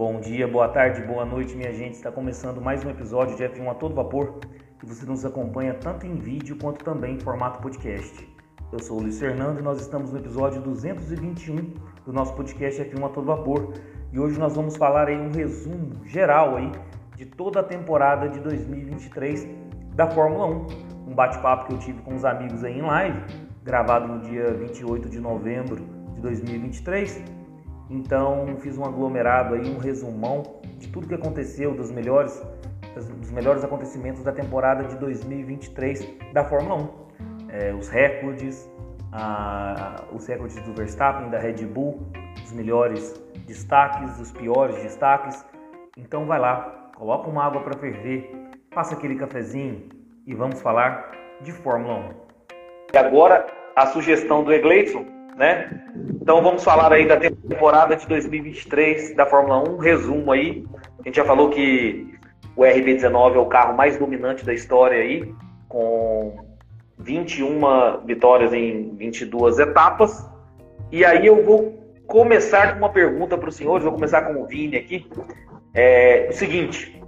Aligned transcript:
Bom 0.00 0.18
dia, 0.18 0.48
boa 0.48 0.66
tarde, 0.66 1.02
boa 1.02 1.26
noite, 1.26 1.54
minha 1.54 1.74
gente. 1.74 1.92
Está 1.92 2.10
começando 2.10 2.58
mais 2.58 2.82
um 2.82 2.88
episódio 2.88 3.36
de 3.36 3.44
F1 3.44 3.70
a 3.70 3.74
todo 3.74 3.94
vapor 3.94 4.40
que 4.78 4.86
você 4.86 5.04
nos 5.04 5.26
acompanha 5.26 5.74
tanto 5.74 6.06
em 6.06 6.14
vídeo 6.14 6.56
quanto 6.56 6.82
também 6.82 7.16
em 7.16 7.20
formato 7.20 7.60
podcast. 7.60 8.26
Eu 8.72 8.78
sou 8.78 8.96
o 8.96 9.02
Luiz 9.02 9.20
Fernando 9.20 9.58
e 9.58 9.62
nós 9.62 9.78
estamos 9.78 10.10
no 10.10 10.18
episódio 10.18 10.62
221 10.62 11.74
do 12.06 12.14
nosso 12.14 12.32
podcast 12.32 12.82
F1 12.82 13.04
a 13.04 13.08
todo 13.10 13.26
vapor. 13.26 13.74
E 14.10 14.18
hoje 14.18 14.40
nós 14.40 14.56
vamos 14.56 14.74
falar 14.74 15.08
aí 15.08 15.18
um 15.18 15.30
resumo 15.30 16.02
geral 16.06 16.56
aí 16.56 16.72
de 17.14 17.26
toda 17.26 17.60
a 17.60 17.62
temporada 17.62 18.26
de 18.26 18.40
2023 18.40 19.46
da 19.94 20.06
Fórmula 20.06 20.46
1. 20.46 21.10
Um 21.10 21.14
bate-papo 21.14 21.66
que 21.66 21.74
eu 21.74 21.78
tive 21.78 22.00
com 22.00 22.14
os 22.14 22.24
amigos 22.24 22.64
aí 22.64 22.78
em 22.78 22.80
live, 22.80 23.22
gravado 23.62 24.08
no 24.08 24.20
dia 24.22 24.50
28 24.50 25.10
de 25.10 25.20
novembro 25.20 25.76
de 26.14 26.22
2023. 26.22 27.39
Então 27.90 28.46
fiz 28.60 28.78
um 28.78 28.84
aglomerado 28.84 29.54
aí, 29.54 29.68
um 29.68 29.78
resumão 29.78 30.60
de 30.78 30.88
tudo 30.88 31.08
que 31.08 31.14
aconteceu, 31.14 31.74
dos 31.74 31.90
melhores, 31.90 32.40
dos 32.94 33.30
melhores 33.32 33.64
acontecimentos 33.64 34.22
da 34.22 34.30
temporada 34.30 34.84
de 34.84 34.96
2023 34.96 36.08
da 36.32 36.44
Fórmula 36.44 36.76
1. 36.76 36.88
É, 37.48 37.74
os 37.74 37.88
recordes, 37.88 38.70
a, 39.12 40.04
os 40.12 40.24
recordes 40.24 40.62
do 40.62 40.72
Verstappen, 40.72 41.30
da 41.30 41.38
Red 41.38 41.66
Bull, 41.66 42.06
os 42.44 42.52
melhores 42.52 43.20
destaques, 43.44 44.20
os 44.20 44.30
piores 44.30 44.80
destaques. 44.82 45.44
Então 45.98 46.26
vai 46.26 46.38
lá, 46.38 46.90
coloca 46.96 47.28
uma 47.28 47.44
água 47.44 47.60
para 47.60 47.76
ferver, 47.76 48.30
passa 48.72 48.94
aquele 48.94 49.16
cafezinho 49.16 49.88
e 50.24 50.32
vamos 50.32 50.62
falar 50.62 51.10
de 51.40 51.50
Fórmula 51.50 51.94
1. 51.94 52.30
E 52.94 52.98
agora 52.98 53.46
a 53.74 53.86
sugestão 53.86 54.44
do 54.44 54.52
Egleison, 54.52 55.04
né? 55.36 55.82
Então 56.20 56.42
vamos 56.42 56.62
falar 56.62 56.92
aí 56.92 57.06
da 57.06 57.16
temporada 57.16 57.96
de 57.96 58.06
2023 58.06 59.14
da 59.14 59.26
Fórmula 59.26 59.68
1, 59.68 59.78
resumo 59.78 60.32
aí. 60.32 60.64
A 61.00 61.02
gente 61.08 61.16
já 61.16 61.24
falou 61.24 61.50
que 61.50 62.14
o 62.56 62.62
RB19 62.62 63.34
é 63.36 63.38
o 63.38 63.46
carro 63.46 63.76
mais 63.76 63.96
dominante 63.96 64.44
da 64.44 64.52
história 64.52 64.98
aí, 64.98 65.32
com 65.68 66.36
21 66.98 68.04
vitórias 68.04 68.52
em 68.52 68.94
22 68.96 69.58
etapas. 69.58 70.28
E 70.92 71.04
aí 71.04 71.26
eu 71.26 71.44
vou 71.44 71.80
começar 72.06 72.72
com 72.72 72.78
uma 72.78 72.90
pergunta 72.90 73.38
para 73.38 73.48
os 73.48 73.56
senhores, 73.56 73.84
vou 73.84 73.94
começar 73.94 74.22
com 74.22 74.42
o 74.42 74.46
Vini 74.46 74.76
aqui. 74.76 75.08
É 75.72 76.26
o 76.28 76.32
seguinte: 76.32 77.00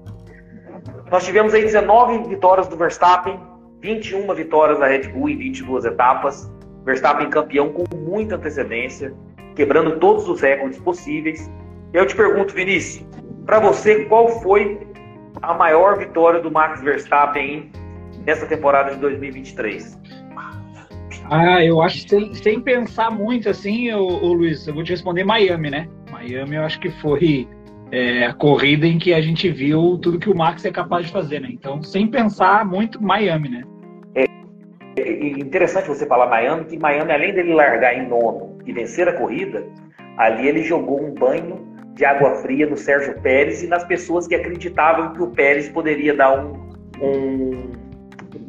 nós 1.11 1.25
tivemos 1.25 1.53
aí 1.53 1.63
19 1.63 2.29
vitórias 2.29 2.69
do 2.69 2.77
Verstappen, 2.77 3.39
21 3.81 4.33
vitórias 4.35 4.79
da 4.79 4.87
Red 4.87 5.09
Bull 5.09 5.29
em 5.29 5.37
22 5.37 5.85
etapas. 5.85 6.51
Verstappen 6.85 7.31
campeão 7.31 7.73
com 7.73 7.85
muita 7.97 8.37
antecedência, 8.37 9.15
quebrando 9.55 9.99
todos 9.99 10.29
os 10.29 10.41
recordes 10.41 10.79
possíveis. 10.81 11.51
Eu 11.93 12.07
te 12.07 12.17
pergunto, 12.17 12.55
Vinícius, 12.55 13.07
para 13.47 13.61
você, 13.61 14.05
qual 14.07 14.29
foi 14.41 14.81
a 15.41 15.55
maior 15.55 15.99
vitória 15.99 16.41
do 16.41 16.51
Max 16.51 16.81
Verstappen 16.83 17.71
nessa 18.27 18.47
temporada 18.47 18.95
de 18.95 19.01
2023? 19.01 20.01
Ah, 21.31 21.65
eu 21.65 21.81
acho 21.81 22.03
que 22.03 22.11
sem, 22.11 22.35
sem 22.35 22.61
pensar 22.61 23.11
muito 23.11 23.49
assim, 23.49 23.93
o, 23.93 24.03
o 24.03 24.33
Luiz, 24.33 24.67
eu 24.67 24.75
vou 24.75 24.83
te 24.83 24.91
responder 24.91 25.25
Miami, 25.25 25.71
né? 25.71 25.89
Miami 26.11 26.57
eu 26.57 26.63
acho 26.63 26.79
que 26.81 26.91
foi 26.91 27.49
é, 27.91 28.27
a 28.27 28.35
corrida 28.35 28.87
em 28.87 28.99
que 28.99 29.13
a 29.15 29.21
gente 29.21 29.51
viu 29.51 29.99
tudo 29.99 30.19
que 30.19 30.31
o 30.31 30.37
Max 30.37 30.65
é 30.65 30.71
capaz 30.71 31.07
de 31.07 31.13
fazer, 31.13 31.41
né? 31.41 31.49
Então, 31.51 31.83
sem 31.83 32.07
pensar 32.07 32.65
muito, 32.65 33.03
Miami, 33.03 33.49
né? 33.49 33.63
É, 34.97 35.03
é 35.03 35.29
interessante 35.31 35.89
você 35.89 36.07
falar 36.07 36.27
Miami, 36.27 36.65
que 36.65 36.79
Miami, 36.79 37.13
além 37.13 37.35
dele 37.35 37.55
largar 37.55 37.95
em 37.95 38.09
nono 38.09 38.59
e 38.67 38.73
vencer 38.73 39.09
a 39.09 39.13
corrida, 39.13 39.65
ali 40.17 40.49
ele 40.49 40.63
jogou 40.63 41.03
um 41.03 41.15
banho 41.15 41.73
de 41.95 42.05
água 42.05 42.35
fria 42.37 42.67
no 42.67 42.77
Sérgio 42.77 43.21
Pérez 43.21 43.63
e 43.63 43.67
nas 43.67 43.85
pessoas 43.85 44.27
que 44.27 44.35
acreditavam 44.35 45.13
que 45.13 45.23
o 45.23 45.29
Pérez 45.29 45.69
poderia 45.69 46.15
dar 46.15 46.39
um, 46.39 46.53
um, 47.01 47.73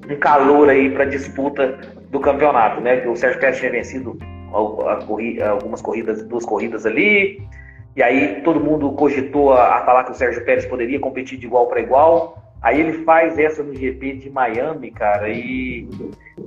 um 0.09 0.15
calor 0.19 0.69
aí 0.69 0.89
para 0.89 1.03
a 1.03 1.07
disputa 1.07 1.79
do 2.09 2.19
campeonato, 2.19 2.79
né? 2.79 3.05
O 3.07 3.15
Sérgio 3.15 3.39
Pérez 3.39 3.59
tinha 3.59 3.71
vencido 3.71 4.17
algumas 4.51 5.81
corridas, 5.81 6.23
duas 6.23 6.45
corridas 6.45 6.85
ali, 6.85 7.41
e 7.95 8.03
aí 8.03 8.41
todo 8.43 8.59
mundo 8.59 8.91
cogitou 8.93 9.53
a, 9.53 9.77
a 9.77 9.85
falar 9.85 10.03
que 10.03 10.11
o 10.11 10.15
Sérgio 10.15 10.43
Pérez 10.45 10.65
poderia 10.65 10.99
competir 10.99 11.37
de 11.37 11.45
igual 11.45 11.67
para 11.67 11.81
igual. 11.81 12.37
Aí 12.63 12.79
ele 12.79 13.03
faz 13.03 13.37
essa 13.37 13.61
no 13.61 13.75
GP 13.75 14.13
de 14.13 14.29
Miami, 14.29 14.89
cara, 14.89 15.29
e 15.29 15.85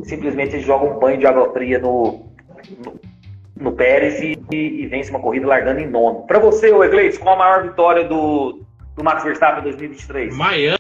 simplesmente 0.02 0.58
joga 0.60 0.86
um 0.86 0.98
banho 0.98 1.18
de 1.18 1.26
água 1.26 1.52
fria 1.52 1.78
no, 1.78 2.32
no, 2.84 3.00
no 3.54 3.72
Pérez 3.72 4.18
e, 4.22 4.38
e, 4.50 4.86
vence 4.86 5.10
uma 5.10 5.20
corrida 5.20 5.46
largando 5.46 5.80
em 5.80 5.86
nono. 5.86 6.26
Para 6.26 6.38
você, 6.38 6.72
o 6.72 6.82
Egleis, 6.82 7.18
qual 7.18 7.34
a 7.34 7.38
maior 7.38 7.62
vitória 7.64 8.04
do, 8.04 8.62
do 8.96 9.04
Max 9.04 9.24
Verstappen 9.24 9.60
em 9.60 9.64
2023? 9.64 10.34
Miami 10.34 10.78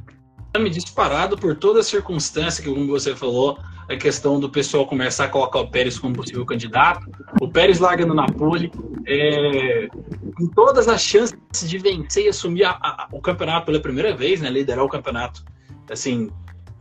disparado 0.70 1.36
por 1.36 1.54
toda 1.54 1.80
a 1.80 1.84
circunstância 1.84 2.64
que, 2.64 2.70
como 2.70 2.86
você 2.86 3.14
falou, 3.14 3.58
a 3.88 3.96
questão 3.96 4.40
do 4.40 4.50
pessoal 4.50 4.86
começar 4.86 5.24
a 5.24 5.28
colocar 5.28 5.60
o 5.60 5.70
Pérez 5.70 5.98
como 5.98 6.14
possível 6.14 6.44
candidato. 6.44 7.08
O 7.40 7.48
Pérez 7.48 7.78
largando 7.78 8.14
na 8.14 8.26
pole, 8.26 8.70
é, 9.06 9.88
com 10.36 10.46
todas 10.48 10.88
as 10.88 11.02
chances 11.02 11.38
de 11.62 11.78
vencer 11.78 12.24
e 12.24 12.28
assumir 12.28 12.64
a, 12.64 12.70
a, 12.70 13.08
o 13.12 13.20
campeonato 13.20 13.66
pela 13.66 13.80
primeira 13.80 14.14
vez, 14.14 14.40
né, 14.40 14.50
liderar 14.50 14.84
o 14.84 14.88
campeonato 14.88 15.44
assim 15.90 16.30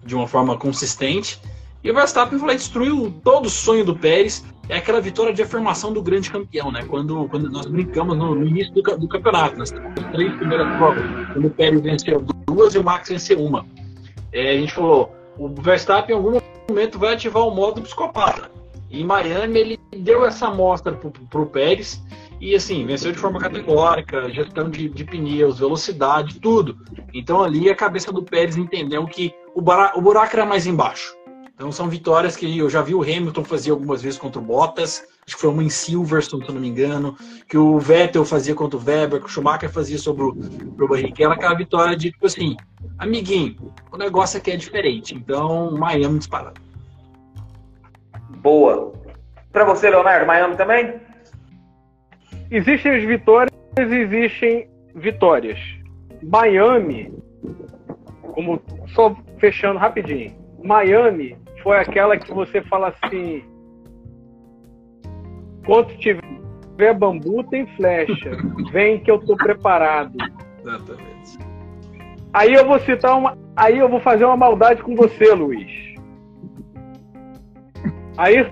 de 0.03 0.15
uma 0.15 0.27
forma 0.27 0.57
consistente. 0.57 1.39
E 1.83 1.91
o 1.91 1.93
Verstappen 1.93 2.39
foi 2.39 2.55
destruiu 2.55 3.13
todo 3.23 3.45
o 3.45 3.49
sonho 3.49 3.85
do 3.85 3.95
Pérez. 3.95 4.43
É 4.67 4.77
aquela 4.77 4.99
vitória 4.99 5.31
de 5.31 5.43
afirmação 5.43 5.93
do 5.93 6.01
grande 6.01 6.31
campeão, 6.31 6.71
né? 6.71 6.83
Quando, 6.87 7.27
quando 7.29 7.51
nós 7.51 7.67
brincamos 7.67 8.17
no, 8.17 8.33
no 8.33 8.47
início 8.47 8.73
do, 8.73 8.81
do, 8.81 9.07
campeonato, 9.07 9.57
nas 9.57 9.69
três 9.69 10.33
primeiras 10.37 10.75
provas, 10.77 11.03
quando 11.31 11.45
o 11.45 11.49
Pérez 11.51 11.81
venceu 11.81 12.25
duas 12.47 12.73
e 12.73 12.79
o 12.79 12.83
Max 12.83 13.09
venceu 13.09 13.39
uma. 13.39 13.63
É, 14.33 14.53
a 14.55 14.57
gente 14.57 14.73
falou, 14.73 15.14
o 15.37 15.49
Verstappen 15.49 16.15
em 16.15 16.17
algum 16.17 16.39
momento 16.69 16.99
vai 16.99 17.13
ativar 17.13 17.47
o 17.47 17.51
modo 17.51 17.81
psicopata. 17.81 18.49
E 18.89 19.01
em 19.01 19.03
Miami 19.03 19.59
ele 19.59 19.79
deu 19.97 20.25
essa 20.25 20.47
amostra 20.47 20.93
pro, 20.93 21.11
pro 21.11 21.45
Pérez 21.47 22.01
e 22.39 22.53
assim, 22.53 22.85
venceu 22.85 23.11
de 23.11 23.17
forma 23.17 23.39
categórica, 23.39 24.29
gestão 24.29 24.69
de, 24.69 24.89
de 24.89 25.03
pneus, 25.03 25.59
velocidade, 25.59 26.39
tudo. 26.39 26.77
Então 27.13 27.41
ali 27.41 27.69
a 27.69 27.75
cabeça 27.75 28.11
do 28.11 28.23
Pérez 28.23 28.57
entendeu 28.57 29.05
que 29.05 29.33
o, 29.53 29.59
o 29.59 30.01
buraco 30.01 30.35
era 30.35 30.45
mais 30.45 30.67
embaixo. 30.67 31.15
Então 31.55 31.71
são 31.71 31.87
vitórias 31.87 32.35
que 32.35 32.57
eu 32.57 32.69
já 32.69 32.81
vi 32.81 32.93
o 32.93 33.01
Hamilton 33.01 33.45
fazer 33.45 33.71
algumas 33.71 34.01
vezes 34.01 34.19
contra 34.19 34.41
o 34.41 34.43
Bottas, 34.43 35.07
acho 35.25 35.37
que 35.37 35.41
foi 35.41 35.49
uma 35.49 35.63
em 35.63 35.69
Silverstone, 35.69 36.45
se 36.45 36.51
não 36.51 36.59
me 36.59 36.67
engano, 36.67 37.15
que 37.47 37.57
o 37.57 37.79
Vettel 37.79 38.25
fazia 38.25 38.53
contra 38.53 38.77
o 38.77 38.83
Weber, 38.83 39.21
que 39.21 39.27
o 39.27 39.29
Schumacher 39.29 39.71
fazia 39.71 39.97
sobre 39.97 40.23
o, 40.23 40.29
o 40.31 40.87
Barrichello, 40.87 41.31
aquela 41.31 41.55
vitória 41.55 41.95
de 41.95 42.11
tipo 42.11 42.25
assim, 42.25 42.57
amiguinho, 42.99 43.73
o 43.89 43.95
negócio 43.95 44.37
aqui 44.37 44.51
é 44.51 44.57
diferente. 44.57 45.15
Então, 45.15 45.71
Miami 45.71 46.19
disparado. 46.19 46.59
Boa. 48.41 48.91
Para 49.53 49.63
você, 49.63 49.89
Leonardo, 49.89 50.27
Miami 50.27 50.57
também? 50.57 50.99
Existem 52.51 52.97
as 52.97 53.03
vitórias 53.05 53.55
e 53.77 53.81
existem 53.81 54.69
vitórias. 54.93 55.57
Miami, 56.21 57.13
como 58.33 58.61
só 58.93 59.15
fechando 59.39 59.79
rapidinho, 59.79 60.35
Miami 60.61 61.44
foi 61.65 61.79
aquela 61.79 62.15
que 62.15 62.31
você 62.31 62.61
fala 62.61 62.93
assim: 63.01 63.43
quando 65.65 65.97
tiver 65.97 66.93
bambu, 66.93 67.43
tem 67.45 67.65
flecha. 67.75 68.37
Vem 68.71 68.99
que 68.99 69.09
eu 69.09 69.19
tô 69.19 69.35
preparado. 69.35 70.15
Exatamente. 70.61 71.39
Aí 72.31 72.53
eu 72.53 72.67
vou 72.67 72.79
citar 72.81 73.17
uma. 73.17 73.35
Aí 73.55 73.79
eu 73.79 73.89
vou 73.89 73.99
fazer 73.99 74.25
uma 74.25 74.37
maldade 74.37 74.83
com 74.83 74.95
você, 74.95 75.33
Luiz. 75.33 75.95
Aí 78.15 78.47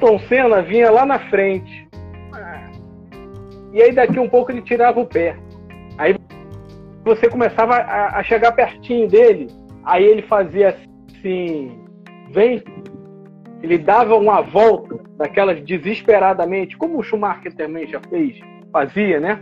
Tom 0.00 0.18
Senna 0.18 0.60
vinha 0.60 0.90
lá 0.90 1.06
na 1.06 1.20
frente. 1.30 1.86
E 3.72 3.80
aí 3.80 3.92
daqui 3.92 4.18
um 4.18 4.28
pouco 4.28 4.50
ele 4.50 4.62
tirava 4.62 4.98
o 4.98 5.06
pé. 5.06 5.36
Aí 5.98 6.16
você 7.04 7.28
começava 7.28 7.76
a, 7.76 8.18
a 8.18 8.22
chegar 8.24 8.52
pertinho 8.52 9.06
dele. 9.06 9.46
Aí 9.84 10.04
ele 10.04 10.22
fazia 10.22 10.76
assim 11.08 11.85
vem, 12.30 12.62
ele 13.62 13.78
dava 13.78 14.14
uma 14.16 14.40
volta 14.40 14.98
daquelas 15.16 15.60
desesperadamente, 15.62 16.76
como 16.76 16.98
o 16.98 17.02
Schumacher 17.02 17.54
também 17.54 17.86
já 17.86 18.00
fez, 18.08 18.38
fazia, 18.72 19.18
né? 19.18 19.40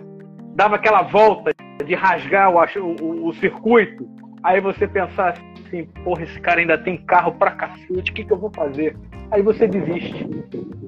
Dava 0.55 0.77
aquela 0.77 1.03
volta 1.03 1.53
de 1.85 1.95
rasgar 1.95 2.51
o, 2.51 3.03
o, 3.03 3.29
o 3.29 3.35
circuito. 3.35 4.09
Aí 4.43 4.61
você 4.61 4.87
pensar 4.87 5.35
assim, 5.67 5.85
porra, 6.05 6.23
esse 6.23 6.41
cara 6.41 6.61
ainda 6.61 6.79
tem 6.79 6.97
carro 6.99 7.33
pra 7.33 7.53
cacete, 7.53 8.11
o 8.11 8.15
que, 8.15 8.25
que 8.25 8.33
eu 8.33 8.39
vou 8.39 8.51
fazer? 8.55 8.97
Aí 9.31 9.43
você 9.43 9.67
desiste. 9.67 10.29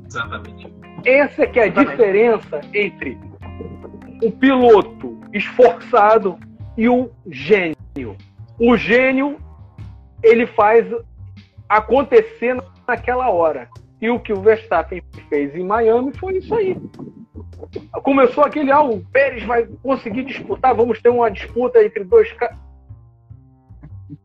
Exatamente. 0.07 0.73
Essa 1.05 1.43
é 1.43 1.47
que 1.47 1.59
é 1.59 1.65
a 1.65 1.67
Exatamente. 1.67 1.91
diferença 1.91 2.61
entre 2.73 3.19
um 4.23 4.31
piloto 4.31 5.19
esforçado 5.33 6.39
e 6.77 6.89
um 6.89 7.11
gênio. 7.29 7.77
O 8.59 8.77
gênio, 8.77 9.39
ele 10.23 10.47
faz 10.47 10.87
acontecer 11.69 12.57
naquela 12.87 13.29
hora. 13.31 13.69
E 14.01 14.11
o 14.11 14.21
que 14.21 14.33
o 14.33 14.41
Verstappen 14.41 15.03
fez 15.29 15.55
em 15.55 15.65
Miami 15.65 16.13
foi 16.19 16.39
isso 16.39 16.55
aí. 16.55 16.77
começou 18.03 18.45
aquele, 18.45 18.71
ah, 18.71 18.83
o 18.83 19.01
Pérez 19.07 19.43
vai 19.45 19.67
conseguir 19.83 20.25
disputar, 20.25 20.75
vamos 20.75 21.01
ter 21.01 21.09
uma 21.09 21.31
disputa 21.31 21.83
entre 21.83 22.05
dois 22.05 22.31
caras. 22.33 22.59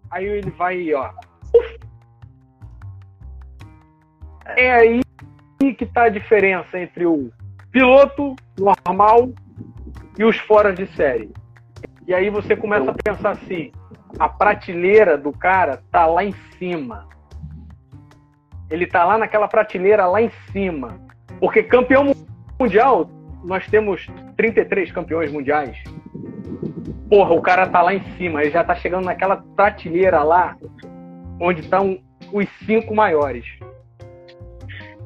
Aí 0.09 0.25
ele 0.25 0.51
vai, 0.51 0.93
ó. 0.93 1.09
É 4.57 4.71
aí 4.73 5.01
que 5.77 5.85
tá 5.85 6.03
a 6.03 6.09
diferença 6.09 6.77
entre 6.77 7.05
o 7.05 7.31
piloto 7.71 8.35
normal 8.59 9.29
e 10.17 10.23
os 10.23 10.37
fora 10.37 10.73
de 10.73 10.85
série. 10.95 11.31
E 12.07 12.13
aí 12.13 12.29
você 12.29 12.55
começa 12.55 12.91
a 12.91 12.93
pensar 12.93 13.31
assim: 13.31 13.71
a 14.19 14.27
prateleira 14.27 15.17
do 15.17 15.31
cara 15.31 15.81
tá 15.91 16.05
lá 16.05 16.23
em 16.23 16.33
cima. 16.57 17.07
Ele 18.71 18.87
tá 18.87 19.03
lá 19.03 19.17
naquela 19.17 19.47
prateleira 19.47 20.07
lá 20.07 20.21
em 20.21 20.31
cima. 20.51 20.99
Porque 21.39 21.61
campeão 21.61 22.11
mundial, 22.59 23.09
nós 23.43 23.67
temos 23.67 24.07
33 24.37 24.91
campeões 24.91 25.31
mundiais. 25.31 25.77
Porra, 27.09 27.33
o 27.33 27.41
cara 27.41 27.67
tá 27.67 27.81
lá 27.81 27.93
em 27.93 28.01
cima, 28.17 28.41
ele 28.41 28.51
já 28.51 28.63
tá 28.63 28.73
chegando 28.73 29.05
naquela 29.05 29.35
prateleira 29.55 30.23
lá, 30.23 30.55
onde 31.39 31.59
estão 31.59 31.99
os 32.31 32.47
cinco 32.65 32.95
maiores. 32.95 33.45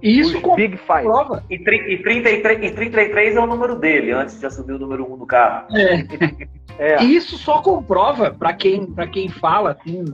Isso 0.05 0.39
com 0.39 0.55
Big 0.55 0.77
Five. 0.77 1.01
Prova. 1.01 1.43
E, 1.49 1.57
tri, 1.57 1.77
e, 1.91 1.97
33, 2.03 2.63
e 2.63 2.75
33 2.75 3.35
é 3.35 3.39
o 3.39 3.47
número 3.47 3.75
dele, 3.75 4.11
antes 4.11 4.39
de 4.39 4.45
assumir 4.45 4.73
o 4.73 4.79
número 4.79 5.09
1 5.09 5.13
um 5.13 5.17
do 5.17 5.25
carro. 5.25 5.67
É. 5.75 6.05
é. 6.77 7.03
Isso 7.03 7.39
só 7.39 7.59
comprova, 7.59 8.29
para 8.29 8.53
quem, 8.53 8.93
quem 9.11 9.29
fala, 9.29 9.71
assim, 9.71 10.05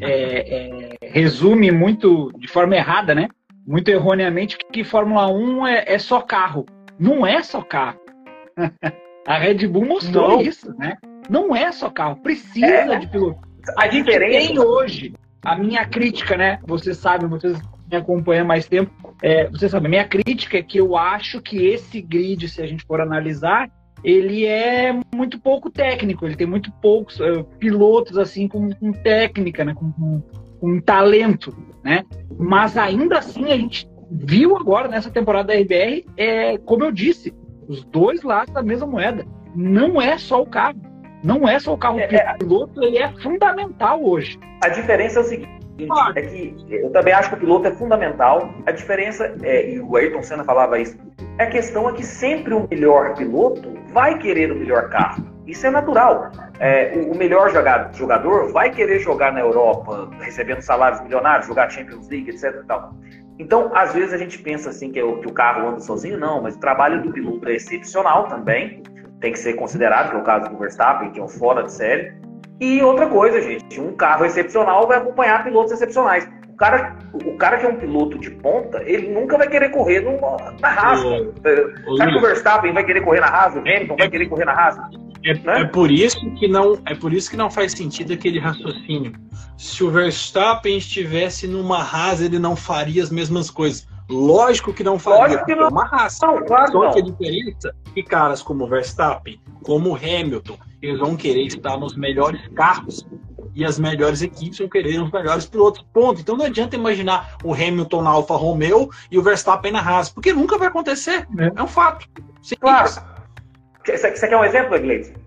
é, 0.00 0.92
é, 1.02 1.08
resume 1.08 1.72
muito 1.72 2.30
de 2.38 2.46
forma 2.46 2.76
errada, 2.76 3.12
né? 3.12 3.28
Muito 3.66 3.88
erroneamente, 3.88 4.56
que 4.72 4.84
Fórmula 4.84 5.26
1 5.26 5.66
é, 5.66 5.84
é 5.88 5.98
só 5.98 6.20
carro. 6.20 6.64
Não 6.96 7.26
é 7.26 7.42
só 7.42 7.60
carro. 7.60 7.98
A 9.26 9.36
Red 9.36 9.66
Bull 9.66 9.84
mostrou 9.84 10.28
Não. 10.28 10.40
isso, 10.40 10.72
né? 10.78 10.96
Não 11.28 11.54
é 11.54 11.70
só 11.72 11.90
carro, 11.90 12.16
precisa 12.22 12.66
é. 12.66 12.98
de 12.98 13.06
piloto. 13.08 13.40
A, 13.76 13.84
a 13.84 13.86
diferença 13.88 14.48
tem 14.48 14.58
hoje, 14.58 15.12
a 15.44 15.56
minha 15.56 15.84
crítica, 15.84 16.36
né? 16.36 16.58
Vocês 16.66 16.96
sabem, 16.96 17.28
vocês 17.28 17.60
me 17.90 17.96
acompanham 17.96 18.46
mais 18.46 18.66
tempo, 18.66 18.92
é, 19.22 19.48
você 19.48 19.68
sabe, 19.68 19.88
minha 19.88 20.06
crítica 20.06 20.58
é 20.58 20.62
que 20.62 20.78
eu 20.78 20.96
acho 20.96 21.40
que 21.40 21.66
esse 21.66 22.00
grid, 22.00 22.48
se 22.48 22.62
a 22.62 22.66
gente 22.66 22.84
for 22.84 23.00
analisar, 23.00 23.68
ele 24.02 24.46
é 24.46 24.98
muito 25.14 25.38
pouco 25.38 25.70
técnico, 25.70 26.24
ele 26.24 26.36
tem 26.36 26.46
muito 26.46 26.72
poucos 26.80 27.18
uh, 27.20 27.44
pilotos 27.58 28.16
assim 28.16 28.48
com, 28.48 28.70
com 28.74 28.92
técnica, 28.92 29.64
né, 29.64 29.74
com, 29.74 29.92
com, 29.92 30.22
com, 30.58 30.80
talento, 30.80 31.54
né? 31.84 32.04
Mas 32.38 32.78
ainda 32.78 33.18
assim 33.18 33.52
a 33.52 33.56
gente 33.56 33.86
viu 34.10 34.56
agora 34.56 34.88
nessa 34.88 35.10
temporada 35.10 35.52
da 35.52 35.60
RBR, 35.60 36.06
é, 36.16 36.56
como 36.58 36.84
eu 36.84 36.92
disse, 36.92 37.34
os 37.68 37.84
dois 37.84 38.22
lados 38.22 38.54
da 38.54 38.62
mesma 38.62 38.86
moeda. 38.86 39.26
Não 39.54 40.00
é 40.00 40.16
só 40.16 40.40
o 40.40 40.46
carro, 40.46 40.80
não 41.22 41.46
é 41.46 41.58
só 41.58 41.74
o 41.74 41.78
carro. 41.78 42.00
É, 42.00 42.34
o 42.34 42.38
piloto 42.38 42.82
ele 42.82 42.98
é 42.98 43.08
fundamental 43.20 44.02
hoje. 44.02 44.38
A 44.62 44.68
diferença 44.68 45.20
é 45.20 45.22
o 45.22 45.24
seguinte 45.24 45.60
é 46.14 46.22
que 46.22 46.56
eu 46.70 46.90
também 46.90 47.12
acho 47.12 47.30
que 47.30 47.36
o 47.36 47.38
piloto 47.38 47.68
é 47.68 47.72
fundamental. 47.72 48.52
A 48.66 48.72
diferença, 48.72 49.34
é, 49.42 49.70
e 49.72 49.80
o 49.80 49.96
Ayrton 49.96 50.22
Senna 50.22 50.44
falava 50.44 50.78
isso, 50.78 50.96
é 51.38 51.44
a 51.44 51.50
questão 51.50 51.88
é 51.88 51.92
que 51.92 52.04
sempre 52.04 52.54
o 52.54 52.66
melhor 52.68 53.14
piloto 53.14 53.72
vai 53.92 54.18
querer 54.18 54.52
o 54.52 54.56
melhor 54.56 54.88
carro. 54.88 55.24
Isso 55.46 55.66
é 55.66 55.70
natural. 55.70 56.30
É, 56.58 56.92
o, 56.94 57.12
o, 57.12 57.16
melhor 57.16 57.50
jogador, 57.50 58.52
vai 58.52 58.70
querer 58.70 59.00
jogar 59.00 59.32
na 59.32 59.40
Europa, 59.40 60.08
recebendo 60.20 60.60
salários 60.60 61.00
milionários, 61.00 61.46
jogar 61.46 61.70
Champions 61.70 62.08
League, 62.08 62.30
etc. 62.30 62.62
Tal. 62.66 62.94
Então, 63.38 63.70
às 63.74 63.94
vezes 63.94 64.12
a 64.12 64.18
gente 64.18 64.38
pensa 64.38 64.68
assim 64.68 64.92
que, 64.92 65.00
que 65.00 65.26
o 65.26 65.32
carro 65.32 65.68
anda 65.68 65.80
sozinho, 65.80 66.18
não, 66.18 66.42
mas 66.42 66.54
o 66.54 66.60
trabalho 66.60 67.02
do 67.02 67.10
piloto 67.10 67.48
é 67.48 67.54
excepcional 67.54 68.28
também, 68.28 68.82
tem 69.18 69.32
que 69.32 69.38
ser 69.38 69.54
considerado, 69.54 70.10
que 70.10 70.16
é 70.16 70.18
o 70.18 70.22
caso 70.22 70.50
do 70.50 70.58
Verstappen, 70.58 71.10
que 71.10 71.18
é 71.18 71.22
um 71.22 71.28
fora 71.28 71.62
de 71.62 71.72
série. 71.72 72.12
E 72.60 72.82
outra 72.82 73.06
coisa, 73.08 73.40
gente, 73.40 73.80
um 73.80 73.92
carro 73.92 74.24
excepcional 74.24 74.86
vai 74.86 74.98
acompanhar 74.98 75.42
pilotos 75.42 75.72
excepcionais. 75.72 76.28
O 76.50 76.56
cara, 76.56 76.98
o 77.14 77.36
cara 77.38 77.56
que 77.56 77.64
é 77.64 77.68
um 77.70 77.76
piloto 77.76 78.18
de 78.18 78.30
ponta, 78.30 78.82
ele 78.84 79.08
nunca 79.08 79.38
vai 79.38 79.48
querer 79.48 79.70
correr 79.70 80.00
numa, 80.00 80.54
na 80.60 80.68
rasga. 80.68 81.32
Será 81.96 82.10
que 82.10 82.18
o 82.18 82.20
Verstappen 82.20 82.74
vai 82.74 82.84
querer 82.84 83.00
correr 83.00 83.20
na 83.20 83.28
rasga? 83.28 83.60
O 83.60 83.62
Hamilton 83.62 83.96
vai 83.96 84.10
querer 84.10 84.28
correr 84.28 84.44
na 84.44 84.52
rasga? 84.52 84.82
É, 85.24 85.34
né? 85.34 85.60
é, 85.60 85.64
por 85.64 85.90
isso 85.90 86.18
que 86.34 86.48
não 86.48 86.78
é 86.86 86.94
por 86.94 87.12
isso 87.12 87.30
que 87.30 87.36
não 87.36 87.50
faz 87.50 87.72
sentido 87.72 88.12
aquele 88.12 88.38
raciocínio. 88.38 89.12
Se 89.56 89.82
o 89.84 89.90
Verstappen 89.90 90.76
estivesse 90.76 91.46
numa 91.46 91.82
rasa, 91.82 92.24
ele 92.24 92.38
não 92.38 92.54
faria 92.54 93.02
as 93.02 93.10
mesmas 93.10 93.50
coisas. 93.50 93.86
Lógico 94.10 94.72
que 94.72 94.82
não 94.82 94.98
faria. 94.98 95.20
Lógico 95.20 95.46
que 95.46 95.54
não. 95.54 95.66
É 95.66 95.68
uma 95.68 95.86
raça. 95.86 96.26
Não, 96.26 96.44
claro 96.44 96.72
Só 96.72 96.84
não. 96.84 96.90
que 96.92 96.98
a 97.00 97.02
diferença 97.02 97.68
é 97.68 97.90
que 97.94 98.02
caras 98.02 98.42
como 98.42 98.66
Verstappen, 98.66 99.40
como 99.62 99.94
Hamilton, 99.94 100.58
eles 100.82 100.98
vão 100.98 101.16
querer 101.16 101.46
estar 101.46 101.76
nos 101.76 101.96
melhores 101.96 102.40
carros 102.48 103.06
e 103.54 103.64
as 103.64 103.78
melhores 103.78 104.22
equipes 104.22 104.58
vão 104.58 104.68
querer 104.68 105.00
os 105.00 105.10
melhores 105.10 105.46
pilotos. 105.46 105.84
Ponto. 105.92 106.20
Então 106.20 106.36
não 106.36 106.46
adianta 106.46 106.76
imaginar 106.76 107.36
o 107.44 107.52
Hamilton 107.52 108.02
na 108.02 108.10
Alfa 108.10 108.34
Romeo 108.34 108.90
e 109.10 109.18
o 109.18 109.22
Verstappen 109.22 109.72
na 109.72 109.80
Haas, 109.80 110.08
porque 110.08 110.32
nunca 110.32 110.56
vai 110.56 110.68
acontecer. 110.68 111.26
É, 111.38 111.52
é 111.54 111.62
um 111.62 111.66
fato. 111.66 112.06
Sim, 112.42 112.56
claro. 112.60 112.88
Você 113.86 114.28
quer 114.28 114.36
um 114.36 114.44
exemplo, 114.44 114.76
Iglesias? 114.76 115.18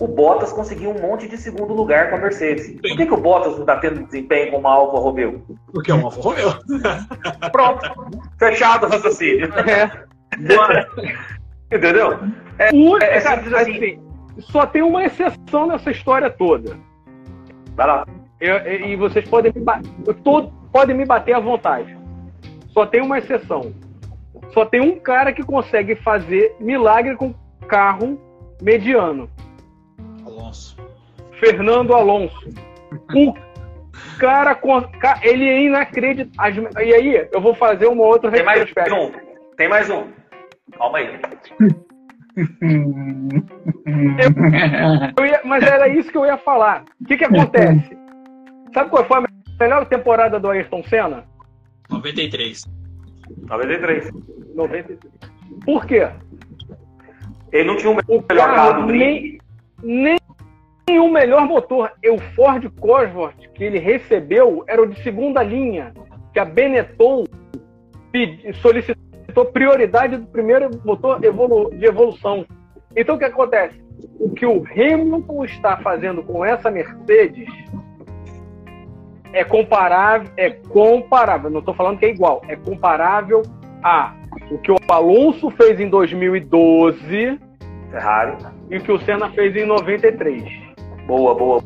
O 0.00 0.08
Bottas 0.08 0.52
conseguiu 0.52 0.90
um 0.90 1.00
monte 1.00 1.28
de 1.28 1.36
segundo 1.36 1.72
lugar 1.72 2.10
com 2.10 2.16
a 2.16 2.18
Mercedes. 2.18 2.66
Sim. 2.66 2.78
Por 2.78 2.96
que, 2.96 3.06
que 3.06 3.14
o 3.14 3.16
Bottas 3.16 3.52
não 3.52 3.60
está 3.60 3.76
tendo 3.76 4.04
desempenho 4.04 4.50
com 4.50 4.58
uma 4.58 4.72
Alfa 4.72 4.98
Romeo? 4.98 5.44
Porque 5.72 5.90
é 5.90 5.94
uma 5.94 6.04
Alfa 6.04 6.20
Romeo. 6.20 6.52
Pronto. 7.52 7.80
Fechado 8.38 8.86
o 8.86 8.90
raciocínio. 8.90 9.52
É. 9.54 10.04
Entendeu? 11.72 12.18
É, 12.58 12.70
é, 12.70 13.04
é 13.04 13.16
assim. 13.18 13.54
assim 13.54 14.03
só 14.38 14.66
tem 14.66 14.82
uma 14.82 15.04
exceção 15.04 15.66
nessa 15.66 15.90
história 15.90 16.30
toda. 16.30 16.78
Vai 17.74 17.86
lá. 17.86 18.06
Eu, 18.40 18.56
eu, 18.56 18.86
e 18.88 18.96
vocês 18.96 19.28
podem 19.28 19.52
me, 19.54 20.14
todo, 20.22 20.52
podem 20.72 20.96
me 20.96 21.04
bater 21.04 21.34
à 21.34 21.40
vontade. 21.40 21.96
Só 22.68 22.84
tem 22.84 23.00
uma 23.00 23.18
exceção. 23.18 23.72
Só 24.52 24.64
tem 24.64 24.80
um 24.80 24.98
cara 24.98 25.32
que 25.32 25.42
consegue 25.42 25.94
fazer 25.96 26.54
milagre 26.60 27.16
com 27.16 27.34
carro 27.68 28.20
mediano. 28.60 29.28
Alonso. 30.24 30.76
Fernando 31.40 31.94
Alonso. 31.94 32.48
O 33.14 33.34
cara, 34.18 34.58
ele 35.22 35.48
é 35.48 35.62
inacreditável. 35.62 36.68
E 36.78 36.94
aí, 36.94 37.28
eu 37.32 37.40
vou 37.40 37.54
fazer 37.54 37.86
uma 37.86 38.04
outra 38.04 38.30
Tem 38.30 38.44
mais 38.44 38.62
um. 38.62 39.12
Tem 39.56 39.68
mais 39.68 39.90
um. 39.90 40.04
Calma 40.76 40.98
aí. 40.98 41.20
Eu 45.16 45.26
ia, 45.26 45.40
mas 45.44 45.62
era 45.64 45.88
isso 45.88 46.10
que 46.10 46.18
eu 46.18 46.26
ia 46.26 46.36
falar. 46.36 46.84
O 47.00 47.04
que, 47.04 47.16
que 47.16 47.24
acontece? 47.24 47.96
Sabe 48.72 48.90
qual 48.90 49.04
foi 49.04 49.18
a 49.18 49.24
melhor 49.60 49.86
temporada 49.86 50.40
do 50.40 50.50
Ayrton 50.50 50.82
Senna? 50.84 51.24
93. 51.90 52.64
93. 53.48 54.10
93. 54.54 54.98
Por 55.64 55.86
quê? 55.86 56.08
Ele 57.52 57.68
não 57.68 57.76
tinha 57.76 57.92
o 57.92 58.24
melhor 58.28 58.54
carro 58.54 58.86
nem, 58.86 59.38
nem, 59.82 60.18
nem 60.88 60.98
o 60.98 61.12
melhor 61.12 61.46
motor. 61.46 61.92
O 62.04 62.18
Ford 62.34 62.68
Cosworth 62.80 63.48
que 63.54 63.62
ele 63.62 63.78
recebeu 63.78 64.64
era 64.66 64.82
o 64.82 64.86
de 64.86 65.00
segunda 65.02 65.42
linha, 65.42 65.94
que 66.32 66.40
a 66.40 66.44
Benetton 66.44 67.24
solicitou 68.60 69.04
solicitou 69.34 69.44
prioridade 69.46 70.16
do 70.16 70.26
primeiro 70.26 70.70
motor 70.84 71.22
evolu 71.22 71.70
de 71.70 71.84
evolução. 71.84 72.46
Então 72.96 73.16
o 73.16 73.18
que 73.18 73.24
acontece? 73.24 73.82
O 74.20 74.30
que 74.30 74.46
o 74.46 74.64
Hamilton 74.64 75.44
está 75.44 75.76
fazendo 75.78 76.22
com 76.22 76.44
essa 76.44 76.70
Mercedes 76.70 77.48
é 79.32 79.42
comparável, 79.42 80.30
é 80.36 80.50
comparável, 80.50 81.50
não 81.50 81.58
estou 81.58 81.74
falando 81.74 81.98
que 81.98 82.06
é 82.06 82.10
igual, 82.10 82.40
é 82.46 82.54
comparável 82.54 83.42
a 83.82 84.14
o 84.50 84.58
que 84.58 84.70
o 84.70 84.76
Alonso 84.88 85.50
fez 85.50 85.80
em 85.80 85.88
2012 85.88 87.40
Ferrari 87.90 88.36
e 88.70 88.76
o 88.76 88.80
que 88.80 88.92
o 88.92 88.98
Senna 89.00 89.30
fez 89.30 89.56
em 89.56 89.66
93. 89.66 90.44
Boa, 91.06 91.34
boa. 91.34 91.62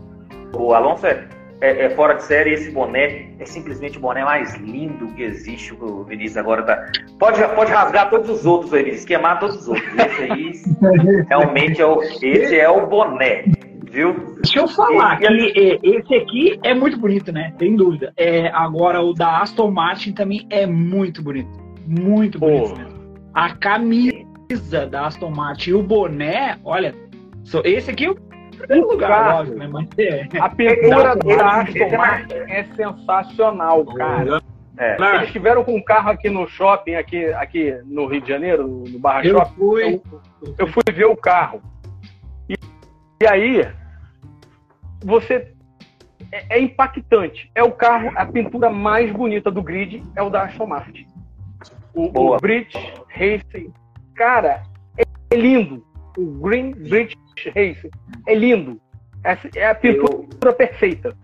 O 0.54 0.72
Alonso 0.72 1.06
é 1.06 1.26
é, 1.60 1.86
é, 1.86 1.90
fora 1.90 2.14
de 2.14 2.24
série. 2.24 2.52
Esse 2.52 2.70
boné 2.70 3.28
é 3.38 3.44
simplesmente 3.44 3.98
o 3.98 4.00
boné 4.00 4.24
mais 4.24 4.54
lindo 4.56 5.08
que 5.08 5.22
existe. 5.22 5.74
O 5.74 6.04
Vinícius 6.04 6.36
agora 6.36 6.62
tá. 6.62 6.90
Pode, 7.18 7.42
pode 7.54 7.72
rasgar 7.72 8.10
todos 8.10 8.30
os 8.30 8.46
outros 8.46 8.70
Vinícius, 8.70 9.04
queimar 9.04 9.38
todos 9.38 9.56
os 9.56 9.68
outros. 9.68 9.88
Esse 9.94 10.22
aí 10.22 11.24
realmente 11.28 11.80
é 11.80 11.86
o, 11.86 12.02
esse 12.02 12.58
é 12.58 12.68
o 12.68 12.86
boné. 12.86 13.44
Viu? 13.90 14.34
Deixa 14.42 14.58
eu 14.60 14.68
falar, 14.68 15.18
e, 15.22 15.52
que 15.52 15.80
esse 15.82 16.14
aqui 16.14 16.60
é 16.62 16.74
muito 16.74 16.98
bonito, 16.98 17.32
né? 17.32 17.54
Sem 17.58 17.74
dúvida. 17.74 18.12
É, 18.18 18.48
agora, 18.48 19.00
o 19.00 19.14
da 19.14 19.40
Aston 19.40 19.70
Martin 19.70 20.12
também 20.12 20.46
é 20.50 20.66
muito 20.66 21.22
bonito. 21.22 21.48
Muito 21.86 22.38
bonito 22.38 22.76
mesmo. 22.76 22.98
A 23.32 23.54
camisa 23.54 24.86
da 24.90 25.06
Aston 25.06 25.30
Martin 25.30 25.70
e 25.70 25.74
o 25.74 25.82
boné, 25.82 26.58
olha, 26.64 26.94
esse 27.64 27.90
aqui 27.90 28.14
primeiro 28.58 28.88
lugar, 28.88 29.34
lógico, 29.36 29.58
né? 29.58 29.66
Mas, 29.66 29.88
é. 29.98 30.28
A 30.40 30.48
pintura 30.48 31.16
da 31.16 31.60
Aston 31.60 31.96
Martin 31.96 32.34
é 32.34 32.64
sensacional, 32.76 33.84
cara. 33.84 34.42
É. 34.78 34.96
Eles 35.16 35.26
estiveram 35.26 35.64
com 35.64 35.74
um 35.74 35.82
carro 35.82 36.10
aqui 36.10 36.30
no 36.30 36.46
shopping, 36.46 36.94
aqui, 36.94 37.26
aqui 37.32 37.76
no 37.84 38.06
Rio 38.06 38.20
de 38.20 38.28
Janeiro, 38.28 38.68
no 38.68 38.98
Barra 38.98 39.24
eu 39.24 39.36
Shopping. 39.36 39.54
Fui... 39.56 39.94
Eu, 39.94 40.54
eu, 40.56 40.66
fui 40.68 40.82
ver 40.92 41.06
o 41.06 41.16
carro. 41.16 41.60
E, 42.48 42.54
e 43.20 43.26
aí, 43.26 43.68
você. 45.04 45.52
É, 46.30 46.58
é, 46.58 46.60
impactante. 46.60 47.50
É 47.54 47.62
o 47.62 47.72
carro, 47.72 48.12
a 48.14 48.24
pintura 48.26 48.70
mais 48.70 49.10
bonita 49.10 49.50
do 49.50 49.62
grid 49.62 50.04
é 50.14 50.22
o 50.22 50.30
da 50.30 50.42
Aston 50.42 50.66
Martin. 50.66 51.06
O, 51.92 52.34
o 52.34 52.36
British 52.36 52.92
Racing. 53.08 53.72
Cara, 54.14 54.62
é, 54.96 55.02
é 55.30 55.36
lindo. 55.36 55.84
O 56.18 56.26
Green 56.40 56.72
British 56.72 57.16
Racing. 57.54 57.90
É 58.26 58.34
lindo. 58.34 58.80
É, 59.22 59.38
é 59.54 59.70
a 59.70 59.74
pintura 59.74 60.26
eu... 60.44 60.52
perfeita. 60.52 61.16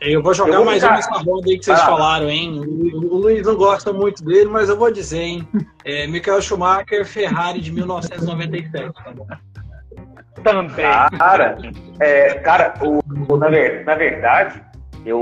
Eu 0.00 0.22
vou 0.22 0.32
jogar 0.32 0.54
eu 0.54 0.56
vou 0.56 0.64
mais 0.64 0.82
um 0.82 0.88
nessa 0.88 1.18
roda 1.18 1.48
aí 1.48 1.58
que 1.58 1.64
vocês 1.66 1.78
ah. 1.78 1.84
falaram, 1.84 2.28
hein? 2.30 2.60
O, 2.94 3.16
Luiz 3.18 3.46
não 3.46 3.54
gosta 3.54 3.92
muito 3.92 4.24
dele, 4.24 4.48
mas 4.48 4.70
eu 4.70 4.76
vou 4.76 4.90
dizer, 4.90 5.20
hein? 5.20 5.48
É, 5.84 6.06
Michael 6.06 6.40
Schumacher, 6.40 7.04
Ferrari 7.04 7.60
de 7.60 7.72
1997, 7.72 8.92
tá 8.92 9.10
bom? 9.10 9.26
Também. 10.44 10.84
Cara, 11.18 11.58
é, 11.98 12.34
cara 12.34 12.74
o, 12.80 13.00
o, 13.28 13.36
na, 13.36 13.48
ver, 13.48 13.84
na 13.84 13.96
verdade, 13.96 14.62
eu, 15.04 15.20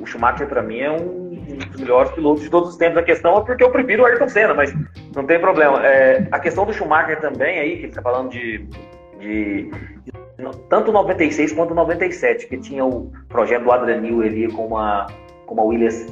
o 0.00 0.06
Schumacher 0.06 0.48
para 0.48 0.62
mim 0.62 0.78
é 0.78 0.90
um, 0.90 1.27
dos 1.56 1.80
melhores 1.80 2.10
pilotos 2.12 2.42
de 2.42 2.50
todos 2.50 2.70
os 2.70 2.76
tempos. 2.76 2.98
A 2.98 3.02
questão 3.02 3.38
é 3.38 3.44
porque 3.44 3.62
eu 3.62 3.70
prefiro 3.70 4.02
o 4.02 4.06
Ayrton 4.06 4.28
Senna, 4.28 4.54
mas 4.54 4.74
não 5.14 5.24
tem 5.24 5.40
problema. 5.40 5.84
É, 5.86 6.26
a 6.30 6.38
questão 6.38 6.64
do 6.64 6.72
Schumacher 6.72 7.20
também 7.20 7.58
aí, 7.58 7.76
que 7.78 7.88
você 7.88 7.94
tá 7.94 8.02
falando 8.02 8.30
de, 8.30 8.66
de, 9.18 9.70
tanto 10.68 10.92
96 10.92 11.52
quanto 11.52 11.74
97, 11.74 12.46
que 12.46 12.58
tinha 12.58 12.84
o 12.84 13.12
projeto 13.28 13.64
do 13.64 13.72
Adrian 13.72 13.98
ali 13.98 14.50
com 14.52 14.66
uma, 14.66 15.06
com 15.46 15.54
uma 15.54 15.64
Williams 15.64 16.06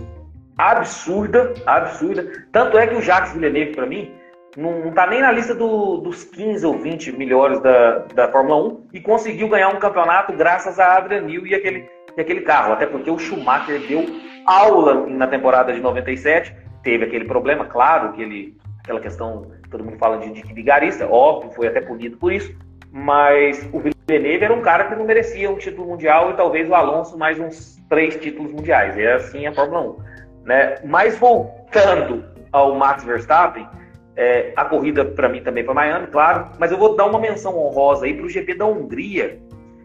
absurda, 0.59 1.53
absurda. 1.67 2.47
Tanto 2.53 2.79
é 2.79 2.87
que 2.87 2.95
o 2.95 3.03
Jacques 3.03 3.33
Villeneuve, 3.33 3.75
para 3.75 3.87
mim, 3.87 4.11
não, 4.57 4.89
está 4.89 5.07
nem 5.07 5.21
na 5.21 5.31
lista 5.31 5.55
do, 5.55 5.99
dos 5.99 6.25
15 6.25 6.65
ou 6.67 6.79
20 6.79 7.13
melhores 7.13 7.61
da, 7.61 7.99
da 8.15 8.29
Fórmula 8.33 8.69
1 8.69 8.87
e 8.95 9.01
conseguiu 9.01 9.49
ganhar 9.49 9.69
um 9.69 9.79
campeonato 9.79 10.33
graças 10.33 10.81
a 10.81 10.97
Adrian 10.97 11.27
e 11.29 11.55
aquele, 11.55 11.89
e 12.17 12.21
aquele 12.21 12.41
carro. 12.41 12.73
Até 12.73 12.87
porque 12.87 13.11
o 13.11 13.19
Schumacher 13.19 13.81
deu 13.87 14.05
aula 14.47 15.07
na 15.07 15.27
temporada 15.27 15.73
de 15.73 15.81
97, 15.81 16.55
teve 16.83 17.05
aquele 17.05 17.25
problema, 17.25 17.65
claro, 17.65 18.13
que 18.13 18.23
ele, 18.23 18.57
aquela 18.81 19.01
questão, 19.01 19.51
todo 19.71 19.85
mundo 19.85 19.99
fala 19.99 20.19
de, 20.19 20.33
de 20.33 20.55
vigarista, 20.55 21.07
óbvio, 21.07 21.51
foi 21.51 21.67
até 21.67 21.81
punido 21.81 22.17
por 22.17 22.33
isso, 22.33 22.55
mas 22.93 23.69
o 23.73 23.81
Villeneuve 23.81 24.45
era 24.45 24.55
um 24.55 24.63
cara 24.63 24.85
que 24.85 24.95
não 24.95 25.05
merecia 25.05 25.51
um 25.51 25.57
título 25.57 25.89
mundial 25.89 26.31
e 26.31 26.35
talvez 26.35 26.69
o 26.69 26.75
Alonso 26.75 27.19
mais 27.19 27.39
uns 27.39 27.77
três 27.89 28.17
títulos 28.17 28.53
mundiais. 28.53 28.97
É 28.97 29.15
assim 29.15 29.47
a 29.47 29.53
Fórmula 29.53 29.81
1. 29.83 29.97
Né? 30.45 30.75
Mas 30.85 31.19
voltando 31.19 32.25
ao 32.53 32.75
Max 32.75 33.05
Verstappen, 33.05 33.69
é, 34.17 34.53
a 34.57 34.65
corrida 34.65 35.05
para 35.05 35.29
mim 35.29 35.43
também 35.43 35.63
foi 35.65 35.75
Miami, 35.75 36.07
claro, 36.07 36.49
mas 36.59 36.73
eu 36.73 36.79
vou 36.79 36.97
dar 36.97 37.05
uma 37.05 37.19
menção 37.19 37.59
honrosa 37.59 38.07
aí 38.07 38.15
para 38.15 38.25
o 38.25 38.31
GP 38.31 38.55
da 38.55 38.65
Hungria, 38.65 39.39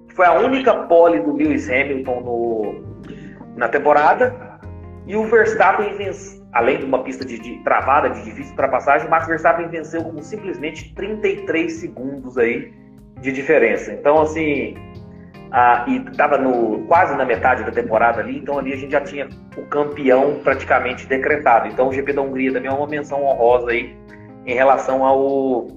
que 0.08 0.16
foi 0.16 0.26
a 0.26 0.34
única 0.34 0.74
pole 0.74 1.20
do 1.20 1.36
Lewis 1.36 1.70
Hamilton 1.70 2.22
no, 2.22 2.92
na 3.58 3.68
temporada. 3.68 4.51
E 5.08 5.16
o 5.16 5.26
Verstappen 5.26 5.96
venceu, 5.96 6.42
além 6.54 6.80
de 6.80 6.86
uma 6.86 7.04
pista 7.04 7.26
de, 7.26 7.40
de 7.40 7.58
travada, 7.64 8.10
de 8.10 8.24
difícil 8.24 8.52
ultrapassagem, 8.52 9.08
o 9.08 9.10
Max 9.10 9.28
Verstappen 9.28 9.68
venceu 9.68 10.04
com 10.04 10.22
simplesmente 10.22 10.94
33 10.94 11.74
segundos 11.74 12.38
aí 12.38 12.72
de 13.20 13.32
diferença. 13.32 13.94
Então, 13.94 14.22
assim, 14.22 14.76
a, 15.52 15.86
e 15.88 15.98
estava 15.98 16.40
quase 16.88 17.16
na 17.16 17.26
metade 17.26 17.64
da 17.64 17.72
temporada 17.72 18.22
ali, 18.22 18.38
então 18.38 18.58
ali 18.58 18.74
a 18.74 18.78
gente 18.78 18.92
já 18.92 19.02
tinha 19.02 19.28
o 19.58 19.64
campeão 19.64 20.40
praticamente 20.44 21.06
decretado. 21.06 21.68
Então 21.68 21.90
o 21.90 21.94
GP 21.94 22.14
da 22.14 22.22
Hungria 22.22 22.54
também 22.54 22.72
é 22.72 22.74
uma 22.74 22.88
menção 22.88 23.24
honrosa 23.24 23.72
aí 23.72 23.96
em 24.46 24.54
relação 24.54 25.06
ao, 25.06 25.68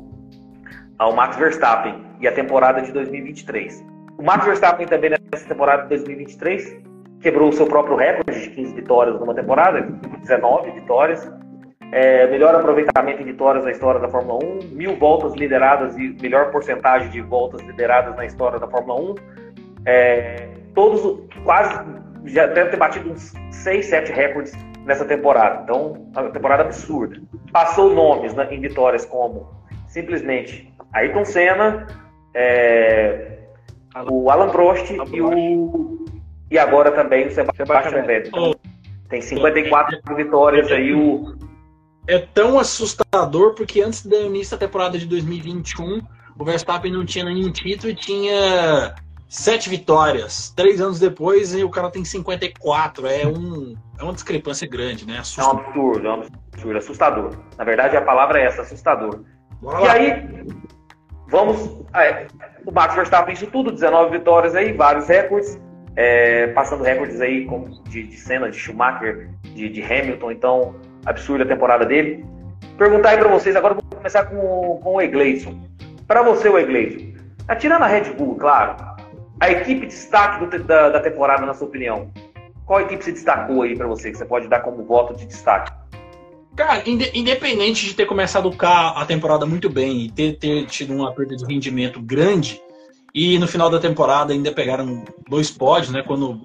ao 0.99 1.15
Max 1.15 1.37
Verstappen 1.37 2.03
e 2.21 2.29
a 2.29 2.33
temporada 2.33 2.81
de 2.83 2.93
2023. 2.93 3.85
O 4.17 4.23
Max 4.23 4.45
Verstappen 4.45 4.87
também 4.87 5.11
nessa 5.11 5.49
temporada 5.49 5.83
de 5.83 5.89
2023 5.89 6.94
quebrou 7.25 7.49
o 7.49 7.53
seu 7.55 7.67
próprio 7.67 7.97
recorde 7.97 8.39
de 8.39 8.51
15 8.51 8.75
vitórias 8.75 9.19
numa 9.19 9.35
temporada, 9.35 9.81
19 10.21 10.73
vitórias, 10.73 11.27
é, 11.91 12.27
melhor 12.27 12.55
aproveitamento 12.55 13.23
em 13.23 13.25
vitórias 13.25 13.65
na 13.65 13.71
história 13.71 13.99
da 13.99 14.11
Fórmula 14.11 14.45
1, 14.45 14.77
mil 14.77 14.97
voltas 14.97 15.33
lideradas 15.33 15.97
e 15.97 16.15
melhor 16.21 16.51
porcentagem 16.51 17.09
de 17.09 17.23
voltas 17.23 17.63
lideradas 17.63 18.15
na 18.15 18.27
história 18.27 18.59
da 18.59 18.69
Fórmula 18.69 19.01
1. 19.01 19.15
É, 19.87 20.49
todos, 20.75 21.19
quase, 21.45 21.83
já 22.27 22.47
deve 22.47 22.71
ter 22.71 22.77
batido 22.77 23.11
uns 23.11 23.33
6, 23.51 23.87
7 23.87 24.13
recordes 24.13 24.53
nessa 24.85 25.07
temporada. 25.07 25.63
Então, 25.63 26.11
uma 26.15 26.31
temporada 26.31 26.65
absurda. 26.65 27.23
Passou 27.51 27.95
nomes 27.95 28.35
né, 28.35 28.49
em 28.51 28.61
vitórias 28.61 29.07
como 29.07 29.49
simplesmente 29.89 30.71
Ayrton 30.93 31.25
Senna, 31.25 31.87
é, 32.35 33.39
o 34.11 34.31
Alan 34.31 34.51
Prost 34.51 34.91
e 34.91 35.23
o 35.23 36.04
e 36.55 36.59
agora 36.59 36.93
também 36.93 37.27
o 37.27 37.31
Sebastian 37.33 38.05
Vettel. 38.07 38.29
Então, 38.29 38.55
tem 39.09 39.21
54 39.21 40.15
vitórias 40.15 40.71
aí 40.71 40.95
o 40.95 41.37
é 42.07 42.19
tão 42.19 42.59
assustador 42.59 43.55
porque 43.55 43.83
antes 43.83 44.07
do 44.07 44.15
início 44.15 44.57
da 44.57 44.67
temporada 44.67 44.97
de 44.97 45.07
2021, 45.07 46.01
o 46.39 46.45
Verstappen 46.45 46.93
não 46.93 47.05
tinha 47.05 47.25
nenhum 47.25 47.51
título 47.51 47.91
e 47.91 47.95
tinha 47.95 48.95
sete 49.27 49.69
vitórias. 49.69 50.53
Três 50.55 50.81
anos 50.81 51.01
depois, 51.01 51.55
o 51.55 51.69
cara 51.71 51.91
tem 51.91 52.05
54. 52.05 53.07
É, 53.07 53.27
um, 53.27 53.75
é 53.99 54.05
uma 54.05 54.13
discrepância 54.13 54.69
grande, 54.69 55.07
né? 55.07 55.19
Assustador. 55.19 55.51
É 55.51 55.57
um 55.57 55.67
absurdo, 55.67 56.07
é 56.07 56.11
um 56.11 56.23
absurdo, 56.53 56.79
assustador. 56.79 57.31
Na 57.57 57.65
verdade, 57.65 57.97
a 57.97 58.03
palavra 58.03 58.39
é 58.39 58.45
essa, 58.45 58.63
assustador. 58.63 59.25
Bora 59.61 59.81
e 59.81 59.87
lá. 59.87 59.93
aí, 59.93 60.47
vamos. 61.29 61.85
É, 61.95 62.27
o 62.67 62.71
Max 62.71 62.95
Verstappen, 62.95 63.33
isso 63.33 63.47
tudo, 63.47 63.73
19 63.73 64.19
vitórias 64.19 64.55
aí, 64.55 64.73
vários 64.73 65.09
recordes. 65.09 65.59
É, 65.97 66.49
passando 66.49 66.83
recordes 66.83 67.21
aí 67.21 67.45
como 67.45 67.69
de, 67.85 68.03
de 68.03 68.17
cena 68.17 68.51
de 68.51 68.57
Schumacher, 68.57 69.29
de, 69.43 69.69
de 69.69 69.83
Hamilton, 69.83 70.31
então 70.33 70.75
absurda 71.07 71.45
a 71.45 71.47
temporada 71.47 71.85
dele. 71.85 72.25
Perguntar 72.77 73.11
aí 73.11 73.19
para 73.19 73.29
vocês, 73.29 73.55
agora 73.55 73.75
vou 73.75 73.85
começar 73.85 74.25
com, 74.25 74.81
com 74.83 74.95
o 74.95 75.01
Egleison. 75.01 75.61
Para 76.07 76.23
você, 76.23 76.49
o 76.49 76.59
Egleison, 76.59 77.13
tá 77.47 77.55
tirando 77.55 77.83
a 77.83 77.87
Red 77.87 78.13
Bull, 78.15 78.35
claro, 78.37 78.77
a 79.41 79.51
equipe 79.51 79.83
de 79.83 79.87
destaque 79.87 80.47
do, 80.47 80.65
da, 80.65 80.91
da 80.91 81.01
temporada, 81.01 81.47
na 81.47 81.55
sua 81.55 81.69
opinião, 81.69 82.11
qual 82.67 82.81
equipe 82.81 83.05
se 83.05 83.13
destacou 83.13 83.63
aí 83.63 83.77
para 83.77 83.87
você, 83.87 84.11
que 84.11 84.19
você 84.19 84.25
pode 84.25 84.49
dar 84.49 84.61
como 84.61 84.85
voto 84.85 85.15
de 85.15 85.27
destaque? 85.27 85.73
Cara, 86.57 86.83
independente 86.87 87.85
de 87.85 87.95
ter 87.95 88.07
começado 88.07 88.55
a 88.61 89.05
temporada 89.05 89.45
muito 89.45 89.69
bem 89.69 90.03
e 90.03 90.11
ter, 90.11 90.39
ter 90.39 90.67
tido 90.67 90.95
uma 90.95 91.13
perda 91.13 91.37
de 91.37 91.45
rendimento 91.45 92.01
grande, 92.01 92.63
e 93.15 93.39
no 93.39 93.47
final 93.47 93.71
da 93.71 93.79
temporada 93.79 94.33
ainda 94.33 94.51
pegaram 94.51 95.05
dois 95.29 95.49
pódios, 95.49 95.93
né? 95.93 96.03
Quando 96.03 96.33
o 96.33 96.39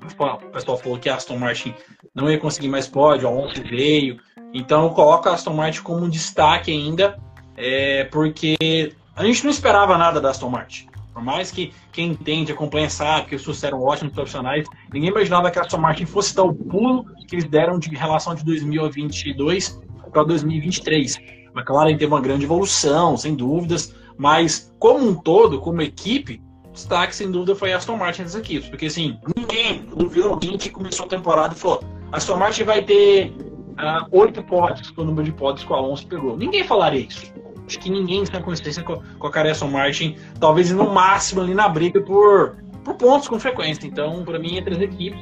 pessoal 0.51 0.77
falou 0.77 0.99
que 0.99 1.09
a 1.09 1.15
Aston 1.15 1.37
Martin 1.37 1.73
não 2.13 2.29
ia 2.29 2.37
conseguir 2.37 2.67
mais 2.67 2.87
pódio, 2.87 3.27
a 3.27 3.31
Alonso 3.31 3.63
veio. 3.63 4.19
Então 4.53 4.83
eu 4.83 4.89
coloco 4.91 5.27
a 5.27 5.33
Aston 5.33 5.53
Martin 5.53 5.81
como 5.81 6.05
um 6.05 6.09
destaque 6.09 6.71
ainda, 6.71 7.17
é, 7.57 8.03
porque 8.05 8.93
a 9.15 9.25
gente 9.25 9.43
não 9.43 9.49
esperava 9.49 9.97
nada 9.97 10.21
da 10.21 10.29
Aston 10.29 10.49
Martin. 10.49 10.87
Por 11.11 11.23
mais 11.23 11.49
que 11.49 11.73
quem 11.91 12.11
entende, 12.11 12.51
acompanha, 12.51 12.89
sabe 12.89 13.27
que 13.27 13.35
os 13.35 13.63
eram 13.63 13.81
ótimos 13.81 14.13
profissionais, 14.13 14.67
ninguém 14.93 15.09
imaginava 15.09 15.49
que 15.49 15.57
a 15.57 15.63
Aston 15.63 15.79
Martin 15.79 16.05
fosse 16.05 16.35
dar 16.35 16.43
o 16.43 16.53
pulo 16.53 17.03
que 17.27 17.35
eles 17.35 17.45
deram 17.45 17.79
de 17.79 17.89
relação 17.89 18.35
de 18.35 18.45
2022 18.45 19.81
para 20.11 20.23
2023. 20.23 21.17
A 21.53 21.59
McLaren 21.59 21.97
teve 21.97 22.05
uma 22.05 22.21
grande 22.21 22.45
evolução, 22.45 23.17
sem 23.17 23.35
dúvidas, 23.35 23.93
mas 24.17 24.71
como 24.77 25.09
um 25.09 25.15
todo, 25.15 25.59
como 25.59 25.81
equipe, 25.81 26.39
destaque, 26.79 27.15
sem 27.15 27.29
dúvida, 27.29 27.55
foi 27.55 27.73
a 27.73 27.77
Aston 27.77 27.97
Martin 27.97 28.23
das 28.23 28.35
equipes. 28.35 28.69
Porque, 28.69 28.87
assim, 28.87 29.19
ninguém, 29.35 29.85
viu 30.09 30.29
alguém 30.29 30.57
que 30.57 30.69
começou 30.69 31.05
a 31.05 31.09
temporada 31.09 31.53
e 31.53 31.57
falou: 31.57 31.83
Aston 32.11 32.37
Martin 32.37 32.63
vai 32.63 32.81
ter 32.81 33.31
uh, 33.31 34.07
oito 34.11 34.41
pódios, 34.43 34.89
que 34.89 34.99
é 34.99 35.03
o 35.03 35.05
número 35.05 35.25
de 35.25 35.31
pódios 35.31 35.65
que 35.65 35.71
o 35.71 35.75
Alonso 35.75 36.07
pegou. 36.07 36.37
Ninguém 36.37 36.63
falaria 36.63 37.01
isso. 37.01 37.33
Acho 37.67 37.79
que 37.79 37.89
ninguém 37.89 38.23
tem 38.23 38.41
consistência 38.41 38.81
com, 38.81 39.01
com 39.19 39.27
a 39.27 39.41
Aston 39.41 39.67
Martin, 39.67 40.15
talvez 40.39 40.71
no 40.71 40.91
máximo 40.91 41.41
ali 41.41 41.53
na 41.53 41.69
briga 41.69 42.01
por, 42.01 42.57
por 42.83 42.95
pontos 42.95 43.27
com 43.27 43.39
frequência. 43.39 43.85
Então, 43.85 44.23
para 44.23 44.39
mim, 44.39 44.57
entre 44.57 44.73
as 44.73 44.81
equipes, 44.81 45.21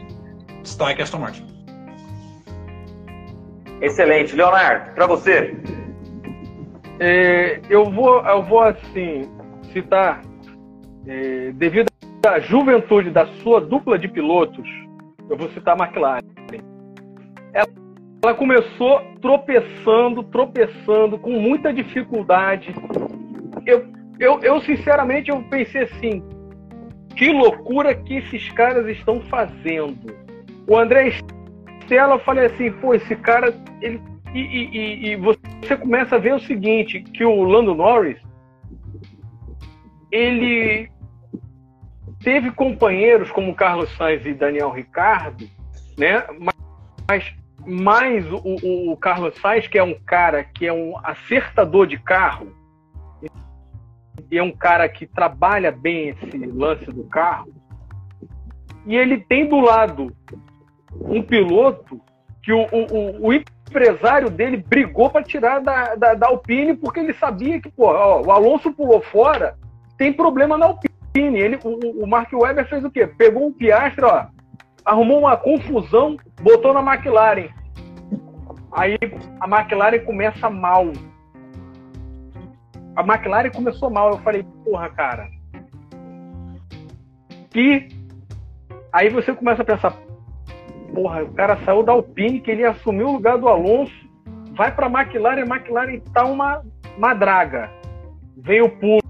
destaque 0.63 1.01
Aston 1.01 1.19
Martin. 1.19 1.45
Excelente. 3.81 4.35
Leonardo, 4.35 4.93
para 4.95 5.05
você. 5.07 5.55
É, 6.99 7.59
eu, 7.69 7.91
vou, 7.91 8.25
eu 8.25 8.41
vou, 8.43 8.61
assim, 8.61 9.29
citar 9.73 10.21
é, 11.07 11.51
devido 11.53 11.87
à 12.25 12.39
juventude 12.39 13.09
da 13.09 13.25
sua 13.41 13.61
dupla 13.61 13.97
de 13.97 14.07
pilotos, 14.07 14.67
eu 15.29 15.37
vou 15.37 15.49
citar 15.49 15.79
a 15.79 15.85
McLaren. 15.85 16.21
Ela, 17.53 17.67
ela 18.23 18.33
começou 18.33 19.01
tropeçando, 19.21 20.23
tropeçando, 20.23 21.17
com 21.17 21.31
muita 21.31 21.73
dificuldade. 21.73 22.73
Eu, 23.65 23.85
eu, 24.19 24.39
eu, 24.41 24.61
sinceramente, 24.61 25.29
eu 25.29 25.41
pensei 25.43 25.83
assim, 25.83 26.23
que 27.15 27.31
loucura 27.31 27.95
que 27.95 28.15
esses 28.15 28.49
caras 28.51 28.87
estão 28.87 29.21
fazendo. 29.21 30.15
O 30.67 30.77
André 30.77 31.13
Stella, 31.83 32.15
eu 32.15 32.19
falei 32.19 32.47
assim, 32.47 32.71
pô, 32.73 32.93
esse 32.93 33.15
cara, 33.15 33.53
ele. 33.81 34.01
E, 34.33 34.39
e, 34.39 35.07
e, 35.07 35.15
você 35.15 35.77
começa 35.79 36.17
a 36.17 36.19
ver 36.19 36.33
o 36.33 36.39
seguinte, 36.39 37.01
que 37.01 37.23
o 37.23 37.43
Lando 37.43 37.73
Norris, 37.73 38.19
ele 40.11 40.89
teve 42.27 42.51
companheiros 42.51 43.31
como 43.31 43.55
Carlos 43.55 43.89
Sainz 43.95 44.25
e 44.25 44.33
Daniel 44.33 44.69
Ricardo, 44.69 45.49
né? 45.97 46.25
Mas 47.07 47.33
mais 47.65 48.25
o, 48.29 48.91
o, 48.91 48.97
Carlos 48.97 49.33
Sainz, 49.35 49.65
que 49.65 49.77
é 49.77 49.83
um 49.83 49.97
cara 50.05 50.43
que 50.43 50.67
é 50.67 50.73
um 50.73 50.93
acertador 51.05 51.87
de 51.87 51.97
carro, 51.97 52.53
e 54.29 54.37
é 54.37 54.43
um 54.43 54.51
cara 54.51 54.89
que 54.89 55.07
trabalha 55.07 55.71
bem 55.71 56.09
esse 56.09 56.37
lance 56.47 56.91
do 56.91 57.05
carro, 57.05 57.47
e 58.85 58.97
ele 58.97 59.19
tem 59.19 59.47
do 59.47 59.61
lado 59.61 60.13
um 60.99 61.21
piloto 61.21 62.01
que 62.43 62.51
o, 62.51 62.65
o, 62.73 63.27
o 63.27 63.33
empresário 63.33 64.29
dele 64.29 64.57
brigou 64.57 65.09
para 65.09 65.23
tirar 65.23 65.61
da, 65.61 65.95
da, 65.95 66.13
da, 66.13 66.27
Alpine 66.27 66.75
porque 66.75 66.99
ele 66.99 67.13
sabia 67.13 67.61
que 67.61 67.71
pô, 67.71 67.85
ó, 67.85 68.21
o 68.21 68.31
Alonso 68.31 68.73
pulou 68.73 69.01
fora, 69.01 69.55
tem 69.97 70.11
problema 70.11 70.57
na 70.57 70.65
Alpine. 70.65 70.96
Ele, 71.19 71.59
o, 71.63 72.03
o 72.03 72.07
Mark 72.07 72.31
Webber 72.33 72.67
fez 72.67 72.83
o 72.83 72.91
quê? 72.91 73.07
Pegou 73.07 73.47
um 73.47 73.53
Piastre, 73.53 74.05
ó, 74.05 74.27
arrumou 74.85 75.19
uma 75.19 75.37
confusão, 75.37 76.17
botou 76.41 76.73
na 76.73 76.81
McLaren. 76.81 77.49
Aí 78.71 78.97
a 79.39 79.47
McLaren 79.47 79.99
começa 80.05 80.49
mal. 80.49 80.91
A 82.95 83.01
McLaren 83.01 83.51
começou 83.51 83.89
mal. 83.89 84.11
Eu 84.11 84.17
falei, 84.19 84.43
porra, 84.63 84.89
cara. 84.89 85.29
E 87.55 87.87
aí 88.93 89.09
você 89.09 89.33
começa 89.33 89.61
a 89.61 89.65
pensar, 89.65 89.97
porra, 90.93 91.23
o 91.23 91.33
cara 91.33 91.57
saiu 91.65 91.83
da 91.83 91.91
Alpine, 91.91 92.39
que 92.39 92.51
ele 92.51 92.63
assumiu 92.63 93.07
o 93.07 93.13
lugar 93.13 93.37
do 93.37 93.47
Alonso, 93.47 93.93
vai 94.51 94.73
para 94.73 94.87
a 94.87 94.89
McLaren, 94.89 95.43
a 95.43 95.55
McLaren 95.55 95.99
tá 96.13 96.23
uma, 96.25 96.63
uma 96.97 97.13
draga. 97.13 97.69
Vem 98.37 98.61
o 98.61 98.69
pulo. 98.69 99.01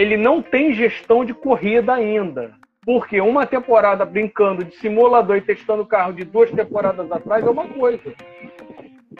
Ele 0.00 0.16
não 0.16 0.40
tem 0.40 0.72
gestão 0.72 1.26
de 1.26 1.34
corrida 1.34 1.92
ainda. 1.92 2.54
Porque 2.86 3.20
uma 3.20 3.46
temporada 3.46 4.02
brincando 4.06 4.64
de 4.64 4.74
simulador 4.76 5.36
e 5.36 5.42
testando 5.42 5.84
carro 5.84 6.14
de 6.14 6.24
duas 6.24 6.50
temporadas 6.50 7.12
atrás 7.12 7.46
é 7.46 7.50
uma 7.50 7.68
coisa. 7.68 8.14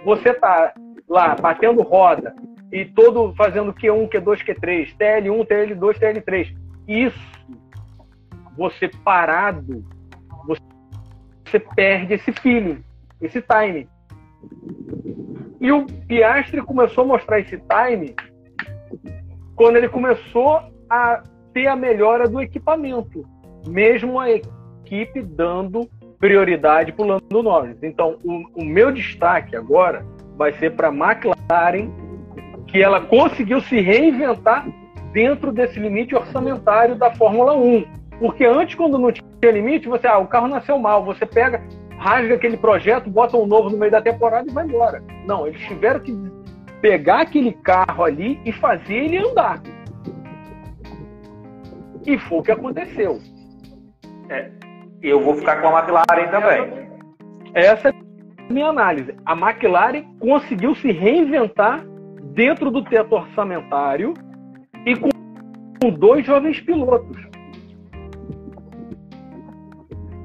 Você 0.03 0.33
tá 0.33 0.73
lá 1.07 1.35
batendo 1.35 1.83
roda 1.83 2.35
e 2.73 2.87
todo 2.87 3.35
fazendo 3.35 3.75
Q1, 3.75 4.09
Q2, 4.09 4.43
Q3, 4.43 4.97
TL1, 4.97 5.47
TL2, 5.47 5.99
TL3. 5.99 6.57
Isso, 6.89 7.31
você 8.57 8.89
parado, 9.05 9.85
você 11.45 11.59
perde 11.59 12.15
esse 12.15 12.33
feeling, 12.33 12.83
esse 13.21 13.43
time. 13.43 13.87
E 15.61 15.71
o 15.71 15.85
Piastri 15.85 16.63
começou 16.63 17.05
a 17.05 17.07
mostrar 17.07 17.39
esse 17.39 17.59
time 17.59 18.15
quando 19.55 19.77
ele 19.77 19.91
começou 19.91 20.70
a 20.91 21.23
ter 21.55 21.69
a 21.69 21.77
melhora 21.77 22.29
do 22.29 22.41
equipamento 22.41 23.25
mesmo 23.67 24.19
a 24.19 24.31
equipe 24.31 25.23
dando 25.23 25.89
prioridade 26.19 26.93
para 26.93 27.05
o 27.05 27.09
Lando 27.09 27.43
Norris. 27.43 27.77
Então, 27.83 28.19
o, 28.25 28.63
o 28.63 28.65
meu 28.65 28.93
destaque 28.93 29.57
agora 29.57 30.05
vai 30.37 30.53
ser 30.55 30.75
para 30.75 30.89
a 30.89 30.93
McLaren, 30.93 31.91
que 32.67 32.83
ela 32.83 33.01
conseguiu 33.01 33.61
se 33.63 33.81
reinventar 33.81 34.67
dentro 35.13 35.53
desse 35.53 35.79
limite 35.79 36.15
orçamentário 36.15 36.95
da 36.95 37.11
Fórmula 37.13 37.55
1. 37.55 37.85
Porque 38.19 38.45
antes, 38.45 38.75
quando 38.75 38.99
não 38.99 39.11
tinha 39.11 39.53
limite, 39.53 39.89
você, 39.89 40.07
ah, 40.07 40.19
o 40.19 40.27
carro 40.27 40.47
nasceu 40.47 40.79
mal, 40.79 41.05
você 41.05 41.25
pega, 41.25 41.63
rasga 41.99 42.35
aquele 42.35 42.57
projeto, 42.57 43.11
bota 43.11 43.37
um 43.37 43.47
novo 43.47 43.71
no 43.71 43.79
meio 43.79 43.91
da 43.91 44.03
temporada 44.03 44.49
e 44.49 44.53
vai 44.53 44.67
embora. 44.67 45.03
Não, 45.27 45.47
eles 45.47 45.61
tiveram 45.63 46.01
que 46.01 46.15
pegar 46.83 47.23
aquele 47.23 47.53
carro 47.53 48.05
ali 48.05 48.39
e 48.45 48.53
fazer 48.53 48.95
ele 48.95 49.19
andar. 49.19 49.63
E 52.07 52.19
foi 52.19 52.39
o 52.39 52.43
que 52.43 52.53
aconteceu. 52.53 53.19
É, 54.29 54.51
eu 55.03 55.21
vou 55.21 55.35
ficar 55.35 55.61
com 55.61 55.69
a 55.69 55.81
McLaren 55.81 56.31
também. 56.31 56.91
Essa 57.55 57.89
é 57.89 57.93
a 57.93 58.53
minha 58.53 58.67
análise. 58.67 59.15
A 59.25 59.33
McLaren 59.33 60.05
conseguiu 60.19 60.75
se 60.75 60.93
reinventar 60.93 61.85
dentro 62.35 62.71
do 62.71 62.83
teto 62.85 63.15
orçamentário 63.15 64.15
e 64.87 64.97
com, 64.97 65.11
dois 65.99 66.25
jovens 66.25 66.61
pilotos. 66.61 67.17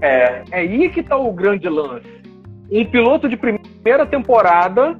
É, 0.02 0.44
é 0.52 0.60
aí 0.60 0.90
que 0.90 1.00
está 1.00 1.18
o 1.18 1.32
grande 1.32 1.68
lance. 1.70 2.08
Um 2.72 2.86
piloto 2.86 3.30
de 3.30 3.38
primeira 3.38 4.06
temporada. 4.06 5.00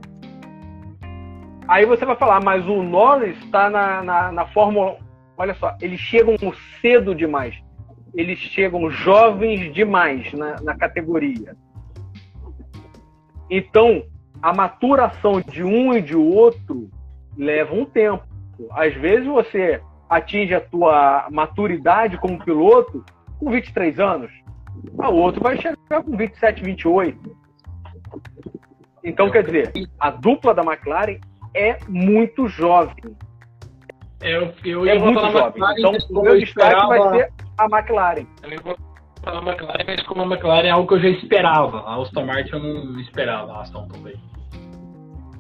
Aí 1.68 1.86
você 1.86 2.06
vai 2.06 2.16
falar, 2.16 2.42
mas 2.44 2.66
o 2.68 2.82
Norris 2.82 3.38
está 3.44 3.70
na, 3.70 4.02
na, 4.02 4.32
na 4.32 4.46
Fórmula. 4.48 4.98
Olha 5.38 5.54
só, 5.56 5.76
eles 5.82 6.00
chegam 6.00 6.36
cedo 6.82 7.14
demais 7.14 7.56
eles 8.16 8.40
chegam 8.40 8.90
jovens 8.90 9.74
demais 9.74 10.32
na, 10.34 10.62
na 10.62 10.76
categoria. 10.76 11.56
Então, 13.50 14.04
a 14.42 14.54
maturação 14.54 15.42
de 15.42 15.64
um 15.64 15.94
e 15.94 16.02
de 16.02 16.16
outro 16.16 16.90
leva 17.38 17.76
um 17.76 17.86
tempo. 17.86 18.24
Às 18.72 18.94
vezes 18.96 19.28
você 19.28 19.82
atinge 20.10 20.56
a 20.56 20.62
tua 20.62 21.28
maturidade 21.30 22.18
como 22.18 22.44
piloto 22.44 23.04
com 23.38 23.52
23 23.52 24.00
anos. 24.00 24.32
O 24.98 25.14
outro 25.14 25.44
vai 25.44 25.58
chegar 25.58 26.04
com 26.04 26.16
27, 26.16 26.64
28. 26.64 27.38
Então, 29.04 29.30
quer 29.30 29.44
dizer, 29.44 29.74
a 30.00 30.10
dupla 30.10 30.54
da 30.54 30.64
McLaren 30.64 31.20
é 31.54 31.78
muito 31.88 32.48
jovem. 32.48 32.96
Eu, 34.22 34.54
eu 34.64 34.86
é 34.88 34.98
muito 34.98 35.20
jovem. 35.20 35.64
Então, 35.78 35.94
o 36.10 36.22
meu 36.22 36.40
destaque 36.40 36.88
vai 36.88 37.10
ser 37.10 37.32
a 37.58 37.66
McLaren. 37.66 38.26
Eu 38.44 38.62
vou 38.62 38.78
falar 39.24 39.40
a 39.40 39.52
McLaren, 39.52 39.84
mas 39.86 40.04
como 40.04 40.22
a 40.22 40.26
McLaren 40.26 40.68
é 40.68 40.70
algo 40.72 40.88
que 40.88 40.94
eu 40.96 41.00
já 41.00 41.10
esperava. 41.10 41.80
A 41.80 42.02
Aston 42.02 42.26
Martin 42.26 42.54
eu 42.54 42.60
não 42.60 43.00
esperava, 43.00 43.52
a 43.54 43.62
Aston 43.62 43.88
também. 43.88 44.16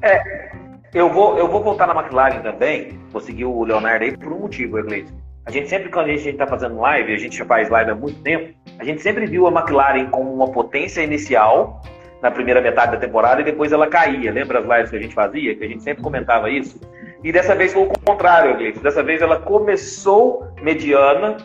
É, 0.01 0.55
eu 0.93 1.09
vou, 1.11 1.37
eu 1.37 1.47
vou 1.47 1.63
voltar 1.63 1.87
na 1.87 1.99
McLaren 1.99 2.41
também, 2.41 2.99
vou 3.11 3.21
seguir 3.21 3.45
o 3.45 3.63
Leonardo 3.63 4.05
aí 4.05 4.17
por 4.17 4.31
um 4.31 4.39
motivo, 4.39 4.79
Iglesias. 4.79 5.13
A 5.45 5.51
gente 5.51 5.69
sempre, 5.69 5.89
quando 5.89 6.07
a 6.07 6.15
gente 6.15 6.29
está 6.29 6.47
fazendo 6.47 6.79
live, 6.79 7.13
a 7.13 7.17
gente 7.17 7.37
já 7.37 7.45
faz 7.45 7.69
live 7.69 7.91
há 7.91 7.95
muito 7.95 8.21
tempo, 8.21 8.53
a 8.79 8.83
gente 8.83 9.01
sempre 9.01 9.25
viu 9.27 9.45
a 9.47 9.51
McLaren 9.51 10.07
como 10.07 10.33
uma 10.33 10.51
potência 10.51 11.01
inicial 11.01 11.81
na 12.21 12.31
primeira 12.31 12.61
metade 12.61 12.93
da 12.93 12.97
temporada 12.97 13.41
e 13.41 13.43
depois 13.43 13.71
ela 13.71 13.87
caía. 13.87 14.31
Lembra 14.31 14.59
as 14.59 14.65
lives 14.65 14.89
que 14.89 14.95
a 14.95 15.01
gente 15.01 15.13
fazia? 15.13 15.55
Que 15.55 15.63
a 15.63 15.67
gente 15.67 15.83
sempre 15.83 16.01
comentava 16.01 16.49
isso? 16.49 16.79
E 17.25 17.31
dessa 17.31 17.55
vez 17.55 17.73
foi 17.73 17.81
o 17.81 17.89
contrário, 18.05 18.51
Iglesias. 18.51 18.83
Dessa 18.83 19.01
vez 19.01 19.19
ela 19.19 19.39
começou 19.39 20.47
mediana, 20.61 21.37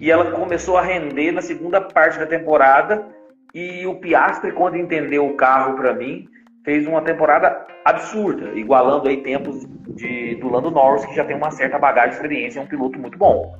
e 0.00 0.10
ela 0.10 0.32
começou 0.32 0.76
a 0.76 0.82
render 0.82 1.30
na 1.30 1.40
segunda 1.40 1.80
parte 1.80 2.18
da 2.18 2.26
temporada. 2.26 3.06
E 3.54 3.86
o 3.86 3.94
Piastri, 3.94 4.50
quando 4.50 4.76
entendeu 4.76 5.24
o 5.24 5.36
carro 5.36 5.76
para 5.76 5.94
mim, 5.94 6.28
fez 6.64 6.88
uma 6.88 7.02
temporada 7.02 7.64
absurda, 7.84 8.50
igualando 8.56 9.08
aí 9.08 9.18
tempos 9.18 9.64
de, 9.94 10.34
do 10.34 10.48
Lando 10.48 10.72
Norris, 10.72 11.06
que 11.06 11.14
já 11.14 11.24
tem 11.24 11.36
uma 11.36 11.52
certa 11.52 11.78
bagagem 11.78 12.10
de 12.10 12.16
experiência, 12.16 12.58
é 12.58 12.62
um 12.64 12.66
piloto 12.66 12.98
muito 12.98 13.16
bom. 13.16 13.56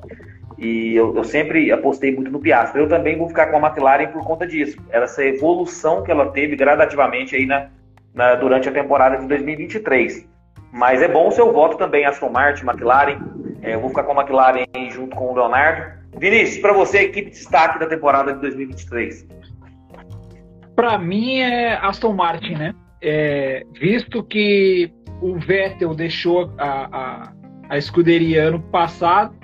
E 0.59 0.97
eu, 0.97 1.15
eu, 1.15 1.23
sempre 1.23 1.71
apostei 1.71 2.13
muito 2.13 2.33
no 2.33 2.41
Piastri. 2.41 2.81
Eu 2.81 2.89
também 2.89 3.17
vou 3.17 3.29
ficar 3.29 3.47
com 3.47 3.57
a 3.57 3.69
McLaren 3.69 4.09
por 4.09 4.25
conta 4.25 4.45
disso. 4.45 4.77
Essa 4.91 5.25
evolução 5.25 6.03
que 6.03 6.11
ela 6.11 6.33
teve 6.33 6.57
gradativamente 6.57 7.37
aí 7.37 7.47
na, 7.47 7.69
na, 8.13 8.35
durante 8.35 8.69
a 8.69 8.73
temporada 8.73 9.17
de 9.19 9.29
2023. 9.29 10.38
Mas 10.73 11.03
é 11.03 11.09
bom 11.09 11.29
o 11.29 11.33
seu 11.33 11.53
voto 11.53 11.77
também, 11.77 12.05
Aston 12.05 12.31
Martin, 12.31 12.65
McLaren. 12.67 13.19
É, 13.63 13.75
eu 13.75 13.81
vou 13.81 13.89
ficar 13.91 14.05
com 14.05 14.13
a 14.13 14.23
McLaren 14.23 14.65
junto 14.91 15.17
com 15.17 15.33
o 15.33 15.35
Leonardo. 15.35 15.99
Vinícius, 16.19 16.61
para 16.61 16.73
você, 16.73 16.99
equipe 16.99 17.31
de 17.31 17.37
destaque 17.37 17.79
da 17.79 17.87
temporada 17.87 18.33
de 18.33 18.41
2023. 18.41 19.27
Para 20.75 20.99
mim 20.99 21.39
é 21.39 21.75
Aston 21.75 22.13
Martin, 22.13 22.55
né? 22.55 22.75
É, 23.03 23.65
visto 23.79 24.23
que 24.23 24.93
o 25.21 25.35
Vettel 25.39 25.95
deixou 25.95 26.53
a, 26.59 26.89
a, 26.97 27.33
a 27.71 27.79
escuderia 27.79 28.45
ano 28.45 28.61
passado, 28.61 29.35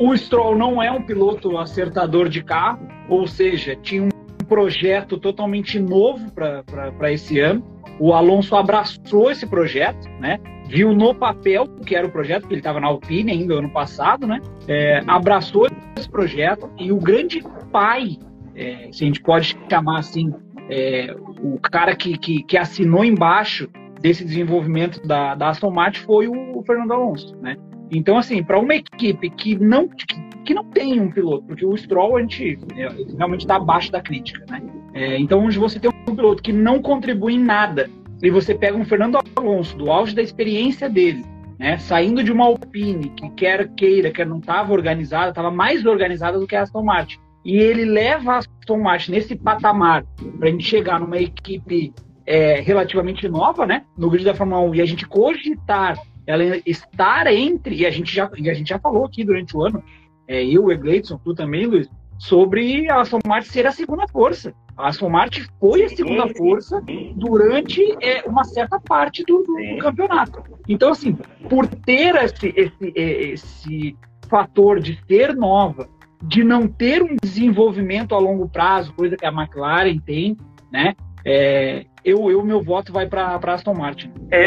o 0.00 0.16
Stroll 0.16 0.56
não 0.56 0.82
é 0.82 0.90
um 0.92 1.02
piloto 1.02 1.58
acertador 1.58 2.28
de 2.28 2.42
carro, 2.42 2.86
ou 3.08 3.26
seja, 3.26 3.74
tinha 3.74 4.04
um 4.04 4.08
projeto 4.46 5.18
totalmente 5.18 5.78
novo 5.78 6.32
para 6.32 7.12
esse 7.12 7.40
ano. 7.40 7.64
O 7.98 8.12
Alonso 8.12 8.54
abraçou 8.54 9.30
esse 9.30 9.46
projeto, 9.46 10.08
né? 10.20 10.38
viu 10.68 10.92
no 10.92 11.14
papel 11.14 11.66
que 11.86 11.96
era 11.96 12.06
o 12.06 12.10
projeto, 12.10 12.46
que 12.46 12.52
ele 12.52 12.60
estava 12.60 12.78
na 12.78 12.88
Alpine 12.88 13.32
ainda 13.32 13.54
ano 13.54 13.70
passado, 13.70 14.26
né? 14.26 14.40
É, 14.68 15.02
abraçou 15.06 15.66
esse 15.96 16.08
projeto 16.08 16.70
e 16.78 16.92
o 16.92 16.98
grande 16.98 17.42
pai, 17.72 18.18
é, 18.54 18.88
se 18.92 19.02
a 19.02 19.06
gente 19.06 19.22
pode 19.22 19.56
chamar 19.70 20.00
assim, 20.00 20.32
é, 20.68 21.16
o 21.42 21.58
cara 21.58 21.96
que, 21.96 22.18
que, 22.18 22.42
que, 22.42 22.58
assinou 22.58 23.02
embaixo 23.02 23.68
desse 24.00 24.24
desenvolvimento 24.24 25.00
da, 25.06 25.34
da 25.34 25.48
Aston 25.48 25.70
Martin 25.70 26.00
foi 26.00 26.28
o, 26.28 26.62
Fernando 26.66 26.92
Alonso, 26.92 27.34
né? 27.40 27.56
Então, 27.90 28.18
assim, 28.18 28.42
para 28.42 28.60
uma 28.60 28.74
equipe 28.74 29.30
que 29.30 29.58
não 29.58 29.88
que, 29.88 30.04
que 30.48 30.54
não 30.54 30.64
tem 30.64 30.98
um 30.98 31.10
piloto, 31.10 31.44
porque 31.44 31.66
o 31.66 31.76
Stroll 31.76 32.16
a 32.16 32.22
gente 32.22 32.58
é, 32.74 32.88
realmente 33.18 33.40
está 33.40 33.56
abaixo 33.56 33.92
da 33.92 34.00
crítica, 34.00 34.42
né? 34.48 34.62
É, 34.94 35.18
então, 35.18 35.44
onde 35.44 35.58
você 35.58 35.78
tem 35.78 35.90
um 36.08 36.16
piloto 36.16 36.42
que 36.42 36.54
não 36.54 36.80
contribui 36.80 37.34
em 37.34 37.38
nada, 37.38 37.90
e 38.22 38.30
você 38.30 38.54
pega 38.54 38.74
um 38.74 38.82
Fernando 38.82 39.18
Alonso, 39.36 39.76
do 39.76 39.90
auge 39.90 40.14
da 40.14 40.22
experiência 40.22 40.88
dele, 40.88 41.22
né, 41.58 41.76
saindo 41.76 42.24
de 42.24 42.32
uma 42.32 42.46
Alpine, 42.46 43.10
que 43.10 43.28
quer 43.32 43.68
queira, 43.74 44.10
quer 44.10 44.26
não 44.26 44.38
estava 44.38 44.72
organizada, 44.72 45.28
estava 45.28 45.50
mais 45.50 45.84
organizada 45.84 46.38
do 46.38 46.46
que 46.46 46.56
a 46.56 46.62
Aston 46.62 46.82
Martin, 46.82 47.18
e 47.44 47.58
ele 47.58 47.84
leva 47.84 48.32
a 48.32 48.36
Aston 48.38 48.78
Martin 48.78 49.10
nesse 49.10 49.36
patamar 49.36 50.06
para 50.38 50.48
a 50.48 50.50
gente 50.50 50.64
chegar 50.64 50.98
numa 50.98 51.18
equipe 51.18 51.92
é, 52.24 52.58
relativamente 52.60 53.28
nova, 53.28 53.66
né, 53.66 53.84
no 53.98 54.08
grid 54.08 54.24
da 54.24 54.34
Fórmula 54.34 54.62
1, 54.62 54.76
e 54.76 54.80
a 54.80 54.86
gente 54.86 55.06
cogitar 55.06 55.98
ela 56.26 56.42
estar 56.64 57.26
entre, 57.26 57.74
e 57.74 57.86
a 57.86 57.90
gente 57.90 58.14
já, 58.14 58.30
e 58.36 58.48
a 58.48 58.54
gente 58.54 58.68
já 58.68 58.78
falou 58.78 59.04
aqui 59.04 59.24
durante 59.24 59.54
o 59.54 59.62
ano, 59.62 59.82
é, 60.28 60.44
eu, 60.44 60.66
o 60.66 60.72
Egleidson, 60.72 61.18
tu 61.24 61.34
também, 61.34 61.64
Luiz, 61.66 61.88
sobre 62.18 62.90
a 62.90 63.00
Aston 63.00 63.20
Martin 63.26 63.48
ser 63.48 63.66
a 63.66 63.72
segunda 63.72 64.06
força. 64.06 64.52
A 64.76 64.88
Aston 64.88 65.08
Martin 65.08 65.44
foi 65.58 65.84
a 65.84 65.88
segunda 65.88 66.28
força 66.34 66.82
durante 67.16 67.82
é, 68.00 68.22
uma 68.28 68.44
certa 68.44 68.78
parte 68.78 69.24
do, 69.24 69.42
do, 69.42 69.54
do, 69.54 69.78
campeonato. 69.78 70.42
Então, 70.68 70.90
assim, 70.90 71.14
por 71.48 71.66
ter 71.66 72.14
esse, 72.16 72.52
esse, 72.54 72.92
é, 72.94 73.22
esse 73.30 73.96
fator 74.28 74.78
de 74.78 74.98
ser 75.08 75.34
nova, 75.34 75.88
de 76.22 76.44
não 76.44 76.68
ter 76.68 77.02
um 77.02 77.16
desenvolvimento 77.22 78.14
a 78.14 78.18
longo 78.18 78.48
prazo, 78.48 78.92
coisa 78.92 79.16
que 79.16 79.24
a 79.24 79.32
McLaren 79.32 79.98
tem, 79.98 80.36
né? 80.70 80.94
É, 81.24 81.84
eu, 82.04 82.30
eu, 82.30 82.44
meu 82.44 82.62
voto 82.62 82.92
vai 82.92 83.06
para 83.06 83.36
Aston 83.36 83.74
Martin. 83.74 84.12
É, 84.30 84.44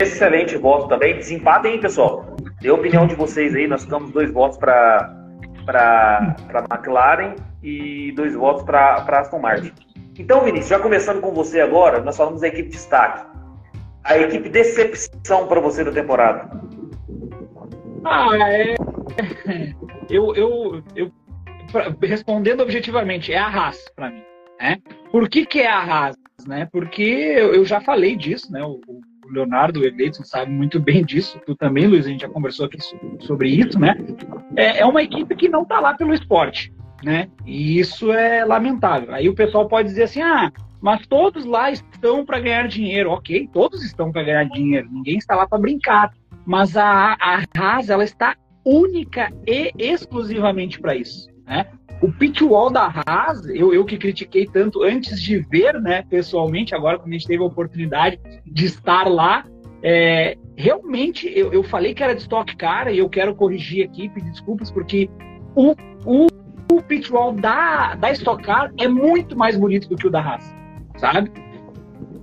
excelente 0.00 0.56
voto 0.56 0.88
também. 0.88 1.16
Desempate, 1.16 1.68
hein, 1.68 1.80
pessoal? 1.80 2.35
Dê 2.60 2.68
a 2.68 2.74
opinião 2.74 3.06
de 3.06 3.14
vocês 3.14 3.54
aí. 3.54 3.66
Nós 3.66 3.84
ficamos 3.84 4.10
dois 4.10 4.30
votos 4.30 4.58
para 4.58 5.14
para 5.66 6.64
McLaren 6.70 7.34
e 7.62 8.12
dois 8.12 8.34
votos 8.34 8.62
para 8.62 8.94
Aston 8.94 9.40
Martin. 9.40 9.72
Então, 10.18 10.44
Vinícius, 10.44 10.68
já 10.68 10.78
começando 10.78 11.20
com 11.20 11.32
você 11.32 11.60
agora, 11.60 12.00
nós 12.00 12.16
falamos 12.16 12.40
da 12.40 12.48
equipe 12.48 12.68
destaque. 12.68 13.26
A 14.04 14.16
equipe 14.16 14.48
decepção 14.48 15.48
para 15.48 15.60
você 15.60 15.82
da 15.82 15.90
temporada. 15.90 16.48
Ah, 18.04 18.28
é. 18.48 18.76
Eu, 20.08 20.34
eu, 20.36 20.82
eu 20.94 21.12
respondendo 22.00 22.60
objetivamente, 22.60 23.32
é 23.32 23.38
a 23.38 23.48
Haas 23.48 23.76
para 23.96 24.10
mim. 24.10 24.22
Né? 24.60 24.78
Por 25.10 25.28
que, 25.28 25.44
que 25.44 25.60
é 25.60 25.68
a 25.68 25.80
Haas? 25.80 26.16
Né? 26.46 26.68
Porque 26.70 27.02
eu, 27.02 27.52
eu 27.52 27.64
já 27.64 27.80
falei 27.80 28.14
disso, 28.14 28.52
né? 28.52 28.62
O, 28.62 28.80
o 28.86 29.00
Leonardo 29.30 29.84
Edson 29.84 30.24
sabe 30.24 30.50
muito 30.50 30.78
bem 30.80 31.04
disso, 31.04 31.40
tu 31.46 31.54
também, 31.54 31.86
Luiz, 31.86 32.06
a 32.06 32.08
gente 32.08 32.22
já 32.22 32.28
conversou 32.28 32.66
aqui 32.66 32.78
sobre 33.20 33.50
isso, 33.50 33.78
né? 33.78 33.96
É, 34.56 34.80
é 34.80 34.86
uma 34.86 35.02
equipe 35.02 35.34
que 35.34 35.48
não 35.48 35.64
tá 35.64 35.80
lá 35.80 35.94
pelo 35.94 36.14
esporte, 36.14 36.72
né? 37.02 37.28
E 37.44 37.78
isso 37.78 38.12
é 38.12 38.44
lamentável. 38.44 39.14
Aí 39.14 39.28
o 39.28 39.34
pessoal 39.34 39.68
pode 39.68 39.88
dizer 39.88 40.04
assim, 40.04 40.22
ah, 40.22 40.52
mas 40.80 41.06
todos 41.06 41.44
lá 41.44 41.70
estão 41.70 42.24
para 42.24 42.40
ganhar 42.40 42.68
dinheiro. 42.68 43.10
Ok, 43.10 43.48
todos 43.52 43.84
estão 43.84 44.12
para 44.12 44.22
ganhar 44.22 44.44
dinheiro, 44.44 44.88
ninguém 44.90 45.18
está 45.18 45.34
lá 45.34 45.46
para 45.46 45.58
brincar. 45.58 46.12
Mas 46.44 46.76
a, 46.76 47.16
a 47.20 47.42
Haas, 47.56 47.90
ela 47.90 48.04
está 48.04 48.36
única 48.64 49.32
e 49.46 49.72
exclusivamente 49.78 50.80
para 50.80 50.94
isso, 50.94 51.28
né? 51.46 51.66
O 52.00 52.12
pitwall 52.12 52.70
da 52.70 52.92
Haas, 53.06 53.46
eu, 53.46 53.72
eu 53.72 53.84
que 53.84 53.96
critiquei 53.96 54.46
tanto 54.46 54.82
antes 54.82 55.20
de 55.20 55.38
ver, 55.38 55.80
né, 55.80 56.02
pessoalmente, 56.02 56.74
agora 56.74 56.98
quando 56.98 57.08
a 57.08 57.12
gente 57.12 57.26
teve 57.26 57.42
a 57.42 57.46
oportunidade 57.46 58.20
de 58.44 58.66
estar 58.66 59.08
lá, 59.08 59.44
é, 59.82 60.36
realmente 60.56 61.30
eu, 61.34 61.52
eu 61.52 61.62
falei 61.62 61.94
que 61.94 62.02
era 62.02 62.14
de 62.14 62.20
Stock 62.20 62.54
Car 62.56 62.88
e 62.88 62.98
eu 62.98 63.08
quero 63.08 63.34
corrigir 63.34 63.84
aqui, 63.84 64.08
pedir 64.10 64.30
desculpas, 64.30 64.70
porque 64.70 65.08
o, 65.54 65.74
o, 66.04 66.26
o 66.70 66.82
pitwall 66.82 67.32
da, 67.32 67.94
da 67.94 68.10
Stock 68.12 68.42
Car 68.42 68.72
é 68.78 68.86
muito 68.86 69.36
mais 69.36 69.56
bonito 69.56 69.88
do 69.88 69.96
que 69.96 70.06
o 70.06 70.10
da 70.10 70.20
Haas, 70.20 70.54
sabe? 70.98 71.30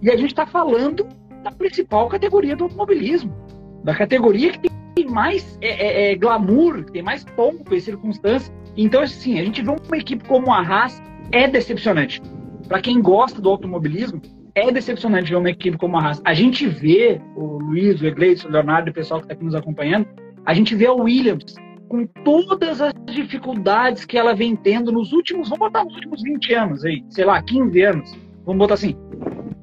E 0.03 0.09
a 0.11 0.15
gente 0.15 0.31
está 0.31 0.45
falando 0.45 1.07
da 1.43 1.51
principal 1.51 2.07
categoria 2.09 2.55
do 2.55 2.65
automobilismo, 2.65 3.35
da 3.83 3.95
categoria 3.95 4.51
que 4.51 4.69
tem 4.93 5.07
mais 5.07 5.57
é, 5.61 5.69
é, 5.69 6.11
é 6.11 6.15
glamour, 6.15 6.83
tem 6.85 7.01
mais 7.01 7.23
pompa 7.23 7.75
e 7.75 7.81
circunstância 7.81 8.53
então, 8.75 9.01
assim, 9.01 9.39
a 9.39 9.43
gente 9.43 9.61
vê 9.61 9.69
uma 9.69 9.97
equipe 9.97 10.23
como 10.27 10.51
a 10.51 10.59
Haas 10.59 11.01
é 11.31 11.47
decepcionante. 11.47 12.21
Para 12.67 12.81
quem 12.81 13.01
gosta 13.01 13.41
do 13.41 13.49
automobilismo, 13.49 14.21
é 14.55 14.71
decepcionante 14.71 15.31
ver 15.31 15.37
uma 15.37 15.49
equipe 15.49 15.77
como 15.77 15.97
a 15.97 16.05
Haas. 16.05 16.21
A 16.25 16.33
gente 16.33 16.67
vê 16.67 17.21
o 17.35 17.59
Luiz, 17.59 18.01
o 18.01 18.05
Egleison, 18.05 18.47
o 18.47 18.51
Leonardo 18.51 18.89
o 18.89 18.93
pessoal 18.93 19.19
que 19.19 19.25
está 19.25 19.33
aqui 19.33 19.43
nos 19.43 19.55
acompanhando, 19.55 20.07
a 20.45 20.53
gente 20.53 20.75
vê 20.75 20.87
a 20.87 20.93
Williams 20.93 21.55
com 21.87 22.07
todas 22.23 22.81
as 22.81 22.93
dificuldades 23.05 24.05
que 24.05 24.17
ela 24.17 24.33
vem 24.33 24.55
tendo 24.55 24.91
nos 24.91 25.13
últimos, 25.13 25.49
vamos 25.49 25.67
botar 25.67 25.83
nos 25.83 25.93
últimos 25.93 26.23
20 26.23 26.53
anos 26.53 26.85
aí, 26.85 27.03
sei 27.09 27.25
lá, 27.25 27.41
15 27.41 27.81
anos. 27.81 28.17
Vamos 28.45 28.59
botar 28.59 28.73
assim. 28.73 28.95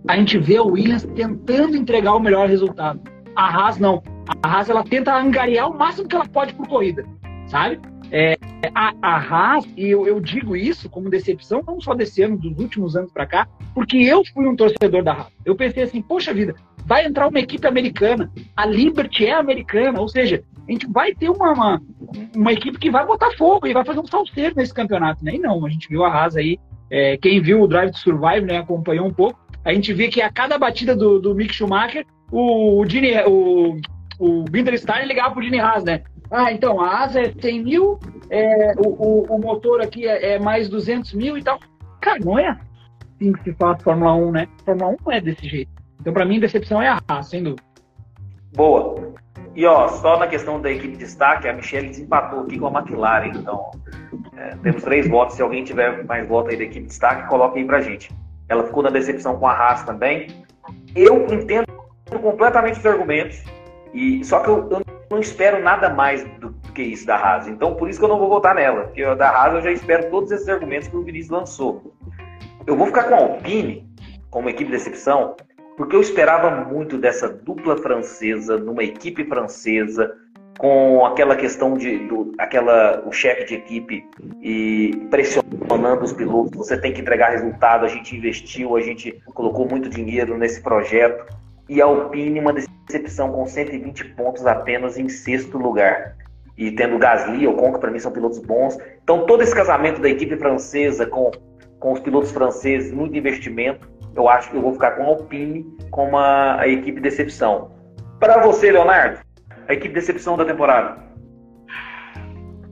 A 0.09 0.16
gente 0.16 0.38
vê 0.38 0.57
a 0.57 0.62
Williams 0.62 1.05
tentando 1.14 1.77
entregar 1.77 2.14
o 2.14 2.20
melhor 2.20 2.49
resultado. 2.49 3.01
A 3.35 3.46
Haas 3.46 3.79
não. 3.79 4.03
A 4.42 4.49
Haas 4.49 4.70
ela 4.70 4.85
tenta 4.85 5.14
angariar 5.14 5.70
o 5.70 5.77
máximo 5.77 6.09
que 6.09 6.14
ela 6.14 6.27
pode 6.27 6.55
por 6.55 6.66
corrida, 6.68 7.05
sabe? 7.46 7.81
É, 8.12 8.37
a, 8.75 8.92
a 9.01 9.16
Haas, 9.16 9.64
e 9.77 9.88
eu, 9.88 10.07
eu, 10.07 10.20
digo 10.20 10.57
isso 10.57 10.90
como 10.90 11.09
decepção, 11.09 11.62
não 11.64 11.81
só 11.81 11.94
desse 11.94 12.23
ano, 12.23 12.37
dos 12.37 12.59
últimos 12.59 12.96
anos 12.96 13.12
para 13.12 13.25
cá, 13.25 13.49
porque 13.73 13.96
eu 13.99 14.23
fui 14.35 14.46
um 14.49 14.57
torcedor 14.57 15.03
da 15.03 15.12
Haas. 15.12 15.33
Eu 15.44 15.55
pensei 15.55 15.85
assim, 15.85 16.03
poxa 16.03 16.35
vida, 16.35 16.55
vai 16.85 17.07
entrar 17.07 17.29
uma 17.29 17.38
equipe 17.38 17.66
americana, 17.66 18.31
a 18.57 18.66
Liberty 18.66 19.27
é 19.27 19.35
americana, 19.35 20.01
ou 20.01 20.09
seja, 20.09 20.42
a 20.68 20.73
gente 20.73 20.87
vai 20.88 21.14
ter 21.14 21.31
uma, 21.31 21.53
uma, 21.53 21.83
uma 22.35 22.53
equipe 22.53 22.79
que 22.79 22.90
vai 22.90 23.07
botar 23.07 23.31
fogo 23.37 23.66
e 23.66 23.73
vai 23.73 23.85
fazer 23.85 24.01
um 24.01 24.07
salseiro 24.07 24.55
nesse 24.57 24.75
campeonato. 24.75 25.25
Né? 25.25 25.38
não, 25.38 25.64
a 25.64 25.70
gente 25.70 25.88
viu 25.88 26.05
a 26.05 26.12
Haas 26.12 26.37
aí, 26.37 26.59
é, 26.90 27.16
quem 27.16 27.40
viu 27.40 27.62
o 27.62 27.68
Drive 27.68 27.92
to 27.92 27.99
Survive, 27.99 28.44
né, 28.44 28.59
acompanhou 28.59 29.07
um 29.07 29.12
pouco, 29.12 29.38
a 29.64 29.73
gente 29.73 29.92
vê 29.92 30.09
que 30.09 30.20
a 30.20 30.31
cada 30.31 30.59
batida 30.59 30.96
do, 30.96 31.20
do 31.20 31.35
Mick 31.35 31.55
Schumacher, 31.55 32.05
o, 32.33 32.81
o, 32.81 32.87
Gini, 32.88 33.12
o, 33.27 33.77
o 34.18 34.44
Binder 34.44 34.77
Stein 34.79 35.07
ligava 35.07 35.33
pro 35.33 35.42
Gini 35.42 35.61
Haas, 35.61 35.85
né? 35.85 36.03
Ah, 36.31 36.53
então, 36.53 36.81
a 36.81 37.03
asa 37.03 37.21
é 37.21 37.33
100 37.33 37.64
mil, 37.64 37.99
é, 38.31 38.73
o, 38.79 38.88
o, 38.88 39.37
o, 39.37 39.40
motor 39.40 39.81
aqui 39.81 40.07
é, 40.07 40.35
é, 40.35 40.38
mais 40.38 40.69
200 40.69 41.12
mil 41.14 41.37
e 41.37 41.43
tal. 41.43 41.59
Cara, 42.01 42.19
não 42.25 42.38
é 42.38 42.49
assim 42.49 43.33
que 43.33 43.43
se 43.43 43.53
faz 43.55 43.83
Fórmula 43.83 44.14
1, 44.14 44.31
né? 44.31 44.49
Fórmula 44.64 44.90
1 44.93 44.97
não 45.05 45.12
é 45.12 45.21
desse 45.21 45.49
jeito. 45.49 45.71
Então, 46.01 46.12
para 46.12 46.25
mim, 46.25 46.38
decepção 46.38 46.81
é 46.81 46.88
a 46.88 47.01
Haas, 47.09 47.29
sem 47.29 47.43
dúvida. 47.43 47.62
Boa. 48.55 49.12
E 49.55 49.66
ó, 49.66 49.88
só 49.88 50.19
na 50.19 50.29
questão 50.29 50.61
da 50.61 50.71
equipe 50.71 50.93
de 50.93 50.99
destaque, 50.99 51.49
a 51.49 51.53
Michelle 51.53 51.88
desempatou 51.88 52.40
aqui 52.40 52.59
com 52.59 52.66
a 52.69 52.81
McLaren. 52.81 53.33
Então, 53.35 53.71
é, 54.37 54.55
temos 54.62 54.83
três 54.85 55.09
votos. 55.09 55.35
Se 55.35 55.43
alguém 55.43 55.64
tiver 55.64 56.05
mais 56.05 56.27
votos 56.29 56.53
aí 56.53 56.57
da 56.57 56.64
equipe 56.64 56.83
de 56.83 56.87
destaque, 56.87 57.29
coloque 57.29 57.59
aí 57.59 57.64
pra 57.64 57.81
gente. 57.81 58.11
Ela 58.49 58.64
ficou 58.64 58.83
na 58.83 58.90
decepção 58.90 59.37
com 59.37 59.47
a 59.47 59.53
Haas 59.53 59.83
também. 59.83 60.29
Eu 60.95 61.27
entendo 61.27 61.66
completamente 62.23 62.79
os 62.79 62.87
argumentos. 62.87 63.43
E, 63.93 64.25
só 64.25 64.40
que 64.40 64.49
eu, 64.49 64.69
eu 64.71 64.89
não 65.11 65.18
espero 65.18 65.61
nada 65.61 65.90
mais 65.90 66.23
do 66.38 66.55
que 66.73 66.83
isso 66.83 67.05
da 67.05 67.16
Haas. 67.16 67.49
Então, 67.49 67.75
por 67.75 67.90
isso 67.90 67.99
que 67.99 68.05
eu 68.05 68.09
não 68.09 68.18
vou 68.18 68.29
votar 68.29 68.55
nela. 68.55 68.85
Porque 68.85 69.05
da 69.16 69.29
Haas 69.29 69.55
eu 69.55 69.62
já 69.62 69.73
espero 69.73 70.09
todos 70.09 70.31
esses 70.31 70.49
argumentos 70.49 70.87
que 70.87 70.96
o 70.96 71.03
Vinícius 71.03 71.31
lançou. 71.31 71.92
Eu 72.64 72.77
vou 72.77 72.87
ficar 72.87 73.05
com 73.05 73.14
a 73.14 73.18
Alpine 73.18 73.85
como 74.31 74.49
equipe 74.49 74.70
de 74.70 74.77
decepção, 74.77 75.35
porque 75.77 75.96
eu 75.96 76.01
esperava 76.01 76.64
muito 76.64 76.96
dessa 76.96 77.29
dupla 77.29 77.77
francesa, 77.77 78.57
numa 78.57 78.85
equipe 78.85 79.25
francesa, 79.25 80.14
com 80.57 81.05
aquela 81.05 81.35
questão 81.35 81.75
de 81.75 81.99
do, 82.07 82.33
aquela 82.38 83.03
o 83.05 83.11
chefe 83.11 83.46
de 83.46 83.55
equipe 83.55 84.07
e 84.40 85.09
pressionando 85.11 86.05
os 86.05 86.12
pilotos. 86.12 86.57
Você 86.57 86.79
tem 86.79 86.92
que 86.92 87.01
entregar 87.01 87.31
resultado. 87.31 87.85
A 87.85 87.88
gente 87.88 88.14
investiu, 88.14 88.77
a 88.77 88.81
gente 88.81 89.20
colocou 89.35 89.66
muito 89.68 89.88
dinheiro 89.88 90.38
nesse 90.38 90.62
projeto 90.62 91.39
e 91.70 91.80
Alpine 91.80 92.40
uma 92.40 92.52
decepção 92.52 93.30
com 93.30 93.46
120 93.46 94.04
pontos 94.16 94.44
apenas 94.44 94.98
em 94.98 95.09
sexto 95.09 95.56
lugar. 95.56 96.16
E 96.59 96.72
tendo 96.72 96.98
Gasly, 96.98 97.46
Ocon, 97.46 97.72
que 97.72 97.78
para 97.78 97.92
mim 97.92 98.00
são 98.00 98.11
pilotos 98.11 98.40
bons. 98.40 98.76
Então 99.04 99.24
todo 99.24 99.40
esse 99.40 99.54
casamento 99.54 100.00
da 100.00 100.09
equipe 100.09 100.37
francesa 100.37 101.06
com, 101.06 101.30
com 101.78 101.92
os 101.92 102.00
pilotos 102.00 102.33
franceses, 102.33 102.92
muito 102.92 103.16
investimento, 103.16 103.88
eu 104.16 104.28
acho 104.28 104.50
que 104.50 104.56
eu 104.56 104.62
vou 104.62 104.72
ficar 104.72 104.90
com 104.96 105.04
a 105.04 105.06
Alpine 105.06 105.64
como 105.92 106.18
a, 106.18 106.66
equipe 106.66 107.00
decepção. 107.00 107.70
Para 108.18 108.42
você, 108.42 108.72
Leonardo, 108.72 109.20
a 109.68 109.72
equipe 109.72 109.94
decepção 109.94 110.37
da 110.37 110.44
temporada. 110.44 111.00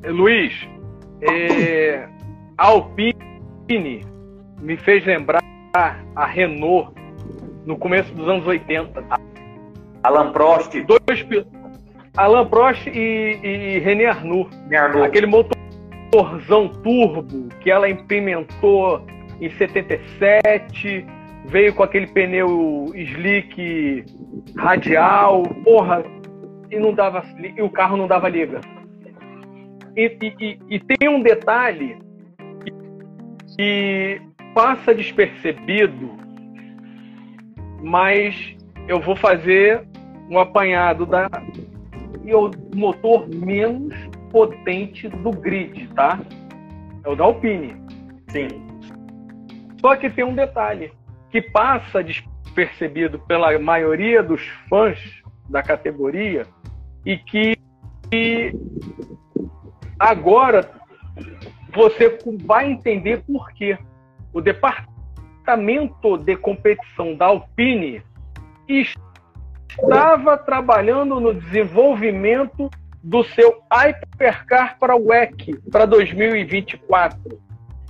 Luiz, 0.05 0.69
é, 1.23 2.09
a 2.59 2.67
Alpine 2.67 4.05
me 4.61 4.77
fez 4.77 5.07
lembrar 5.07 5.41
a 5.73 6.27
Renault 6.27 6.98
no 7.69 7.77
começo 7.77 8.13
dos 8.15 8.27
anos 8.27 8.47
80. 8.47 9.05
Alan 10.03 10.33
Prost. 10.33 10.73
Dois 10.85 11.27
Alan 12.17 12.47
Prost 12.47 12.87
e, 12.87 13.39
e 13.45 13.79
René 13.81 14.07
Arnoux. 14.07 14.49
Arnoux. 14.75 15.05
Aquele 15.05 15.27
motorzão 15.27 16.69
turbo 16.83 17.49
que 17.61 17.71
ela 17.71 17.89
implementou 17.91 19.07
em 19.39 19.51
77, 19.51 21.07
veio 21.45 21.75
com 21.75 21.83
aquele 21.83 22.07
pneu 22.07 22.91
slick 22.95 24.05
radial, 24.57 25.43
porra, 25.63 26.03
e 26.71 26.79
não 26.79 26.95
dava 26.95 27.23
e 27.39 27.61
o 27.61 27.69
carro 27.69 27.99
não 27.99 28.09
dava 28.09 28.31
liga. 28.31 28.63
E, 29.95 30.17
e, 30.23 30.59
e 30.71 30.81
tem 30.81 31.09
um 31.09 31.21
detalhe 31.21 31.99
que 33.57 34.23
passa 34.55 34.95
despercebido, 34.95 36.28
mas 37.83 38.57
eu 38.87 39.01
vou 39.01 39.17
fazer 39.17 39.87
um 40.31 40.39
apanhado 40.39 41.07
da 41.07 41.29
e 42.25 42.35
o 42.35 42.51
motor 42.75 43.27
menos 43.29 43.95
potente 44.31 45.09
do 45.09 45.31
grid, 45.31 45.89
tá? 45.95 46.21
É 47.03 47.09
o 47.09 47.17
da 47.17 47.25
Alpine. 47.25 47.75
Sim. 48.29 48.49
Só 49.81 49.97
que 49.97 50.11
tem 50.11 50.25
um 50.25 50.35
detalhe 50.35 50.93
que 51.31 51.41
passa 51.41 52.03
despercebido 52.05 53.19
pela 53.21 53.59
maioria 53.59 54.23
dos 54.23 54.47
fãs 54.69 54.99
da 55.49 55.63
categoria 55.63 56.47
e 57.07 57.17
que 57.17 57.57
agora 59.99 60.71
você 61.75 62.19
vai 62.45 62.71
entender 62.71 63.23
por 63.25 63.51
quê. 63.53 63.79
O 64.33 64.41
departamento 64.41 64.98
de 66.25 66.37
competição 66.37 67.15
da 67.15 67.27
Alpine 67.27 68.03
estava 68.69 70.37
trabalhando 70.37 71.19
no 71.21 71.33
desenvolvimento 71.33 72.71
do 73.03 73.25
seu 73.25 73.63
Hypercar 73.73 74.79
para 74.79 74.97
o 74.97 75.09
WEC 75.09 75.57
para 75.71 75.87
2024. 75.87 77.41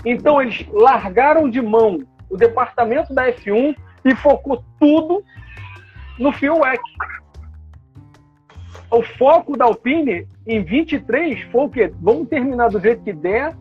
Então 0.05 0.40
eles 0.40 0.66
largaram 0.71 1.49
de 1.49 1.61
mão 1.61 2.01
o 2.31 2.37
departamento 2.37 3.12
da 3.12 3.33
F1 3.33 3.75
e 4.05 4.14
focou 4.14 4.62
tudo 4.79 5.25
no 6.18 6.31
Fio 6.33 6.61
WEC. 6.61 6.81
O 8.90 9.03
foco 9.03 9.57
da 9.57 9.64
Alpine 9.64 10.27
em 10.47 10.62
23 10.62 11.42
foi 11.51 11.64
o 11.64 11.68
quê? 11.68 11.92
Vamos 12.01 12.29
terminar 12.29 12.71
do 12.71 12.81
jeito 12.81 13.03
que 13.03 13.12
der 13.12 13.55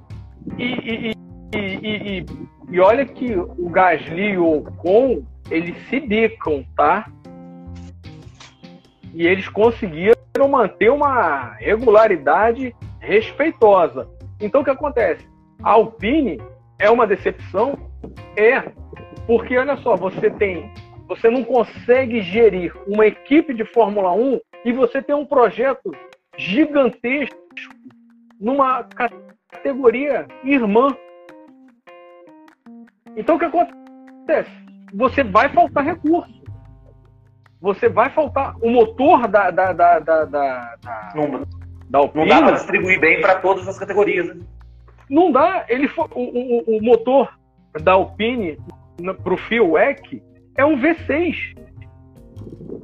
e, 0.57 0.63
e, 0.63 1.11
e, 1.53 2.19
e, 2.19 2.25
e 2.69 2.79
olha 2.79 3.05
que 3.05 3.33
o 3.35 3.69
Gasly 3.69 4.31
e 4.31 4.37
o 4.37 4.57
Ocon 4.57 5.23
eles 5.49 5.75
se 5.89 5.99
bicam, 5.99 6.65
tá? 6.75 7.09
E 9.13 9.25
eles 9.25 9.47
conseguiram 9.47 10.15
manter 10.49 10.89
uma 10.89 11.53
regularidade 11.53 12.75
respeitosa. 12.99 14.07
Então 14.39 14.61
o 14.61 14.63
que 14.63 14.69
acontece? 14.69 15.27
A 15.63 15.71
Alpine 15.71 16.41
é 16.77 16.89
uma 16.89 17.07
decepção? 17.07 17.77
É. 18.35 18.71
Porque 19.25 19.57
olha 19.57 19.77
só, 19.77 19.95
você 19.95 20.29
tem. 20.29 20.71
Você 21.07 21.29
não 21.29 21.43
consegue 21.43 22.21
gerir 22.21 22.73
uma 22.85 23.07
equipe 23.07 23.53
de 23.53 23.63
Fórmula 23.65 24.11
1 24.11 24.39
e 24.65 24.73
você 24.73 25.01
tem 25.01 25.15
um 25.15 25.25
projeto 25.25 25.91
gigantesco 26.37 27.37
numa 28.39 28.83
categoria 28.83 30.27
irmã. 30.43 30.95
Então 33.17 33.35
o 33.35 33.39
que 33.39 33.45
acontece? 33.45 34.51
Você 34.93 35.23
vai 35.23 35.49
faltar 35.49 35.83
recurso. 35.83 36.37
Você 37.59 37.89
vai 37.89 38.11
faltar. 38.11 38.55
O 38.61 38.69
motor 38.69 39.27
da. 39.27 39.49
da, 39.49 39.73
da, 39.73 39.99
da, 39.99 40.25
da, 40.25 40.75
da, 40.75 41.13
não, 41.15 41.43
da 41.89 41.99
Alpine, 41.99 42.25
não 42.25 42.27
dá 42.27 42.43
para 42.43 42.55
distribuir 42.55 42.99
bem 42.99 43.19
para 43.19 43.39
todas 43.39 43.67
as 43.67 43.79
categorias. 43.79 44.27
Né? 44.27 44.45
Não 45.09 45.31
dá. 45.31 45.65
Ele 45.67 45.89
o, 45.97 46.19
o, 46.19 46.77
o 46.77 46.83
motor 46.83 47.35
da 47.81 47.93
Alpine 47.93 48.57
para 49.23 49.33
o 49.33 49.37
FIOEC 49.37 50.21
é 50.55 50.63
um 50.63 50.79
V6. 50.79 51.57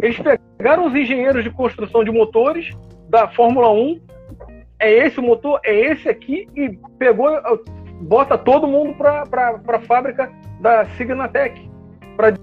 Eles 0.02 0.19
pegaram 0.58 0.88
os 0.88 0.96
engenheiros 0.96 1.43
de 1.43 1.52
construção 1.52 2.04
de 2.04 2.12
motores 2.12 2.69
da 3.08 3.28
Fórmula 3.28 3.72
1, 3.72 4.02
é 4.80 4.91
esse 4.91 5.19
o 5.19 5.24
motor, 5.24 5.60
é 5.63 5.91
esse 5.91 6.10
aqui, 6.10 6.48
e 6.56 6.78
pegou, 6.98 7.30
bota 8.04 8.38
todo 8.38 8.68
mundo 8.68 8.94
para 8.96 9.24
a 9.68 9.80
fábrica 9.80 10.32
da 10.60 10.86
Signatec 10.98 11.70
para 12.16 12.34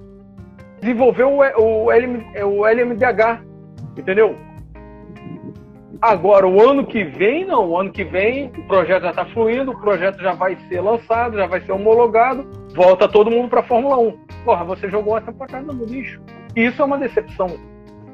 desenvolver 0.81 1.25
o, 1.25 1.39
o, 1.39 1.91
LM, 1.91 2.25
o 2.45 2.67
LMDH, 2.67 3.43
entendeu? 3.97 4.37
Agora, 6.01 6.49
o 6.49 6.67
ano 6.67 6.87
que 6.87 7.05
vem, 7.05 7.45
não. 7.45 7.71
O 7.71 7.79
ano 7.79 7.93
que 7.93 8.03
vem, 8.03 8.51
o 8.57 8.63
projeto 8.67 9.03
já 9.03 9.11
está 9.11 9.27
fluindo, 9.27 9.73
o 9.73 9.81
projeto 9.81 10.19
já 10.21 10.33
vai 10.33 10.57
ser 10.69 10.81
lançado, 10.81 11.37
já 11.37 11.47
vai 11.47 11.61
ser 11.61 11.73
homologado, 11.73 12.49
volta 12.75 13.07
todo 13.07 13.31
mundo 13.31 13.51
para 13.51 13.61
a 13.61 13.65
Fórmula 13.65 13.99
1. 13.99 14.19
Porra, 14.45 14.65
você 14.65 14.89
jogou 14.89 15.19
essa 15.19 15.31
patada 15.31 15.71
no 15.71 15.85
lixo. 15.85 16.23
Isso 16.57 16.81
é 16.81 16.85
uma 16.87 16.97
decepção. 16.97 17.49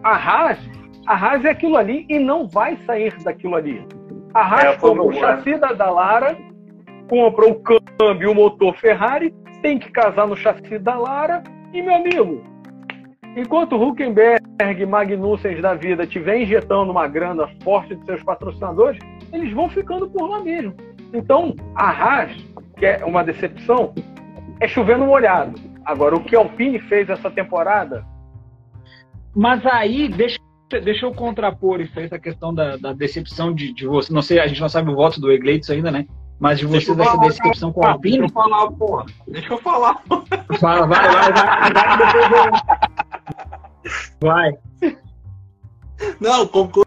A 0.03 0.17
Haas, 0.17 0.59
a 1.07 1.15
Haas 1.15 1.45
é 1.45 1.51
aquilo 1.51 1.77
ali 1.77 2.05
e 2.09 2.19
não 2.19 2.49
vai 2.49 2.77
sair 2.87 3.17
daquilo 3.23 3.55
ali. 3.55 3.87
A 4.35 4.41
Haas 4.41 4.83
é, 4.83 4.87
o 4.87 5.13
chassi 5.13 5.57
da 5.57 5.73
Dallara, 5.73 6.37
comprou 7.09 7.51
o 7.51 7.63
câmbio, 7.99 8.33
o 8.33 8.35
motor 8.35 8.77
Ferrari, 8.77 9.35
tem 9.63 9.79
que 9.79 9.91
casar 9.91 10.27
no 10.27 10.37
chassi 10.37 10.79
da 10.79 10.97
Lara 10.97 11.43
e, 11.73 11.83
meu 11.83 11.95
amigo, 11.95 12.43
enquanto 13.37 13.77
Huckenberg 13.77 14.87
Magnussen 14.87 15.61
da 15.61 15.75
vida 15.75 16.05
estiver 16.05 16.43
injetando 16.43 16.91
uma 16.91 17.07
grana 17.07 17.49
forte 17.63 17.95
de 17.95 18.05
seus 18.05 18.23
patrocinadores, 18.23 18.99
eles 19.33 19.53
vão 19.53 19.69
ficando 19.69 20.09
por 20.09 20.29
lá 20.29 20.41
mesmo. 20.41 20.75
Então, 21.13 21.55
a 21.75 21.91
Haas, 21.91 22.33
que 22.77 22.87
é 22.87 23.05
uma 23.05 23.25
decepção, 23.25 23.95
é 24.61 24.69
chovendo 24.69 25.07
molhado. 25.07 25.59
Agora, 25.85 26.17
o 26.17 26.21
que 26.21 26.35
a 26.35 26.41
Alpine 26.41 26.79
fez 26.81 27.09
essa 27.09 27.31
temporada 27.31 28.05
mas 29.37 29.67
aí, 29.67 30.09
deixa, 30.09 30.39
deixa 30.83 31.05
eu 31.05 31.13
contrapor 31.13 31.83
isso, 31.83 32.01
essa 32.01 32.19
questão 32.19 32.55
da, 32.55 32.79
da 32.79 32.95
decepção 32.95 33.55
de, 33.55 33.71
de, 33.75 33.87
você. 33.87 34.11
Não 34.11 34.23
sei, 34.23 34.41
a 34.41 34.47
gente 34.47 34.63
não 34.63 34.69
sabe 34.69 34.91
o 34.91 34.95
voto 34.95 35.21
do 35.21 35.31
Egleitos 35.31 35.69
ainda, 35.69 35.91
né? 35.91 36.07
Mas 36.39 36.59
de 36.59 36.67
você 36.67 36.95
dessa 36.95 37.11
falar, 37.13 37.27
decepção 37.27 37.73
com 37.73 37.85
a 37.85 37.93
Alpine. 37.93 38.19
Deixa 38.19 38.27
eu 38.27 38.35
falar, 38.35 38.71
porra. 38.73 39.07
Deixa 39.27 39.53
eu 39.53 39.59
falar. 39.59 40.03
Fala, 40.61 40.87
vai, 40.87 41.09
vai, 41.11 41.33
vai. 41.33 42.51
Vai. 44.21 44.53
Não, 46.21 46.47
conclui. 46.47 46.87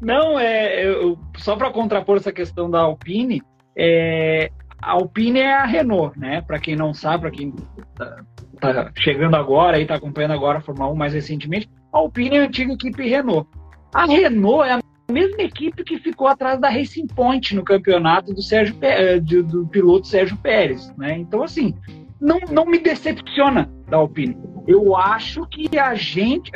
Não, 0.00 0.38
é, 0.38 0.84
eu, 0.84 1.18
só 1.36 1.56
para 1.56 1.70
contrapor 1.70 2.16
essa 2.16 2.32
questão 2.32 2.68
da 2.70 2.80
Alpine, 2.80 3.42
é, 3.76 4.50
a 4.82 4.92
Alpine 4.92 5.40
é 5.40 5.54
a 5.54 5.64
Renault, 5.64 6.18
né? 6.18 6.40
Para 6.40 6.58
quem 6.58 6.74
não 6.74 6.92
sabe, 6.92 7.22
para 7.22 7.30
quem 7.30 7.54
tá, 7.94 8.24
tá 8.60 8.90
chegando 8.96 9.36
agora 9.36 9.78
e 9.78 9.82
está 9.82 9.94
acompanhando 9.94 10.32
agora 10.32 10.58
a 10.58 10.60
Fórmula 10.62 10.90
1 10.92 10.96
mais 10.96 11.14
recentemente, 11.14 11.70
a 11.92 11.98
Alpine 11.98 12.36
é 12.36 12.40
a 12.40 12.44
antiga 12.44 12.72
equipe 12.72 13.08
Renault. 13.08 13.48
A 13.94 14.06
Renault 14.06 14.68
é 14.68 14.72
a 14.72 14.80
mesma 15.12 15.42
equipe 15.42 15.82
que 15.84 15.98
ficou 15.98 16.26
atrás 16.26 16.60
da 16.60 16.68
Racing 16.68 17.06
Point 17.06 17.54
no 17.54 17.64
campeonato 17.64 18.34
do, 18.34 18.42
Sérgio, 18.42 18.76
eh, 18.82 19.18
do, 19.20 19.42
do 19.42 19.66
piloto 19.66 20.06
Sérgio 20.06 20.36
Pérez. 20.36 20.92
Né? 20.96 21.16
Então, 21.18 21.42
assim, 21.42 21.74
não, 22.20 22.38
não 22.50 22.66
me 22.66 22.78
decepciona 22.78 23.70
da 23.88 23.96
Alpine. 23.96 24.36
Eu 24.66 24.96
acho 24.96 25.46
que 25.48 25.78
a 25.78 25.94
gente, 25.94 26.50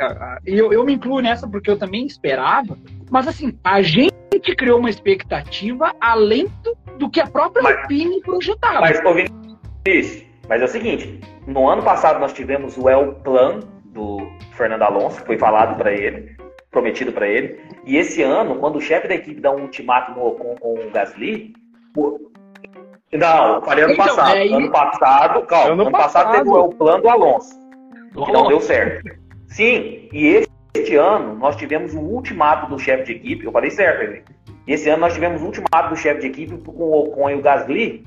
eu, 0.45 0.71
eu 0.71 0.85
me 0.85 0.93
incluo 0.93 1.19
nessa 1.19 1.47
porque 1.47 1.69
eu 1.69 1.77
também 1.77 2.05
esperava, 2.05 2.77
mas 3.09 3.27
assim, 3.27 3.57
a 3.63 3.81
gente 3.81 4.13
criou 4.55 4.79
uma 4.79 4.89
expectativa 4.89 5.95
além 5.99 6.47
do, 6.63 6.77
do 6.99 7.09
que 7.09 7.19
a 7.19 7.27
própria 7.27 7.63
mas, 7.63 7.77
Alpine 7.77 8.21
projetava. 8.21 8.81
Mas, 8.81 8.99
Vinícius, 9.85 10.25
mas 10.47 10.61
é 10.61 10.65
o 10.65 10.67
seguinte, 10.67 11.19
no 11.47 11.67
ano 11.67 11.81
passado 11.81 12.19
nós 12.19 12.33
tivemos 12.33 12.77
o 12.77 12.87
El 12.87 13.15
Plan 13.15 13.61
do 13.85 14.19
Fernando 14.51 14.83
Alonso, 14.83 15.21
que 15.21 15.25
foi 15.25 15.37
falado 15.37 15.77
para 15.77 15.91
ele, 15.91 16.35
prometido 16.73 17.13
para 17.13 17.27
ele. 17.27 17.61
E 17.85 17.95
esse 17.95 18.21
ano, 18.21 18.55
quando 18.55 18.75
o 18.75 18.81
chefe 18.81 19.07
da 19.07 19.15
equipe 19.15 19.39
dá 19.39 19.51
um 19.51 19.61
ultimato 19.61 20.11
no 20.11 20.27
Ocon 20.27 20.55
com 20.59 20.73
o 20.73 20.91
Gasly, 20.91 21.53
o... 21.95 22.19
não, 23.13 23.61
falei 23.61 23.85
ano 23.85 23.93
então, 23.93 24.05
passado. 24.05 24.35
É... 24.35 24.47
Ano 24.47 24.71
passado, 24.71 25.45
calma, 25.45 25.71
ano, 25.71 25.81
ano 25.83 25.91
passado, 25.91 26.25
passado 26.25 26.37
teve 26.37 26.49
o 26.49 26.57
El 26.57 26.69
Plan 26.69 26.99
do 26.99 27.09
Alonso, 27.09 27.53
que 28.25 28.31
não 28.31 28.47
deu 28.47 28.59
certo. 28.59 29.09
Sim, 29.47 30.09
e 30.11 30.43
este 30.73 30.95
ano 30.95 31.35
nós 31.35 31.55
tivemos 31.55 31.93
o 31.93 31.99
ultimato 31.99 32.67
do 32.67 32.79
chefe 32.79 33.03
de 33.03 33.11
equipe, 33.13 33.45
eu 33.45 33.51
falei 33.51 33.69
certo, 33.69 34.01
ele. 34.01 34.23
E 34.65 34.73
esse 34.73 34.89
ano 34.89 35.01
nós 35.01 35.13
tivemos 35.13 35.41
o 35.41 35.45
ultimato 35.45 35.89
do 35.89 35.95
chefe 35.95 36.21
de 36.21 36.27
equipe 36.27 36.57
com 36.57 36.71
o 36.71 37.03
Ocon 37.03 37.29
e 37.29 37.35
o 37.35 37.41
Gasly, 37.41 38.03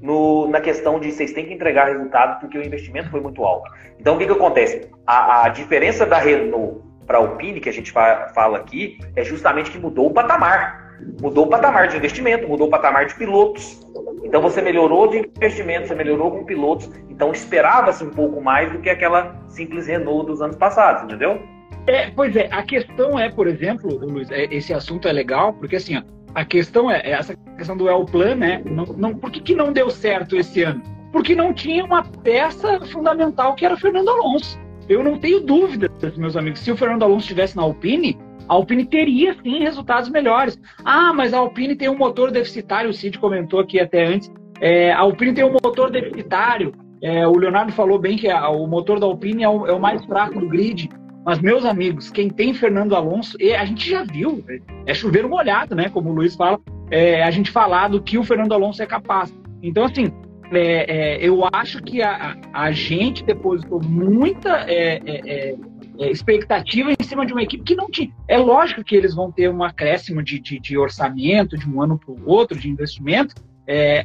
no, 0.00 0.48
na 0.48 0.60
questão 0.60 0.98
de 0.98 1.12
vocês 1.12 1.32
têm 1.32 1.46
que 1.46 1.54
entregar 1.54 1.86
resultado 1.86 2.40
porque 2.40 2.58
o 2.58 2.64
investimento 2.64 3.10
foi 3.10 3.20
muito 3.20 3.44
alto. 3.44 3.70
Então, 4.00 4.16
o 4.16 4.18
que, 4.18 4.26
que 4.26 4.32
acontece? 4.32 4.90
A, 5.06 5.44
a 5.44 5.48
diferença 5.50 6.04
da 6.04 6.18
Renault 6.18 6.82
para 7.06 7.18
a 7.18 7.20
Alpine, 7.20 7.60
que 7.60 7.68
a 7.68 7.72
gente 7.72 7.92
fala 7.92 8.58
aqui, 8.58 8.98
é 9.16 9.24
justamente 9.24 9.70
que 9.70 9.78
mudou 9.78 10.06
o 10.06 10.12
patamar. 10.12 10.84
Mudou 11.20 11.46
o 11.46 11.48
patamar 11.48 11.88
de 11.88 11.96
investimento, 11.96 12.48
mudou 12.48 12.68
o 12.68 12.70
patamar 12.70 13.06
de 13.06 13.14
pilotos. 13.14 13.80
Então, 14.22 14.40
você 14.40 14.62
melhorou 14.62 15.08
de 15.08 15.18
investimento, 15.18 15.88
você 15.88 15.94
melhorou 15.94 16.30
com 16.30 16.44
pilotos. 16.44 16.90
Então, 17.08 17.32
esperava-se 17.32 18.02
um 18.04 18.10
pouco 18.10 18.40
mais 18.40 18.72
do 18.72 18.78
que 18.78 18.88
aquela 18.88 19.36
simples 19.48 19.86
Renault 19.86 20.26
dos 20.26 20.40
anos 20.40 20.56
passados, 20.56 21.04
entendeu? 21.04 21.40
É, 21.86 22.10
pois 22.10 22.34
é, 22.34 22.48
a 22.50 22.62
questão 22.62 23.18
é, 23.18 23.30
por 23.30 23.46
exemplo, 23.46 23.94
Luiz, 23.98 24.30
é, 24.30 24.44
esse 24.44 24.72
assunto 24.72 25.06
é 25.06 25.12
legal, 25.12 25.52
porque 25.52 25.76
assim, 25.76 25.98
ó, 25.98 26.02
a 26.34 26.44
questão 26.44 26.90
é, 26.90 27.00
é 27.00 27.10
essa 27.10 27.36
questão 27.56 27.76
do 27.76 27.88
El 27.88 28.04
Plan, 28.06 28.34
né? 28.34 28.62
Não, 28.64 28.84
não, 28.84 29.14
por 29.14 29.30
que, 29.30 29.40
que 29.40 29.54
não 29.54 29.72
deu 29.72 29.90
certo 29.90 30.36
esse 30.36 30.62
ano? 30.62 30.82
Porque 31.12 31.34
não 31.34 31.52
tinha 31.52 31.84
uma 31.84 32.02
peça 32.02 32.80
fundamental 32.86 33.54
que 33.54 33.64
era 33.64 33.74
o 33.74 33.78
Fernando 33.78 34.08
Alonso. 34.08 34.58
Eu 34.88 35.02
não 35.02 35.18
tenho 35.18 35.40
dúvida, 35.40 35.90
meus 36.16 36.36
amigos, 36.36 36.60
se 36.60 36.70
o 36.70 36.76
Fernando 36.76 37.02
Alonso 37.02 37.20
estivesse 37.20 37.56
na 37.56 37.62
Alpine, 37.62 38.18
a 38.48 38.54
Alpine 38.54 38.84
teria 38.84 39.34
sim 39.42 39.60
resultados 39.60 40.10
melhores. 40.10 40.58
Ah, 40.84 41.12
mas 41.12 41.32
a 41.32 41.38
Alpine 41.38 41.76
tem 41.76 41.88
um 41.88 41.96
motor 41.96 42.30
deficitário, 42.30 42.90
o 42.90 42.92
Cid 42.92 43.18
comentou 43.18 43.60
aqui 43.60 43.80
até 43.80 44.04
antes. 44.04 44.30
É, 44.60 44.92
a 44.92 45.00
Alpine 45.00 45.34
tem 45.34 45.44
um 45.44 45.52
motor 45.52 45.90
deficitário. 45.90 46.72
É, 47.02 47.26
o 47.26 47.36
Leonardo 47.36 47.72
falou 47.72 47.98
bem 47.98 48.16
que 48.16 48.28
a, 48.28 48.48
o 48.48 48.66
motor 48.66 49.00
da 49.00 49.06
Alpine 49.06 49.42
é 49.42 49.48
o, 49.48 49.66
é 49.66 49.72
o, 49.72 49.80
mais 49.80 50.04
fraco 50.04 50.38
do 50.38 50.48
grid. 50.48 50.88
Mas, 51.24 51.40
meus 51.40 51.64
amigos, 51.64 52.10
quem 52.10 52.28
tem 52.28 52.52
Fernando 52.52 52.94
Alonso, 52.94 53.36
a 53.58 53.64
gente 53.64 53.90
já 53.90 54.04
viu, 54.04 54.44
é 54.84 54.92
chuveiro 54.92 55.28
molhado, 55.28 55.74
né? 55.74 55.88
Como 55.88 56.10
o 56.10 56.14
Luiz 56.14 56.36
fala, 56.36 56.60
é, 56.90 57.22
a 57.22 57.30
gente 57.30 57.50
falar 57.50 57.88
do 57.88 58.02
que 58.02 58.18
o 58.18 58.24
Fernando 58.24 58.52
Alonso 58.52 58.82
é 58.82 58.86
capaz. 58.86 59.34
Então, 59.62 59.84
assim, 59.84 60.12
é, 60.52 61.16
é, 61.16 61.26
eu 61.26 61.42
acho 61.52 61.82
que 61.82 62.02
a, 62.02 62.36
a 62.52 62.70
gente 62.72 63.24
depositou 63.24 63.82
muita 63.82 64.64
é, 64.68 65.00
é, 65.04 65.56
é, 65.98 66.10
expectativa 66.10 66.92
em 66.92 67.04
cima 67.04 67.24
de 67.24 67.32
uma 67.32 67.42
equipe 67.42 67.64
que 67.64 67.74
não 67.74 67.90
tinha. 67.90 68.12
É 68.28 68.36
lógico 68.36 68.84
que 68.84 68.94
eles 68.94 69.14
vão 69.14 69.32
ter 69.32 69.48
um 69.48 69.62
acréscimo 69.62 70.22
de, 70.22 70.38
de, 70.38 70.58
de 70.58 70.76
orçamento 70.76 71.56
de 71.56 71.68
um 71.68 71.80
ano 71.80 71.98
para 71.98 72.12
o 72.12 72.28
outro, 72.28 72.58
de 72.58 72.68
investimento, 72.68 73.34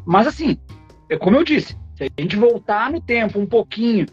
mas 0.05 0.25
assim, 0.25 0.57
como 1.19 1.35
eu 1.35 1.43
disse, 1.43 1.75
se 1.95 2.03
a 2.03 2.21
gente 2.21 2.35
voltar 2.35 2.91
no 2.91 3.01
tempo 3.01 3.39
um 3.39 3.45
pouquinho 3.45 4.05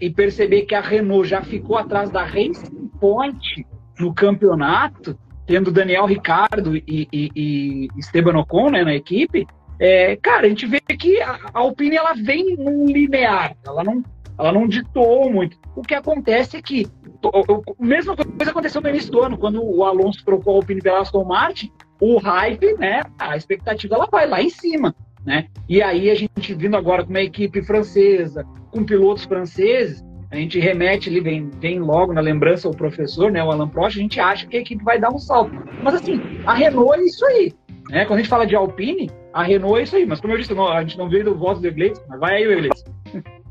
e 0.00 0.10
perceber 0.10 0.62
que 0.62 0.74
a 0.74 0.80
Renault 0.80 1.28
já 1.28 1.42
ficou 1.42 1.76
atrás 1.76 2.10
da 2.10 2.22
Racing 2.22 2.88
Point 3.00 3.66
no 3.98 4.14
campeonato, 4.14 5.18
tendo 5.46 5.72
Daniel 5.72 6.04
Ricardo 6.04 6.76
e, 6.76 7.08
e, 7.12 7.30
e 7.34 7.88
Esteban 7.96 8.38
Ocon 8.38 8.70
né, 8.70 8.84
na 8.84 8.94
equipe, 8.94 9.46
é, 9.78 10.16
cara, 10.16 10.46
a 10.46 10.48
gente 10.48 10.66
vê 10.66 10.80
que 10.80 11.20
a, 11.20 11.38
a 11.52 11.58
Alpine 11.60 11.96
ela 11.96 12.14
vem 12.14 12.56
num 12.56 12.86
linear, 12.86 13.56
ela 13.66 13.84
não, 13.84 14.02
ela 14.38 14.52
não 14.52 14.66
ditou 14.66 15.30
muito. 15.30 15.58
O 15.74 15.82
que 15.82 15.94
acontece 15.94 16.56
é 16.56 16.62
que 16.62 16.86
a 17.24 17.84
mesma 17.84 18.16
coisa 18.16 18.50
aconteceu 18.50 18.80
no 18.80 18.88
início 18.88 19.10
do 19.10 19.22
ano, 19.22 19.38
quando 19.38 19.62
o 19.62 19.84
Alonso 19.84 20.24
trocou 20.24 20.54
a 20.54 20.56
Alpine 20.56 20.80
pela 20.80 21.00
Aston 21.00 21.24
Martin, 21.24 21.70
o 22.00 22.18
hype, 22.18 22.74
né, 22.78 23.02
a 23.18 23.36
expectativa 23.36 23.94
ela 23.94 24.08
vai 24.10 24.26
lá 24.26 24.42
em 24.42 24.50
cima, 24.50 24.94
né? 25.24 25.46
E 25.68 25.82
aí 25.82 26.10
a 26.10 26.14
gente 26.14 26.54
vindo 26.54 26.76
agora 26.76 27.02
com 27.02 27.10
uma 27.10 27.22
equipe 27.22 27.62
francesa, 27.62 28.44
com 28.70 28.84
pilotos 28.84 29.24
franceses, 29.24 30.04
a 30.30 30.36
gente 30.36 30.58
remete 30.58 31.08
ali, 31.08 31.20
vem, 31.20 31.50
vem 31.58 31.78
logo 31.78 32.12
na 32.12 32.20
lembrança 32.20 32.68
o 32.68 32.76
professor, 32.76 33.30
né, 33.30 33.42
o 33.42 33.50
Alan 33.50 33.68
Prost, 33.68 33.96
a 33.96 34.02
gente 34.02 34.20
acha 34.20 34.46
que 34.46 34.56
a 34.56 34.60
equipe 34.60 34.84
vai 34.84 34.98
dar 34.98 35.10
um 35.10 35.18
salto. 35.18 35.52
Mas 35.82 35.94
assim, 35.94 36.20
a 36.44 36.52
Renault 36.52 36.98
é 36.98 37.04
isso 37.04 37.24
aí. 37.26 37.52
Né? 37.88 38.04
Quando 38.04 38.18
a 38.18 38.22
gente 38.22 38.28
fala 38.28 38.46
de 38.46 38.56
Alpine, 38.56 39.10
a 39.36 39.42
Renault 39.42 39.78
é 39.78 39.82
isso 39.82 39.94
aí. 39.94 40.06
Mas 40.06 40.20
como 40.20 40.32
eu 40.32 40.38
disse, 40.38 40.58
a 40.58 40.80
gente 40.80 40.96
não 40.96 41.10
veio 41.10 41.24
do 41.24 41.36
voto 41.36 41.60
do 41.60 41.66
Egleides, 41.66 42.02
mas 42.08 42.18
vai 42.18 42.36
aí, 42.36 42.44
Egleides. 42.44 42.82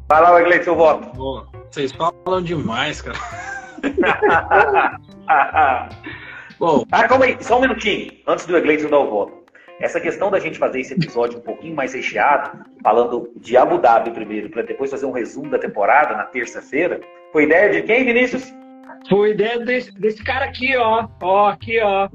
Vai 0.10 0.22
lá, 0.22 0.42
Egleides, 0.42 0.66
seu 0.66 0.76
voto. 0.76 1.48
vocês 1.70 1.92
falam 1.92 2.42
demais, 2.42 3.02
cara. 3.02 3.18
Bom. 6.58 6.86
Ah, 6.92 7.08
calma 7.08 7.26
aí, 7.26 7.38
só 7.42 7.60
um 7.60 7.62
minutinho, 7.62 8.12
antes 8.28 8.48
do 8.48 8.58
Egleides 8.58 8.90
dar 8.90 9.00
o 9.00 9.10
voto. 9.10 9.46
Essa 9.80 10.00
questão 10.00 10.32
da 10.32 10.40
gente 10.40 10.58
fazer 10.58 10.80
esse 10.80 10.94
episódio 10.94 11.38
um 11.38 11.42
pouquinho 11.42 11.76
mais 11.76 11.94
recheado, 11.94 12.66
falando 12.82 13.30
de 13.36 13.58
Abu 13.58 13.78
Dhabi 13.78 14.10
primeiro, 14.12 14.50
para 14.50 14.64
depois 14.64 14.90
fazer 14.90 15.06
um 15.06 15.12
resumo 15.12 15.52
da 15.52 15.60
temporada 15.60 16.16
na 16.16 16.24
terça-feira, 16.24 17.00
foi 17.32 17.44
ideia 17.44 17.70
de 17.70 17.84
quem, 17.84 18.06
Vinícius? 18.06 18.52
Foi 19.10 19.32
ideia 19.32 19.60
desse, 19.60 19.92
desse 20.00 20.24
cara 20.24 20.46
aqui, 20.46 20.78
ó. 20.78 21.08
Ó, 21.22 21.50
aqui, 21.50 21.80
ó. 21.82 22.08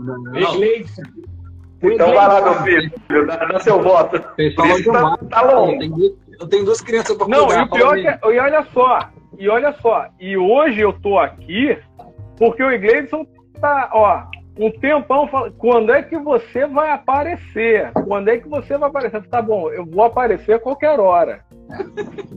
Então 1.82 2.14
vai 2.14 2.28
lá, 2.28 2.40
meu 2.42 2.54
filho, 2.62 2.92
dá, 3.26 3.36
dá 3.36 3.58
seu 3.60 3.82
voto. 3.82 4.20
Tá, 4.20 5.16
tá 5.30 5.42
longo. 5.42 5.98
Eu 6.38 6.48
tenho 6.48 6.64
duas 6.64 6.80
crianças 6.80 7.16
para 7.16 7.28
Não, 7.28 7.50
e 7.50 7.62
o 7.62 7.70
pior 7.70 7.98
é 7.98 8.16
que, 8.16 8.28
e 8.28 8.38
olha 8.38 8.66
só, 8.72 9.10
e 9.38 9.48
olha 9.48 9.72
só, 9.80 10.06
e 10.18 10.36
hoje 10.36 10.80
eu 10.80 10.92
tô 10.92 11.18
aqui 11.18 11.78
porque 12.38 12.62
o 12.62 12.72
Iglesias 12.72 13.26
tá, 13.60 13.90
ó, 13.92 14.22
um 14.58 14.70
tempão 14.70 15.28
falando, 15.28 15.54
quando 15.56 15.92
é 15.92 16.02
que 16.02 16.16
você 16.18 16.66
vai 16.66 16.90
aparecer? 16.90 17.92
Quando 18.06 18.28
é 18.28 18.38
que 18.38 18.48
você 18.48 18.76
vai 18.76 18.88
aparecer? 18.88 19.22
Tá 19.28 19.40
bom, 19.42 19.70
eu 19.70 19.84
vou 19.86 20.04
aparecer 20.04 20.54
a 20.54 20.58
qualquer 20.58 20.98
hora. 20.98 21.44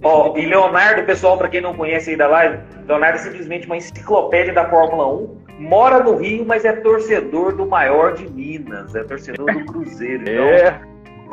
Ó, 0.03 0.31
oh, 0.31 0.37
e 0.37 0.45
Leonardo, 0.45 1.03
pessoal, 1.03 1.37
para 1.37 1.49
quem 1.49 1.61
não 1.61 1.73
conhece 1.73 2.11
aí 2.11 2.15
da 2.15 2.27
live, 2.27 2.59
Leonardo 2.87 3.17
é 3.17 3.21
simplesmente 3.21 3.65
uma 3.65 3.77
enciclopédia 3.77 4.53
da 4.53 4.69
Fórmula 4.69 5.07
1. 5.07 5.42
Mora 5.63 6.03
no 6.03 6.17
Rio, 6.17 6.45
mas 6.45 6.65
é 6.65 6.73
torcedor 6.73 7.55
do 7.55 7.65
maior 7.65 8.13
de 8.13 8.29
Minas, 8.29 8.93
é 8.93 9.03
torcedor 9.03 9.45
do 9.53 9.65
Cruzeiro. 9.65 10.23
Então... 10.23 10.43
É. 10.43 10.81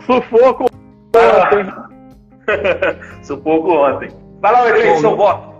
Sufoco 0.06 0.66
ontem. 1.16 1.66
Sufoco 3.24 3.72
ontem. 3.72 4.08
Vai 4.40 4.52
lá, 4.52 4.68
Edley, 4.68 4.96
seu 4.98 5.16
voto. 5.16 5.50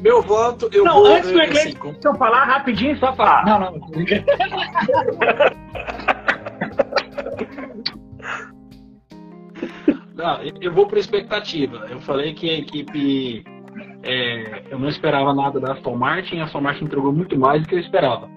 Meu 0.00 0.20
voto, 0.20 0.68
eu 0.72 0.84
não, 0.84 0.94
vou. 0.94 1.06
Antes 1.06 1.30
do 1.30 1.40
Eclipse, 1.40 1.68
assim, 1.68 1.92
deixa 1.92 2.08
eu 2.08 2.14
falar 2.16 2.44
rapidinho, 2.44 2.98
só 2.98 3.14
falar. 3.14 3.42
Ah. 3.42 3.44
Não, 3.46 3.60
não. 3.60 3.72
não, 10.14 10.42
eu 10.60 10.72
vou 10.72 10.86
por 10.86 10.98
expectativa. 10.98 11.86
Eu 11.88 12.00
falei 12.00 12.34
que 12.34 12.50
a 12.50 12.58
equipe. 12.58 13.44
É, 14.02 14.64
eu 14.70 14.78
não 14.78 14.88
esperava 14.88 15.34
nada 15.34 15.60
da 15.60 15.72
Aston 15.72 15.96
Martin, 15.96 16.38
a 16.38 16.44
Aston 16.44 16.60
Martin 16.60 16.84
entregou 16.84 17.12
muito 17.12 17.38
mais 17.38 17.62
do 17.62 17.68
que 17.68 17.74
eu 17.74 17.78
esperava. 17.78 18.28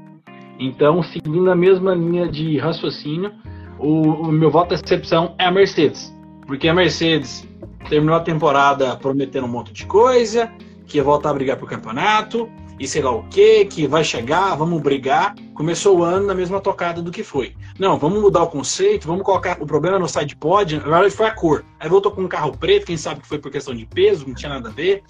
Então, 0.60 1.02
seguindo 1.02 1.50
a 1.50 1.56
mesma 1.56 1.96
linha 1.96 2.28
de 2.28 2.58
raciocínio, 2.58 3.32
o, 3.80 4.02
o 4.02 4.32
meu 4.32 4.52
voto 4.52 4.70
de 4.70 4.76
excepção 4.76 5.34
é 5.40 5.46
a 5.46 5.52
Mercedes. 5.52 6.16
Porque 6.46 6.68
a 6.68 6.74
Mercedes 6.74 7.48
terminou 7.90 8.16
a 8.16 8.20
temporada 8.20 8.96
prometendo 8.96 9.46
um 9.46 9.50
monte 9.50 9.74
de 9.74 9.86
coisa, 9.86 10.52
que 10.86 10.98
ia 10.98 11.04
voltar 11.04 11.32
a 11.32 11.34
brigar 11.34 11.58
pro 11.58 11.66
campeonato, 11.66 12.50
e 12.82 12.88
sei 12.88 13.04
lá 13.04 13.12
o 13.12 13.22
que, 13.28 13.66
que 13.66 13.86
vai 13.86 14.04
chegar, 14.04 14.56
vamos 14.56 14.82
brigar. 14.82 15.36
Começou 15.54 16.00
o 16.00 16.04
ano 16.04 16.26
na 16.26 16.34
mesma 16.34 16.60
tocada 16.60 17.00
do 17.00 17.12
que 17.12 17.24
foi. 17.24 17.56
Não, 17.78 17.96
vamos 17.96 18.20
mudar 18.20 18.42
o 18.42 18.48
conceito, 18.48 19.08
vamos 19.08 19.24
colocar. 19.24 19.58
O 19.62 19.68
problema 19.68 20.00
no 20.00 20.10
side 20.10 20.36
pod, 20.36 20.78
agora 20.78 21.10
foi 21.12 21.28
a 21.28 21.32
cor. 21.32 21.64
Aí 21.80 21.88
voltou 21.88 22.12
com 22.12 22.24
um 22.24 22.28
carro 22.28 22.58
preto, 22.58 22.88
quem 22.88 22.98
sabe 22.98 23.22
que 23.22 23.28
foi 23.28 23.38
por 23.38 23.52
questão 23.52 23.76
de 23.76 23.86
peso, 23.86 24.28
não 24.28 24.34
tinha 24.34 24.50
nada 24.50 24.70
a 24.70 24.72
ver. 24.72 25.04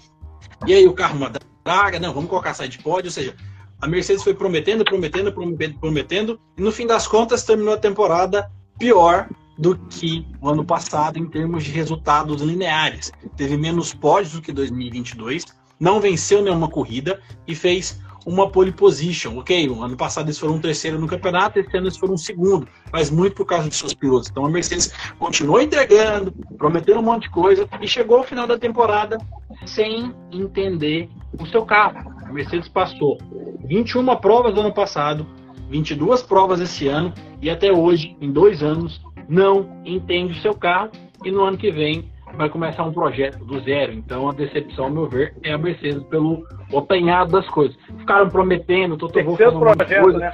E 0.66 0.72
aí 0.72 0.86
o 0.86 0.92
carro 0.92 1.18
draga, 1.64 1.98
não, 1.98 2.12
vamos 2.12 2.30
colocar 2.30 2.54
side 2.54 2.78
pod, 2.78 3.06
ou 3.06 3.12
seja, 3.12 3.34
a 3.80 3.86
Mercedes 3.86 4.22
foi 4.22 4.34
prometendo, 4.34 4.84
prometendo, 4.84 5.32
prometendo, 5.32 5.78
prometendo, 5.78 6.40
e 6.56 6.62
no 6.62 6.70
fim 6.70 6.86
das 6.86 7.06
contas 7.06 7.44
terminou 7.44 7.74
a 7.74 7.78
temporada 7.78 8.50
pior 8.78 9.28
do 9.58 9.76
que 9.76 10.26
o 10.40 10.48
ano 10.48 10.64
passado 10.64 11.18
em 11.18 11.26
termos 11.26 11.64
de 11.64 11.70
resultados 11.70 12.40
lineares. 12.40 13.12
Teve 13.36 13.56
menos 13.56 13.92
pódios 13.92 14.32
do 14.32 14.42
que 14.42 14.52
2022, 14.52 15.44
não 15.78 16.00
venceu 16.00 16.42
nenhuma 16.42 16.68
corrida 16.68 17.20
e 17.46 17.54
fez 17.54 18.00
uma 18.26 18.48
pole 18.48 18.72
position. 18.72 19.38
Ok, 19.38 19.66
ano 19.66 19.96
passado 19.96 20.26
eles 20.26 20.38
foram 20.38 20.54
um 20.54 20.60
terceiro 20.60 20.98
no 20.98 21.06
campeonato, 21.06 21.58
esse 21.58 21.76
ano 21.76 21.86
eles 21.86 21.96
foram 21.96 22.14
um 22.14 22.18
segundo, 22.18 22.66
mas 22.92 23.10
muito 23.10 23.36
por 23.36 23.46
causa 23.46 23.68
de 23.68 23.74
seus 23.74 23.94
pilotos. 23.94 24.28
Então 24.30 24.44
a 24.44 24.50
Mercedes 24.50 24.92
continuou 25.18 25.60
entregando, 25.60 26.32
prometendo 26.56 27.00
um 27.00 27.02
monte 27.02 27.24
de 27.24 27.30
coisa 27.30 27.68
e 27.80 27.88
chegou 27.88 28.18
ao 28.18 28.24
final 28.24 28.46
da 28.46 28.58
temporada 28.58 29.18
sem 29.66 30.14
entender 30.30 31.08
o 31.38 31.46
seu 31.46 31.64
carro. 31.64 32.12
A 32.24 32.32
Mercedes 32.32 32.68
passou 32.68 33.18
21 33.64 34.16
provas 34.16 34.54
do 34.54 34.60
ano 34.60 34.72
passado, 34.72 35.26
22 35.68 36.22
provas 36.22 36.60
esse 36.60 36.88
ano 36.88 37.12
e 37.40 37.48
até 37.50 37.72
hoje, 37.72 38.16
em 38.20 38.30
dois 38.30 38.62
anos, 38.62 39.00
não 39.28 39.80
entende 39.84 40.38
o 40.38 40.42
seu 40.42 40.54
carro 40.54 40.90
e 41.24 41.30
no 41.30 41.42
ano 41.42 41.56
que 41.56 41.70
vem 41.70 42.10
vai 42.36 42.48
começar 42.48 42.82
um 42.84 42.92
projeto 42.92 43.44
do 43.44 43.60
zero. 43.60 43.92
Então 43.92 44.28
a 44.28 44.32
decepção, 44.32 44.86
ao 44.86 44.90
meu 44.90 45.08
ver, 45.08 45.34
é 45.42 45.52
a 45.52 45.58
Mercedes 45.58 46.02
pelo 46.04 46.46
apanhado 46.76 47.32
das 47.32 47.48
coisas. 47.48 47.76
Ficaram 47.98 48.28
prometendo, 48.28 48.96
Toto 48.96 49.22
Wolff 49.22 49.42
falando 49.42 49.76
projeto, 49.76 50.02
coisa, 50.02 50.18
né? 50.18 50.32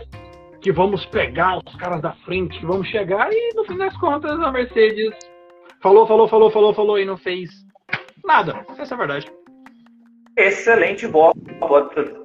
que 0.60 0.72
vamos 0.72 1.04
pegar 1.06 1.58
os 1.58 1.74
caras 1.76 2.00
da 2.00 2.12
frente, 2.24 2.58
que 2.58 2.66
vamos 2.66 2.88
chegar, 2.88 3.28
e 3.32 3.54
no 3.54 3.64
fim 3.64 3.76
das 3.76 3.96
contas 3.98 4.38
a 4.38 4.50
Mercedes 4.50 5.14
falou, 5.80 6.06
falou, 6.06 6.28
falou, 6.28 6.50
falou, 6.50 6.74
falou 6.74 6.98
e 6.98 7.04
não 7.04 7.16
fez 7.16 7.50
nada. 8.24 8.64
Essa 8.78 8.94
é 8.94 8.96
a 8.96 8.98
verdade. 8.98 9.26
Excelente 10.36 11.04
voto 11.06 11.40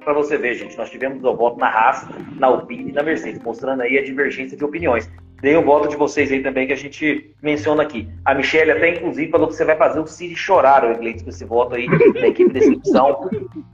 para 0.04 0.12
você 0.12 0.38
ver, 0.38 0.54
gente. 0.54 0.78
Nós 0.78 0.88
tivemos 0.88 1.24
o 1.24 1.34
voto 1.34 1.58
na 1.58 1.66
Haas, 1.66 2.08
na 2.38 2.46
Alpine 2.46 2.90
e 2.90 2.92
na 2.92 3.02
Mercedes, 3.02 3.42
mostrando 3.42 3.82
aí 3.82 3.98
a 3.98 4.04
divergência 4.04 4.56
de 4.56 4.64
opiniões. 4.64 5.10
Dei 5.40 5.56
o 5.56 5.64
voto 5.64 5.88
de 5.88 5.96
vocês 5.96 6.32
aí 6.32 6.42
também 6.42 6.66
que 6.66 6.72
a 6.72 6.76
gente 6.76 7.34
menciona 7.42 7.82
aqui. 7.82 8.08
A 8.24 8.34
Michelle 8.34 8.70
até 8.70 8.96
inclusive 8.96 9.30
falou 9.30 9.48
que 9.48 9.54
você 9.54 9.64
vai 9.64 9.76
fazer 9.76 10.00
o 10.00 10.06
Cid 10.06 10.34
chorar, 10.36 10.84
o 10.84 10.92
Iglesias, 10.92 11.22
com 11.22 11.30
esse 11.30 11.44
voto 11.44 11.74
aí 11.74 11.86
da 12.14 12.28
equipe 12.28 12.52
de 12.52 12.60
decepção 12.60 13.28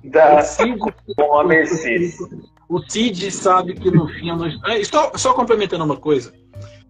da 0.05 0.43
com 1.17 1.39
a 1.39 1.45
Mercedes. 1.45 2.17
O 2.69 2.81
Cid 2.89 3.31
sabe 3.31 3.75
que 3.75 3.91
no 3.91 4.09
fim... 4.09 4.31
É, 4.67 4.83
só, 4.85 5.13
só 5.15 5.33
complementando 5.33 5.85
uma 5.85 5.97
coisa. 5.97 6.33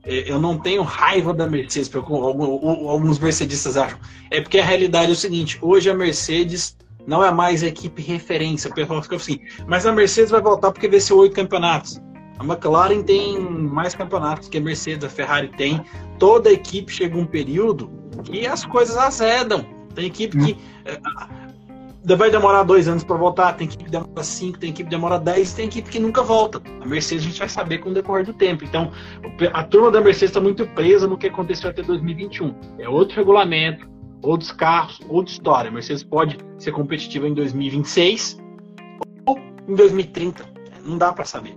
É, 0.05 0.31
eu 0.31 0.39
não 0.39 0.59
tenho 0.59 0.83
raiva 0.83 1.35
da 1.35 1.47
Mercedes, 1.47 1.89
porque 1.89 2.13
alguns 2.13 3.19
mercedistas 3.19 3.77
acham. 3.77 3.99
É 4.31 4.41
porque 4.41 4.59
a 4.59 4.65
realidade 4.65 5.11
é 5.11 5.13
o 5.13 5.17
seguinte: 5.17 5.59
hoje 5.61 5.91
a 5.91 5.95
Mercedes 5.95 6.77
não 7.07 7.25
é 7.25 7.31
mais 7.31 7.63
a 7.63 7.67
equipe 7.67 8.01
referência. 8.01 8.71
O 8.71 8.75
pessoal 8.75 9.03
fica 9.03 9.17
assim, 9.17 9.41
mas 9.67 9.85
a 9.85 9.93
Mercedes 9.93 10.31
vai 10.31 10.41
voltar 10.41 10.73
porque 10.73 10.89
venceu 10.89 11.19
oito 11.19 11.35
campeonatos. 11.35 12.01
A 12.41 12.43
McLaren 12.43 13.03
tem 13.03 13.39
mais 13.39 13.95
campeonatos 13.95 14.49
que 14.49 14.57
a 14.57 14.61
Mercedes, 14.63 15.05
a 15.05 15.11
Ferrari 15.11 15.49
tem. 15.59 15.83
Toda 16.19 16.51
equipe 16.51 16.91
chega 16.91 17.15
um 17.15 17.27
período 17.27 17.91
que 18.25 18.47
as 18.47 18.65
coisas 18.65 18.97
azedam. 18.97 19.63
Tem 19.95 20.07
equipe 20.07 20.39
que. 20.39 20.57
Eh, 20.87 22.17
vai 22.17 22.31
demorar 22.31 22.63
dois 22.63 22.89
anos 22.89 23.05
para 23.05 23.15
voltar, 23.17 23.53
tem 23.53 23.67
equipe 23.67 23.85
que 23.85 23.91
demora 23.91 24.25
cinco, 24.25 24.59
tem 24.59 24.71
equipe 24.71 24.89
que 24.89 24.97
demora 24.97 25.19
dez, 25.19 25.53
tem 25.53 25.67
equipe 25.67 25.91
que 25.91 25.99
nunca 25.99 26.23
volta. 26.23 26.63
A 26.81 26.87
Mercedes 26.87 27.25
a 27.25 27.29
gente 27.29 27.39
vai 27.39 27.49
saber 27.51 27.77
com 27.77 27.91
o 27.91 27.93
decorrer 27.93 28.25
do 28.25 28.33
tempo. 28.33 28.65
Então, 28.65 28.91
a 29.53 29.63
turma 29.63 29.91
da 29.91 30.01
Mercedes 30.01 30.31
está 30.31 30.41
muito 30.41 30.67
presa 30.69 31.07
no 31.07 31.19
que 31.19 31.27
aconteceu 31.27 31.69
até 31.69 31.83
2021. 31.83 32.55
É 32.79 32.89
outro 32.89 33.17
regulamento, 33.17 33.87
outros 34.23 34.51
carros, 34.51 34.99
outra 35.11 35.31
história. 35.31 35.69
A 35.69 35.73
Mercedes 35.75 36.03
pode 36.03 36.39
ser 36.57 36.73
competitiva 36.73 37.29
em 37.29 37.35
2026 37.35 38.39
ou 39.27 39.39
em 39.69 39.75
2030. 39.75 40.43
Não 40.87 40.97
dá 40.97 41.13
para 41.13 41.27
saber. 41.27 41.53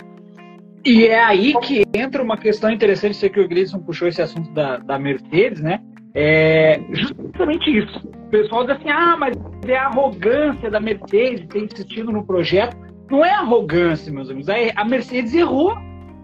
E 0.86 1.06
é 1.06 1.24
aí 1.24 1.54
que 1.62 1.84
entra 1.94 2.22
uma 2.22 2.38
questão 2.38 2.70
interessante, 2.70 3.16
sei 3.16 3.30
que 3.30 3.40
o 3.40 3.48
Gleison 3.48 3.80
puxou 3.80 4.08
esse 4.08 4.22
assunto 4.22 4.52
da, 4.52 4.78
da 4.80 5.00
Mercedes, 5.00 5.62
né? 5.62 5.80
É 6.14 6.80
justamente 6.92 7.70
isso. 7.70 8.08
O 8.08 8.30
pessoal 8.30 8.66
diz 8.66 8.76
assim, 8.76 8.90
ah, 8.90 9.16
mas 9.18 9.36
é 9.66 9.78
a 9.78 9.88
arrogância 9.88 10.70
da 10.70 10.80
Mercedes 10.80 11.48
ter 11.48 11.64
insistido 11.64 12.12
no 12.12 12.26
projeto. 12.26 12.76
Não 13.10 13.24
é 13.24 13.32
arrogância, 13.32 14.12
meus 14.12 14.30
amigos. 14.30 14.50
A 14.76 14.84
Mercedes 14.84 15.34
errou. 15.34 15.76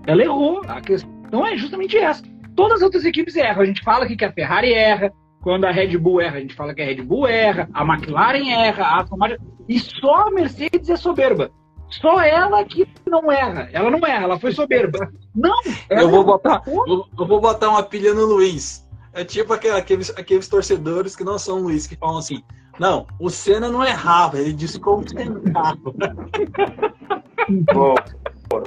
Ela 0.06 0.24
errou. 0.24 0.62
A 0.68 0.82
questão 0.82 1.46
é 1.46 1.56
justamente 1.58 1.98
essa. 1.98 2.24
Todas 2.56 2.78
as 2.78 2.82
outras 2.82 3.06
equipes 3.06 3.36
erram. 3.36 3.62
A 3.62 3.66
gente 3.66 3.84
fala 3.84 4.06
aqui 4.06 4.18
que 4.18 4.26
a 4.26 4.32
Ferrari 4.32 4.74
erra. 4.74 5.12
Quando 5.42 5.66
a 5.66 5.72
Red 5.72 5.98
Bull 5.98 6.20
erra, 6.20 6.38
a 6.38 6.42
gente 6.42 6.54
fala 6.54 6.76
que 6.76 6.82
a 6.82 6.86
Red 6.86 7.02
Bull 7.02 7.26
erra. 7.26 7.70
A 7.74 7.84
McLaren 7.84 8.50
erra. 8.50 8.84
A 8.84 9.00
Aston 9.00 9.18
Martin... 9.18 9.38
E 9.70 9.80
só 9.80 10.28
a 10.28 10.32
Mercedes 10.32 10.90
é 10.90 10.98
soberba. 10.98 11.52
Só 11.90 12.22
ela 12.22 12.64
que 12.64 12.88
não 13.08 13.32
erra. 13.32 13.70
Ela 13.74 13.90
não 13.90 14.06
erra, 14.06 14.24
ela 14.24 14.40
foi 14.40 14.52
soberba. 14.52 15.12
Não! 15.36 15.60
Eu 15.90 16.10
vou, 16.10 16.24
botar, 16.24 16.62
eu, 16.68 17.06
eu, 17.18 17.28
vou 17.28 17.42
botar 17.42 17.70
uma 17.70 17.84
pilha 17.84 18.14
no 18.14 18.26
Luiz. 18.26 18.88
É 19.14 19.24
tipo 19.24 19.54
aqueles, 19.54 20.12
aqueles 20.12 20.48
torcedores 20.48 21.16
que 21.16 21.24
não 21.24 21.40
são 21.40 21.60
Luiz, 21.60 21.88
que 21.88 21.96
falam 21.96 22.20
assim: 22.20 22.44
não, 22.80 23.06
o 23.20 23.30
Senna 23.30 23.70
não 23.70 23.84
errava, 23.84 24.40
ele 24.40 24.54
desconcentrava. 24.54 25.78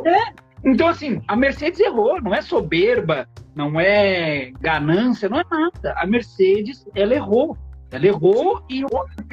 é. 0.05 0.43
Então, 0.65 0.89
assim, 0.89 1.21
a 1.27 1.35
Mercedes 1.35 1.81
errou, 1.81 2.21
não 2.21 2.35
é 2.35 2.41
soberba, 2.41 3.27
não 3.55 3.81
é 3.81 4.53
ganância, 4.61 5.29
não 5.29 5.41
é 5.41 5.45
nada. 5.51 5.95
A 5.97 6.07
Mercedes, 6.07 6.87
ela 6.95 7.15
errou. 7.15 7.57
Ela 7.91 8.07
errou 8.07 8.63
e 8.71 8.85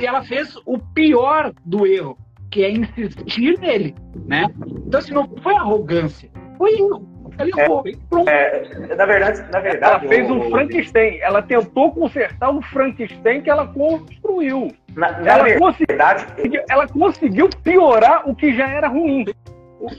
ela 0.06 0.24
fez 0.24 0.56
o 0.66 0.78
pior 0.78 1.54
do 1.64 1.86
erro, 1.86 2.18
que 2.50 2.64
é 2.64 2.72
insistir 2.72 3.60
nele, 3.60 3.96
né? 4.26 4.46
Então, 4.88 5.00
assim, 5.00 5.14
não 5.14 5.28
foi 5.42 5.56
arrogância, 5.56 6.30
foi 6.58 6.74
erro. 6.74 7.08
Ela 7.38 7.50
errou, 7.64 7.84
é, 7.86 7.92
pronto. 8.10 8.30
É, 8.30 8.96
na 8.96 9.06
verdade, 9.06 9.42
na 9.50 9.60
verdade. 9.62 10.06
Ela 10.06 10.14
fez 10.14 10.30
um 10.30 10.50
Frankenstein. 10.50 11.20
Ela 11.22 11.42
tentou 11.42 11.92
consertar 11.94 12.50
o 12.50 12.62
Frankenstein 12.62 13.42
que 13.42 13.50
ela 13.50 13.66
construiu. 13.68 14.68
Na, 14.94 15.12
na 15.20 15.32
ela, 15.32 15.44
verdade, 15.44 16.26
conseguiu, 16.26 16.62
ela 16.70 16.88
conseguiu 16.88 17.50
piorar 17.64 18.30
o 18.30 18.36
que 18.36 18.54
já 18.54 18.68
era 18.68 18.90
ruim. 18.90 19.26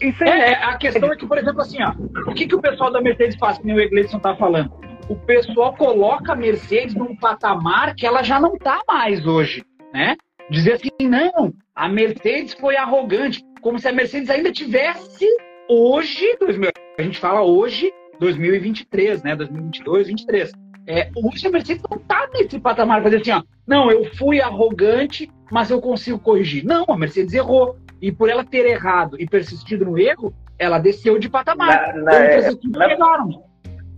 Isso 0.01 0.23
é, 0.23 0.53
é, 0.53 0.65
a 0.65 0.77
questão 0.77 1.11
é 1.11 1.17
que, 1.17 1.27
por 1.27 1.39
exemplo, 1.39 1.63
assim, 1.63 1.79
ó, 1.83 1.93
o 2.31 2.35
que, 2.35 2.47
que 2.47 2.55
o 2.55 2.61
pessoal 2.61 2.93
da 2.93 3.01
Mercedes 3.01 3.37
faz, 3.37 3.57
que 3.57 3.67
nem 3.67 3.77
o 3.77 3.81
Egleison 3.81 4.19
tá 4.19 4.37
falando? 4.37 4.71
O 5.09 5.17
pessoal 5.17 5.75
coloca 5.75 6.33
a 6.33 6.37
Mercedes 6.37 6.95
num 6.95 7.17
patamar 7.17 7.95
que 7.95 8.07
ela 8.07 8.23
já 8.23 8.39
não 8.39 8.59
tá 8.59 8.83
mais 8.87 9.27
hoje, 9.27 9.65
né? 9.93 10.17
Dizer 10.51 10.75
assim, 10.75 10.91
não, 11.09 11.55
a 11.81 11.89
Mercedes 11.89 12.53
foi 12.53 12.77
arrogante, 12.77 13.43
como 13.63 13.79
se 13.79 13.89
a 13.89 13.93
Mercedes 13.93 14.29
ainda 14.29 14.53
tivesse 14.53 15.27
hoje, 15.67 16.37
2000, 16.39 16.71
a 16.99 17.03
gente 17.03 17.19
fala 17.19 17.41
hoje, 17.41 17.91
2023, 18.19 19.23
né? 19.23 19.35
2022, 19.35 20.09
2023. 20.09 20.53
É, 20.87 21.11
hoje 21.17 21.47
a 21.47 21.51
Mercedes 21.51 21.83
não 21.91 21.97
está 21.97 22.29
nesse 22.35 22.61
patamar 22.61 23.03
dizer 23.03 23.23
assim, 23.23 23.31
ó, 23.31 23.43
não, 23.67 23.91
eu 23.91 24.05
fui 24.15 24.43
arrogante, 24.43 25.31
mas 25.51 25.71
eu 25.71 25.81
consigo 25.81 26.19
corrigir. 26.19 26.67
Não, 26.67 26.85
a 26.87 26.99
Mercedes 26.99 27.33
errou. 27.33 27.79
E 28.03 28.13
por 28.13 28.29
ela 28.29 28.45
ter 28.45 28.67
errado 28.67 29.17
e 29.19 29.27
persistido 29.27 29.87
no 29.87 29.99
erro, 29.99 30.35
ela 30.59 30.79
desceu 30.79 31.19
de 31.19 31.31
patamar. 31.31 31.95
Na, 31.97 32.03
na, 32.03 32.15
é, 32.15 32.51
na, 32.51 32.87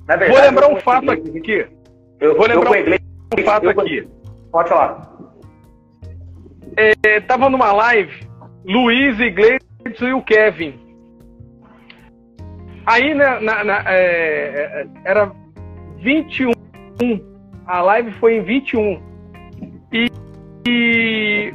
na 0.06 0.16
verdade, 0.16 0.32
vou 0.32 0.40
lembrar 0.40 0.68
um 0.68 0.76
fato 0.76 1.10
aqui. 1.10 1.66
Eu 2.20 2.36
vou 2.36 2.46
lembrar 2.46 2.70
um, 2.70 3.40
um 3.40 3.44
fato 3.44 3.68
aqui. 3.68 4.08
Pode 4.52 4.68
falar. 4.68 5.12
É, 6.76 7.20
tava 7.20 7.50
numa 7.50 7.72
live, 7.72 8.26
Luiz, 8.64 9.18
Iglesias 9.18 9.60
e 10.00 10.12
o 10.12 10.22
Kevin. 10.22 10.80
Aí 12.86 13.14
né, 13.14 13.38
na, 13.40 13.64
na, 13.64 13.84
é, 13.86 13.94
é, 13.94 14.86
era 15.04 15.32
21. 15.98 16.52
A 17.66 17.80
live 17.82 18.12
foi 18.12 18.36
em 18.36 18.42
21. 18.42 19.02
E, 19.92 20.08
e 20.66 21.54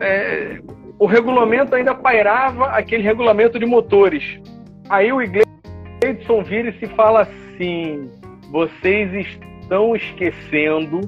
é, 0.00 0.60
o 0.98 1.06
regulamento 1.06 1.74
ainda 1.74 1.94
pairava 1.94 2.66
aquele 2.66 3.02
regulamento 3.02 3.58
de 3.58 3.66
motores. 3.66 4.40
Aí 4.88 5.12
o 5.12 5.18
Gleidson 5.18 6.42
vira 6.42 6.68
e 6.68 6.78
se 6.78 6.86
fala 6.88 7.22
assim: 7.22 8.10
vocês 8.50 9.12
estão 9.14 9.94
esquecendo 9.94 11.00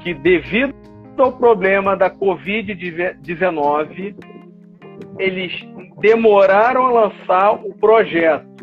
que 0.00 0.14
devido 0.14 0.83
ao 1.22 1.32
problema 1.32 1.96
da 1.96 2.10
Covid-19, 2.10 4.14
eles 5.18 5.52
demoraram 6.00 6.86
a 6.86 6.90
lançar 6.90 7.52
o 7.52 7.74
projeto 7.74 8.54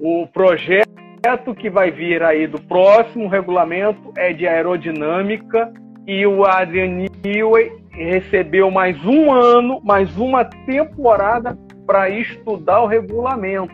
o 0.00 0.26
projeto 0.26 1.54
que 1.56 1.70
vai 1.70 1.90
vir 1.90 2.22
aí 2.22 2.46
do 2.46 2.60
próximo 2.60 3.28
regulamento 3.28 4.12
é 4.16 4.32
de 4.32 4.46
aerodinâmica 4.46 5.72
e 6.06 6.26
o 6.26 6.44
Adrian 6.44 7.06
Newey 7.24 7.72
recebeu 7.90 8.70
mais 8.70 9.02
um 9.04 9.32
ano, 9.32 9.80
mais 9.82 10.14
uma 10.18 10.44
temporada 10.44 11.56
para 11.86 12.10
estudar 12.10 12.82
o 12.82 12.86
regulamento. 12.86 13.72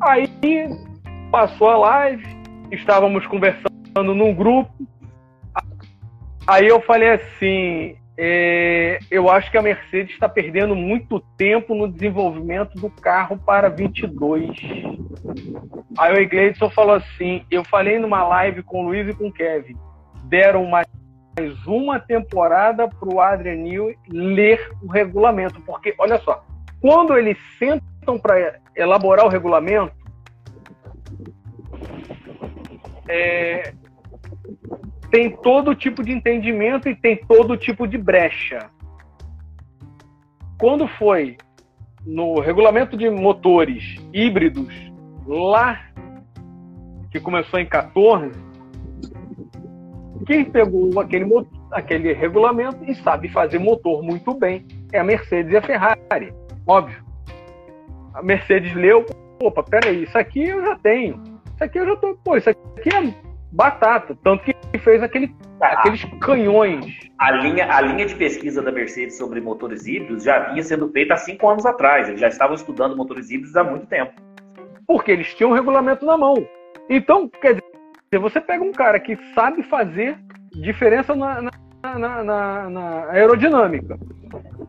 Aí 0.00 0.28
passou 1.30 1.68
a 1.68 1.76
live, 1.76 2.24
estávamos 2.70 3.26
conversando 3.26 4.14
num 4.14 4.34
grupo. 4.34 4.72
Aí 6.46 6.66
eu 6.66 6.80
falei 6.80 7.10
assim: 7.10 7.96
é, 8.16 8.98
eu 9.10 9.30
acho 9.30 9.50
que 9.50 9.58
a 9.58 9.62
Mercedes 9.62 10.12
está 10.12 10.28
perdendo 10.28 10.74
muito 10.74 11.20
tempo 11.36 11.74
no 11.74 11.90
desenvolvimento 11.90 12.78
do 12.78 12.90
carro 12.90 13.38
para 13.38 13.68
22. 13.68 14.50
Aí 15.98 16.14
o 16.14 16.20
Iglesias 16.20 16.74
falou 16.74 16.96
assim: 16.96 17.44
eu 17.50 17.64
falei 17.64 17.98
numa 17.98 18.22
live 18.24 18.62
com 18.62 18.80
o 18.80 18.86
Luiz 18.86 19.08
e 19.08 19.14
com 19.14 19.28
o 19.28 19.32
Kevin, 19.32 19.76
deram 20.24 20.66
mais 20.66 20.86
uma 21.66 21.98
temporada 21.98 22.86
para 22.88 23.08
o 23.08 23.20
Adrian 23.20 23.56
Newey 23.56 23.96
ler 24.08 24.70
o 24.82 24.86
regulamento, 24.86 25.60
porque 25.62 25.94
olha 25.98 26.18
só, 26.18 26.44
quando 26.80 27.16
eles 27.16 27.38
sentam 27.58 28.18
para 28.18 28.58
elaborar 28.76 29.24
o 29.24 29.28
regulamento, 29.28 29.94
é, 33.08 33.72
tem 35.12 35.28
todo 35.28 35.74
tipo 35.74 36.02
de 36.02 36.10
entendimento 36.10 36.88
e 36.88 36.96
tem 36.96 37.16
todo 37.16 37.54
tipo 37.54 37.86
de 37.86 37.98
brecha. 37.98 38.70
Quando 40.58 40.88
foi 40.88 41.36
no 42.06 42.40
regulamento 42.40 42.96
de 42.96 43.10
motores 43.10 43.96
híbridos, 44.10 44.74
lá 45.26 45.78
que 47.10 47.20
começou 47.20 47.60
em 47.60 47.66
14, 47.66 48.32
quem 50.24 50.46
pegou 50.46 50.98
aquele, 50.98 51.26
aquele 51.70 52.14
regulamento 52.14 52.82
e 52.84 52.94
sabe 52.94 53.28
fazer 53.28 53.58
motor 53.58 54.02
muito 54.02 54.32
bem 54.32 54.66
é 54.94 54.98
a 54.98 55.04
Mercedes 55.04 55.52
e 55.52 55.56
a 55.58 55.62
Ferrari. 55.62 56.32
Óbvio. 56.66 57.04
A 58.14 58.22
Mercedes 58.22 58.72
leu, 58.72 59.04
opa, 59.42 59.62
peraí, 59.62 60.04
isso 60.04 60.16
aqui 60.16 60.44
eu 60.44 60.64
já 60.64 60.76
tenho. 60.76 61.22
Isso 61.54 61.64
aqui 61.64 61.78
eu 61.78 61.86
já 61.86 61.96
tô. 61.96 62.16
Pô, 62.24 62.34
isso 62.34 62.48
aqui 62.48 62.88
é 62.94 63.31
batata. 63.52 64.16
Tanto 64.22 64.44
que 64.44 64.78
fez 64.78 65.02
aquele, 65.02 65.34
ah, 65.60 65.78
aqueles 65.78 66.04
canhões. 66.20 66.98
A 67.18 67.30
linha, 67.30 67.72
a 67.72 67.80
linha 67.80 68.06
de 68.06 68.14
pesquisa 68.14 68.62
da 68.62 68.72
Mercedes 68.72 69.16
sobre 69.16 69.40
motores 69.40 69.86
híbridos 69.86 70.24
já 70.24 70.50
vinha 70.50 70.62
sendo 70.62 70.88
feita 70.90 71.14
há 71.14 71.16
cinco 71.16 71.48
anos 71.48 71.66
atrás. 71.66 72.08
Eles 72.08 72.20
já 72.20 72.28
estavam 72.28 72.56
estudando 72.56 72.96
motores 72.96 73.30
híbridos 73.30 73.56
há 73.56 73.62
muito 73.62 73.86
tempo. 73.86 74.12
Porque 74.86 75.12
eles 75.12 75.34
tinham 75.34 75.50
um 75.50 75.54
regulamento 75.54 76.04
na 76.04 76.16
mão. 76.16 76.34
Então, 76.88 77.28
quer 77.28 77.54
dizer, 77.54 78.18
você 78.18 78.40
pega 78.40 78.64
um 78.64 78.72
cara 78.72 78.98
que 78.98 79.16
sabe 79.34 79.62
fazer 79.62 80.18
diferença 80.50 81.14
na, 81.14 81.40
na, 81.82 82.24
na, 82.24 82.70
na 82.70 83.10
aerodinâmica 83.10 83.98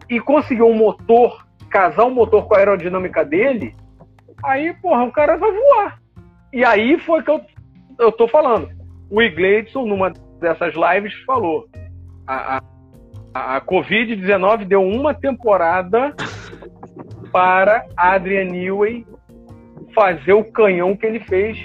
e 0.10 0.20
conseguiu 0.20 0.68
um 0.68 0.76
motor, 0.76 1.46
casar 1.70 2.06
um 2.06 2.14
motor 2.14 2.48
com 2.48 2.56
a 2.56 2.60
aerodinâmica 2.60 3.26
dele, 3.26 3.76
aí, 4.46 4.74
porra, 4.76 5.04
o 5.04 5.12
cara 5.12 5.38
vai 5.38 5.52
voar. 5.52 6.00
E 6.52 6.64
aí 6.64 7.00
foi 7.00 7.24
que 7.24 7.32
eu 7.32 7.42
eu 8.00 8.12
tô 8.12 8.28
falando. 8.28 8.70
O 9.10 9.22
Igleidson, 9.22 9.86
numa 9.86 10.12
dessas 10.40 10.74
lives, 10.74 11.14
falou: 11.26 11.68
a, 12.28 12.62
a, 13.34 13.56
a 13.58 13.62
Covid-19 13.62 14.66
deu 14.66 14.82
uma 14.82 15.14
temporada 15.14 16.14
para 17.32 17.86
Adrian 17.96 18.46
Newey 18.46 19.06
fazer 19.94 20.34
o 20.34 20.44
canhão 20.44 20.96
que 20.96 21.06
ele 21.06 21.20
fez 21.20 21.58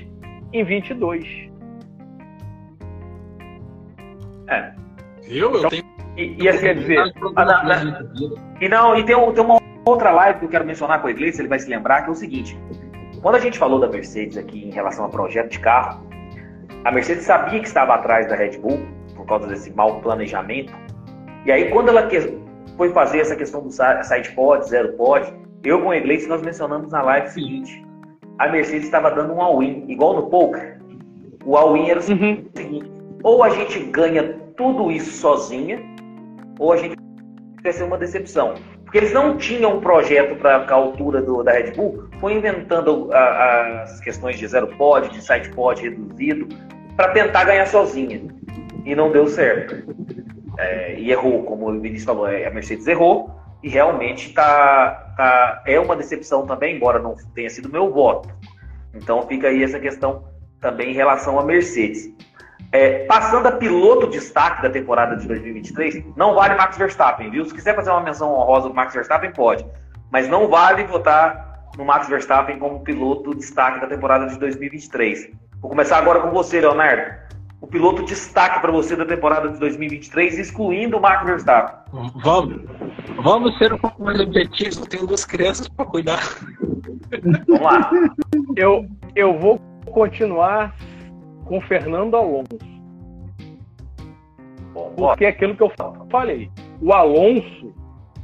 em 0.52 0.64
22. 0.64 1.48
É. 4.48 4.72
Eu, 5.26 5.54
eu 5.54 5.68
tenho 5.68 5.84
E, 6.16 6.42
e 6.42 6.48
assim, 6.48 6.60
quer 6.60 6.74
dizer, 6.74 6.98
ah, 7.36 7.44
na, 7.44 7.62
na, 7.62 8.02
e 8.60 8.68
não, 8.68 8.96
e 8.96 9.04
tem, 9.04 9.14
tem 9.32 9.44
uma 9.44 9.60
outra 9.84 10.10
live 10.10 10.38
que 10.38 10.44
eu 10.46 10.48
quero 10.48 10.64
mencionar 10.64 11.00
com 11.00 11.06
a 11.06 11.10
Iglesias, 11.10 11.38
ele 11.38 11.48
vai 11.48 11.58
se 11.58 11.68
lembrar, 11.68 12.02
que 12.02 12.08
é 12.08 12.12
o 12.12 12.14
seguinte: 12.14 12.58
quando 13.20 13.34
a 13.34 13.40
gente 13.40 13.58
falou 13.58 13.78
da 13.78 13.88
Mercedes 13.88 14.36
aqui 14.36 14.64
em 14.64 14.70
relação 14.70 15.04
ao 15.04 15.10
projeto 15.10 15.50
de 15.50 15.60
carro, 15.60 16.07
a 16.84 16.92
Mercedes 16.92 17.24
sabia 17.24 17.60
que 17.60 17.66
estava 17.66 17.94
atrás 17.94 18.28
da 18.28 18.36
Red 18.36 18.58
Bull 18.58 18.78
por 19.14 19.26
causa 19.26 19.46
desse 19.46 19.70
mau 19.72 20.00
planejamento. 20.00 20.72
E 21.44 21.52
aí, 21.52 21.70
quando 21.70 21.88
ela 21.88 22.08
foi 22.76 22.90
fazer 22.90 23.20
essa 23.20 23.36
questão 23.36 23.62
do 23.62 23.70
side 23.70 24.30
pod, 24.34 24.68
zero 24.68 24.92
pod, 24.94 25.32
eu 25.64 25.82
com 25.82 25.90
a 25.90 25.96
Iglesias 25.96 26.28
nós 26.28 26.42
mencionamos 26.42 26.92
na 26.92 27.02
live 27.02 27.26
o 27.26 27.30
seguinte: 27.30 27.84
a 28.38 28.48
Mercedes 28.48 28.84
estava 28.84 29.10
dando 29.10 29.34
um 29.34 29.40
all-in, 29.40 29.84
igual 29.88 30.14
no 30.14 30.28
poker. 30.28 30.78
O 31.44 31.56
all-in 31.56 31.90
era 31.90 32.00
o 32.00 32.02
uhum. 32.02 32.44
seguinte: 32.54 32.90
ou 33.22 33.42
a 33.42 33.50
gente 33.50 33.80
ganha 33.90 34.34
tudo 34.56 34.90
isso 34.90 35.10
sozinha, 35.10 35.80
ou 36.58 36.72
a 36.72 36.76
gente 36.76 36.96
vai 37.62 37.72
ser 37.72 37.84
uma 37.84 37.98
decepção. 37.98 38.54
Porque 38.84 38.98
eles 38.98 39.12
não 39.12 39.36
tinham 39.36 39.76
um 39.76 39.80
projeto 39.80 40.36
para 40.36 40.56
a 40.56 40.74
altura 40.74 41.20
do, 41.20 41.42
da 41.42 41.52
Red 41.52 41.72
Bull, 41.72 42.07
foi 42.20 42.34
inventando 42.34 43.10
a, 43.12 43.82
as 43.82 44.00
questões 44.00 44.38
de 44.38 44.46
zero 44.46 44.66
pod, 44.76 45.08
de 45.08 45.22
side 45.22 45.50
pod 45.50 45.80
reduzido, 45.80 46.48
para 46.96 47.12
tentar 47.12 47.44
ganhar 47.44 47.66
sozinha. 47.66 48.20
E 48.84 48.94
não 48.94 49.12
deu 49.12 49.26
certo. 49.28 49.94
É, 50.58 50.98
e 50.98 51.10
errou, 51.10 51.44
como 51.44 51.70
o 51.70 51.80
Vinícius 51.80 52.04
falou, 52.04 52.28
é, 52.28 52.46
a 52.46 52.50
Mercedes 52.50 52.86
errou, 52.86 53.30
e 53.62 53.68
realmente 53.68 54.32
tá, 54.32 55.12
tá, 55.16 55.62
é 55.66 55.78
uma 55.78 55.96
decepção 55.96 56.46
também, 56.46 56.76
embora 56.76 56.98
não 56.98 57.14
tenha 57.34 57.50
sido 57.50 57.70
meu 57.70 57.92
voto. 57.92 58.28
Então 58.94 59.22
fica 59.26 59.48
aí 59.48 59.62
essa 59.62 59.78
questão 59.78 60.24
também 60.60 60.90
em 60.90 60.94
relação 60.94 61.38
à 61.38 61.44
Mercedes. 61.44 62.10
É, 62.70 63.04
passando 63.06 63.46
a 63.46 63.52
piloto 63.52 64.08
destaque 64.08 64.62
da 64.62 64.68
temporada 64.68 65.16
de 65.16 65.26
2023, 65.26 66.04
não 66.16 66.34
vale 66.34 66.54
Max 66.54 66.76
Verstappen, 66.76 67.30
viu? 67.30 67.44
Se 67.44 67.54
quiser 67.54 67.74
fazer 67.74 67.90
uma 67.90 68.00
menção 68.00 68.32
honrosa 68.32 68.68
do 68.68 68.74
Max 68.74 68.92
Verstappen, 68.92 69.32
pode. 69.32 69.64
Mas 70.10 70.28
não 70.28 70.48
vale 70.48 70.84
votar 70.84 71.47
no 71.76 71.84
Max 71.84 72.08
Verstappen 72.08 72.58
como 72.58 72.80
piloto 72.80 73.34
destaque 73.34 73.80
da 73.80 73.86
temporada 73.86 74.26
de 74.26 74.38
2023. 74.38 75.30
Vou 75.60 75.70
começar 75.70 75.98
agora 75.98 76.20
com 76.20 76.30
você, 76.30 76.60
Leonardo. 76.60 77.28
O 77.60 77.66
piloto 77.66 78.04
destaque 78.04 78.60
para 78.60 78.70
você 78.70 78.94
da 78.94 79.04
temporada 79.04 79.48
de 79.48 79.58
2023, 79.58 80.38
excluindo 80.38 80.96
o 80.96 81.00
Max 81.00 81.24
Verstappen. 81.26 81.74
Vamos, 82.22 82.62
vamos 83.22 83.58
ser 83.58 83.72
um 83.72 83.78
pouco 83.78 84.02
mais 84.02 84.20
objetivos. 84.20 84.78
Eu 84.78 84.86
tenho 84.86 85.06
duas 85.06 85.24
crianças 85.24 85.68
para 85.68 85.84
cuidar. 85.84 86.20
Vamos 87.46 87.60
lá. 87.60 87.90
Eu, 88.56 88.86
eu 89.16 89.38
vou 89.38 89.60
continuar 89.90 90.74
com 91.44 91.60
Fernando 91.62 92.16
Alonso. 92.16 92.58
Porque 94.96 95.24
é 95.24 95.28
aquilo 95.28 95.56
que 95.56 95.62
eu 95.62 95.72
falei. 96.10 96.48
O 96.80 96.92
Alonso 96.92 97.74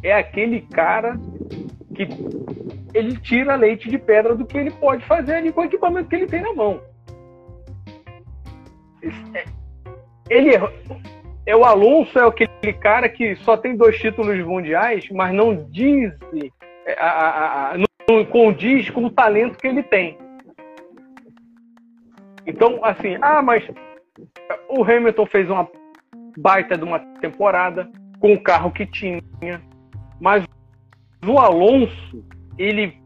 é 0.03 0.15
aquele 0.15 0.61
cara 0.61 1.19
que 1.95 2.09
ele 2.93 3.17
tira 3.19 3.55
leite 3.55 3.89
de 3.89 3.99
pedra 3.99 4.35
do 4.35 4.45
que 4.45 4.59
ele 4.59 4.71
pode 4.73 5.05
fazer 5.07 5.37
ali 5.37 5.53
com 5.53 5.63
o 5.63 5.65
equipamento 5.65 6.09
que 6.09 6.17
ele 6.17 6.27
tem 6.27 6.43
na 6.43 6.53
mão. 6.53 6.81
É, 9.35 9.45
ele 10.29 10.51
é 11.47 11.55
o 11.55 11.65
Alonso 11.65 12.19
é 12.19 12.27
aquele 12.27 12.73
cara 12.73 13.09
que 13.09 13.37
só 13.37 13.57
tem 13.57 13.77
dois 13.77 13.99
títulos 13.99 14.39
mundiais, 14.47 15.09
mas 15.11 15.35
não 15.35 15.55
diz, 15.71 16.13
é, 16.87 16.95
a, 16.99 17.09
a, 17.09 17.73
a, 17.73 17.79
não 17.79 18.25
condiz 18.27 18.89
com 18.91 19.05
o 19.05 19.11
talento 19.11 19.59
que 19.59 19.67
ele 19.67 19.83
tem. 19.83 20.17
Então, 22.47 22.81
assim, 22.83 23.17
ah, 23.21 23.43
mas 23.43 23.67
o 24.69 24.83
Hamilton 24.83 25.27
fez 25.27 25.51
uma 25.51 25.69
baita 26.37 26.77
de 26.77 26.85
uma 26.85 26.99
temporada 27.21 27.91
com 28.19 28.33
o 28.33 28.43
carro 28.43 28.71
que 28.71 28.87
tinha, 28.87 29.21
mas 30.21 30.45
o 31.27 31.39
Alonso, 31.39 32.25
ele, 32.59 32.99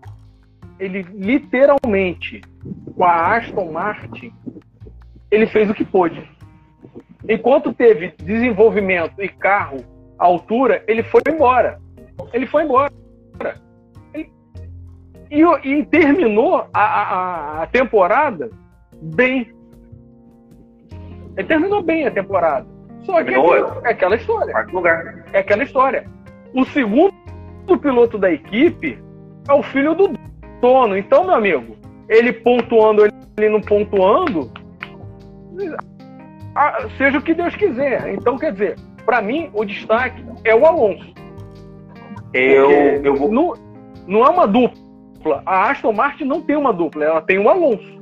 ele 0.78 1.02
literalmente, 1.14 2.40
com 2.94 3.04
a 3.04 3.36
Aston 3.36 3.72
Martin, 3.72 4.32
ele 5.30 5.46
fez 5.46 5.68
o 5.68 5.74
que 5.74 5.84
pôde. 5.84 6.28
Enquanto 7.28 7.72
teve 7.72 8.14
desenvolvimento 8.16 9.22
e 9.22 9.28
carro 9.28 9.84
à 10.18 10.24
altura, 10.24 10.82
ele 10.86 11.02
foi 11.02 11.20
embora. 11.28 11.80
Ele 12.32 12.46
foi 12.46 12.64
embora. 12.64 12.92
e, 15.30 15.42
e, 15.64 15.84
terminou 15.86 16.66
a, 16.72 16.80
a, 16.80 17.62
a 17.62 17.66
temporada 17.66 18.50
bem. 19.00 19.52
Ele 21.36 21.46
terminou 21.46 21.82
bem 21.82 22.06
a 22.06 22.10
temporada. 22.10 22.66
Só 23.02 23.22
que 23.22 23.34
é, 23.34 23.90
aquela 23.90 24.16
história. 24.16 24.52
É 25.32 25.38
aquela 25.38 25.62
história. 25.62 26.06
O 26.54 26.64
segundo 26.64 27.14
piloto 27.76 28.16
da 28.16 28.30
equipe 28.30 28.98
é 29.48 29.52
o 29.52 29.62
filho 29.62 29.94
do 29.94 30.12
dono. 30.60 30.96
Então, 30.96 31.24
meu 31.24 31.34
amigo, 31.34 31.76
ele 32.08 32.32
pontuando, 32.32 33.04
ele 33.04 33.48
não 33.48 33.60
pontuando, 33.60 34.50
seja 36.96 37.18
o 37.18 37.22
que 37.22 37.34
Deus 37.34 37.54
quiser. 37.54 38.14
Então, 38.14 38.38
quer 38.38 38.52
dizer, 38.52 38.76
para 39.04 39.20
mim, 39.20 39.50
o 39.52 39.64
destaque 39.64 40.24
é 40.44 40.54
o 40.54 40.64
Alonso. 40.64 41.12
Eu, 42.32 42.70
eu 43.02 43.14
vou... 43.14 43.30
não, 43.30 43.54
não 44.06 44.24
é 44.24 44.28
uma 44.30 44.46
dupla. 44.46 45.42
A 45.44 45.70
Aston 45.70 45.92
Martin 45.92 46.24
não 46.24 46.40
tem 46.40 46.56
uma 46.56 46.72
dupla, 46.72 47.04
ela 47.04 47.20
tem 47.20 47.38
o 47.38 47.48
Alonso. 47.48 47.98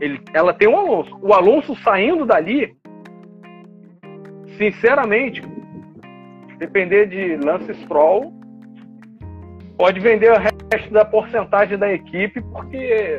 Ele, 0.00 0.20
ela 0.32 0.52
tem 0.52 0.68
o 0.68 0.76
Alonso. 0.76 1.18
O 1.22 1.32
Alonso 1.32 1.74
saindo 1.76 2.26
dali, 2.26 2.76
sinceramente, 4.58 5.42
depender 6.66 7.06
de 7.06 7.36
Lance 7.36 7.74
Stroll, 7.82 8.32
pode 9.76 10.00
vender 10.00 10.32
o 10.32 10.38
resto 10.38 10.92
da 10.92 11.04
porcentagem 11.04 11.76
da 11.76 11.92
equipe, 11.92 12.40
porque 12.40 13.16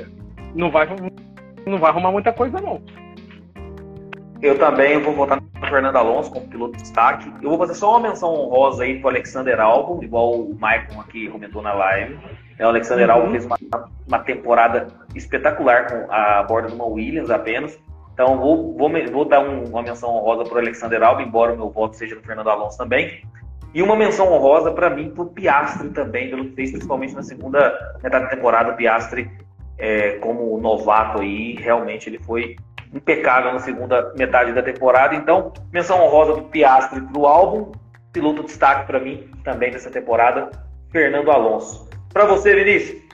não 0.55 0.71
vai, 0.71 0.87
não 1.65 1.77
vai 1.77 1.91
arrumar 1.91 2.11
muita 2.11 2.33
coisa, 2.33 2.59
não. 2.59 2.81
Eu 4.41 4.57
também 4.59 4.99
vou 4.99 5.13
votar 5.13 5.41
no 5.41 5.67
Fernando 5.67 5.95
Alonso 5.95 6.31
como 6.31 6.47
piloto 6.47 6.77
de 6.77 6.83
destaque. 6.83 7.31
Eu 7.41 7.49
vou 7.49 7.57
fazer 7.57 7.73
só 7.73 7.91
uma 7.91 8.09
menção 8.09 8.33
honrosa 8.33 8.83
aí 8.83 8.99
pro 8.99 9.09
Alexander 9.09 9.59
Albon, 9.59 10.03
igual 10.03 10.33
o 10.33 10.55
Maicon 10.59 10.99
aqui 10.99 11.27
comentou 11.29 11.61
na 11.61 11.73
live. 11.73 12.17
É, 12.59 12.65
o 12.65 12.69
Alexander 12.69 13.07
uhum. 13.09 13.15
Albon 13.15 13.31
fez 13.31 13.45
uma, 13.45 13.57
uma, 14.07 14.19
temporada 14.19 14.87
espetacular 15.15 15.87
com 15.87 16.11
a 16.11 16.43
borda 16.43 16.69
de 16.69 16.75
uma 16.75 16.85
Williams 16.85 17.29
apenas. 17.29 17.79
Então 18.15 18.37
vou, 18.37 18.73
vou, 18.77 18.89
vou 19.11 19.25
dar 19.25 19.41
um, 19.41 19.65
uma 19.65 19.83
menção 19.83 20.09
honrosa 20.15 20.45
para 20.45 20.55
o 20.55 20.59
Alexander 20.59 21.03
Albon, 21.03 21.23
embora 21.23 21.53
o 21.53 21.57
meu 21.57 21.69
voto 21.69 21.97
seja 21.97 22.15
do 22.15 22.21
Fernando 22.21 22.49
Alonso 22.49 22.77
também. 22.77 23.21
E 23.73 23.83
uma 23.83 23.93
menção 23.93 24.31
honrosa 24.31 24.71
para 24.71 24.89
mim 24.89 25.09
para 25.09 25.23
o 25.23 25.25
Piastri 25.25 25.89
também, 25.89 26.29
pelo 26.29 26.45
que 26.45 26.55
fez 26.55 26.71
principalmente 26.71 27.13
na 27.13 27.21
segunda 27.21 27.77
metade 28.01 28.23
da 28.23 28.29
temporada. 28.29 28.71
O 28.71 28.77
Piastri, 28.77 29.29
é, 29.77 30.11
como 30.19 30.57
novato 30.61 31.19
aí, 31.19 31.55
realmente 31.55 32.07
ele 32.07 32.19
foi 32.19 32.55
impecável 32.93 33.51
na 33.51 33.59
segunda 33.59 34.13
metade 34.17 34.53
da 34.53 34.63
temporada. 34.63 35.13
Então, 35.13 35.51
menção 35.73 36.01
honrosa 36.01 36.35
do 36.35 36.43
Piastri 36.43 37.01
para 37.01 37.19
o 37.19 37.27
álbum. 37.27 37.73
Piloto 38.13 38.43
destaque 38.43 38.87
para 38.87 38.97
mim 38.97 39.29
também 39.43 39.71
dessa 39.71 39.91
temporada, 39.91 40.49
Fernando 40.89 41.29
Alonso. 41.29 41.89
Para 42.13 42.23
você, 42.23 42.55
Vinícius? 42.55 43.04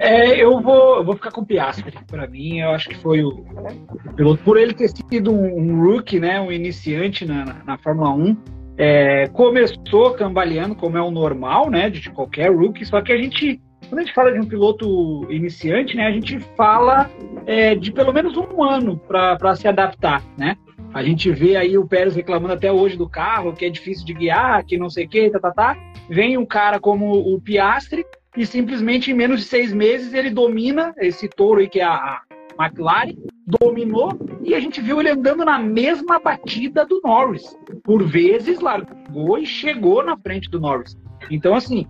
É, 0.00 0.42
eu 0.42 0.60
vou, 0.60 0.96
eu 0.96 1.04
vou 1.04 1.14
ficar 1.14 1.30
com 1.30 1.40
o 1.40 1.46
Piastri. 1.46 1.98
Para 2.06 2.26
mim, 2.26 2.60
eu 2.60 2.70
acho 2.70 2.88
que 2.88 2.96
foi 2.96 3.22
o, 3.22 3.28
o, 3.28 4.14
piloto, 4.14 4.42
por 4.42 4.56
ele 4.56 4.72
ter 4.72 4.88
sido 4.88 5.32
um, 5.32 5.58
um 5.58 5.82
rookie, 5.82 6.20
né, 6.20 6.40
um 6.40 6.52
iniciante 6.52 7.24
na, 7.24 7.44
na, 7.44 7.64
na 7.64 7.78
Fórmula 7.78 8.10
1. 8.10 8.36
É, 8.76 9.26
começou 9.28 10.14
cambaleando, 10.14 10.74
como 10.74 10.96
é 10.96 11.02
o 11.02 11.10
normal, 11.10 11.68
né, 11.68 11.90
de 11.90 12.08
qualquer 12.10 12.54
rookie, 12.54 12.84
só 12.84 13.02
que 13.02 13.12
a 13.12 13.16
gente, 13.16 13.60
quando 13.88 13.98
a 13.98 14.04
gente 14.04 14.14
fala 14.14 14.32
de 14.32 14.38
um 14.38 14.46
piloto 14.46 15.26
iniciante, 15.32 15.96
né, 15.96 16.06
a 16.06 16.12
gente 16.12 16.38
fala 16.56 17.10
é, 17.44 17.74
de 17.74 17.90
pelo 17.90 18.12
menos 18.12 18.36
um 18.36 18.62
ano 18.62 18.96
para 18.96 19.56
se 19.56 19.66
adaptar, 19.66 20.22
né? 20.36 20.56
A 20.94 21.02
gente 21.02 21.30
vê 21.30 21.54
aí 21.56 21.76
o 21.76 21.86
Pérez 21.86 22.14
reclamando 22.14 22.54
até 22.54 22.72
hoje 22.72 22.96
do 22.96 23.08
carro, 23.08 23.52
que 23.52 23.64
é 23.64 23.68
difícil 23.68 24.06
de 24.06 24.14
guiar, 24.14 24.64
que 24.64 24.78
não 24.78 24.88
sei 24.88 25.04
o 25.04 25.08
que, 25.08 25.28
tá, 25.28 25.38
tá, 25.38 25.50
tá. 25.50 25.76
Vem 26.08 26.38
um 26.38 26.46
cara 26.46 26.80
como 26.80 27.12
o 27.12 27.38
Piastri 27.40 28.04
e 28.38 28.46
simplesmente 28.46 29.10
em 29.10 29.14
menos 29.14 29.40
de 29.40 29.46
seis 29.46 29.72
meses 29.72 30.14
ele 30.14 30.30
domina 30.30 30.94
esse 30.98 31.28
touro 31.28 31.58
aí 31.58 31.68
que 31.68 31.80
é 31.80 31.84
a 31.84 32.22
McLaren, 32.56 33.16
dominou 33.44 34.16
e 34.44 34.54
a 34.54 34.60
gente 34.60 34.80
viu 34.80 35.00
ele 35.00 35.10
andando 35.10 35.44
na 35.44 35.58
mesma 35.58 36.20
batida 36.20 36.86
do 36.86 37.00
Norris. 37.04 37.58
Por 37.82 38.04
vezes 38.04 38.60
largou 38.60 39.38
e 39.38 39.44
chegou 39.44 40.04
na 40.04 40.16
frente 40.16 40.48
do 40.48 40.60
Norris. 40.60 40.96
Então, 41.28 41.56
assim, 41.56 41.84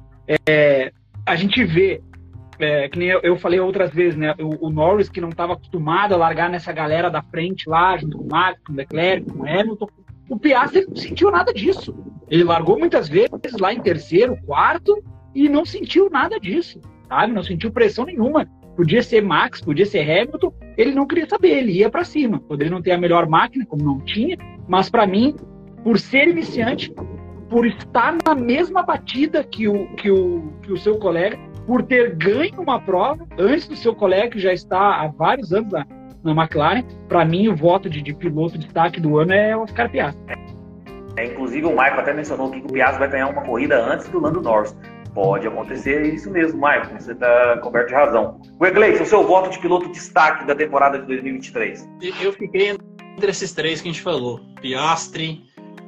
é, 0.48 0.90
a 1.26 1.36
gente 1.36 1.62
vê 1.64 2.00
é, 2.58 2.88
que 2.88 2.98
nem 2.98 3.08
eu, 3.08 3.20
eu, 3.22 3.36
falei 3.36 3.60
outras 3.60 3.92
vezes, 3.92 4.16
né? 4.16 4.34
O, 4.38 4.68
o 4.68 4.70
Norris, 4.70 5.10
que 5.10 5.20
não 5.20 5.28
estava 5.28 5.52
acostumado 5.52 6.14
a 6.14 6.16
largar 6.16 6.48
nessa 6.48 6.72
galera 6.72 7.10
da 7.10 7.22
frente 7.22 7.68
lá, 7.68 7.96
junto 7.98 8.16
com 8.16 8.24
o 8.24 8.28
Max, 8.28 8.58
com 8.66 8.72
o 8.72 8.76
Leclerc, 8.76 9.30
com 9.30 9.42
o 9.42 9.46
Hamilton. 9.46 9.86
O 10.30 10.38
Piastri 10.38 10.86
não 10.88 10.96
sentiu 10.96 11.30
nada 11.30 11.52
disso. 11.52 11.94
Ele 12.28 12.42
largou 12.42 12.78
muitas 12.78 13.06
vezes 13.08 13.58
lá 13.60 13.72
em 13.72 13.80
terceiro, 13.80 14.36
quarto, 14.44 15.02
e 15.44 15.48
não 15.48 15.64
sentiu 15.64 16.10
nada 16.10 16.38
disso, 16.40 16.80
sabe? 17.08 17.32
Não 17.32 17.42
sentiu 17.42 17.70
pressão 17.70 18.04
nenhuma. 18.04 18.46
Podia 18.76 19.02
ser 19.02 19.22
Max, 19.22 19.60
podia 19.60 19.86
ser 19.86 20.00
Hamilton, 20.00 20.52
ele 20.76 20.92
não 20.92 21.06
queria 21.06 21.28
saber, 21.28 21.58
ele 21.58 21.72
ia 21.72 21.90
para 21.90 22.04
cima. 22.04 22.40
Poderia 22.40 22.70
não 22.70 22.82
ter 22.82 22.92
a 22.92 22.98
melhor 22.98 23.28
máquina, 23.28 23.64
como 23.66 23.84
não 23.84 24.00
tinha, 24.00 24.36
mas 24.68 24.90
para 24.90 25.06
mim, 25.06 25.34
por 25.82 25.98
ser 25.98 26.28
iniciante, 26.28 26.92
por 27.48 27.66
estar 27.66 28.16
na 28.26 28.34
mesma 28.34 28.82
batida 28.82 29.42
que 29.42 29.68
o, 29.68 29.86
que 29.94 30.10
o, 30.10 30.52
que 30.62 30.72
o 30.72 30.76
seu 30.76 30.98
colega, 30.98 31.38
por 31.66 31.82
ter 31.82 32.14
ganho 32.16 32.60
uma 32.60 32.80
prova 32.80 33.26
antes 33.38 33.68
do 33.68 33.76
seu 33.76 33.94
colega, 33.94 34.30
que 34.30 34.38
já 34.38 34.52
está 34.52 35.02
há 35.02 35.08
vários 35.08 35.52
anos 35.52 35.72
na, 35.72 35.86
na 36.22 36.42
McLaren, 36.42 36.82
para 37.08 37.24
mim 37.24 37.48
o 37.48 37.56
voto 37.56 37.88
de, 37.88 38.02
de 38.02 38.14
piloto 38.14 38.52
de 38.52 38.64
destaque 38.64 39.00
do 39.00 39.18
ano 39.18 39.32
é 39.32 39.56
Oscar 39.56 39.90
Piastri. 39.90 40.36
É, 41.16 41.26
inclusive 41.26 41.66
o 41.66 41.70
Michael 41.70 42.00
até 42.00 42.14
mencionou 42.14 42.50
que 42.50 42.58
o 42.58 42.72
Piastri 42.72 43.00
vai 43.00 43.10
ganhar 43.10 43.28
uma 43.28 43.42
corrida 43.42 43.76
antes 43.92 44.08
do 44.08 44.20
Lando 44.20 44.40
Norris. 44.40 44.76
Pode 45.18 45.48
acontecer 45.48 46.14
isso 46.14 46.30
mesmo, 46.30 46.60
Michael. 46.60 46.96
Você 46.96 47.10
está 47.10 47.58
coberto 47.58 47.88
de 47.88 47.94
razão. 47.94 48.40
Wegley, 48.60 49.02
o 49.02 49.04
seu 49.04 49.26
voto 49.26 49.50
de 49.50 49.58
piloto 49.58 49.90
destaque 49.90 50.46
da 50.46 50.54
temporada 50.54 50.96
de 50.96 51.06
2023? 51.06 51.88
Eu 52.22 52.32
fiquei 52.32 52.68
entre 52.68 53.28
esses 53.28 53.52
três 53.52 53.80
que 53.80 53.88
a 53.88 53.92
gente 53.92 54.00
falou: 54.00 54.38
Piastri, 54.60 55.42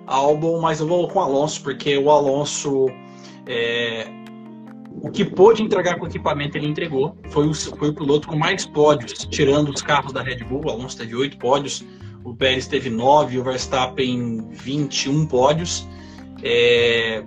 Albon, 0.04 0.60
mas 0.60 0.80
eu 0.80 0.88
vou 0.88 1.06
com 1.06 1.20
o 1.20 1.22
Alonso, 1.22 1.62
porque 1.62 1.96
o 1.96 2.10
Alonso. 2.10 2.88
É, 3.46 4.08
o 5.00 5.08
que 5.12 5.24
pôde 5.24 5.62
entregar 5.62 5.96
com 5.96 6.06
o 6.06 6.08
equipamento 6.08 6.58
ele 6.58 6.66
entregou. 6.66 7.16
Foi 7.28 7.46
o, 7.46 7.54
foi 7.54 7.90
o 7.90 7.94
piloto 7.94 8.26
com 8.26 8.34
mais 8.34 8.66
pódios, 8.66 9.12
tirando 9.12 9.68
os 9.68 9.80
carros 9.80 10.12
da 10.12 10.22
Red 10.22 10.42
Bull. 10.42 10.62
O 10.64 10.70
Alonso 10.70 10.98
teve 10.98 11.14
oito 11.14 11.38
pódios, 11.38 11.86
o 12.24 12.34
Pérez 12.34 12.66
teve 12.66 12.90
nove, 12.90 13.38
o 13.38 13.44
Verstappen 13.44 14.48
21 14.50 15.24
pódios. 15.26 15.88
É, 16.42 17.22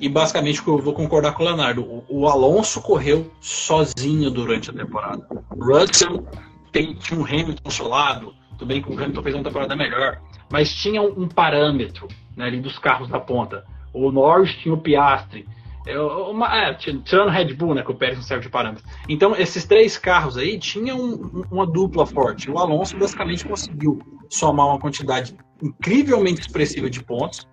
e 0.00 0.08
basicamente 0.08 0.66
eu 0.66 0.78
vou 0.78 0.94
concordar 0.94 1.32
com 1.32 1.42
o 1.42 1.46
Leonardo. 1.46 1.82
O, 1.82 2.04
o 2.08 2.28
Alonso 2.28 2.80
correu 2.80 3.30
sozinho 3.40 4.30
durante 4.30 4.70
a 4.70 4.72
temporada. 4.72 5.26
Russell 5.60 6.26
tem, 6.72 6.94
tinha 6.94 7.20
um 7.20 7.24
Hamilton 7.24 7.70
solado. 7.70 8.34
Tudo 8.58 8.66
bem 8.66 8.82
que 8.82 8.90
o 8.90 8.94
Hamilton 8.94 9.22
fez 9.22 9.34
uma 9.34 9.44
temporada 9.44 9.76
melhor. 9.76 10.20
Mas 10.50 10.74
tinha 10.74 11.02
um, 11.02 11.22
um 11.22 11.28
parâmetro 11.28 12.08
né, 12.36 12.46
ali 12.46 12.60
dos 12.60 12.78
carros 12.78 13.08
da 13.08 13.20
ponta. 13.20 13.64
O 13.92 14.10
Norris 14.10 14.54
tinha 14.56 14.74
o 14.74 14.78
Piastri. 14.78 15.46
É, 15.86 15.98
uma, 15.98 16.54
é, 16.54 16.74
tirando 16.74 17.30
Red 17.30 17.54
Bull, 17.54 17.74
né, 17.74 17.82
que 17.82 17.90
o 17.90 17.94
Pérez 17.94 18.18
não 18.18 18.24
serve 18.24 18.44
de 18.44 18.50
parâmetro. 18.50 18.84
Então, 19.08 19.34
esses 19.34 19.64
três 19.64 19.96
carros 19.96 20.36
aí 20.36 20.58
tinham 20.58 20.98
um, 20.98 21.44
uma 21.50 21.66
dupla 21.66 22.06
forte. 22.06 22.50
O 22.50 22.58
Alonso 22.58 22.96
basicamente 22.98 23.46
conseguiu 23.46 23.98
somar 24.28 24.66
uma 24.66 24.78
quantidade 24.78 25.34
incrivelmente 25.62 26.40
expressiva 26.40 26.88
de 26.88 27.02
pontos 27.02 27.46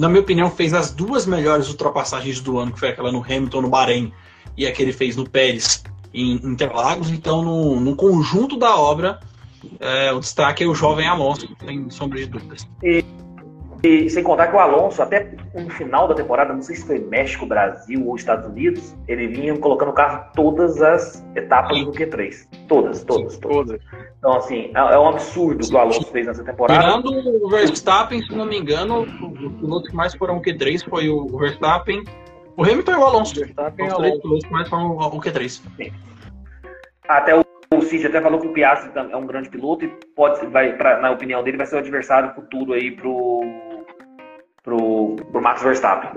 na 0.00 0.08
minha 0.08 0.22
opinião, 0.22 0.50
fez 0.50 0.72
as 0.72 0.90
duas 0.90 1.26
melhores 1.26 1.68
ultrapassagens 1.68 2.40
do 2.40 2.58
ano, 2.58 2.72
que 2.72 2.80
foi 2.80 2.88
aquela 2.88 3.12
no 3.12 3.22
Hamilton, 3.22 3.60
no 3.60 3.68
Bahrein, 3.68 4.10
e 4.56 4.66
a 4.66 4.72
que 4.72 4.80
ele 4.80 4.94
fez 4.94 5.14
no 5.14 5.28
Pérez, 5.28 5.84
em 6.14 6.36
Interlagos. 6.36 7.10
Então, 7.10 7.42
no, 7.42 7.78
no 7.78 7.94
conjunto 7.94 8.56
da 8.56 8.74
obra, 8.74 9.20
é, 9.78 10.10
o 10.10 10.20
destaque 10.20 10.64
é 10.64 10.66
o 10.66 10.74
jovem 10.74 11.06
Alonso, 11.06 11.46
sem 11.62 11.90
sombra 11.90 12.18
de 12.18 12.24
dúvidas. 12.24 12.66
E 12.82 13.04
e 13.82 14.10
sem 14.10 14.22
contar 14.22 14.48
que 14.48 14.56
o 14.56 14.58
Alonso, 14.58 15.02
até 15.02 15.32
no 15.54 15.70
final 15.70 16.06
da 16.06 16.14
temporada, 16.14 16.52
não 16.52 16.60
sei 16.60 16.76
se 16.76 16.86
foi 16.86 16.98
México, 16.98 17.46
Brasil 17.46 18.06
ou 18.06 18.14
Estados 18.14 18.46
Unidos, 18.46 18.94
ele 19.08 19.28
vinha 19.28 19.56
colocando 19.58 19.88
o 19.88 19.94
carro 19.94 20.24
todas 20.34 20.82
as 20.82 21.24
etapas 21.34 21.78
Sim. 21.78 21.84
do 21.84 21.92
Q3. 21.92 22.46
Todas, 22.68 23.02
todas, 23.04 23.34
Sim, 23.34 23.40
todas. 23.40 23.80
Então, 24.18 24.36
assim, 24.36 24.70
é, 24.74 24.78
é 24.78 24.98
um 24.98 25.08
absurdo 25.08 25.64
o 25.64 25.68
que 25.68 25.74
o 25.74 25.78
Alonso 25.78 26.12
fez 26.12 26.26
nessa 26.26 26.44
temporada. 26.44 26.80
Tirando 26.80 27.44
o 27.44 27.48
Verstappen, 27.48 28.22
se 28.22 28.34
não 28.34 28.44
me 28.44 28.58
engano, 28.58 29.02
o 29.02 29.50
piloto 29.50 29.88
que 29.88 29.96
mais 29.96 30.14
foram 30.14 30.36
o 30.36 30.42
Q3 30.42 30.86
foi 30.88 31.08
o 31.08 31.26
Verstappen, 31.38 32.04
o 32.56 32.62
Hamilton 32.62 32.92
e 32.92 32.96
o 32.96 33.04
Alonso. 33.04 33.34
Verstappen 33.34 33.86
Os 33.86 33.94
três 33.94 34.20
pilotos 34.20 34.44
que 34.44 34.52
mais 34.52 34.68
foram 34.68 34.90
o 34.90 35.20
Q3. 35.20 35.62
Sim. 35.76 35.92
Até 37.08 37.34
o 37.34 37.42
o 37.72 37.82
Cid 37.82 38.04
até 38.04 38.20
falou 38.20 38.40
que 38.40 38.48
o 38.48 38.52
Piastri 38.52 38.90
é 38.94 39.16
um 39.16 39.26
grande 39.26 39.48
piloto 39.48 39.84
e 39.84 39.88
pode, 40.16 40.44
vai, 40.46 40.76
pra, 40.76 41.00
na 41.00 41.12
opinião 41.12 41.40
dele, 41.40 41.56
vai 41.56 41.66
ser 41.66 41.76
o 41.76 41.78
adversário 41.78 42.34
futuro 42.34 42.72
aí 42.72 42.90
pro 42.90 43.42
pro, 44.62 45.16
pro 45.16 45.40
Max 45.40 45.62
Verstappen. 45.62 46.10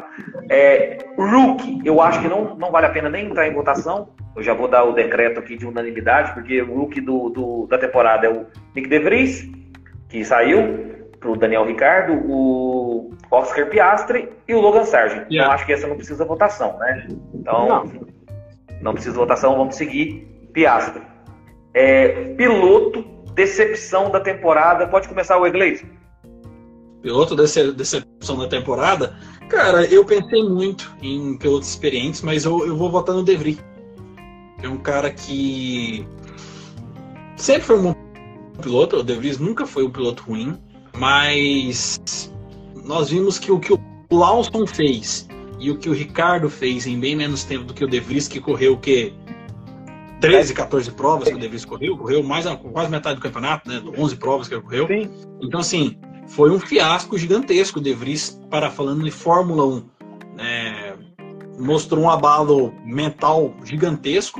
É, 0.50 0.98
rookie, 1.18 1.82
eu 1.86 2.02
acho 2.02 2.22
que 2.22 2.28
não, 2.28 2.56
não 2.56 2.72
vale 2.72 2.88
a 2.88 2.90
pena 2.90 3.10
nem 3.10 3.28
entrar 3.28 3.48
em 3.48 3.54
votação. 3.54 4.10
Eu 4.36 4.44
já 4.44 4.54
vou 4.54 4.68
dar 4.68 4.84
o 4.84 4.94
decreto 4.94 5.40
aqui 5.40 5.56
de 5.56 5.66
unanimidade, 5.66 6.34
porque 6.34 6.62
o 6.62 6.80
rookie 6.80 7.02
do, 7.02 7.30
do 7.30 7.68
da 7.68 7.78
temporada 7.78 8.28
é 8.28 8.30
o 8.30 8.46
Nick 8.76 8.90
De 8.90 9.00
Vries, 9.00 9.50
que 10.10 10.24
saiu, 10.26 10.94
pro 11.20 11.38
Daniel 11.38 11.66
Ricardo, 11.66 12.14
o 12.26 13.12
Oscar 13.32 13.68
Piastri 13.68 14.30
e 14.48 14.54
o 14.54 14.60
Logan 14.60 14.84
Sargent. 14.84 15.22
Então, 15.22 15.32
yeah. 15.32 15.46
Então 15.46 15.52
acho 15.54 15.66
que 15.66 15.74
essa 15.74 15.88
não 15.88 15.96
precisa 15.96 16.26
votação, 16.26 16.78
né? 16.80 17.08
Então, 17.34 17.68
não, 17.70 17.92
não 18.82 18.94
precisa 18.94 19.16
votação, 19.16 19.56
vamos 19.56 19.76
seguir 19.76 20.28
Piastri. 20.52 21.02
É, 21.74 22.34
piloto, 22.36 23.04
decepção 23.34 24.12
da 24.12 24.20
temporada. 24.20 24.88
Pode 24.88 25.08
começar 25.08 25.38
o 25.38 25.48
Iglesias 25.48 25.90
piloto 27.04 27.36
dessa 27.36 27.72
decepção 27.72 28.38
da 28.38 28.48
temporada, 28.48 29.16
cara, 29.50 29.86
eu 29.86 30.06
pensei 30.06 30.42
muito 30.42 30.90
em 31.02 31.38
pilotos 31.38 31.70
experientes, 31.70 32.22
mas 32.22 32.46
eu, 32.46 32.66
eu 32.66 32.76
vou 32.76 32.90
votar 32.90 33.14
no 33.14 33.24
De 33.24 33.36
Vries. 33.36 33.64
É 34.64 34.70
um 34.70 34.78
cara 34.78 35.12
que 35.12 36.08
sempre 37.36 37.64
foi 37.64 37.78
um 37.78 37.84
bom 37.84 37.96
piloto, 38.62 38.98
o 38.98 39.04
De 39.04 39.14
Vries 39.14 39.38
nunca 39.38 39.68
foi 39.68 39.84
um 39.84 39.92
piloto 39.92 40.24
ruim, 40.24 40.58
mas 40.98 42.32
nós 42.86 43.10
vimos 43.10 43.38
que 43.38 43.52
o 43.52 43.60
que 43.60 43.74
o 43.74 43.80
Lawson 44.10 44.66
fez 44.66 45.28
e 45.60 45.70
o 45.70 45.78
que 45.78 45.90
o 45.90 45.94
Ricardo 45.94 46.50
fez 46.50 46.88
em 46.88 46.98
bem 46.98 47.18
menos 47.18 47.44
tempo 47.44 47.66
do 47.66 47.74
que 47.74 47.84
o 47.84 47.88
De 47.88 48.00
Vries, 48.00 48.30
que 48.30 48.40
correu 48.40 48.74
o 48.74 48.78
quê? 48.78 49.14
13, 50.22 50.54
14 50.54 50.90
provas 50.92 51.28
que 51.28 51.36
o 51.36 51.38
De 51.38 51.50
Vries 51.50 51.66
correu, 51.66 51.98
correu 51.98 52.24
mais 52.24 52.46
quase 52.72 52.90
metade 52.90 53.16
do 53.16 53.22
campeonato, 53.22 53.68
né? 53.68 53.84
11 53.98 54.16
provas 54.16 54.48
que 54.48 54.54
ele 54.54 54.62
correu. 54.62 54.88
Sim. 54.88 55.10
Então, 55.42 55.60
assim, 55.60 55.98
foi 56.36 56.50
um 56.50 56.60
fiasco 56.60 57.18
gigantesco 57.18 57.80
De 57.80 57.94
Vries 57.94 58.40
para 58.50 58.72
falando 58.72 59.04
de 59.04 59.12
Fórmula 59.12 59.66
1. 59.68 59.84
É, 60.40 60.96
mostrou 61.60 62.06
um 62.06 62.10
abalo 62.10 62.74
mental 62.84 63.54
gigantesco 63.64 64.40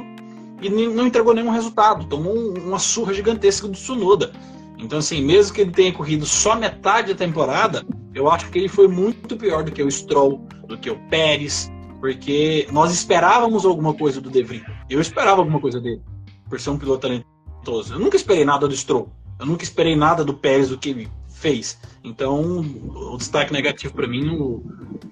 e 0.60 0.70
não 0.70 1.06
entregou 1.06 1.36
nenhum 1.36 1.52
resultado. 1.52 2.06
Tomou 2.06 2.58
uma 2.58 2.80
surra 2.80 3.14
gigantesca 3.14 3.68
do 3.68 3.74
Tsunoda. 3.74 4.32
Então, 4.80 5.00
assim, 5.00 5.22
mesmo 5.22 5.54
que 5.54 5.62
ele 5.62 5.72
tenha 5.72 5.94
corrido 5.94 6.26
só 6.26 6.56
metade 6.56 7.14
da 7.14 7.18
temporada, 7.18 7.86
eu 8.14 8.30
acho 8.30 8.50
que 8.50 8.58
ele 8.58 8.68
foi 8.68 8.88
muito 8.88 9.38
pior 9.38 9.64
do 9.64 9.72
que 9.72 9.84
o 9.84 9.92
Stroll, 9.92 10.48
do 10.68 10.78
que 10.78 10.90
o 10.90 10.98
Pérez, 11.10 11.72
porque 12.00 12.68
nós 12.72 12.92
esperávamos 12.92 13.66
alguma 13.66 13.94
coisa 13.94 14.20
do 14.20 14.32
De 14.32 14.42
Vries. 14.42 14.64
Eu 14.90 15.00
esperava 15.00 15.42
alguma 15.42 15.60
coisa 15.60 15.80
dele, 15.80 16.02
por 16.50 16.60
ser 16.60 16.72
um 16.72 16.78
piloto 16.78 17.02
talentoso. 17.02 17.94
Eu 17.94 18.00
nunca 18.00 18.18
esperei 18.18 18.44
nada 18.44 18.68
do 18.68 18.76
Stroll. 18.76 19.10
Eu 19.40 19.46
nunca 19.46 19.64
esperei 19.64 19.96
nada 19.96 20.24
do 20.26 20.34
Pérez 20.34 20.70
do 20.70 20.78
que 20.78 21.08
fez. 21.44 21.78
Então, 22.06 22.62
o 22.62 23.18
destaque 23.18 23.52
negativo 23.52 23.94
para 23.94 24.08
mim 24.08 24.30
o, 24.30 24.64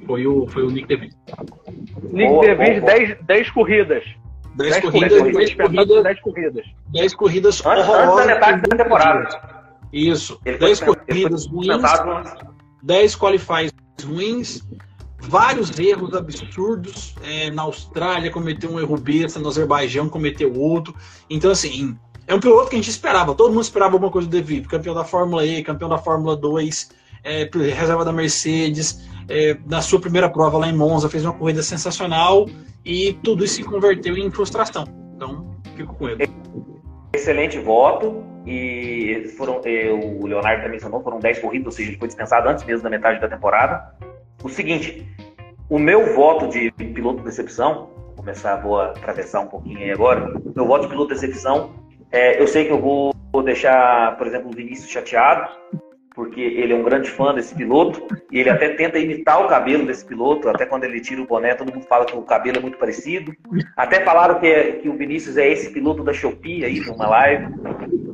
foi, 0.07 0.25
o, 0.25 0.47
foi 0.47 0.63
o 0.63 0.71
Nick 0.71 0.88
DeVries. 0.88 1.17
Nick 2.03 2.39
DeVries, 2.39 2.84
10, 2.84 3.17
10 3.25 3.51
corridas. 3.51 4.03
10 4.55 4.79
corridas, 4.79 5.21
10 5.21 5.55
corridas, 5.55 6.03
10 6.03 6.21
corridas. 6.21 6.65
10 6.93 7.13
corridas 7.15 7.65
horrorosas. 7.65 8.25
metade 8.25 8.61
da 8.61 8.77
temporada. 8.84 9.61
Isso. 9.91 10.39
10 10.43 10.79
corridas 10.79 11.47
ruins, 11.47 11.67
10 12.84 13.15
qualifies 13.15 13.73
ruins, 14.03 14.63
vários 15.19 15.77
erros 15.77 16.13
absurdos. 16.13 17.13
É, 17.23 17.51
na 17.51 17.63
Austrália 17.63 18.32
cometeu 18.32 18.71
um 18.71 18.79
erro 18.79 18.97
besta, 18.97 19.38
no 19.38 19.49
Azerbaijão 19.49 20.07
cometeu 20.07 20.53
outro. 20.57 20.95
Então, 21.29 21.51
assim, 21.51 21.97
é 22.28 22.36
um 22.36 22.39
piloto 22.39 22.69
que 22.69 22.76
a 22.76 22.80
gente 22.80 22.89
esperava, 22.89 23.36
todo 23.36 23.49
mundo 23.49 23.63
esperava 23.63 23.93
alguma 23.93 24.11
coisa 24.11 24.28
do 24.28 24.36
De 24.36 24.41
Vries, 24.41 24.67
campeão 24.67 24.93
da 24.93 25.03
Fórmula 25.03 25.45
E, 25.45 25.63
campeão 25.63 25.89
da 25.89 25.97
Fórmula 25.97 26.36
2, 26.36 26.89
é, 27.24 27.49
reserva 27.74 28.05
da 28.05 28.11
Mercedes, 28.11 29.07
é, 29.30 29.57
na 29.67 29.82
sua 29.82 29.99
primeira 29.99 30.30
prova 30.30 30.57
lá 30.57 30.67
em 30.67 30.76
Monza, 30.76 31.09
fez 31.09 31.24
uma 31.24 31.34
corrida 31.34 31.61
sensacional 31.61 32.47
e 32.86 33.13
tudo 33.24 33.43
isso 33.43 33.55
se 33.55 33.63
converteu 33.63 34.17
em 34.17 34.30
frustração. 34.32 34.86
Então, 35.15 35.55
fico 35.76 35.93
com 35.95 36.09
ele. 36.09 36.30
Excelente 37.13 37.59
voto. 37.59 38.24
E 38.45 39.32
foram, 39.38 39.61
o 40.19 40.26
Leonardo 40.26 40.63
também 40.63 40.72
mencionou, 40.72 41.03
foram 41.03 41.19
10 41.19 41.39
corridas, 41.39 41.67
ou 41.67 41.72
seja, 41.72 41.89
ele 41.89 41.99
foi 41.99 42.07
dispensado 42.07 42.49
antes 42.49 42.63
mesmo 42.65 42.82
da 42.82 42.89
metade 42.89 43.22
da 43.22 43.28
temporada. 43.28 43.93
O 44.43 44.49
seguinte, 44.49 45.05
o 45.69 45.78
meu 45.78 46.15
voto 46.15 46.47
de 46.47 46.72
piloto 46.72 47.24
decepção, 47.24 47.89
vou 48.07 48.15
começar, 48.15 48.55
vou 48.55 48.82
atravessar 48.82 49.41
um 49.41 49.47
pouquinho 49.47 49.78
aí 49.78 49.91
agora. 49.91 50.34
Meu 50.55 50.65
voto 50.65 50.84
de 50.84 50.88
piloto 50.88 51.13
decepção 51.13 51.80
é, 52.12 52.41
eu 52.41 52.47
sei 52.47 52.66
que 52.66 52.72
eu 52.72 52.80
vou, 52.80 53.14
deixar, 53.43 54.18
por 54.18 54.28
exemplo, 54.28 54.49
o 54.49 54.55
Vinícius 54.55 54.89
chateado, 54.89 55.49
porque 56.14 56.41
ele 56.41 56.74
é 56.74 56.76
um 56.76 56.84
grande 56.84 57.09
fã 57.09 57.34
desse 57.34 57.55
piloto 57.55 58.05
e 58.30 58.39
ele 58.39 58.49
até 58.49 58.70
tenta 58.70 58.99
imitar 58.99 59.43
o 59.43 59.47
cabelo 59.47 59.86
desse 59.86 60.05
piloto. 60.05 60.49
Até 60.49 60.66
quando 60.66 60.84
ele 60.84 60.99
tira 60.99 61.22
o 61.22 61.26
boné, 61.26 61.55
todo 61.55 61.74
mundo 61.74 61.86
fala 61.86 62.05
que 62.05 62.16
o 62.16 62.22
cabelo 62.22 62.57
é 62.57 62.62
muito 62.62 62.78
parecido. 62.78 63.34
Até 63.78 64.03
falaram 64.03 64.39
que, 64.39 64.47
é, 64.47 64.72
que 64.74 64.89
o 64.89 64.97
Vinícius 64.97 65.38
é 65.38 65.47
esse 65.47 65.72
piloto 65.72 66.03
da 66.03 66.14
Shopee 66.14 66.66
aí 66.66 66.82
numa 66.82 67.07
live. 67.07 67.53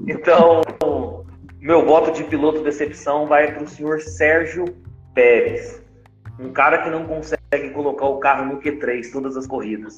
Então, 0.08 0.62
meu 1.60 1.86
voto 1.86 2.12
de 2.12 2.24
piloto 2.24 2.62
decepção 2.62 3.26
vai 3.26 3.52
para 3.52 3.64
o 3.64 3.68
senhor 3.68 4.00
Sérgio 4.00 4.66
Pérez, 5.14 5.84
um 6.40 6.52
cara 6.52 6.78
que 6.84 6.90
não 6.90 7.06
consegue 7.06 7.72
colocar 7.74 8.06
o 8.06 8.20
carro 8.20 8.46
no 8.46 8.62
Q3 8.62 9.12
todas 9.12 9.36
as 9.36 9.48
corridas. 9.48 9.98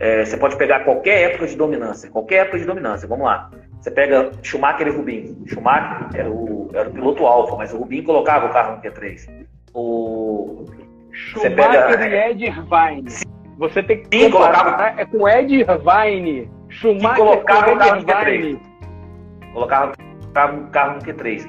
É, 0.00 0.24
você 0.24 0.36
pode 0.36 0.56
pegar 0.56 0.80
qualquer 0.80 1.30
época 1.30 1.46
de 1.46 1.56
dominância, 1.56 2.10
qualquer 2.10 2.42
época 2.42 2.58
de 2.58 2.64
dominância, 2.64 3.08
vamos 3.08 3.24
lá. 3.24 3.50
Você 3.80 3.90
pega 3.90 4.30
Schumacher 4.42 4.86
e 4.86 4.90
Rubinho. 4.90 5.36
Schumacher 5.46 6.08
era 6.14 6.30
o, 6.30 6.70
era 6.72 6.88
o 6.88 6.92
piloto 6.92 7.26
alfa, 7.26 7.56
mas 7.56 7.72
o 7.72 7.78
Rubinho 7.78 8.04
colocava 8.04 8.46
o 8.46 8.52
carro 8.52 8.76
no 8.76 8.82
Q3. 8.82 9.46
O... 9.74 10.64
Schumacher 11.12 11.88
pega... 11.88 12.06
e 12.06 12.30
Ed 12.30 12.44
Irvine. 12.44 13.10
Você 13.58 13.82
tem 13.82 14.02
que 14.02 14.18
Sim, 14.18 14.30
colocava... 14.30 15.00
é 15.00 15.04
com 15.04 15.28
Ed 15.28 15.54
Irvine. 15.54 16.50
Schumacher 16.68 17.16
colocava 17.16 17.72
o 17.72 17.78
carro 17.78 17.96
no 17.96 18.06
Q3. 18.06 18.60
Colocava 19.52 19.92
o 19.92 20.70
carro 20.70 20.94
no 20.94 21.00
Q3. 21.00 21.48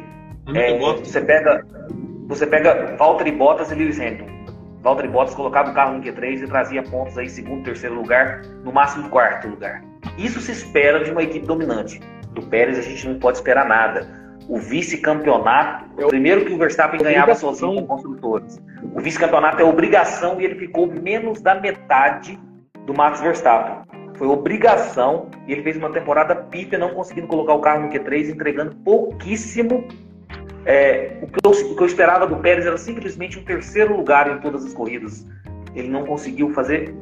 É, 0.56 0.78
você 0.80 1.22
pega 1.22 1.64
você 2.30 2.46
pega 2.46 2.96
Valtteri 2.98 3.32
Bottas 3.32 3.72
e 3.72 3.76
Lewis 3.76 4.00
Hamilton. 4.00 4.39
Valtteri 4.82 5.10
Bottas 5.10 5.36
colocava 5.36 5.72
o 5.72 5.74
carro 5.74 5.98
no 5.98 6.04
Q3 6.04 6.44
e 6.44 6.48
trazia 6.48 6.84
pontos 6.84 7.18
aí 7.18 7.30
segundo, 7.30 7.64
terceiro 7.64 7.96
lugar, 7.96 8.42
no 8.64 8.72
máximo 8.72 9.10
quarto 9.10 9.48
lugar. 9.48 9.84
Isso 10.18 10.40
se 10.40 10.52
espera 10.52 11.04
de 11.04 11.12
uma 11.12 11.24
equipe 11.24 11.46
dominante. 11.46 12.00
Do 12.32 12.44
Pérez 12.44 12.80
a 12.80 12.82
gente 12.82 13.08
não 13.08 13.20
pode 13.20 13.38
esperar 13.38 13.68
nada. 13.68 14.08
O 14.48 14.58
vice-campeonato, 14.58 15.86
é 15.98 16.08
primeiro 16.08 16.46
que 16.46 16.54
o 16.54 16.58
Verstappen 16.58 17.02
ganhava 17.02 17.36
sozinho 17.36 17.76
com 17.76 17.88
construtores. 17.88 18.60
O 18.96 19.02
vice-campeonato 19.02 19.62
é 19.62 19.66
obrigação 19.66 20.40
e 20.40 20.46
ele 20.46 20.56
ficou 20.56 20.88
menos 20.88 21.42
da 21.42 21.56
metade 21.56 22.40
do 22.86 22.94
Max 22.94 23.20
Verstappen. 23.22 23.84
Foi 24.16 24.28
obrigação 24.28 25.30
e 25.46 25.52
ele 25.52 25.62
fez 25.62 25.78
uma 25.78 25.92
temporada 25.92 26.36
pífia, 26.36 26.80
não 26.80 26.90
conseguindo 26.90 27.28
colocar 27.28 27.54
o 27.54 27.60
carro 27.60 27.84
no 27.84 27.90
Q3, 27.90 28.30
entregando 28.30 28.76
pouquíssimo. 28.78 29.88
É, 30.66 31.18
o, 31.22 31.28
que 31.28 31.40
eu, 31.44 31.52
o, 31.52 31.76
que 31.76 31.82
eu, 31.84 31.88
esperava 31.88 32.28
do 32.28 32.36
Pérez 32.38 32.66
era 32.66 32.78
simplesmente 32.78 33.40
um 33.40 33.44
terceiro 33.44 33.96
lugar 33.96 34.30
em 34.30 34.40
todas 34.40 34.66
as 34.66 34.74
corridas. 34.74 35.26
Ele 35.76 35.88
não 35.88 36.06
conseguiu 36.06 36.52
fazer, 36.52 36.94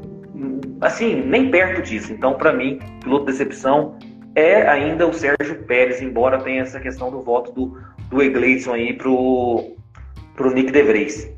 assim, 0.81 1.15
nem 1.23 1.49
perto 1.49 1.81
disso. 1.81 2.13
Então, 2.13 2.33
para 2.35 2.53
mim, 2.53 2.79
piloto 3.01 3.25
de 3.25 3.31
decepção 3.31 3.97
é 4.35 4.67
ainda 4.67 5.07
o 5.07 5.13
Sérgio 5.13 5.63
Pérez, 5.63 6.01
embora 6.01 6.37
tenha 6.39 6.61
essa 6.61 6.79
questão 6.79 7.09
do 7.09 7.21
voto 7.21 7.51
do, 7.51 7.81
do 8.09 8.21
Egleison 8.21 8.73
aí 8.73 8.93
pro, 8.93 9.75
pro 10.35 10.53
Nick 10.53 10.71
De 10.71 10.83
Vries. 10.83 11.37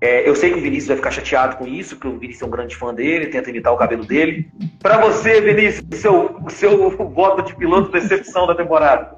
É, 0.00 0.28
eu 0.28 0.36
sei 0.36 0.52
que 0.52 0.58
o 0.58 0.62
Vinícius 0.62 0.88
vai 0.88 0.96
ficar 0.98 1.10
chateado 1.10 1.56
com 1.56 1.66
isso, 1.66 1.96
porque 1.96 2.08
o 2.08 2.18
Vinícius 2.18 2.42
é 2.42 2.46
um 2.46 2.50
grande 2.50 2.76
fã 2.76 2.94
dele, 2.94 3.26
tenta 3.26 3.50
imitar 3.50 3.72
o 3.72 3.78
cabelo 3.78 4.04
dele. 4.04 4.48
Para 4.80 4.98
você, 4.98 5.40
Vinícius, 5.40 5.84
seu, 5.98 6.38
seu 6.48 6.90
voto 7.10 7.42
de 7.42 7.56
piloto 7.56 7.90
decepção 7.90 8.46
da 8.46 8.54
temporada. 8.54 9.16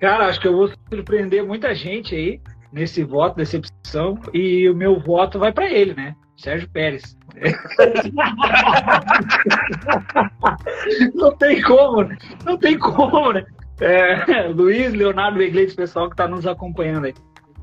Cara, 0.00 0.26
acho 0.26 0.40
que 0.40 0.48
eu 0.48 0.56
vou 0.56 0.70
surpreender 0.88 1.44
muita 1.44 1.74
gente 1.74 2.14
aí 2.14 2.40
nesse 2.72 3.02
voto 3.02 3.36
decepção 3.36 4.18
e 4.32 4.68
o 4.68 4.74
meu 4.74 5.00
voto 5.00 5.38
vai 5.38 5.52
para 5.52 5.70
ele, 5.70 5.94
né? 5.94 6.14
Sérgio 6.36 6.68
Pérez. 6.70 7.16
não 11.14 11.34
tem 11.36 11.62
como, 11.62 12.02
né? 12.02 12.16
Não 12.44 12.58
tem 12.58 12.78
como, 12.78 13.32
né? 13.32 13.44
É, 13.80 14.48
Luiz, 14.48 14.92
Leonardo 14.92 15.42
Iglesias, 15.42 15.74
pessoal 15.74 16.08
que 16.08 16.14
está 16.14 16.28
nos 16.28 16.46
acompanhando 16.46 17.06
aí. 17.06 17.14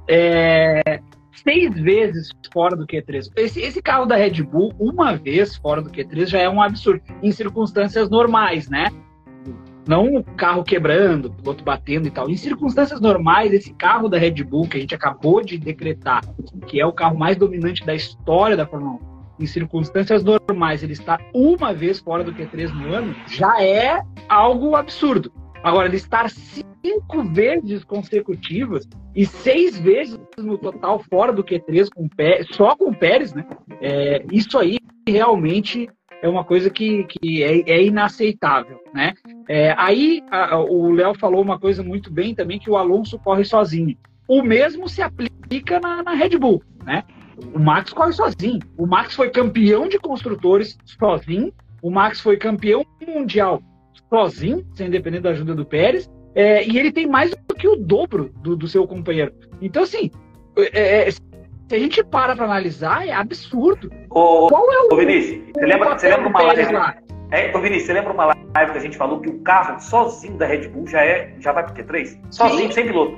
É, 0.07 0.99
seis 1.43 1.73
vezes 1.75 2.29
fora 2.51 2.75
do 2.75 2.85
Q3. 2.85 3.31
Esse, 3.35 3.61
esse 3.61 3.81
carro 3.81 4.05
da 4.05 4.15
Red 4.15 4.43
Bull, 4.43 4.73
uma 4.79 5.15
vez 5.15 5.55
fora 5.55 5.81
do 5.81 5.89
Q3, 5.89 6.27
já 6.27 6.39
é 6.39 6.49
um 6.49 6.61
absurdo. 6.61 7.01
Em 7.21 7.31
circunstâncias 7.31 8.09
normais, 8.09 8.69
né? 8.69 8.87
Não 9.87 10.15
o 10.15 10.23
carro 10.23 10.63
quebrando, 10.63 11.25
o 11.25 11.33
piloto 11.33 11.63
batendo 11.63 12.07
e 12.07 12.11
tal. 12.11 12.29
Em 12.29 12.37
circunstâncias 12.37 13.01
normais, 13.01 13.51
esse 13.51 13.73
carro 13.73 14.07
da 14.07 14.17
Red 14.17 14.43
Bull, 14.43 14.67
que 14.67 14.77
a 14.77 14.79
gente 14.79 14.95
acabou 14.95 15.43
de 15.43 15.57
decretar, 15.57 16.21
que 16.67 16.79
é 16.79 16.85
o 16.85 16.93
carro 16.93 17.17
mais 17.17 17.35
dominante 17.35 17.85
da 17.85 17.93
história 17.93 18.55
da 18.55 18.65
Fórmula 18.65 18.99
1, 19.39 19.43
em 19.43 19.45
circunstâncias 19.45 20.23
normais, 20.23 20.83
ele 20.83 20.93
está 20.93 21.19
uma 21.33 21.73
vez 21.73 21.99
fora 21.99 22.23
do 22.23 22.33
Q3 22.33 22.69
no 22.69 22.93
ano, 22.93 23.15
já 23.27 23.61
é 23.61 24.01
algo 24.29 24.75
absurdo. 24.75 25.31
Agora, 25.63 25.87
ele 25.87 25.97
estar 25.97 26.29
cinco 26.29 27.23
vezes 27.31 27.83
consecutivas 27.83 28.87
e 29.15 29.25
seis 29.25 29.79
vezes 29.79 30.19
no 30.37 30.57
total 30.57 30.99
fora 31.09 31.31
do 31.31 31.43
Q3 31.43 31.87
com 31.93 32.07
Pérez, 32.09 32.47
só 32.51 32.75
com 32.75 32.89
o 32.89 32.95
Pérez, 32.95 33.33
né? 33.33 33.45
É, 33.81 34.25
isso 34.31 34.57
aí 34.57 34.77
realmente 35.07 35.89
é 36.23 36.29
uma 36.29 36.45
coisa 36.45 36.69
que, 36.69 37.03
que 37.03 37.43
é, 37.43 37.69
é 37.69 37.83
inaceitável, 37.83 38.81
né? 38.93 39.13
É, 39.49 39.75
aí 39.77 40.23
a, 40.31 40.57
o 40.57 40.89
Léo 40.93 41.13
falou 41.13 41.41
uma 41.41 41.59
coisa 41.59 41.83
muito 41.83 42.09
bem 42.09 42.33
também 42.33 42.57
que 42.57 42.69
o 42.69 42.77
Alonso 42.77 43.19
corre 43.19 43.43
sozinho. 43.43 43.97
O 44.25 44.41
mesmo 44.41 44.87
se 44.87 45.01
aplica 45.01 45.81
na, 45.81 46.01
na 46.01 46.13
Red 46.13 46.37
Bull, 46.37 46.63
né? 46.85 47.03
O 47.53 47.59
Max 47.59 47.91
corre 47.91 48.13
sozinho. 48.13 48.59
O 48.77 48.87
Max 48.87 49.13
foi 49.13 49.31
campeão 49.31 49.89
de 49.89 49.99
construtores 49.99 50.77
sozinho. 50.97 51.53
O 51.81 51.91
Max 51.91 52.21
foi 52.21 52.37
campeão 52.37 52.85
mundial 53.05 53.61
sozinho, 54.09 54.65
sem 54.75 54.89
depender 54.89 55.19
da 55.19 55.31
ajuda 55.31 55.53
do 55.53 55.65
Pérez, 55.65 56.09
é, 56.33 56.65
e 56.65 56.79
ele 56.79 56.91
tem 56.91 57.05
mais 57.05 57.31
do 57.31 57.53
que 57.53 57.67
o 57.67 57.75
dobro 57.75 58.31
do, 58.41 58.55
do 58.55 58.67
seu 58.67 58.87
companheiro. 58.87 59.33
Então, 59.61 59.83
assim, 59.83 60.09
é, 60.55 61.09
é 61.09 61.11
se 61.73 61.77
a 61.77 61.79
gente 61.79 62.03
para 62.03 62.35
para 62.35 62.45
analisar, 62.45 63.07
é 63.07 63.11
absurdo. 63.11 63.89
Ô, 64.11 64.47
Qual 64.47 64.71
é 64.71 64.81
o. 64.83 64.93
Ô, 64.93 64.95
Vinícius, 64.95 65.41
você 65.55 65.65
lembra, 65.65 65.97
você 65.97 66.07
lembra 66.07 66.29
uma 66.29 66.41
live? 66.43 66.71
Lá? 66.71 66.95
É, 67.31 67.55
ô, 67.55 67.59
Vinícius, 67.59 67.87
você 67.87 67.93
lembra 67.93 68.13
uma 68.13 68.25
live 68.25 68.71
que 68.71 68.77
a 68.77 68.81
gente 68.81 68.95
falou 68.95 69.19
que 69.19 69.29
o 69.29 69.39
carro 69.39 69.79
sozinho 69.79 70.37
da 70.37 70.45
Red 70.45 70.67
Bull 70.67 70.87
já, 70.87 71.03
é, 71.03 71.33
já 71.39 71.51
vai 71.51 71.63
pro 71.63 71.73
Q3? 71.73 72.19
Sozinho, 72.29 72.67
Sim. 72.67 72.71
sem 72.71 72.85
piloto. 72.85 73.17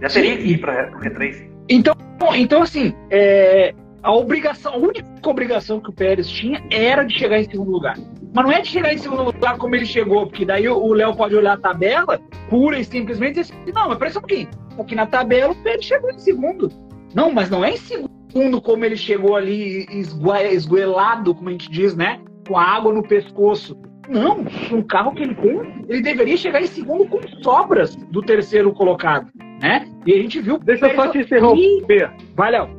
Já 0.00 0.08
teria 0.08 0.36
Sim. 0.36 0.38
que 0.38 0.52
ir 0.52 0.60
para 0.60 0.96
o 0.96 1.00
Q3. 1.00 1.50
Então, 1.68 1.96
então 2.36 2.62
assim, 2.62 2.94
é, 3.10 3.74
a 4.04 4.12
obrigação, 4.12 4.74
a 4.74 4.76
única 4.76 5.04
obrigação 5.28 5.80
que 5.80 5.90
o 5.90 5.92
Pérez 5.92 6.28
tinha 6.28 6.62
era 6.70 7.02
de 7.02 7.18
chegar 7.18 7.40
em 7.40 7.50
segundo 7.50 7.72
lugar. 7.72 7.96
Mas 8.32 8.44
não 8.44 8.52
é 8.52 8.60
de 8.60 8.68
chegar 8.68 8.94
em 8.94 8.98
segundo 8.98 9.24
lugar 9.24 9.58
como 9.58 9.74
ele 9.74 9.84
chegou, 9.84 10.28
porque 10.28 10.44
daí 10.44 10.68
o 10.68 10.94
Léo 10.94 11.16
pode 11.16 11.34
olhar 11.34 11.54
a 11.54 11.60
tabela 11.60 12.20
pura 12.48 12.78
e 12.78 12.84
simplesmente 12.84 13.40
e 13.40 13.42
dizer 13.42 13.52
assim, 13.52 13.72
não, 13.72 13.88
mas 13.88 13.98
parece 13.98 14.18
um 14.18 14.20
pouquinho. 14.20 14.48
Aqui 14.78 14.94
na 14.94 15.06
tabela 15.06 15.52
o 15.52 15.56
Pérez 15.56 15.84
chegou 15.84 16.08
em 16.12 16.18
segundo. 16.20 16.89
Não, 17.14 17.32
mas 17.32 17.50
não 17.50 17.64
é 17.64 17.72
em 17.72 17.76
segundo 17.76 18.60
como 18.60 18.84
ele 18.84 18.96
chegou 18.96 19.36
ali 19.36 19.86
esguelado, 19.90 21.34
como 21.34 21.48
a 21.48 21.52
gente 21.52 21.70
diz, 21.70 21.96
né? 21.96 22.20
Com 22.46 22.56
a 22.56 22.64
água 22.64 22.92
no 22.92 23.02
pescoço. 23.02 23.76
Não, 24.08 24.44
o 24.72 24.82
carro 24.84 25.12
que 25.12 25.22
ele 25.22 25.34
tem, 25.36 25.84
ele 25.88 26.02
deveria 26.02 26.36
chegar 26.36 26.60
em 26.60 26.66
segundo 26.66 27.06
com 27.06 27.20
sobras 27.42 27.94
do 27.94 28.20
terceiro 28.20 28.72
colocado, 28.72 29.30
né? 29.62 29.86
E 30.04 30.12
a 30.12 30.16
gente 30.16 30.40
viu. 30.40 30.58
Deixa 30.58 30.88
eu 30.88 30.94
só 30.96 31.08
te 31.08 31.18
interromper. 31.18 32.10
Vai, 32.34 32.50
Léo. 32.50 32.70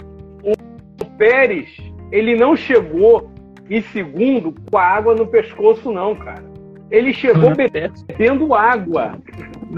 O 0.43 1.05
Pérez, 1.17 1.69
ele 2.11 2.35
não 2.35 2.55
chegou 2.55 3.31
e 3.69 3.81
segundo, 3.81 4.53
com 4.69 4.77
a 4.77 4.83
água 4.83 5.15
no 5.15 5.25
pescoço, 5.25 5.91
não, 5.91 6.15
cara. 6.15 6.43
Ele 6.89 7.13
chegou 7.13 7.55
bebendo 7.55 8.53
água. 8.53 9.17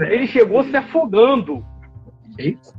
Ele 0.00 0.26
chegou 0.26 0.64
se 0.64 0.76
afogando. 0.76 1.64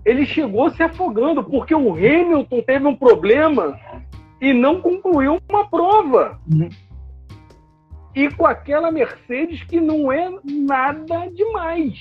Ele 0.06 0.26
chegou 0.26 0.70
se 0.72 0.84
afogando, 0.84 1.44
porque 1.44 1.74
o 1.74 1.94
Hamilton 1.94 2.62
teve 2.62 2.86
um 2.86 2.96
problema 2.96 3.80
e 4.42 4.54
não 4.54 4.82
concluiu 4.82 5.40
uma 5.50 5.68
prova. 5.70 6.40
Uhum. 6.52 6.70
E 8.14 8.30
com 8.30 8.46
aquela 8.46 8.92
Mercedes 8.92 9.64
que 9.64 9.80
não 9.80 10.12
é 10.12 10.30
nada 10.44 11.30
demais. 11.32 11.98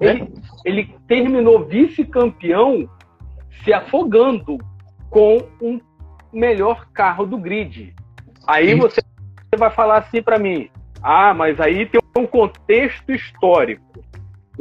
Ele, 0.00 0.32
ele 0.64 0.94
terminou 1.06 1.64
vice-campeão 1.64 2.88
se 3.62 3.72
afogando 3.72 4.58
com 5.08 5.38
um 5.60 5.80
melhor 6.32 6.86
carro 6.92 7.26
do 7.26 7.38
grid. 7.38 7.94
Aí 8.46 8.74
você 8.74 9.00
vai 9.56 9.70
falar 9.70 9.98
assim 9.98 10.22
para 10.22 10.38
mim: 10.38 10.68
ah, 11.02 11.34
mas 11.34 11.60
aí 11.60 11.86
tem 11.86 12.00
um 12.16 12.26
contexto 12.26 13.12
histórico. 13.12 14.02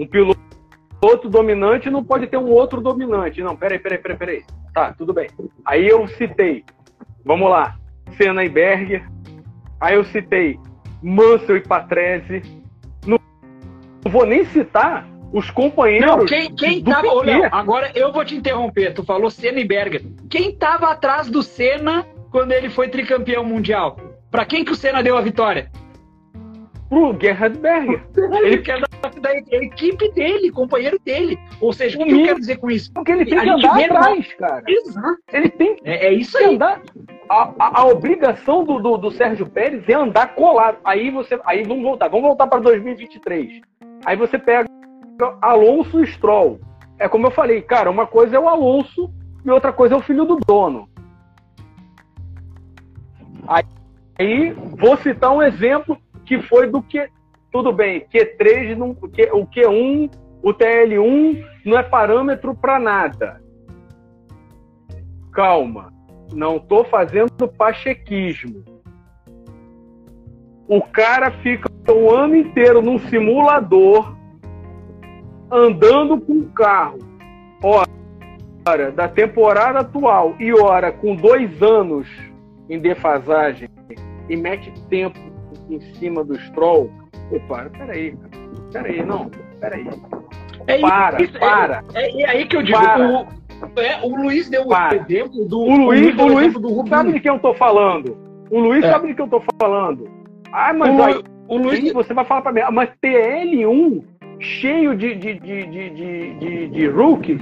Um 0.01 0.07
piloto 0.07 1.29
dominante 1.29 1.87
não 1.91 2.03
pode 2.03 2.25
ter 2.25 2.37
um 2.37 2.49
outro 2.49 2.81
dominante. 2.81 3.43
Não, 3.43 3.55
peraí, 3.55 3.77
peraí, 3.77 3.99
peraí, 3.99 4.17
peraí. 4.17 4.43
Tá, 4.73 4.91
tudo 4.93 5.13
bem. 5.13 5.29
Aí 5.63 5.87
eu 5.87 6.07
citei, 6.07 6.65
vamos 7.23 7.47
lá, 7.47 7.75
Senna 8.17 8.43
e 8.43 8.49
Berger. 8.49 9.07
Aí 9.79 9.93
eu 9.93 10.03
citei 10.05 10.59
Mansell 11.03 11.57
e 11.57 11.61
Patrese. 11.61 12.41
Não, 13.05 13.19
não 14.03 14.11
vou 14.11 14.25
nem 14.25 14.43
citar 14.45 15.07
os 15.31 15.51
companheiros. 15.51 16.07
Não, 16.07 16.25
quem, 16.25 16.55
quem 16.55 16.83
tava. 16.83 17.07
Ô, 17.07 17.21
Léo, 17.21 17.47
agora 17.51 17.91
eu 17.93 18.11
vou 18.11 18.25
te 18.25 18.35
interromper. 18.35 18.95
Tu 18.95 19.03
falou 19.03 19.29
Senna 19.29 19.59
e 19.59 19.67
Berger. 19.67 20.01
Quem 20.31 20.55
tava 20.55 20.89
atrás 20.89 21.29
do 21.29 21.43
Senna 21.43 22.07
quando 22.31 22.53
ele 22.53 22.71
foi 22.71 22.89
tricampeão 22.89 23.45
mundial? 23.45 23.97
Para 24.31 24.45
quem 24.45 24.65
que 24.65 24.71
o 24.71 24.75
Senna 24.75 25.03
deu 25.03 25.15
a 25.15 25.21
vitória? 25.21 25.69
Pro 26.91 27.17
Gerhard 27.17 27.57
Berger. 27.57 28.03
Ele 28.43 28.57
quer 28.57 28.81
da, 28.81 29.09
da, 29.21 29.33
equipe 29.33 30.11
dele, 30.11 30.51
companheiro 30.51 30.99
dele. 31.05 31.39
Ou 31.61 31.71
seja, 31.71 31.97
o 31.97 32.03
que 32.03 32.11
eu 32.11 32.25
quero 32.25 32.39
dizer 32.41 32.57
com 32.57 32.69
isso? 32.69 32.91
Porque 32.91 33.13
ele 33.13 33.25
tem 33.25 33.39
que 33.39 33.49
andar 33.49 33.81
atrás, 33.81 34.33
cara. 34.33 34.61
Exato. 34.67 35.17
Ele 35.31 35.49
tem 35.51 35.77
é, 35.85 36.07
é 36.07 36.13
isso 36.13 36.37
aí. 36.37 36.53
andar. 36.53 36.81
A, 37.29 37.53
a, 37.57 37.79
a 37.79 37.85
obrigação 37.85 38.65
do, 38.65 38.77
do, 38.79 38.97
do, 38.97 39.09
Sérgio 39.09 39.45
Pérez 39.45 39.87
é 39.87 39.93
andar 39.93 40.35
colado. 40.35 40.79
Aí 40.83 41.09
você. 41.09 41.39
Aí 41.45 41.63
vamos 41.63 41.81
voltar. 41.81 42.09
Vamos 42.09 42.27
voltar 42.27 42.45
para 42.47 42.59
2023. 42.59 43.61
Aí 44.05 44.17
você 44.17 44.37
pega 44.37 44.67
Alonso 45.41 46.03
e 46.03 46.07
Stroll. 46.07 46.59
É 46.99 47.07
como 47.07 47.25
eu 47.25 47.31
falei, 47.31 47.61
cara, 47.61 47.89
uma 47.89 48.05
coisa 48.05 48.35
é 48.35 48.39
o 48.39 48.49
Alonso 48.49 49.09
e 49.45 49.49
outra 49.49 49.71
coisa 49.71 49.95
é 49.95 49.97
o 49.97 50.01
filho 50.01 50.25
do 50.25 50.39
dono. 50.45 50.89
Aí, 53.47 53.63
aí 54.19 54.51
vou 54.77 54.97
citar 54.97 55.31
um 55.31 55.41
exemplo 55.41 55.97
que 56.31 56.41
foi 56.43 56.65
do 56.65 56.81
que 56.81 57.09
tudo 57.51 57.73
bem, 57.73 58.07
Q3, 58.07 58.77
não, 58.77 58.91
o 58.91 59.45
Q1, 59.45 60.09
o 60.41 60.53
TL1 60.53 61.45
não 61.65 61.77
é 61.77 61.83
parâmetro 61.83 62.55
para 62.55 62.79
nada. 62.79 63.41
Calma, 65.33 65.91
não 66.31 66.55
estou 66.55 66.85
fazendo 66.85 67.49
pachequismo. 67.49 68.63
O 70.69 70.81
cara 70.81 71.31
fica 71.43 71.69
o 71.91 72.09
ano 72.09 72.37
inteiro 72.37 72.81
num 72.81 72.97
simulador 72.97 74.15
andando 75.51 76.17
com 76.21 76.39
o 76.39 76.49
carro. 76.51 76.99
Hora 77.61 78.89
da 78.93 79.09
temporada 79.09 79.79
atual 79.79 80.33
e 80.39 80.53
hora 80.53 80.93
com 80.93 81.13
dois 81.13 81.61
anos 81.61 82.07
em 82.69 82.79
defasagem 82.79 83.67
e 84.29 84.37
mete 84.37 84.71
tempo 84.87 85.30
em 85.75 85.95
cima 85.95 86.23
do 86.23 86.39
Stroll. 86.41 86.91
Opa, 87.31 87.69
peraí, 87.77 88.15
peraí, 88.71 89.05
não, 89.05 89.29
peraí. 89.59 89.87
É 90.67 90.79
para, 90.79 91.21
isso, 91.21 91.39
para. 91.39 91.83
É, 91.93 92.01
é, 92.03 92.21
é, 92.21 92.29
aí 92.29 92.45
que 92.45 92.57
eu 92.57 92.63
digo. 92.63 92.77
O, 92.77 93.79
é, 93.79 94.01
o 94.03 94.15
Luiz 94.15 94.49
deu 94.49 94.67
o 94.67 94.73
exemplo 94.93 95.45
do. 95.45 95.59
O 95.59 95.77
Luiz, 95.85 96.17
o 96.17 96.27
Luiz 96.27 96.53
do 96.53 96.87
sabe 96.87 97.13
de 97.13 97.19
quem 97.19 97.31
eu 97.31 97.39
tô 97.39 97.53
falando. 97.53 98.17
O 98.49 98.59
Luiz 98.59 98.83
é. 98.83 98.91
sabe 98.91 99.07
de 99.07 99.13
quem 99.13 99.25
eu 99.25 99.29
tô 99.29 99.41
falando. 99.59 100.09
Ah, 100.51 100.73
mas 100.73 100.93
o, 100.93 101.03
aí, 101.03 101.23
o 101.47 101.57
Luiz, 101.57 101.93
você 101.93 102.13
vai 102.13 102.25
falar 102.25 102.41
para 102.41 102.51
mim, 102.51 102.61
ah, 102.61 102.71
mas 102.71 102.89
TL1 103.01 104.03
cheio 104.39 104.95
de, 104.95 105.15
de, 105.15 105.35
de, 105.35 105.65
de, 105.67 105.89
de, 105.89 106.33
de, 106.33 106.67
de 106.67 106.87
rookies, 106.87 107.41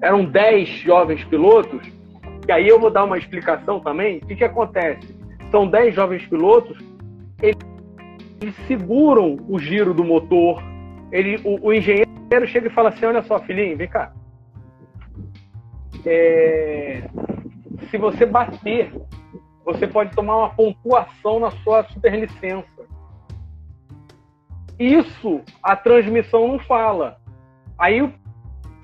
eram 0.00 0.24
10 0.24 0.68
jovens 0.68 1.24
pilotos, 1.24 1.86
e 2.46 2.52
aí 2.52 2.68
eu 2.68 2.78
vou 2.78 2.90
dar 2.90 3.04
uma 3.04 3.18
explicação 3.18 3.80
também. 3.80 4.18
O 4.18 4.26
que, 4.26 4.36
que 4.36 4.44
acontece? 4.44 5.16
São 5.50 5.66
10 5.66 5.94
jovens 5.94 6.24
pilotos, 6.26 6.78
eles, 7.42 8.56
seguram 8.66 9.36
o 9.48 9.58
giro 9.58 9.92
do 9.92 10.04
motor. 10.04 10.62
Ele, 11.12 11.40
o, 11.44 11.68
o, 11.68 11.72
engenheiro 11.72 12.46
chega 12.46 12.68
e 12.68 12.72
fala 12.72 12.90
assim: 12.90 13.06
Olha 13.06 13.22
só, 13.22 13.38
filhinho, 13.40 13.76
vem 13.76 13.88
cá. 13.88 14.12
É, 16.04 17.08
se 17.90 17.98
você 17.98 18.24
bater, 18.24 18.92
você 19.64 19.86
pode 19.86 20.14
tomar 20.14 20.36
uma 20.36 20.50
pontuação 20.50 21.40
na 21.40 21.50
sua 21.50 21.84
superlicença. 21.84 22.66
Isso 24.78 25.40
a 25.62 25.74
transmissão 25.74 26.46
não 26.48 26.58
fala. 26.58 27.18
Aí 27.78 28.12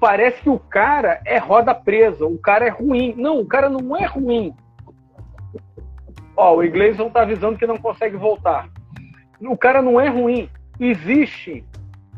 parece 0.01 0.43
que 0.43 0.51
o 0.51 0.59
cara 0.59 1.21
é 1.25 1.39
roda 1.39 1.75
presa, 1.75 2.27
o 2.27 2.39
cara 2.39 2.67
é 2.67 2.71
ruim. 2.71 3.15
Não, 3.17 3.41
o 3.41 3.47
cara 3.47 3.69
não 3.69 3.97
é 3.97 4.07
ruim. 4.07 4.55
Ó, 6.37 6.57
o 6.57 6.65
Iglesias 6.65 7.13
tá 7.13 7.23
avisando 7.23 7.59
que 7.59 7.67
não 7.67 7.77
consegue 7.77 8.17
voltar. 8.17 8.69
O 9.41 9.57
cara 9.57 9.83
não 9.83 10.01
é 10.01 10.09
ruim. 10.09 10.49
Existe. 10.79 11.65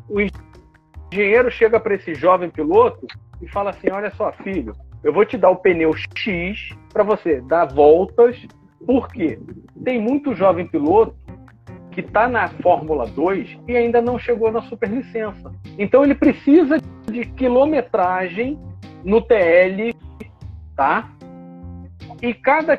O 0.09 0.19
engenheiro 1.13 1.51
chega 1.51 1.81
para 1.81 1.95
esse 1.95 2.15
jovem 2.15 2.51
piloto 2.51 3.07
e 3.41 3.49
fala 3.49 3.71
assim: 3.71 3.91
Olha 3.91 4.11
só, 4.15 4.33
filho, 4.33 4.75
eu 5.03 5.13
vou 5.13 5.25
te 5.25 5.37
dar 5.37 5.51
o 5.51 5.57
pneu 5.57 5.93
X 6.17 6.71
para 6.93 7.03
você 7.03 7.41
dar 7.43 7.67
voltas. 7.67 8.47
Por 8.87 9.09
quê? 9.09 9.39
Tem 9.83 10.01
muito 10.01 10.35
jovem 10.35 10.67
piloto 10.67 11.17
que 11.91 12.01
está 12.01 12.29
na 12.29 12.49
Fórmula 12.49 13.07
2 13.07 13.59
e 13.69 13.77
ainda 13.77 14.03
não 14.03 14.19
chegou 14.19 14.51
na 14.51 14.63
superlicença. 14.63 15.53
Então 15.79 16.05
ele 16.05 16.15
precisa 16.15 16.79
de 17.11 17.25
quilometragem 17.25 18.59
no 19.05 19.23
TL, 19.23 19.95
tá? 20.77 21.09
E 22.21 22.35
cada, 22.35 22.79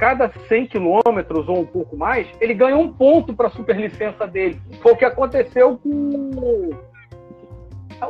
cada 0.00 0.32
100 0.48 0.66
quilômetros 0.66 1.46
ou 1.46 1.60
um 1.60 1.66
pouco 1.66 1.94
mais, 1.94 2.26
ele 2.40 2.54
ganha 2.54 2.76
um 2.76 2.90
ponto 2.90 3.34
para 3.34 3.48
a 3.48 3.50
superlicença 3.50 4.26
dele. 4.26 4.58
Foi 4.80 4.92
o 4.92 4.96
que 4.96 5.04
aconteceu 5.04 5.76
com 5.76 6.70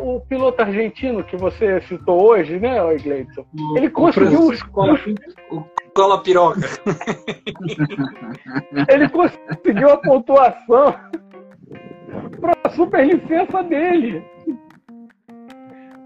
o 0.01 0.21
piloto 0.21 0.63
argentino 0.63 1.25
que 1.25 1.37
você 1.37 1.81
citou 1.83 2.31
hoje, 2.31 2.61
né, 2.61 2.79
Gleidson? 2.97 3.45
Ele 3.77 3.91
conseguiu 3.91 4.49
os, 4.49 4.63
o 5.51 5.65
cola 5.93 6.23
piroca. 6.23 6.61
Ele 8.89 9.09
conseguiu 9.09 9.91
a 9.91 9.97
pontuação 9.97 10.95
para 12.41 12.53
a 12.63 12.71
superlicença 12.71 13.65
dele. 13.65 14.25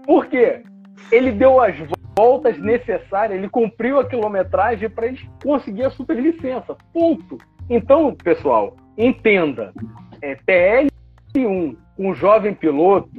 Por 0.07 0.25
quê? 0.25 0.63
Ele 1.11 1.31
deu 1.31 1.61
as 1.61 1.75
voltas 2.17 2.57
necessárias, 2.57 3.37
ele 3.37 3.49
cumpriu 3.49 3.99
a 3.99 4.05
quilometragem 4.05 4.89
para 4.89 5.07
ele 5.07 5.19
conseguir 5.43 5.85
a 5.85 5.89
superlicença. 5.89 6.75
Ponto. 6.93 7.37
Então, 7.69 8.15
pessoal, 8.15 8.75
entenda. 8.97 9.73
É, 10.21 10.35
TL1, 10.47 11.75
um 11.97 12.13
jovem 12.13 12.53
piloto, 12.53 13.09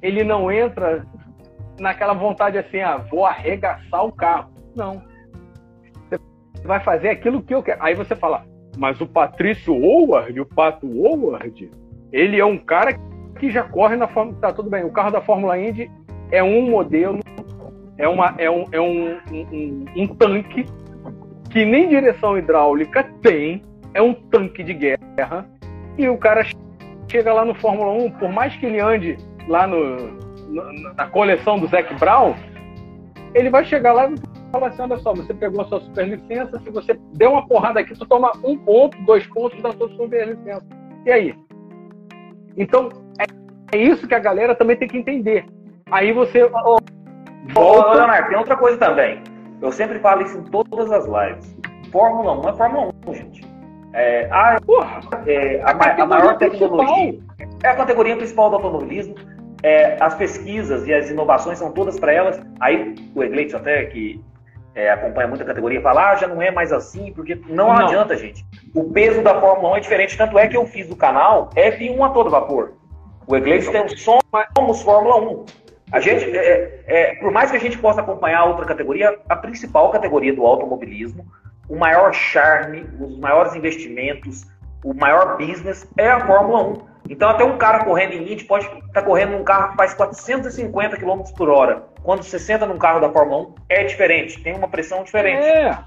ele 0.00 0.22
não 0.22 0.50
entra 0.50 1.06
naquela 1.78 2.14
vontade 2.14 2.58
assim, 2.58 2.80
ah, 2.80 2.98
vou 3.10 3.26
arregaçar 3.26 4.04
o 4.04 4.12
carro. 4.12 4.50
Não 4.76 5.02
vai 6.64 6.80
fazer 6.80 7.08
aquilo 7.08 7.42
que 7.42 7.54
eu 7.54 7.62
quero. 7.62 7.82
Aí 7.82 7.94
você 7.94 8.14
fala, 8.14 8.44
mas 8.76 9.00
o 9.00 9.06
Patrício 9.06 9.74
Howard, 9.74 10.38
o 10.40 10.46
Pato 10.46 10.86
Howard, 10.86 11.70
ele 12.12 12.38
é 12.38 12.44
um 12.44 12.58
cara 12.58 12.92
que 13.38 13.50
já 13.50 13.62
corre 13.62 13.96
na 13.96 14.08
Fórmula. 14.08 14.38
Tá, 14.40 14.52
tudo 14.52 14.70
bem, 14.70 14.84
o 14.84 14.92
carro 14.92 15.10
da 15.10 15.20
Fórmula 15.20 15.58
Indy 15.58 15.90
é 16.30 16.42
um 16.42 16.70
modelo, 16.70 17.20
é, 17.98 18.08
uma, 18.08 18.34
é, 18.38 18.50
um, 18.50 18.64
é 18.72 18.80
um, 18.80 19.18
um, 19.30 19.84
um 19.96 20.06
tanque 20.06 20.64
que 21.50 21.64
nem 21.64 21.88
direção 21.88 22.38
hidráulica 22.38 23.04
tem, 23.22 23.62
é 23.94 24.00
um 24.00 24.14
tanque 24.14 24.62
de 24.62 24.74
guerra, 24.74 25.46
e 25.96 26.08
o 26.08 26.16
cara 26.16 26.46
chega 27.10 27.32
lá 27.32 27.44
no 27.44 27.54
Fórmula 27.54 27.92
1, 27.92 28.10
por 28.12 28.30
mais 28.30 28.54
que 28.56 28.66
ele 28.66 28.80
ande 28.80 29.16
lá 29.48 29.66
no, 29.66 29.96
no 30.48 30.94
na 30.94 31.06
coleção 31.06 31.58
do 31.58 31.66
Zac 31.66 31.92
Brown, 31.94 32.34
ele 33.34 33.50
vai 33.50 33.64
chegar 33.64 33.92
lá 33.92 34.10
e 34.10 34.14
fala 34.52 34.68
assim: 34.68 34.82
olha 34.82 34.98
só, 34.98 35.12
você 35.14 35.34
pegou 35.34 35.62
a 35.62 35.64
sua 35.66 35.80
superlicença, 35.80 36.58
se 36.60 36.70
você 36.70 36.98
der 37.14 37.28
uma 37.28 37.46
porrada 37.46 37.80
aqui, 37.80 37.94
tu 37.94 38.06
toma 38.06 38.32
um 38.44 38.56
ponto, 38.58 38.96
dois 39.04 39.26
pontos 39.26 39.60
da 39.62 39.72
sua 39.72 39.88
superlicença. 39.90 40.66
E 41.04 41.10
aí? 41.10 41.34
Então, 42.56 42.88
é, 43.18 43.76
é 43.76 43.82
isso 43.82 44.06
que 44.06 44.14
a 44.14 44.18
galera 44.18 44.54
também 44.54 44.76
tem 44.76 44.88
que 44.88 44.98
entender. 44.98 45.44
Aí 45.90 46.12
você. 46.12 46.44
Ô, 46.44 46.78
volta... 47.52 47.94
Leonardo, 47.94 48.28
tem 48.28 48.38
outra 48.38 48.56
coisa 48.56 48.78
também. 48.78 49.22
Eu 49.60 49.72
sempre 49.72 49.98
falo 49.98 50.22
isso 50.22 50.38
em 50.38 50.44
todas 50.44 50.90
as 50.92 51.06
lives. 51.06 51.56
Fórmula 51.90 52.38
1 52.40 52.48
é 52.48 52.52
Fórmula 52.56 52.94
1, 53.06 53.14
gente. 53.14 53.48
É, 53.92 54.28
a, 54.30 54.60
Porra, 54.64 55.00
é, 55.26 55.60
a, 55.62 55.70
a, 55.70 56.02
a 56.02 56.06
maior 56.06 56.36
tecnologia. 56.36 57.12
Principal. 57.36 57.58
É 57.62 57.68
a 57.68 57.74
categoria 57.74 58.16
principal 58.16 58.50
do 58.50 58.56
automobilismo. 58.56 59.14
É, 59.62 59.96
as 60.00 60.14
pesquisas 60.14 60.86
e 60.86 60.94
as 60.94 61.10
inovações 61.10 61.58
são 61.58 61.72
todas 61.72 61.98
para 61.98 62.12
elas. 62.12 62.40
Aí 62.60 62.94
o 63.14 63.22
Egleitson 63.24 63.56
até 63.56 63.84
que 63.86 64.22
é, 64.78 64.90
acompanha 64.92 65.26
muita 65.26 65.44
categoria, 65.44 65.80
fala, 65.80 66.12
ah, 66.12 66.14
já 66.14 66.28
não 66.28 66.40
é 66.40 66.52
mais 66.52 66.72
assim, 66.72 67.12
porque 67.12 67.34
não, 67.48 67.66
não, 67.66 67.72
adianta, 67.72 68.16
gente. 68.16 68.46
O 68.72 68.84
peso 68.84 69.22
da 69.22 69.40
Fórmula 69.40 69.74
1 69.74 69.76
é 69.76 69.80
diferente, 69.80 70.16
tanto 70.16 70.38
é 70.38 70.46
que 70.46 70.56
eu 70.56 70.64
fiz 70.66 70.86
do 70.86 70.94
canal 70.94 71.50
F1 71.56 72.00
a 72.00 72.10
todo 72.10 72.30
vapor. 72.30 72.74
O 73.26 73.36
Iglesias 73.36 73.72
tem 73.72 73.84
o 73.84 74.22
Somos 74.56 74.82
Fórmula 74.82 75.16
1. 75.16 75.44
A 75.92 76.00
gente, 76.00 76.24
é, 76.36 76.84
é, 76.86 77.14
por 77.16 77.30
mais 77.30 77.50
que 77.50 77.56
a 77.56 77.60
gente 77.60 77.78
possa 77.78 78.00
acompanhar 78.00 78.44
outra 78.44 78.66
categoria, 78.66 79.18
a 79.28 79.36
principal 79.36 79.90
categoria 79.90 80.34
do 80.34 80.44
automobilismo, 80.44 81.26
o 81.68 81.76
maior 81.76 82.12
charme, 82.12 82.86
os 83.00 83.18
maiores 83.18 83.54
investimentos, 83.54 84.46
o 84.84 84.94
maior 84.94 85.36
business 85.36 85.88
é 85.96 86.08
a 86.08 86.26
Fórmula 86.26 86.62
1. 86.62 86.88
Então, 87.10 87.28
até 87.30 87.42
um 87.42 87.56
cara 87.56 87.84
correndo 87.84 88.12
em 88.12 88.32
Indy 88.32 88.44
pode 88.44 88.66
estar 88.66 88.80
tá 88.92 89.02
correndo 89.02 89.32
num 89.32 89.44
carro 89.44 89.70
que 89.70 89.76
faz 89.76 89.94
450 89.94 90.96
km 90.96 91.22
por 91.36 91.48
hora. 91.48 91.84
Quando 92.02 92.22
você 92.22 92.38
senta 92.38 92.66
num 92.66 92.78
carro 92.78 93.00
da 93.00 93.10
Fórmula 93.10 93.48
1, 93.48 93.54
é 93.70 93.84
diferente, 93.84 94.42
tem 94.42 94.54
uma 94.54 94.68
pressão 94.68 95.02
diferente. 95.02 95.44
É. 95.44 95.78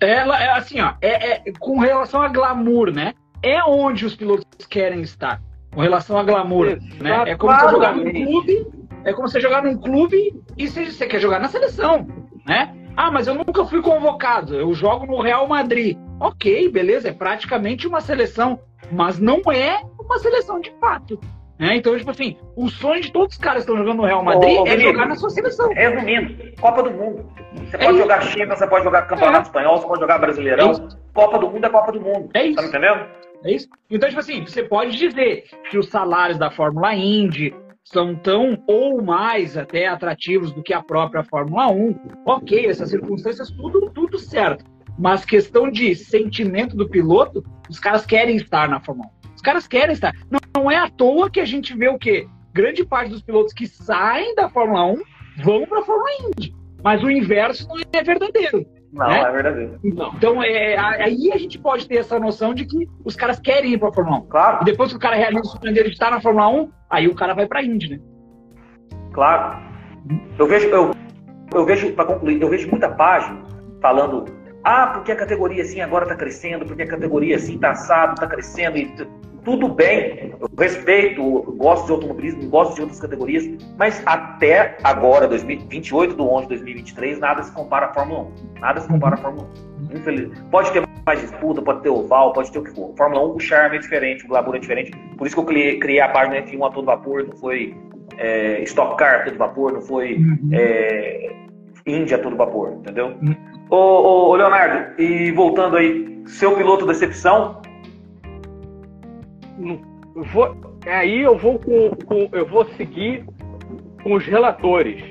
Ela 0.00 0.42
é 0.42 0.50
assim, 0.52 0.80
ó, 0.80 0.94
é, 1.00 1.32
é, 1.32 1.52
com 1.58 1.78
relação 1.78 2.22
a 2.22 2.28
glamour, 2.28 2.90
né? 2.90 3.12
É 3.42 3.62
onde 3.62 4.06
os 4.06 4.16
pilotos 4.16 4.66
querem 4.66 5.02
estar. 5.02 5.40
Com 5.72 5.82
relação 5.82 6.18
a 6.18 6.24
glamour, 6.24 6.78
né? 7.00 7.30
É 7.30 7.36
como 7.36 7.54
você 7.54 7.68
jogar 7.68 7.94
num 7.94 8.10
clube, 8.10 8.66
é 9.04 9.12
como 9.12 9.28
você 9.28 9.40
jogar 9.40 9.62
num 9.62 9.76
clube 9.76 10.34
e 10.56 10.68
você, 10.68 10.86
você 10.86 11.06
quer 11.06 11.20
jogar 11.20 11.38
na 11.38 11.48
seleção, 11.48 12.06
né? 12.46 12.74
Ah, 12.96 13.10
mas 13.10 13.26
eu 13.26 13.34
nunca 13.34 13.64
fui 13.64 13.80
convocado, 13.80 14.54
eu 14.54 14.72
jogo 14.74 15.06
no 15.06 15.20
Real 15.20 15.46
Madrid. 15.46 15.96
Ok, 16.18 16.68
beleza, 16.70 17.08
é 17.08 17.12
praticamente 17.12 17.86
uma 17.86 18.00
seleção, 18.00 18.60
mas 18.92 19.18
não 19.18 19.40
é 19.50 19.80
uma 19.98 20.18
seleção 20.18 20.60
de 20.60 20.70
fato. 20.80 21.18
Né? 21.58 21.76
Então, 21.76 21.96
tipo 21.96 22.10
assim, 22.10 22.36
o 22.56 22.68
sonho 22.68 23.02
de 23.02 23.12
todos 23.12 23.36
os 23.36 23.40
caras 23.40 23.64
que 23.64 23.70
estão 23.70 23.76
jogando 23.76 23.98
no 23.98 24.06
Real 24.06 24.24
Madrid 24.24 24.58
ô, 24.58 24.66
é 24.66 24.78
jogar 24.78 25.06
na 25.06 25.14
sua 25.14 25.28
seleção. 25.28 25.72
Resumindo, 25.74 26.34
Copa 26.58 26.82
do 26.82 26.90
Mundo. 26.90 27.26
Você 27.54 27.76
é 27.76 27.78
pode 27.78 27.90
isso. 27.92 27.98
jogar 27.98 28.22
China, 28.22 28.56
você 28.56 28.66
pode 28.66 28.84
jogar 28.84 29.02
Campeonato 29.02 29.38
é. 29.38 29.42
Espanhol, 29.42 29.76
você 29.76 29.86
pode 29.86 30.00
jogar 30.00 30.18
Brasileirão. 30.18 30.70
É 30.70 30.88
Copa 31.12 31.38
do 31.38 31.50
Mundo 31.50 31.64
é 31.64 31.68
Copa 31.68 31.92
do 31.92 32.00
Mundo. 32.00 32.30
É 32.32 32.46
isso. 32.46 32.56
Tá 32.56 32.62
me 32.62 32.68
entendendo? 32.68 33.06
É 33.44 33.52
isso. 33.52 33.68
Então, 33.90 34.08
tipo 34.08 34.20
assim, 34.20 34.44
você 34.46 34.62
pode 34.62 34.96
dizer 34.96 35.44
que 35.70 35.76
os 35.76 35.88
salários 35.88 36.38
da 36.38 36.50
Fórmula 36.50 36.94
Indy 36.94 37.54
são 37.92 38.14
tão 38.14 38.62
ou 38.66 39.02
mais 39.02 39.56
até 39.56 39.88
atrativos 39.88 40.52
do 40.52 40.62
que 40.62 40.72
a 40.72 40.82
própria 40.82 41.24
Fórmula 41.24 41.70
1. 41.72 41.94
Ok, 42.24 42.66
essas 42.66 42.90
circunstâncias, 42.90 43.50
tudo, 43.50 43.90
tudo 43.90 44.18
certo. 44.18 44.64
Mas 44.98 45.24
questão 45.24 45.70
de 45.70 45.94
sentimento 45.94 46.76
do 46.76 46.88
piloto, 46.88 47.44
os 47.68 47.80
caras 47.80 48.06
querem 48.06 48.36
estar 48.36 48.68
na 48.68 48.80
Fórmula 48.80 49.10
1 49.26 49.34
Os 49.34 49.42
caras 49.42 49.66
querem 49.66 49.92
estar. 49.92 50.14
Não, 50.30 50.38
não 50.54 50.70
é 50.70 50.76
à 50.76 50.88
toa 50.88 51.30
que 51.30 51.40
a 51.40 51.44
gente 51.44 51.76
vê 51.76 51.88
o 51.88 51.98
quê? 51.98 52.28
Grande 52.52 52.84
parte 52.84 53.10
dos 53.10 53.22
pilotos 53.22 53.52
que 53.52 53.66
saem 53.66 54.34
da 54.36 54.48
Fórmula 54.48 54.84
1 54.84 55.02
vão 55.42 55.66
para 55.66 55.80
a 55.80 55.84
Fórmula 55.84 56.10
Indy. 56.20 56.54
Mas 56.84 57.02
o 57.02 57.10
inverso 57.10 57.66
não 57.68 57.76
é 57.92 58.02
verdadeiro. 58.02 58.66
Não, 58.92 59.06
né? 59.06 59.20
é 59.20 59.30
verdadeiro. 59.30 59.78
Não. 59.84 60.12
Então, 60.14 60.42
é, 60.42 60.76
aí 60.76 61.30
a 61.32 61.38
gente 61.38 61.58
pode 61.58 61.86
ter 61.86 61.96
essa 61.96 62.18
noção 62.18 62.52
de 62.52 62.64
que 62.64 62.88
os 63.04 63.14
caras 63.14 63.38
querem 63.38 63.74
ir 63.74 63.78
para 63.78 63.88
a 63.88 63.92
Fórmula 63.92 64.18
1. 64.18 64.26
Claro. 64.26 64.58
E 64.62 64.64
depois 64.64 64.90
que 64.90 64.96
o 64.96 65.00
cara 65.00 65.16
realiza 65.16 65.42
o 65.42 65.58
sonho 65.58 65.74
dele 65.74 65.88
de 65.88 65.94
estar 65.94 66.10
na 66.10 66.20
Fórmula 66.20 66.48
1, 66.48 66.70
aí 66.90 67.06
o 67.08 67.14
cara 67.14 67.34
vai 67.34 67.46
para 67.46 67.60
a 67.60 67.62
Indy, 67.62 67.90
né? 67.90 68.00
Claro. 69.12 69.62
Eu 70.38 70.46
vejo, 70.46 70.68
eu, 70.68 70.90
eu 71.54 71.64
vejo, 71.64 71.92
para 71.92 72.06
concluir, 72.06 72.40
eu 72.40 72.48
vejo 72.48 72.68
muita 72.68 72.88
página 72.88 73.42
falando 73.80 74.24
ah, 74.62 74.88
porque 74.88 75.12
a 75.12 75.16
categoria 75.16 75.62
assim 75.62 75.80
agora 75.80 76.04
está 76.04 76.14
crescendo, 76.14 76.66
porque 76.66 76.82
a 76.82 76.86
categoria 76.86 77.36
assim 77.36 77.54
está 77.54 77.70
assado, 77.70 78.12
está 78.12 78.26
crescendo, 78.26 78.76
e 78.76 78.92
tudo 79.44 79.68
bem, 79.68 80.34
eu 80.40 80.48
respeito, 80.58 81.20
eu 81.20 81.52
gosto 81.52 81.86
de 81.86 81.92
automobilismo, 81.92 82.48
gosto 82.48 82.74
de 82.74 82.82
outras 82.82 83.00
categorias, 83.00 83.48
mas 83.78 84.02
até 84.06 84.76
agora, 84.82 85.26
2028 85.28 86.14
do 86.14 86.28
11 86.28 86.42
de 86.42 86.48
2023, 86.48 87.18
nada 87.18 87.42
se 87.42 87.52
compara 87.52 87.86
à 87.86 87.94
Fórmula 87.94 88.28
1. 88.56 88.60
Nada 88.60 88.80
se 88.80 88.88
compara 88.88 89.14
à 89.14 89.18
Fórmula 89.18 89.48
1. 89.90 89.96
Infelizmente. 89.96 90.42
Pode 90.50 90.72
ter 90.72 90.82
mais 91.06 91.20
disputa, 91.20 91.62
pode 91.62 91.82
ter 91.82 91.88
oval, 91.88 92.32
pode 92.32 92.52
ter 92.52 92.58
o 92.58 92.64
que 92.64 92.70
for. 92.70 92.94
Fórmula 92.96 93.26
1, 93.32 93.36
o 93.36 93.40
charme 93.40 93.76
é 93.76 93.80
diferente, 93.80 94.24
o 94.24 94.28
glamour 94.28 94.56
é 94.56 94.58
diferente. 94.58 94.90
Por 95.16 95.26
isso 95.26 95.36
que 95.36 95.40
eu 95.40 95.46
criei, 95.46 95.78
criei 95.78 96.00
a 96.00 96.08
página 96.08 96.42
F1 96.42 96.66
a 96.66 96.70
todo 96.70 96.84
vapor, 96.84 97.26
não 97.26 97.36
foi 97.36 97.76
é, 98.18 98.62
Stock 98.62 98.96
Car 98.96 99.20
a 99.20 99.24
todo 99.24 99.38
vapor, 99.38 99.72
não 99.72 99.80
foi 99.80 100.16
uhum. 100.16 100.50
é, 100.52 101.30
Índia 101.86 102.16
a 102.16 102.20
todo 102.20 102.36
vapor, 102.36 102.72
entendeu? 102.72 103.14
Uhum. 103.22 103.34
Ô, 103.70 103.76
ô, 103.76 104.28
ô, 104.30 104.36
Leonardo, 104.36 105.00
e 105.00 105.30
voltando 105.32 105.76
aí, 105.76 106.22
seu 106.26 106.54
piloto 106.56 106.86
decepção? 106.86 107.62
Vou, 110.14 110.56
aí 110.86 111.20
eu 111.20 111.38
vou 111.38 111.58
com, 111.58 111.90
com, 112.04 112.28
eu 112.32 112.46
vou 112.46 112.64
seguir 112.76 113.24
com 114.02 114.14
os 114.14 114.26
relatores. 114.26 115.02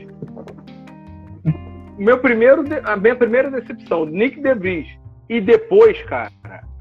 Meu 1.98 2.20
primeiro, 2.20 2.64
a 2.86 2.96
minha 2.96 3.16
primeira 3.16 3.52
decepção, 3.52 4.06
Nick 4.06 4.42
DeVries. 4.42 4.88
E 5.28 5.40
depois, 5.40 6.02
cara, 6.04 6.32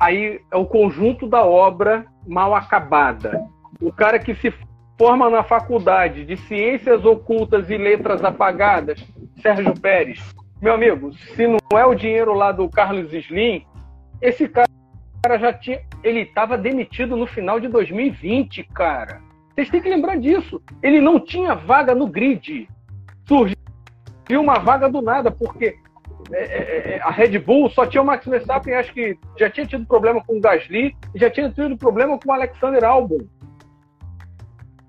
aí 0.01 0.41
é 0.51 0.57
o 0.57 0.65
conjunto 0.65 1.27
da 1.27 1.45
obra 1.45 2.07
mal 2.27 2.55
acabada. 2.55 3.45
O 3.81 3.93
cara 3.93 4.19
que 4.19 4.35
se 4.35 4.53
forma 4.99 5.29
na 5.29 5.43
faculdade 5.43 6.25
de 6.25 6.37
Ciências 6.37 7.05
Ocultas 7.05 7.71
e 7.71 7.77
Letras 7.77 8.25
Apagadas, 8.25 9.05
Sérgio 9.43 9.79
Pérez. 9.79 10.19
Meu 10.61 10.75
amigo, 10.75 11.13
se 11.13 11.47
não 11.47 11.79
é 11.79 11.85
o 11.85 11.95
dinheiro 11.95 12.35
lá 12.35 12.51
do 12.51 12.69
Carlos 12.69 13.13
Slim, 13.13 13.65
esse 14.21 14.49
cara 14.49 14.68
já 15.39 15.53
tinha. 15.53 15.81
Ele 16.03 16.21
estava 16.21 16.57
demitido 16.57 17.17
no 17.17 17.27
final 17.27 17.59
de 17.59 17.69
2020, 17.69 18.65
cara. 18.75 19.21
Vocês 19.55 19.71
têm 19.71 19.81
que 19.81 19.89
lembrar 19.89 20.17
disso. 20.17 20.63
Ele 20.83 21.01
não 21.01 21.19
tinha 21.19 21.55
vaga 21.55 21.95
no 21.95 22.07
grid. 22.07 22.69
Surgiu 23.27 23.57
uma 24.41 24.59
vaga 24.59 24.89
do 24.89 25.03
nada, 25.03 25.31
porque 25.31 25.77
é, 26.33 26.43
é, 26.43 26.95
é, 26.97 27.01
a 27.03 27.11
Red 27.11 27.39
Bull 27.39 27.71
só 27.71 27.87
tinha 27.87 28.03
o 28.03 28.07
Max 28.07 28.27
Verstappen, 28.27 28.75
acho 28.75 28.93
que 28.93 29.19
já 29.39 29.49
tinha 29.51 29.67
tido 29.67 29.87
problema 29.87 30.23
com 30.25 30.37
o 30.37 30.41
Gasly, 30.41 30.95
já 31.15 31.31
tinha 31.31 31.51
tido 31.51 31.77
problema 31.77 32.19
com 32.19 32.31
o 32.31 32.33
Alexander 32.33 32.85
Albon. 32.85 33.27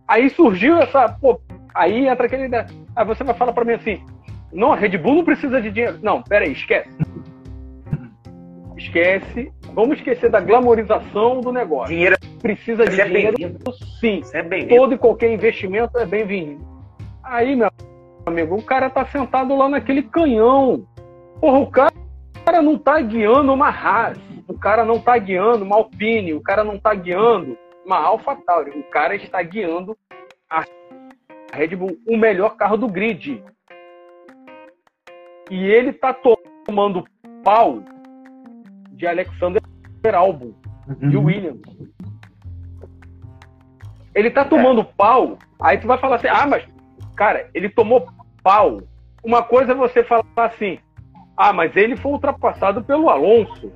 Aí 0.07 0.30
surgiu 0.30 0.77
essa. 0.77 1.09
Pô, 1.09 1.39
aí 1.73 2.07
entra 2.07 2.25
aquele. 2.25 2.49
Aí 2.95 3.05
você 3.05 3.23
vai 3.23 3.36
falar 3.36 3.53
para 3.53 3.63
mim 3.63 3.73
assim: 3.73 4.03
não, 4.51 4.73
a 4.73 4.75
Red 4.75 4.97
Bull 4.97 5.15
não 5.15 5.23
precisa 5.23 5.61
de 5.61 5.71
dinheiro. 5.71 5.99
Não, 6.01 6.21
peraí, 6.21 6.51
esquece. 6.51 6.89
Esquece. 8.75 9.51
Vamos 9.74 9.97
esquecer 9.97 10.30
da 10.30 10.39
glamorização 10.39 11.41
do 11.41 11.51
negócio. 11.51 11.93
Dinheiro 11.93 12.17
precisa 12.41 12.86
de 12.86 12.99
é 12.99 13.05
dinheiro. 13.05 13.38
Sim. 13.99 14.22
É 14.34 14.65
Todo 14.65 14.93
e 14.93 14.97
qualquer 14.97 15.32
investimento 15.32 15.97
é 15.97 16.05
bem-vindo. 16.05 16.65
Aí, 17.24 17.55
meu 17.55 17.70
amigo, 18.26 18.55
o 18.55 18.63
cara 18.63 18.89
tá 18.89 19.05
sentado 19.05 19.55
lá 19.55 19.70
naquele 19.70 20.03
canhão. 20.03 20.86
Porra, 21.39 21.59
o 21.59 21.67
cara, 21.67 21.93
o 21.95 22.45
cara 22.45 22.61
não 22.61 22.78
tá 22.78 22.99
guiando 23.01 23.53
uma 23.53 23.70
Haas. 23.70 24.17
O 24.47 24.57
cara 24.57 24.84
não 24.84 24.99
tá 24.99 25.17
guiando 25.17 25.63
uma 25.63 25.76
Alpine. 25.76 26.34
O 26.34 26.41
cara 26.41 26.63
não 26.63 26.78
tá 26.80 26.93
guiando 26.93 27.57
uma 27.86 27.97
AlphaTauri. 27.97 28.72
O 28.80 28.84
cara 28.89 29.15
está 29.15 29.41
guiando 29.41 29.97
a 30.49 30.63
Red 31.53 31.76
Bull, 31.76 31.97
o 32.07 32.17
melhor 32.17 32.55
carro 32.55 32.78
do 32.78 32.88
grid. 32.88 33.43
E 35.49 35.65
ele 35.65 35.93
tá 35.93 36.13
tomando 36.13 37.03
pau 37.43 37.84
de 39.00 39.08
Alexander 39.08 39.62
Albon, 40.14 40.54
de 41.00 41.16
uhum. 41.16 41.26
Williams. 41.26 41.62
Ele 44.14 44.30
tá 44.30 44.43
tomando 44.43 44.82
é. 44.82 44.88
pau, 44.97 45.38
aí 45.62 45.78
tu 45.78 45.88
vai 45.88 45.97
falar 45.97 46.18
assim, 46.18 46.28
ah, 46.28 46.45
mas, 46.45 46.68
cara, 47.16 47.50
ele 47.54 47.70
tomou 47.70 48.10
pau. 48.43 48.82
Uma 49.24 49.41
coisa 49.41 49.72
é 49.72 49.76
você 49.76 50.04
falar 50.04 50.26
assim, 50.36 50.80
ah, 51.38 51.54
mas 51.54 51.76
ele 51.78 51.95
foi 51.95 52.12
ultrapassado 52.12 52.84
pelo 52.84 53.10
Alonso. 53.10 53.72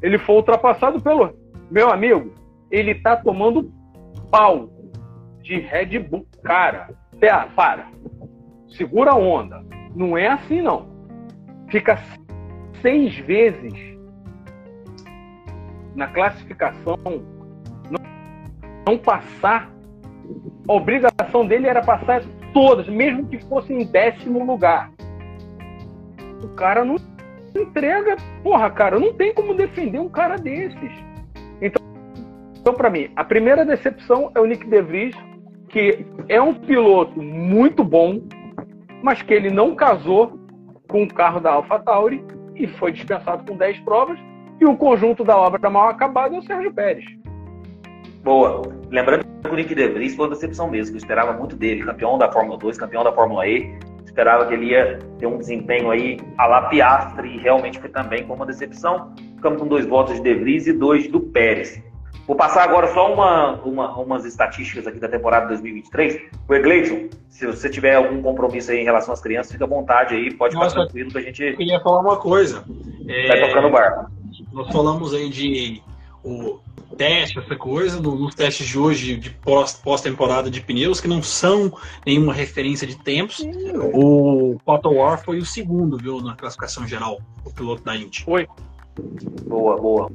Ele 0.00 0.18
foi 0.18 0.36
ultrapassado 0.36 1.00
pelo. 1.00 1.34
Meu 1.68 1.90
amigo, 1.90 2.32
ele 2.70 2.94
tá 2.94 3.16
tomando 3.16 3.72
pau 4.30 4.70
de 5.42 5.58
Red 5.58 5.98
Bull. 5.98 6.26
Cara, 6.44 6.90
para. 7.56 7.88
Segura 8.68 9.12
a 9.12 9.16
onda. 9.16 9.64
Não 9.94 10.16
é 10.16 10.28
assim, 10.28 10.62
não. 10.62 10.86
Fica 11.68 11.96
seis 12.82 13.16
vezes 13.18 13.72
na 15.94 16.08
classificação, 16.08 16.98
não, 18.86 18.98
passar. 18.98 19.70
A 20.68 20.72
obrigação 20.72 21.46
dele 21.46 21.66
era 21.66 21.82
passar 21.82 22.22
todas, 22.52 22.88
mesmo 22.88 23.26
que 23.26 23.38
fosse 23.46 23.72
em 23.72 23.84
décimo 23.84 24.44
lugar. 24.44 24.90
O 26.42 26.48
cara 26.48 26.84
não 26.84 26.96
entrega. 27.56 28.16
Porra, 28.42 28.70
cara, 28.70 28.98
não 28.98 29.12
tem 29.12 29.32
como 29.34 29.54
defender 29.54 30.00
um 30.00 30.08
cara 30.08 30.36
desses. 30.36 30.92
Então, 31.60 31.82
então 32.58 32.74
para 32.74 32.90
mim, 32.90 33.10
a 33.14 33.24
primeira 33.24 33.64
decepção 33.64 34.30
é 34.34 34.40
o 34.40 34.46
Nick 34.46 34.66
DeVries, 34.66 35.16
que 35.68 36.04
é 36.28 36.40
um 36.40 36.54
piloto 36.54 37.20
muito 37.22 37.84
bom, 37.84 38.20
mas 39.02 39.22
que 39.22 39.32
ele 39.32 39.50
não 39.50 39.74
casou 39.74 40.38
com 40.88 41.04
o 41.04 41.14
carro 41.14 41.40
da 41.40 41.52
AlphaTauri 41.52 42.24
e 42.56 42.66
foi 42.66 42.92
dispensado 42.92 43.44
com 43.44 43.56
10 43.56 43.80
provas. 43.80 44.18
E 44.60 44.64
o 44.64 44.76
conjunto 44.76 45.24
da 45.24 45.36
obra 45.36 45.68
mal 45.68 45.88
acabada 45.88 46.36
é 46.36 46.38
o 46.38 46.42
Sérgio 46.42 46.72
Pérez. 46.72 47.04
Boa. 48.22 48.62
Lembrando 48.90 49.24
que 49.24 49.48
o 49.48 49.54
Nick 49.54 49.74
De 49.74 49.88
Vries 49.88 50.14
foi 50.14 50.26
uma 50.26 50.34
decepção 50.34 50.70
mesmo. 50.70 50.94
Eu 50.94 50.98
esperava 50.98 51.32
muito 51.32 51.56
dele, 51.56 51.82
campeão 51.82 52.16
da 52.16 52.30
Fórmula 52.30 52.56
2, 52.58 52.78
campeão 52.78 53.02
da 53.02 53.12
Fórmula 53.12 53.46
E. 53.46 53.76
Esperava 54.04 54.46
que 54.46 54.54
ele 54.54 54.66
ia 54.66 54.98
ter 55.18 55.26
um 55.26 55.38
desempenho 55.38 55.90
aí 55.90 56.18
a 56.38 56.46
la 56.46 56.62
Piastre 56.68 57.26
e 57.26 57.38
realmente 57.38 57.80
foi 57.80 57.88
também 57.88 58.24
com 58.24 58.34
uma 58.34 58.46
decepção. 58.46 59.12
Ficamos 59.36 59.60
com 59.60 59.66
dois 59.66 59.86
votos 59.86 60.14
de 60.16 60.22
De 60.22 60.34
Vries 60.34 60.66
e 60.66 60.72
dois 60.72 61.08
do 61.08 61.18
Pérez. 61.18 61.82
Vou 62.26 62.36
passar 62.36 62.62
agora 62.62 62.92
só 62.94 63.12
uma, 63.12 63.54
uma, 63.62 63.98
umas 63.98 64.24
estatísticas 64.24 64.86
aqui 64.86 64.98
da 64.98 65.08
temporada 65.08 65.48
2023. 65.48 66.30
O 66.48 66.54
Egleison, 66.54 67.08
se 67.28 67.46
você 67.46 67.68
tiver 67.68 67.96
algum 67.96 68.22
compromisso 68.22 68.70
aí 68.70 68.80
em 68.80 68.84
relação 68.84 69.12
às 69.12 69.20
crianças, 69.20 69.52
fica 69.52 69.64
à 69.64 69.68
vontade 69.68 70.14
aí, 70.14 70.32
pode 70.32 70.54
Nossa, 70.54 70.70
ficar 70.70 70.82
tranquilo 70.82 71.10
que 71.10 71.18
a 71.18 71.22
gente. 71.22 71.42
Eu 71.42 71.56
queria 71.56 71.80
falar 71.80 72.00
uma 72.00 72.16
coisa. 72.16 72.64
Vai 73.06 73.38
é... 73.38 73.48
tocando 73.48 73.68
o 73.68 73.70
bar. 73.70 74.10
Nós 74.52 74.70
falamos 74.72 75.12
aí 75.12 75.28
de 75.28 75.82
o 76.24 76.60
teste, 76.96 77.38
essa 77.38 77.56
coisa, 77.56 78.00
nos 78.00 78.34
testes 78.34 78.66
de 78.66 78.78
hoje 78.78 79.16
de 79.16 79.30
pós-temporada 79.30 80.48
de 80.48 80.60
pneus, 80.60 81.00
que 81.00 81.08
não 81.08 81.22
são 81.22 81.72
nenhuma 82.06 82.32
referência 82.32 82.86
de 82.86 82.96
tempos. 82.96 83.38
Sim. 83.38 83.72
O 83.92 84.56
Toto 84.64 84.90
War 84.90 85.22
foi 85.22 85.38
o 85.38 85.44
segundo, 85.44 85.96
viu, 85.96 86.20
na 86.20 86.36
classificação 86.36 86.86
geral, 86.86 87.18
o 87.44 87.52
piloto 87.52 87.82
da 87.82 87.96
Indy. 87.96 88.22
Foi. 88.22 88.46
Boa, 89.48 89.76
boa 89.76 90.10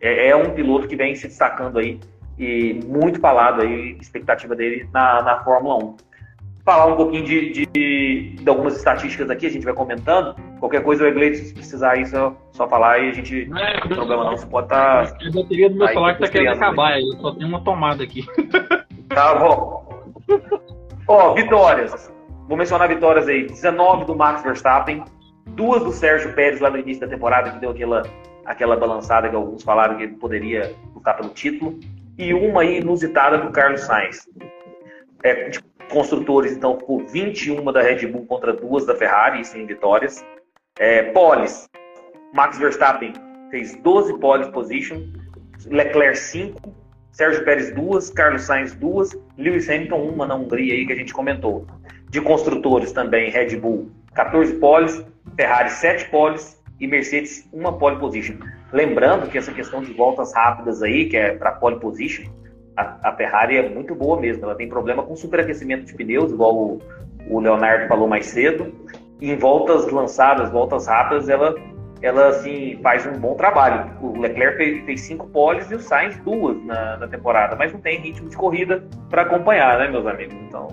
é, 0.00 0.28
é, 0.28 0.36
um 0.36 0.50
piloto 0.50 0.88
que 0.88 0.96
vem 0.96 1.14
se 1.14 1.28
destacando 1.28 1.78
aí 1.78 2.00
e 2.38 2.80
muito 2.86 3.20
falado 3.20 3.60
aí, 3.60 3.96
expectativa 4.00 4.56
dele 4.56 4.88
na, 4.92 5.22
na 5.22 5.44
Fórmula 5.44 5.76
1. 5.84 5.96
Falar 6.64 6.86
um 6.86 6.96
pouquinho 6.96 7.24
de, 7.24 7.52
de, 7.52 7.66
de, 7.66 8.48
algumas 8.48 8.76
estatísticas 8.76 9.28
aqui, 9.28 9.46
a 9.46 9.50
gente 9.50 9.64
vai 9.64 9.74
comentando. 9.74 10.34
Qualquer 10.58 10.82
coisa, 10.82 11.04
o 11.04 11.06
Egleito, 11.06 11.38
se 11.38 11.52
precisar 11.52 11.92
aí, 11.92 12.06
só, 12.06 12.34
só 12.52 12.68
falar 12.68 12.98
e 12.98 13.10
a 13.10 13.12
gente. 13.12 13.46
Não 13.46 13.58
é, 13.58 13.80
não 13.80 13.88
problema 13.88 14.24
não, 14.24 14.36
você 14.36 14.46
pode 14.46 14.66
estar. 14.66 15.06
Tá, 15.06 15.16
a 15.26 15.32
bateria 15.32 15.68
do 15.68 15.76
meu 15.76 15.88
celular 15.88 16.18
tá 16.18 16.28
querendo 16.28 16.54
acabar, 16.54 16.92
aí, 16.92 17.02
eu 17.02 17.20
só 17.20 17.34
tenho 17.34 17.48
uma 17.48 17.62
tomada 17.62 18.02
aqui. 18.02 18.24
Tá 19.10 19.34
bom. 19.34 20.04
Ó, 21.08 21.34
vitórias. 21.34 22.14
Vou 22.46 22.56
mencionar 22.56 22.88
vitórias 22.88 23.26
aí. 23.26 23.44
19 23.44 24.04
do 24.04 24.14
Max 24.14 24.40
Verstappen, 24.44 25.02
duas 25.48 25.82
do 25.82 25.90
Sérgio 25.90 26.32
Pérez 26.32 26.60
lá 26.60 26.70
no 26.70 26.78
início 26.78 27.00
da 27.00 27.08
temporada, 27.08 27.50
que 27.50 27.58
deu 27.58 27.70
aquela 27.70 28.04
aquela 28.44 28.76
balançada 28.76 29.28
que 29.28 29.36
alguns 29.36 29.62
falaram 29.62 29.96
que 29.96 30.04
ele 30.04 30.14
poderia 30.14 30.74
lutar 30.94 31.16
pelo 31.16 31.30
título, 31.30 31.78
e 32.18 32.34
uma 32.34 32.64
inusitada 32.64 33.38
do 33.38 33.50
Carlos 33.50 33.80
Sainz. 33.82 34.28
É, 35.22 35.48
de 35.48 35.60
construtores, 35.90 36.52
então, 36.52 36.76
por 36.76 37.04
21 37.06 37.64
da 37.72 37.82
Red 37.82 38.06
Bull 38.06 38.26
contra 38.26 38.52
duas 38.52 38.86
da 38.86 38.94
Ferrari, 38.94 39.44
sem 39.44 39.66
vitórias. 39.66 40.24
É, 40.78 41.02
poles, 41.12 41.68
Max 42.32 42.58
Verstappen 42.58 43.12
fez 43.50 43.74
12 43.76 44.18
pole 44.18 44.50
position, 44.52 45.02
Leclerc 45.66 46.16
5, 46.16 46.74
Sérgio 47.12 47.44
Pérez 47.44 47.74
duas, 47.74 48.10
Carlos 48.10 48.42
Sainz 48.42 48.74
duas, 48.74 49.10
Lewis 49.36 49.68
Hamilton 49.68 50.02
uma 50.08 50.26
na 50.26 50.36
Hungria 50.36 50.74
aí 50.74 50.86
que 50.86 50.92
a 50.92 50.96
gente 50.96 51.12
comentou. 51.12 51.66
De 52.08 52.20
construtores 52.20 52.92
também, 52.92 53.30
Red 53.30 53.56
Bull 53.56 53.90
14 54.14 54.54
poles, 54.54 55.04
Ferrari 55.36 55.70
7 55.70 56.08
poles 56.10 56.59
e 56.80 56.86
Mercedes 56.86 57.48
uma 57.52 57.76
pole 57.76 57.98
position. 57.98 58.36
Lembrando 58.72 59.28
que 59.28 59.36
essa 59.36 59.52
questão 59.52 59.82
de 59.82 59.92
voltas 59.92 60.34
rápidas 60.34 60.82
aí, 60.82 61.08
que 61.08 61.16
é 61.16 61.34
para 61.34 61.52
pole 61.52 61.78
position, 61.78 62.24
a, 62.76 63.10
a, 63.10 63.12
Ferrari 63.14 63.58
é 63.58 63.68
muito 63.68 63.94
boa 63.94 64.18
mesmo. 64.18 64.44
Ela 64.44 64.54
tem 64.54 64.68
problema 64.68 65.02
com 65.02 65.14
superaquecimento 65.14 65.84
de 65.84 65.94
pneus, 65.94 66.32
igual 66.32 66.56
o, 66.56 66.82
o 67.28 67.40
Leonardo 67.40 67.86
falou 67.86 68.08
mais 68.08 68.26
cedo. 68.26 68.72
Em 69.20 69.36
voltas 69.36 69.90
lançadas, 69.90 70.50
voltas 70.50 70.86
rápidas, 70.86 71.28
ela, 71.28 71.54
ela 72.00 72.28
assim, 72.28 72.78
faz 72.82 73.04
um 73.06 73.18
bom 73.18 73.34
trabalho. 73.34 73.90
O 74.00 74.18
Leclerc 74.18 74.82
fez 74.86 75.02
cinco 75.02 75.26
poles 75.28 75.70
e 75.70 75.74
o 75.74 75.80
Sainz 75.80 76.16
duas 76.18 76.56
na, 76.64 76.96
na 76.96 77.08
temporada, 77.08 77.54
mas 77.56 77.72
não 77.72 77.80
tem 77.80 78.00
ritmo 78.00 78.30
de 78.30 78.36
corrida 78.36 78.82
para 79.10 79.22
acompanhar, 79.22 79.78
né, 79.78 79.88
meus 79.88 80.06
amigos? 80.06 80.34
Então, 80.48 80.68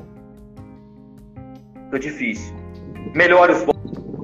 fica 1.85 1.99
difícil. 1.99 2.55
Melhores 3.13 3.65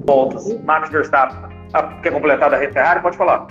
voltas. 0.06 0.60
Max 0.62 0.88
Verstappen. 0.88 1.53
Ah, 1.74 1.92
quer 2.00 2.12
completar 2.12 2.50
da 2.50 2.58
Ferrari? 2.58 3.02
Pode 3.02 3.16
falar. 3.16 3.48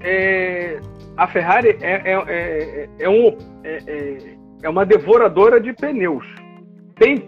É, 0.00 0.78
a 1.16 1.26
Ferrari 1.26 1.78
é, 1.80 2.12
é, 2.12 2.24
é, 2.28 2.88
é 2.98 3.08
um, 3.08 3.38
é, 3.64 3.78
é, 3.86 4.18
é 4.64 4.68
uma 4.68 4.84
devoradora 4.84 5.58
de 5.58 5.72
pneus. 5.72 6.26
Tem 6.96 7.26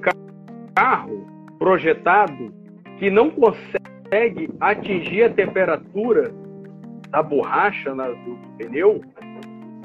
carro 0.74 1.26
projetado 1.58 2.52
que 2.98 3.08
não 3.08 3.30
consegue 3.30 4.50
atingir 4.60 5.22
a 5.22 5.30
temperatura 5.30 6.30
da 7.08 7.22
borracha 7.22 7.94
na, 7.94 8.08
do 8.08 8.38
pneu 8.58 9.00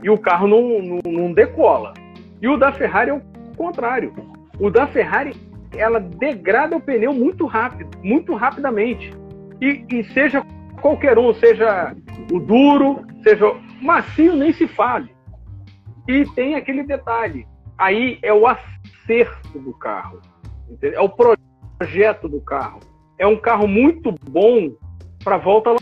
e 0.04 0.10
o 0.10 0.18
carro 0.18 0.50
não, 0.50 0.82
não, 0.82 1.00
não, 1.06 1.34
decola. 1.34 1.94
E 2.42 2.48
o 2.50 2.58
da 2.58 2.74
Ferrari 2.74 3.10
é 3.10 3.14
o 3.14 3.22
contrário. 3.56 4.14
O 4.60 4.70
da 4.70 4.86
Ferrari 4.86 5.34
ela 5.78 6.00
degrada 6.00 6.76
o 6.76 6.82
pneu 6.82 7.14
muito 7.14 7.46
rápido, 7.46 7.98
muito 8.04 8.36
rapidamente. 8.36 9.14
E, 9.66 9.84
e 9.90 10.04
seja 10.14 10.46
qualquer 10.80 11.18
um, 11.18 11.34
seja 11.34 11.96
o 12.32 12.40
duro, 12.40 13.04
seja 13.24 13.52
Macio 13.82 14.36
nem 14.36 14.54
se 14.54 14.68
fale. 14.68 15.10
E 16.08 16.24
tem 16.36 16.54
aquele 16.54 16.84
detalhe. 16.84 17.48
Aí 17.76 18.20
é 18.22 18.32
o 18.32 18.46
acerto 18.46 19.58
do 19.58 19.74
carro. 19.74 20.22
Entendeu? 20.70 21.00
É 21.00 21.02
o 21.02 21.10
projeto 21.10 22.30
do 22.30 22.40
carro. 22.42 22.80
É 23.18 23.26
um 23.26 23.38
carro 23.38 23.68
muito 23.68 24.14
bom 24.30 24.72
para 25.24 25.38
volta 25.38 25.76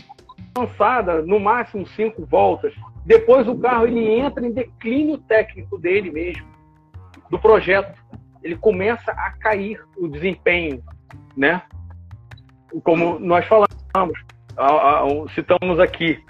lançada, 0.56 1.20
no 1.20 1.38
máximo 1.38 1.86
cinco 1.88 2.24
voltas. 2.24 2.72
Depois 3.04 3.46
o 3.46 3.58
carro 3.58 3.86
ele 3.86 4.18
entra 4.18 4.46
em 4.46 4.50
declínio 4.50 5.18
técnico 5.18 5.76
dele 5.76 6.10
mesmo, 6.10 6.46
do 7.30 7.38
projeto. 7.38 8.02
Ele 8.42 8.56
começa 8.56 9.12
a 9.12 9.32
cair 9.32 9.78
o 9.98 10.08
desempenho, 10.08 10.82
né? 11.36 11.60
Como 12.82 13.18
nós 13.20 13.46
falamos, 13.46 14.18
citamos 15.34 15.78
aqui, 15.78 16.22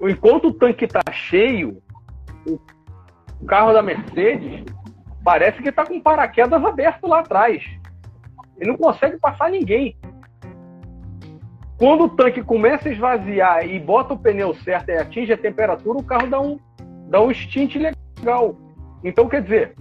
enquanto 0.00 0.48
o 0.48 0.52
tanque 0.52 0.84
está 0.84 1.00
cheio, 1.10 1.80
o 2.46 3.46
carro 3.46 3.72
da 3.72 3.82
Mercedes 3.82 4.64
parece 5.24 5.62
que 5.62 5.70
está 5.70 5.84
com 5.86 6.00
paraquedas 6.00 6.64
aberto 6.64 7.06
lá 7.06 7.20
atrás. 7.20 7.64
Ele 8.58 8.70
não 8.70 8.76
consegue 8.76 9.18
passar 9.18 9.50
ninguém. 9.50 9.96
Quando 11.78 12.04
o 12.04 12.08
tanque 12.08 12.42
começa 12.42 12.88
a 12.88 12.92
esvaziar 12.92 13.66
e 13.66 13.78
bota 13.78 14.14
o 14.14 14.18
pneu 14.18 14.54
certo 14.54 14.88
e 14.88 14.96
atinge 14.96 15.32
a 15.32 15.36
temperatura, 15.36 15.98
o 15.98 16.04
carro 16.04 16.26
dá 16.26 16.40
um, 16.40 16.58
dá 17.08 17.20
um 17.20 17.32
stint 17.32 17.76
legal. 17.76 18.56
Então, 19.04 19.28
quer 19.28 19.42
dizer, 19.42 19.74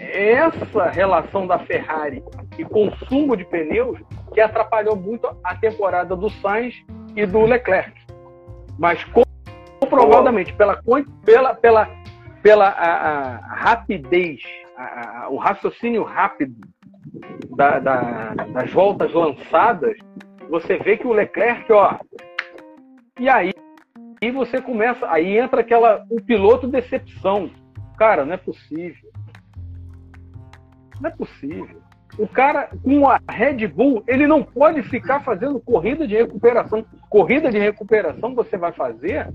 essa 0.00 0.90
relação 0.90 1.46
da 1.46 1.58
Ferrari 1.60 2.22
e 2.58 2.64
consumo 2.64 3.36
de 3.36 3.44
pneus 3.44 3.98
que 4.32 4.40
atrapalhou 4.40 4.96
muito 4.96 5.28
a 5.44 5.54
temporada 5.54 6.16
do 6.16 6.28
Sainz 6.28 6.74
e 7.14 7.24
do 7.24 7.40
Leclerc. 7.42 7.92
Mas 8.78 9.04
comprovadamente 9.80 10.52
pela, 10.54 10.80
pela, 11.24 11.54
pela, 11.54 11.90
pela 12.42 12.68
a, 12.68 13.36
a 13.36 13.54
rapidez, 13.54 14.40
a, 14.76 15.28
o 15.30 15.36
raciocínio 15.36 16.02
rápido 16.02 16.54
da, 17.56 17.78
da, 17.78 18.34
das 18.34 18.72
voltas 18.72 19.12
lançadas, 19.12 19.96
você 20.50 20.76
vê 20.78 20.96
que 20.96 21.06
o 21.06 21.12
Leclerc, 21.12 21.72
ó, 21.72 21.96
e 23.18 23.28
aí 23.28 23.52
e 24.20 24.30
você 24.30 24.60
começa, 24.60 25.06
aí 25.10 25.36
entra 25.36 25.60
aquela 25.60 26.04
o 26.10 26.20
piloto 26.20 26.66
decepção, 26.66 27.50
cara, 27.96 28.24
não 28.24 28.32
é 28.32 28.36
possível, 28.38 29.10
não 31.00 31.10
é 31.10 31.12
possível. 31.12 31.80
O 32.18 32.28
cara 32.28 32.68
com 32.82 33.08
a 33.08 33.18
Red 33.28 33.66
Bull, 33.66 34.04
ele 34.06 34.26
não 34.26 34.42
pode 34.42 34.82
ficar 34.84 35.20
fazendo 35.20 35.60
corrida 35.60 36.06
de 36.06 36.14
recuperação. 36.14 36.84
Corrida 37.10 37.50
de 37.50 37.58
recuperação 37.58 38.34
você 38.34 38.56
vai 38.56 38.72
fazer 38.72 39.32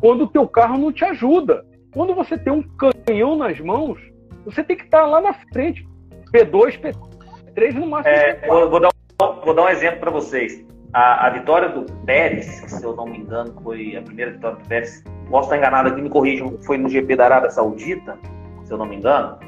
quando 0.00 0.24
o 0.24 0.28
teu 0.28 0.46
carro 0.46 0.78
não 0.78 0.92
te 0.92 1.04
ajuda. 1.04 1.64
Quando 1.92 2.14
você 2.14 2.38
tem 2.38 2.52
um 2.52 2.62
canhão 3.06 3.36
nas 3.36 3.58
mãos, 3.60 3.98
você 4.44 4.62
tem 4.62 4.76
que 4.76 4.84
estar 4.84 5.04
lá 5.06 5.20
na 5.20 5.34
frente. 5.52 5.86
P2, 6.32 6.80
P3 6.80 7.74
no 7.74 7.86
máximo. 7.86 8.14
É, 8.14 8.46
vou, 8.46 8.70
vou, 8.70 8.80
dar 8.80 8.88
um, 8.88 9.40
vou 9.44 9.54
dar 9.54 9.64
um 9.64 9.68
exemplo 9.68 10.00
para 10.00 10.10
vocês. 10.10 10.64
A, 10.92 11.26
a, 11.26 11.30
vitória 11.30 11.68
do 11.68 11.84
Pérez, 12.04 12.46
se 12.46 12.84
eu 12.84 12.94
não 12.94 13.06
me 13.06 13.18
engano, 13.18 13.54
foi 13.62 13.96
a 13.96 14.02
primeira 14.02 14.30
vitória 14.30 14.56
do 14.56 14.68
Pérez. 14.68 15.02
Posso 15.28 15.46
estar 15.46 15.56
enganado 15.56 15.88
aqui, 15.88 16.00
me 16.00 16.10
corrijam, 16.10 16.58
foi 16.62 16.76
no 16.76 16.88
GP 16.88 17.16
da 17.16 17.24
Arábia 17.24 17.50
Saudita, 17.50 18.18
se 18.64 18.72
eu 18.72 18.78
não 18.78 18.86
me 18.86 18.96
engano. 18.96 19.38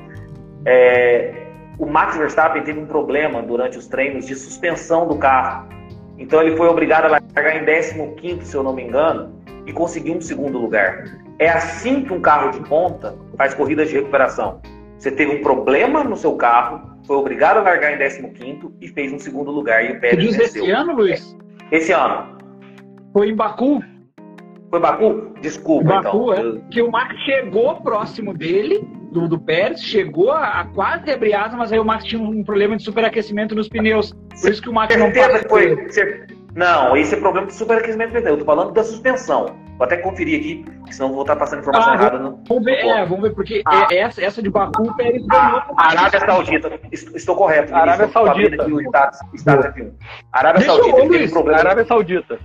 É, 0.65 1.44
o 1.79 1.87
Max 1.87 2.17
Verstappen 2.17 2.63
teve 2.63 2.79
um 2.79 2.87
problema 2.87 3.43
durante 3.43 3.79
os 3.79 3.87
treinos 3.87 4.27
de 4.27 4.35
suspensão 4.35 5.09
do 5.09 5.17
carro. 5.17 5.69
Então 6.19 6.41
ele 6.41 6.57
foi 6.57 6.69
obrigado 6.69 7.07
a 7.07 7.09
largar 7.09 7.57
em 7.57 8.15
15, 8.15 8.45
se 8.45 8.55
eu 8.55 8.63
não 8.63 8.73
me 8.73 8.83
engano, 8.83 9.35
e 9.67 9.73
conseguiu 9.73 10.15
um 10.15 10.21
segundo 10.21 10.59
lugar. 10.59 11.05
É 11.39 11.49
assim 11.49 12.05
que 12.05 12.13
um 12.13 12.21
carro 12.21 12.53
de 12.53 12.61
ponta 12.69 13.17
faz 13.37 13.55
corridas 13.55 13.89
de 13.89 13.97
recuperação. 13.97 14.61
Você 14.99 15.11
teve 15.11 15.37
um 15.37 15.43
problema 15.43 16.05
no 16.05 16.17
seu 16.17 16.37
carro, 16.37 16.95
foi 17.07 17.17
obrigado 17.17 17.59
a 17.59 17.63
largar 17.63 17.93
em 17.93 17.99
15 17.99 18.71
e 18.81 18.89
fez 18.89 19.13
um 19.13 19.19
segundo 19.19 19.51
lugar. 19.51 19.85
E 19.85 19.93
o 19.93 20.01
Pérez 20.01 20.25
diz 20.25 20.39
esse 20.39 20.71
ano, 20.71 20.95
Luiz? 20.95 21.37
Esse 21.73 21.93
ano. 21.93 22.39
Foi 23.13 23.31
em 23.31 23.35
Baku? 23.35 23.83
Foi 24.71 24.81
Baku? 24.81 25.35
Desculpa, 25.41 26.03
Baku, 26.03 26.33
então. 26.33 26.57
É, 26.57 26.61
que 26.71 26.81
o 26.81 26.91
Max 26.91 27.15
chegou 27.25 27.77
próximo 27.83 28.33
dele 28.33 28.89
do, 29.15 29.29
do 29.29 29.39
Pérez, 29.39 29.81
chegou 29.81 30.33
a, 30.33 30.61
a 30.61 30.65
quase 30.67 31.11
abrir 31.11 31.35
asa, 31.35 31.57
mas 31.57 31.73
aí 31.73 31.79
o 31.79 31.85
Max 31.85 32.05
tinha 32.05 32.21
um 32.21 32.43
problema 32.43 32.77
de 32.77 32.83
superaquecimento 32.83 33.55
nos 33.55 33.69
pneus. 33.69 34.13
Por 34.41 34.51
isso 34.51 34.61
que 34.61 34.69
o 34.69 34.73
Max 34.73 34.95
não 34.97 35.13
passou. 35.13 35.49
Foi, 35.49 35.77
não, 36.55 36.97
esse 36.97 37.15
é 37.15 37.19
problema 37.19 37.47
de 37.47 37.55
superaquecimento 37.55 38.13
do 38.13 38.19
pneu. 38.19 38.35
Eu 38.35 38.39
tô 38.39 38.45
falando 38.45 38.73
da 38.73 38.83
suspensão. 38.83 39.57
Vou 39.79 39.85
até 39.85 39.97
conferir 39.97 40.39
aqui, 40.39 40.65
senão 40.93 41.13
vou 41.13 41.23
estar 41.23 41.35
passando 41.35 41.61
informação 41.61 41.93
ah, 41.93 41.97
errada. 41.97 42.19
No, 42.19 42.41
vamos 42.47 42.65
ver, 42.65 42.79
é, 42.79 43.07
vamos 43.07 43.23
ver, 43.23 43.35
porque 43.35 43.63
ah. 43.65 43.89
é, 43.91 43.99
essa, 43.99 44.23
essa 44.23 44.41
de 44.41 44.49
Baku, 44.49 44.83
o 44.83 44.97
Pérez 44.97 45.27
ganhou. 45.27 45.63
Arábia 45.77 46.21
Saudita, 46.21 46.81
estou 46.93 47.35
correto. 47.37 47.75
Arábia 47.75 48.09
Saudita. 48.09 48.63
Aqui, 48.63 48.73
o 48.73 48.81
status, 48.81 49.19
status 49.35 49.67
aqui. 49.67 49.91
Arábia 50.33 50.61
Deixa 50.61 50.75
Saudita 50.77 50.99
eu, 50.99 51.05
Luiz, 51.07 51.31
problema. 51.33 51.59
Arábia 51.59 51.85
Saudita. 51.85 52.39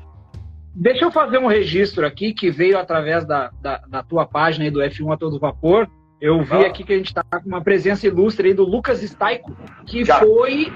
Deixa 0.74 1.06
eu 1.06 1.12
fazer 1.12 1.38
um 1.38 1.48
registro 1.48 2.06
aqui 2.06 2.34
que 2.34 2.50
veio 2.50 2.80
através 2.80 3.26
da, 3.26 3.52
da, 3.62 3.82
da 3.88 4.02
tua 4.02 4.26
página 4.26 4.66
aí 4.66 4.72
do 4.72 4.80
F1 4.80 5.14
a 5.14 5.18
todo 5.18 5.40
vapor. 5.40 5.88
Eu 6.22 6.42
vi 6.44 6.66
aqui 6.66 6.84
que 6.84 6.94
a 6.94 6.98
gente 6.98 7.08
está 7.08 7.24
com 7.24 7.48
uma 7.48 7.62
presença 7.62 8.06
ilustre 8.06 8.50
aí 8.50 8.54
do 8.54 8.66
Lucas 8.66 9.02
Staico, 9.02 9.56
que 9.86 10.04
Já. 10.04 10.20
foi 10.20 10.72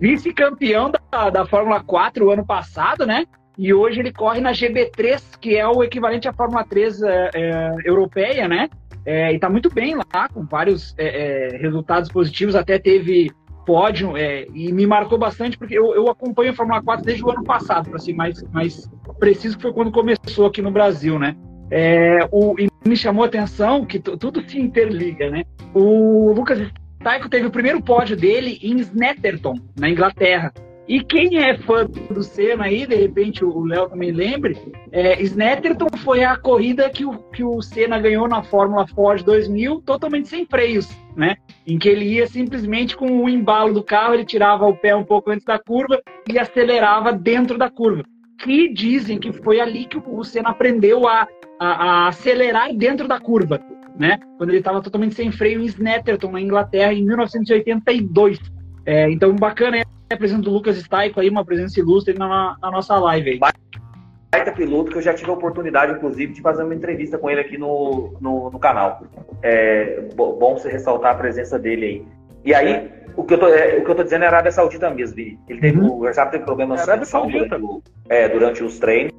vice-campeão 0.00 0.90
da, 0.90 1.30
da 1.30 1.46
Fórmula 1.46 1.82
4 1.82 2.24
o 2.24 2.30
ano 2.30 2.46
passado, 2.46 3.04
né? 3.04 3.24
E 3.58 3.74
hoje 3.74 4.00
ele 4.00 4.12
corre 4.12 4.40
na 4.40 4.52
GB3, 4.52 5.38
que 5.38 5.56
é 5.56 5.66
o 5.66 5.82
equivalente 5.82 6.28
à 6.28 6.32
Fórmula 6.32 6.64
3 6.64 7.02
é, 7.02 7.30
é, 7.34 7.74
europeia, 7.84 8.48
né? 8.48 8.70
É, 9.04 9.32
e 9.32 9.34
está 9.34 9.50
muito 9.50 9.68
bem 9.72 9.96
lá, 9.96 10.28
com 10.32 10.44
vários 10.44 10.94
é, 10.96 11.54
é, 11.54 11.56
resultados 11.58 12.10
positivos, 12.10 12.54
até 12.54 12.78
teve 12.78 13.30
pódio, 13.66 14.16
é, 14.16 14.46
e 14.54 14.72
me 14.72 14.86
marcou 14.86 15.18
bastante, 15.18 15.58
porque 15.58 15.76
eu, 15.76 15.94
eu 15.94 16.08
acompanho 16.08 16.52
a 16.52 16.54
Fórmula 16.54 16.82
4 16.82 17.04
desde 17.04 17.24
o 17.24 17.30
ano 17.30 17.44
passado, 17.44 17.90
para 17.90 17.98
ser 17.98 18.14
mais, 18.14 18.42
mais 18.52 18.90
preciso, 19.18 19.56
que 19.56 19.62
foi 19.62 19.72
quando 19.72 19.90
começou 19.90 20.46
aqui 20.46 20.62
no 20.62 20.70
Brasil, 20.70 21.18
né? 21.18 21.36
É, 21.70 22.28
o, 22.32 22.56
e 22.58 22.68
me 22.86 22.96
chamou 22.96 23.24
a 23.24 23.26
atenção 23.26 23.84
que 23.84 23.98
tudo 23.98 24.42
se 24.48 24.58
interliga, 24.58 25.30
né? 25.30 25.44
O 25.72 26.32
Lucas 26.32 26.70
Taiko 27.02 27.28
teve 27.28 27.46
o 27.46 27.50
primeiro 27.50 27.80
pódio 27.80 28.16
dele 28.16 28.58
em 28.62 28.78
Snetterton, 28.78 29.54
na 29.78 29.88
Inglaterra. 29.88 30.52
E 30.88 31.04
quem 31.04 31.38
é 31.38 31.56
fã 31.56 31.86
do 31.86 32.20
Senna 32.20 32.64
aí, 32.64 32.84
de 32.84 32.96
repente 32.96 33.44
o 33.44 33.64
Léo 33.64 33.88
também 33.88 34.10
lembre, 34.10 34.58
é, 34.90 35.22
Snetterton 35.22 35.86
foi 35.98 36.24
a 36.24 36.36
corrida 36.36 36.90
que 36.90 37.04
o, 37.04 37.16
que 37.30 37.44
o 37.44 37.62
Senna 37.62 38.00
ganhou 38.00 38.26
na 38.26 38.42
Fórmula 38.42 38.88
Ford 38.88 39.22
2000, 39.22 39.82
totalmente 39.82 40.28
sem 40.28 40.44
freios, 40.44 40.88
né? 41.16 41.36
Em 41.64 41.78
que 41.78 41.88
ele 41.88 42.06
ia 42.06 42.26
simplesmente 42.26 42.96
com 42.96 43.22
o 43.22 43.28
embalo 43.28 43.72
do 43.72 43.84
carro, 43.84 44.14
ele 44.14 44.24
tirava 44.24 44.66
o 44.66 44.76
pé 44.76 44.96
um 44.96 45.04
pouco 45.04 45.30
antes 45.30 45.44
da 45.44 45.60
curva 45.60 46.02
e 46.28 46.36
acelerava 46.36 47.12
dentro 47.12 47.56
da 47.56 47.70
curva 47.70 48.02
que 48.42 48.72
dizem 48.72 49.18
que 49.18 49.32
foi 49.32 49.60
ali 49.60 49.84
que 49.84 49.98
o 49.98 50.24
Senna 50.24 50.50
aprendeu 50.50 51.06
a, 51.06 51.28
a, 51.60 51.66
a 51.66 52.08
acelerar 52.08 52.74
dentro 52.74 53.06
da 53.06 53.20
curva, 53.20 53.60
né? 53.98 54.18
Quando 54.38 54.48
ele 54.48 54.58
estava 54.58 54.80
totalmente 54.80 55.14
sem 55.14 55.30
freio 55.30 55.60
em 55.60 55.66
Snetterton, 55.66 56.32
na 56.32 56.40
Inglaterra, 56.40 56.94
em 56.94 57.04
1982. 57.04 58.40
É, 58.86 59.10
então, 59.10 59.36
bacana 59.36 59.76
é 59.76 59.84
a 60.10 60.16
presença 60.16 60.40
do 60.40 60.50
Lucas 60.50 60.78
Staico 60.78 61.20
aí, 61.20 61.28
uma 61.28 61.44
presença 61.44 61.78
ilustre 61.78 62.18
na, 62.18 62.56
na 62.60 62.70
nossa 62.70 62.98
live 62.98 63.30
aí. 63.32 63.38
Baita 63.38 64.52
piloto 64.52 64.90
que 64.90 64.98
eu 64.98 65.02
já 65.02 65.12
tive 65.12 65.30
a 65.30 65.34
oportunidade, 65.34 65.92
inclusive, 65.92 66.32
de 66.32 66.40
fazer 66.40 66.62
uma 66.62 66.74
entrevista 66.74 67.18
com 67.18 67.28
ele 67.28 67.40
aqui 67.40 67.58
no, 67.58 68.14
no, 68.20 68.50
no 68.50 68.58
canal. 68.58 69.02
É 69.42 70.08
bom 70.14 70.56
você 70.56 70.70
ressaltar 70.70 71.12
a 71.12 71.14
presença 71.14 71.58
dele 71.58 71.86
aí. 71.86 72.04
E 72.44 72.54
aí, 72.54 72.90
o 73.16 73.24
que 73.24 73.34
eu 73.34 73.38
tô, 73.38 73.48
é, 73.48 73.76
o 73.78 73.84
que 73.84 73.90
eu 73.90 73.94
tô 73.94 74.02
dizendo 74.02 74.22
é 74.22 74.26
a 74.26 74.30
Arábia 74.30 74.52
Saudita 74.52 74.88
mesmo. 74.90 75.18
Ele 75.18 75.60
teve, 75.60 75.78
uhum. 75.78 75.92
O 75.92 76.00
Verstappen 76.00 76.32
teve 76.32 76.44
problemas 76.44 76.86
é 76.88 76.96
durante, 76.96 77.82
é, 78.08 78.28
durante 78.28 78.62
os 78.62 78.78
treinos. 78.78 79.12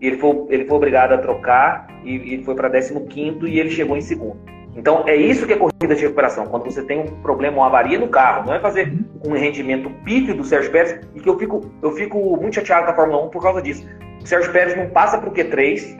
E 0.00 0.06
ele 0.08 0.18
foi, 0.18 0.46
ele 0.50 0.64
foi 0.66 0.76
obrigado 0.76 1.12
a 1.12 1.18
trocar 1.18 1.86
e, 2.04 2.34
e 2.34 2.44
foi 2.44 2.54
para 2.54 2.70
15 2.70 3.46
e 3.46 3.60
ele 3.60 3.70
chegou 3.70 3.96
em 3.96 4.00
segundo. 4.00 4.36
Então 4.76 5.04
é 5.06 5.16
isso 5.16 5.46
que 5.46 5.54
é 5.54 5.56
corrida 5.56 5.94
de 5.94 6.02
recuperação. 6.02 6.46
Quando 6.46 6.64
você 6.64 6.82
tem 6.82 7.00
um 7.00 7.06
problema, 7.22 7.56
uma 7.56 7.66
avaria 7.66 7.98
no 7.98 8.08
carro, 8.08 8.46
não 8.46 8.54
é 8.54 8.60
fazer 8.60 8.92
um 9.24 9.32
rendimento 9.32 9.88
pífio 10.04 10.34
do 10.36 10.44
Sérgio 10.44 10.70
Pérez, 10.70 11.00
e 11.14 11.20
que 11.20 11.28
eu 11.28 11.38
fico, 11.38 11.70
eu 11.82 11.92
fico 11.92 12.18
muito 12.36 12.56
chateado 12.56 12.84
com 12.84 12.92
a 12.92 12.94
Fórmula 12.94 13.24
1 13.26 13.30
por 13.30 13.42
causa 13.42 13.62
disso. 13.62 13.86
O 14.22 14.26
Sérgio 14.26 14.52
Pérez 14.52 14.76
não 14.76 14.90
passa 14.90 15.16
para 15.16 15.30
o 15.30 15.32
Q3, 15.32 15.98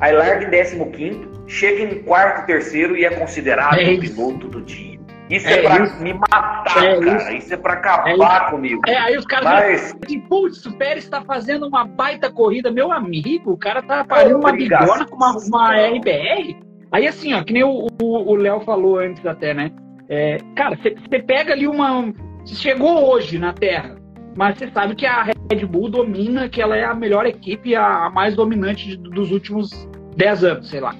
aí 0.00 0.12
larga 0.12 0.46
em 0.46 0.90
15, 0.90 1.28
chega 1.46 1.82
em 1.82 2.02
quarto, 2.02 2.46
terceiro 2.46 2.96
e 2.96 3.04
é 3.04 3.10
considerado 3.10 3.78
é 3.78 3.92
o 3.92 4.00
piloto 4.00 4.48
do 4.48 4.60
dia. 4.60 4.89
Isso 5.30 5.46
é, 5.46 5.52
é 5.52 5.62
pra 5.62 5.84
isso. 5.84 6.02
me 6.02 6.12
matar, 6.12 6.64
é 6.84 6.98
cara. 7.00 7.16
Isso. 7.16 7.32
isso. 7.32 7.54
é 7.54 7.56
pra 7.56 7.74
acabar 7.74 8.46
é 8.46 8.50
comigo. 8.50 8.82
É, 8.86 8.96
aí 8.96 9.16
os 9.16 9.24
caras 9.24 9.44
Mas... 9.44 9.96
dizem, 10.00 10.20
putz, 10.22 10.66
o 10.66 10.76
Pérez 10.76 11.08
tá 11.08 11.22
fazendo 11.22 11.66
uma 11.66 11.84
baita 11.84 12.30
corrida. 12.30 12.70
Meu 12.70 12.90
amigo, 12.90 13.52
o 13.52 13.56
cara 13.56 13.80
tá 13.80 14.04
parindo 14.04 14.38
uma 14.38 14.52
bigona 14.52 15.06
com 15.06 15.16
uma, 15.16 15.36
uma 15.36 15.76
RBR. 15.76 16.56
Aí 16.90 17.06
assim, 17.06 17.32
ó, 17.32 17.44
que 17.44 17.52
nem 17.52 17.62
o 17.62 18.34
Léo 18.34 18.60
falou 18.60 18.98
antes 18.98 19.24
até, 19.24 19.54
né? 19.54 19.70
É, 20.08 20.38
cara, 20.56 20.76
você 20.76 21.22
pega 21.22 21.52
ali 21.52 21.68
uma. 21.68 22.12
Você 22.44 22.56
chegou 22.56 23.08
hoje 23.08 23.38
na 23.38 23.52
Terra, 23.52 23.94
mas 24.36 24.58
você 24.58 24.68
sabe 24.72 24.96
que 24.96 25.06
a 25.06 25.22
Red 25.22 25.64
Bull 25.66 25.88
domina, 25.88 26.48
que 26.48 26.60
ela 26.60 26.76
é 26.76 26.82
a 26.82 26.94
melhor 26.94 27.26
equipe, 27.26 27.76
a, 27.76 28.10
mais 28.10 28.34
dominante 28.34 28.88
de, 28.88 28.96
dos 28.96 29.30
últimos 29.30 29.88
10 30.16 30.44
anos, 30.44 30.68
sei 30.68 30.80
lá. 30.80 30.96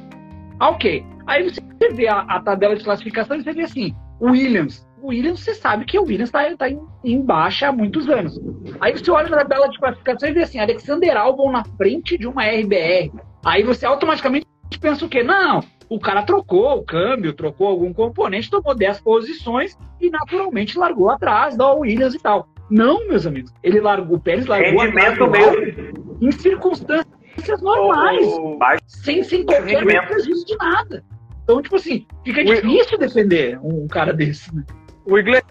Ah, 0.61 0.71
ok. 0.71 1.05
Aí 1.27 1.43
você 1.43 1.61
vê 1.93 2.07
a, 2.07 2.21
a 2.21 2.41
tabela 2.41 2.77
de 2.77 2.85
classificação 2.85 3.37
e 3.37 3.43
você 3.43 3.53
vê 3.53 3.63
assim, 3.63 3.97
Williams. 4.21 4.87
O 5.03 5.09
Williams, 5.09 5.41
você 5.41 5.55
sabe 5.55 5.85
que 5.87 5.99
o 5.99 6.03
Williams 6.03 6.29
está 6.29 6.55
tá 6.57 6.69
em, 6.69 6.81
em, 7.05 7.23
baixa 7.23 7.69
há 7.69 7.73
muitos 7.73 8.09
anos. 8.09 8.39
Aí 8.81 8.93
você 8.93 9.11
olha 9.11 9.31
na 9.31 9.39
tabela 9.39 9.69
de 9.69 9.79
classificação 9.79 10.29
e 10.29 10.33
vê 10.33 10.43
assim, 10.43 10.59
Alexander 10.59 11.17
Albon 11.17 11.51
na 11.51 11.65
frente 11.65 12.19
de 12.19 12.27
uma 12.27 12.45
RBR. 12.45 13.11
Aí 13.45 13.63
você 13.63 13.87
automaticamente 13.87 14.47
pensa 14.81 15.05
o 15.05 15.09
quê? 15.09 15.23
Não, 15.23 15.63
o 15.89 15.99
cara 15.99 16.23
trocou 16.23 16.79
o 16.79 16.85
câmbio, 16.85 17.33
trocou 17.33 17.67
algum 17.67 17.93
componente, 17.93 18.51
tomou 18.51 18.75
10 18.75 19.01
posições 19.01 19.77
e 20.01 20.11
naturalmente 20.11 20.79
largou 20.79 21.11
atrás 21.11 21.57
da 21.57 21.73
Williams 21.73 22.15
e 22.15 22.19
tal. 22.19 22.49
Não, 22.71 23.09
meus 23.09 23.27
amigos. 23.27 23.53
Ele 23.63 23.81
largou, 23.81 24.17
o 24.17 24.21
Pérez 24.21 24.47
largou 24.47 24.81
Rendimento 24.81 25.25
atrás 25.25 25.57
mesmo. 25.57 26.19
em 26.21 26.31
circunstâncias 26.31 27.61
normais, 27.61 28.27
oh, 28.39 28.59
sem, 28.87 29.25
sem 29.25 29.45
qualquer 29.45 30.07
prejuízo 30.07 30.47
de 30.47 30.57
nada. 30.57 31.05
Então, 31.51 31.63
tipo 31.63 31.77
assim, 31.77 32.07
fica 32.25 32.45
difícil 32.45 32.97
defender 32.97 33.59
um 33.61 33.89
cara 33.89 34.13
desse. 34.13 34.55
Né? 34.55 34.63
O 35.05 35.19
Iglesias, 35.19 35.45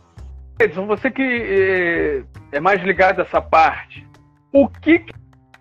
você 0.88 1.12
que 1.12 1.22
é, 1.22 2.24
é 2.54 2.60
mais 2.62 2.82
ligado 2.82 3.20
a 3.20 3.24
essa 3.24 3.42
parte, 3.42 4.08
o 4.54 4.70
que, 4.70 5.04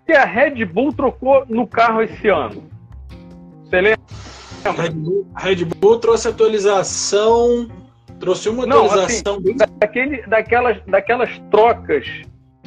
que 0.05 0.13
a 0.13 0.23
Red 0.23 0.63
Bull 0.63 0.93
trocou 0.93 1.45
no 1.49 1.67
carro 1.67 2.01
esse 2.01 2.29
ano? 2.29 2.69
Você 3.65 3.81
lembra? 3.81 3.99
A 4.63 4.71
Red 4.71 4.91
Bull, 4.91 5.27
a 5.35 5.41
Red 5.41 5.65
Bull 5.65 5.99
trouxe 5.99 6.29
atualização. 6.29 7.67
Trouxe 8.17 8.49
uma 8.49 8.63
atualização. 8.63 9.39
Não, 9.41 9.51
assim, 9.51 9.77
daquele, 9.79 10.21
daquelas, 10.23 10.81
daquelas 10.85 11.29
trocas 11.51 12.05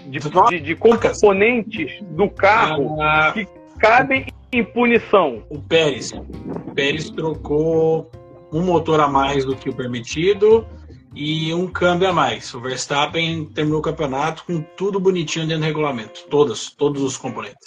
de, 0.06 0.18
de, 0.18 0.60
de 0.60 0.74
componentes 0.74 2.02
do 2.02 2.28
carro 2.28 3.00
ah, 3.00 3.32
que 3.32 3.46
cabem 3.78 4.26
em 4.52 4.62
punição. 4.62 5.42
O 5.48 5.60
Pérez. 5.60 6.12
O 6.12 6.74
Pérez 6.74 7.08
trocou 7.10 8.10
um 8.52 8.62
motor 8.62 9.00
a 9.00 9.08
mais 9.08 9.44
do 9.44 9.56
que 9.56 9.70
o 9.70 9.74
permitido 9.74 10.66
e 11.14 11.52
um 11.54 11.66
câmbio 11.66 12.08
a 12.08 12.12
mais. 12.12 12.52
O 12.52 12.60
Verstappen 12.60 13.46
terminou 13.46 13.80
o 13.80 13.82
campeonato 13.82 14.44
com 14.44 14.60
tudo 14.76 15.00
bonitinho 15.00 15.46
dentro 15.46 15.62
do 15.62 15.66
regulamento. 15.66 16.26
Todos, 16.28 16.70
todos 16.70 17.02
os 17.02 17.16
componentes. 17.16 17.66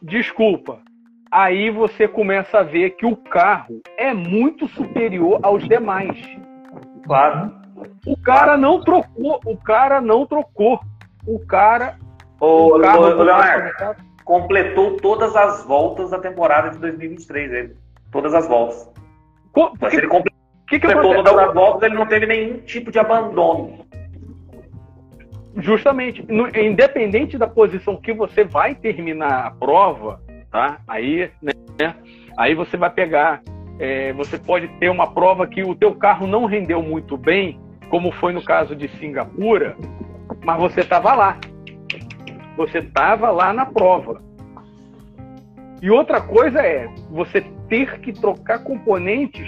Desculpa. 0.00 0.78
Aí 1.32 1.68
você 1.68 2.06
começa 2.06 2.58
a 2.58 2.62
ver 2.62 2.90
que 2.90 3.04
o 3.04 3.16
carro 3.16 3.80
é 3.98 4.14
muito 4.14 4.68
superior 4.68 5.40
aos 5.42 5.66
demais. 5.66 6.16
Claro. 7.04 7.52
O 8.06 8.16
cara 8.16 8.56
não 8.56 8.80
trocou. 8.80 9.40
O 9.44 9.56
cara 9.56 10.00
não 10.00 10.26
trocou. 10.26 10.78
O 11.26 11.40
cara. 11.40 11.98
Ô, 12.38 12.76
o 12.76 12.80
carro 12.80 13.02
ô, 13.02 13.08
Leonardo, 13.08 13.96
completou 14.24 14.96
todas 14.96 15.36
as 15.36 15.64
voltas 15.64 16.10
da 16.10 16.18
temporada 16.18 16.70
de 16.70 16.78
2023. 16.78 17.52
Ele, 17.52 17.76
todas 18.10 18.34
as 18.34 18.48
voltas. 18.48 18.90
Co 19.52 19.72
Mas 19.80 19.90
que, 19.90 19.96
ele 19.98 20.08
completou 20.08 20.34
que 20.66 20.80
que 20.80 20.92
todas 20.92 21.36
as 21.36 21.54
voltas, 21.54 21.82
ele 21.82 21.94
não 21.94 22.06
teve 22.06 22.26
nenhum 22.26 22.58
tipo 22.60 22.90
de 22.90 22.98
abandono. 22.98 23.84
Justamente, 25.56 26.24
no, 26.28 26.48
independente 26.58 27.38
da 27.38 27.46
posição 27.46 27.96
que 27.96 28.12
você 28.12 28.42
vai 28.42 28.74
terminar 28.74 29.46
a 29.46 29.50
prova, 29.52 30.20
tá? 30.50 30.80
Aí, 30.88 31.30
né? 31.42 31.94
Aí 32.36 32.54
você 32.54 32.76
vai 32.76 32.90
pegar, 32.90 33.40
é, 33.78 34.12
você 34.14 34.36
pode 34.36 34.66
ter 34.78 34.88
uma 34.88 35.12
prova 35.12 35.46
que 35.46 35.62
o 35.62 35.74
teu 35.74 35.94
carro 35.94 36.26
não 36.26 36.46
rendeu 36.46 36.82
muito 36.82 37.16
bem, 37.16 37.60
como 37.88 38.10
foi 38.10 38.32
no 38.32 38.42
caso 38.42 38.74
de 38.74 38.88
Singapura, 38.98 39.76
mas 40.44 40.58
você 40.58 40.80
estava 40.80 41.14
lá. 41.14 41.38
Você 42.56 42.78
estava 42.78 43.30
lá 43.30 43.52
na 43.52 43.66
prova. 43.66 44.22
E 45.82 45.90
outra 45.90 46.20
coisa 46.20 46.60
é 46.60 46.88
você 47.10 47.42
ter 47.68 48.00
que 48.00 48.12
trocar 48.12 48.60
componentes 48.60 49.46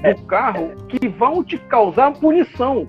do 0.00 0.06
é. 0.06 0.14
carro 0.26 0.74
que 0.88 1.08
vão 1.08 1.44
te 1.44 1.58
causar 1.58 2.12
punição. 2.12 2.88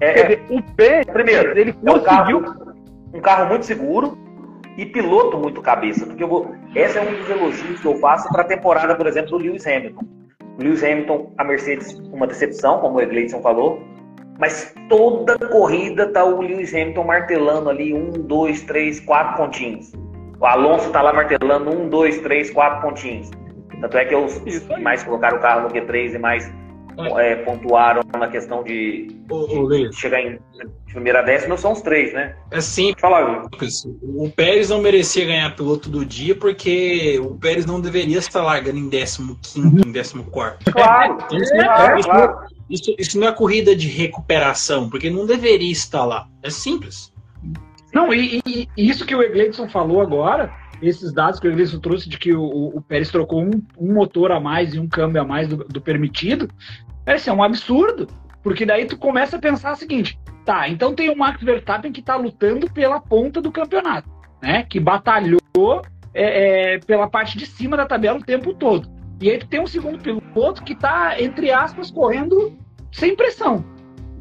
É, 0.00 0.12
Quer 0.12 0.22
dizer, 0.22 0.44
o 0.50 0.62
Pérez, 0.74 1.06
primeiro, 1.06 1.58
ele 1.58 1.72
conseguiu. 1.72 1.96
É 1.96 2.40
um, 2.40 2.42
carro, 2.42 2.74
um 3.14 3.20
carro 3.20 3.48
muito 3.48 3.66
seguro 3.66 4.18
e 4.76 4.86
piloto 4.86 5.38
muito 5.38 5.60
cabeça. 5.60 6.06
Porque 6.06 6.22
eu 6.22 6.28
vou, 6.28 6.54
esse 6.74 6.98
é 6.98 7.02
um 7.02 7.14
dos 7.14 7.28
elogios 7.28 7.80
que 7.80 7.86
eu 7.86 7.96
faço 7.96 8.28
para 8.28 8.42
a 8.42 8.46
temporada, 8.46 8.94
por 8.94 9.06
exemplo, 9.06 9.30
do 9.30 9.38
Lewis 9.38 9.66
Hamilton. 9.66 10.04
O 10.58 10.62
Lewis 10.62 10.82
Hamilton, 10.82 11.32
a 11.36 11.44
Mercedes, 11.44 11.98
uma 12.12 12.26
decepção, 12.26 12.78
como 12.80 12.96
o 12.96 13.00
Egleison 13.00 13.40
falou. 13.40 13.82
Mas 14.40 14.74
toda 14.88 15.38
corrida 15.38 16.08
tá 16.08 16.24
o 16.24 16.40
Lewis 16.40 16.72
Hamilton 16.74 17.04
martelando 17.04 17.68
ali 17.68 17.92
um, 17.92 18.10
dois, 18.10 18.62
três, 18.62 18.98
quatro 18.98 19.36
pontinhos. 19.36 19.92
O 20.40 20.46
Alonso 20.46 20.90
tá 20.90 21.02
lá 21.02 21.12
martelando 21.12 21.70
um, 21.70 21.90
dois, 21.90 22.18
três, 22.22 22.50
quatro 22.50 22.80
pontinhos. 22.80 23.30
Tanto 23.80 23.98
é 23.98 24.04
que 24.06 24.16
os 24.16 24.38
que 24.38 24.80
mais 24.80 25.02
colocaram 25.02 25.36
o 25.36 25.40
carro 25.40 25.62
no 25.62 25.68
Q3 25.68 26.14
e 26.14 26.18
mais 26.18 26.50
é, 27.18 27.36
pontuaram 27.36 28.02
na 28.18 28.28
questão 28.28 28.62
de, 28.62 29.08
de 29.08 29.96
chegar 29.96 30.20
em 30.20 30.38
primeira 30.86 31.22
décima 31.22 31.56
são 31.56 31.72
os 31.72 31.82
três, 31.82 32.12
né? 32.12 32.34
É 32.50 32.60
sim. 32.60 32.94
Fala, 32.98 33.42
Lucas. 33.42 33.84
O 34.02 34.30
Pérez 34.30 34.70
não 34.70 34.80
merecia 34.80 35.24
ganhar 35.24 35.54
piloto 35.54 35.88
do 35.88 36.04
dia 36.04 36.34
porque 36.34 37.20
o 37.22 37.36
Pérez 37.36 37.66
não 37.66 37.80
deveria 37.80 38.18
estar 38.18 38.42
largando 38.42 38.78
em 38.78 38.88
15 38.88 39.36
quinto, 39.42 39.88
em 39.88 39.92
14 39.92 40.22
quarto. 40.30 40.72
Claro, 40.72 41.18
é, 41.30 41.64
claro, 41.64 42.02
claro. 42.02 42.59
Isso, 42.70 42.94
isso 42.96 43.18
não 43.18 43.26
é 43.26 43.32
corrida 43.32 43.74
de 43.74 43.88
recuperação, 43.88 44.88
porque 44.88 45.10
não 45.10 45.26
deveria 45.26 45.72
estar 45.72 46.04
lá. 46.04 46.28
É 46.40 46.48
simples. 46.48 47.12
Não, 47.92 48.14
e, 48.14 48.40
e, 48.46 48.68
isso 48.76 49.04
que 49.04 49.14
o 49.14 49.22
Egleison 49.22 49.68
falou 49.68 50.00
agora, 50.00 50.54
esses 50.80 51.12
dados 51.12 51.40
que 51.40 51.48
o 51.48 51.50
Egleison 51.50 51.80
trouxe 51.80 52.08
de 52.08 52.16
que 52.16 52.32
o, 52.32 52.42
o 52.44 52.80
Pérez 52.80 53.10
trocou 53.10 53.42
um, 53.42 53.50
um, 53.76 53.92
motor 53.92 54.30
a 54.30 54.38
mais 54.38 54.72
e 54.72 54.78
um 54.78 54.88
câmbio 54.88 55.20
a 55.20 55.24
mais 55.24 55.48
do, 55.48 55.56
do 55.64 55.80
permitido, 55.80 56.48
esse 57.04 57.28
é 57.28 57.32
um 57.32 57.42
absurdo. 57.42 58.06
Porque 58.40 58.64
daí 58.64 58.86
tu 58.86 58.96
começa 58.96 59.36
a 59.36 59.40
pensar 59.40 59.72
o 59.72 59.76
seguinte: 59.76 60.18
tá, 60.44 60.68
então 60.68 60.94
tem 60.94 61.10
o 61.10 61.18
Max 61.18 61.42
Verstappen 61.42 61.92
que 61.92 62.00
está 62.00 62.16
lutando 62.16 62.70
pela 62.70 63.00
ponta 63.00 63.42
do 63.42 63.50
campeonato, 63.50 64.08
né? 64.40 64.62
Que 64.62 64.78
batalhou 64.78 65.40
é, 66.14 66.74
é, 66.74 66.78
pela 66.78 67.08
parte 67.08 67.36
de 67.36 67.44
cima 67.46 67.76
da 67.76 67.84
tabela 67.84 68.18
o 68.18 68.24
tempo 68.24 68.54
todo. 68.54 68.88
E 69.20 69.30
aí 69.30 69.38
tu 69.38 69.46
tem 69.48 69.60
um 69.60 69.66
segundo 69.66 69.98
piloto 69.98 70.62
que 70.62 70.72
está, 70.72 71.20
entre 71.20 71.50
aspas, 71.50 71.90
correndo 71.90 72.56
sem 72.90 73.14
pressão, 73.14 73.64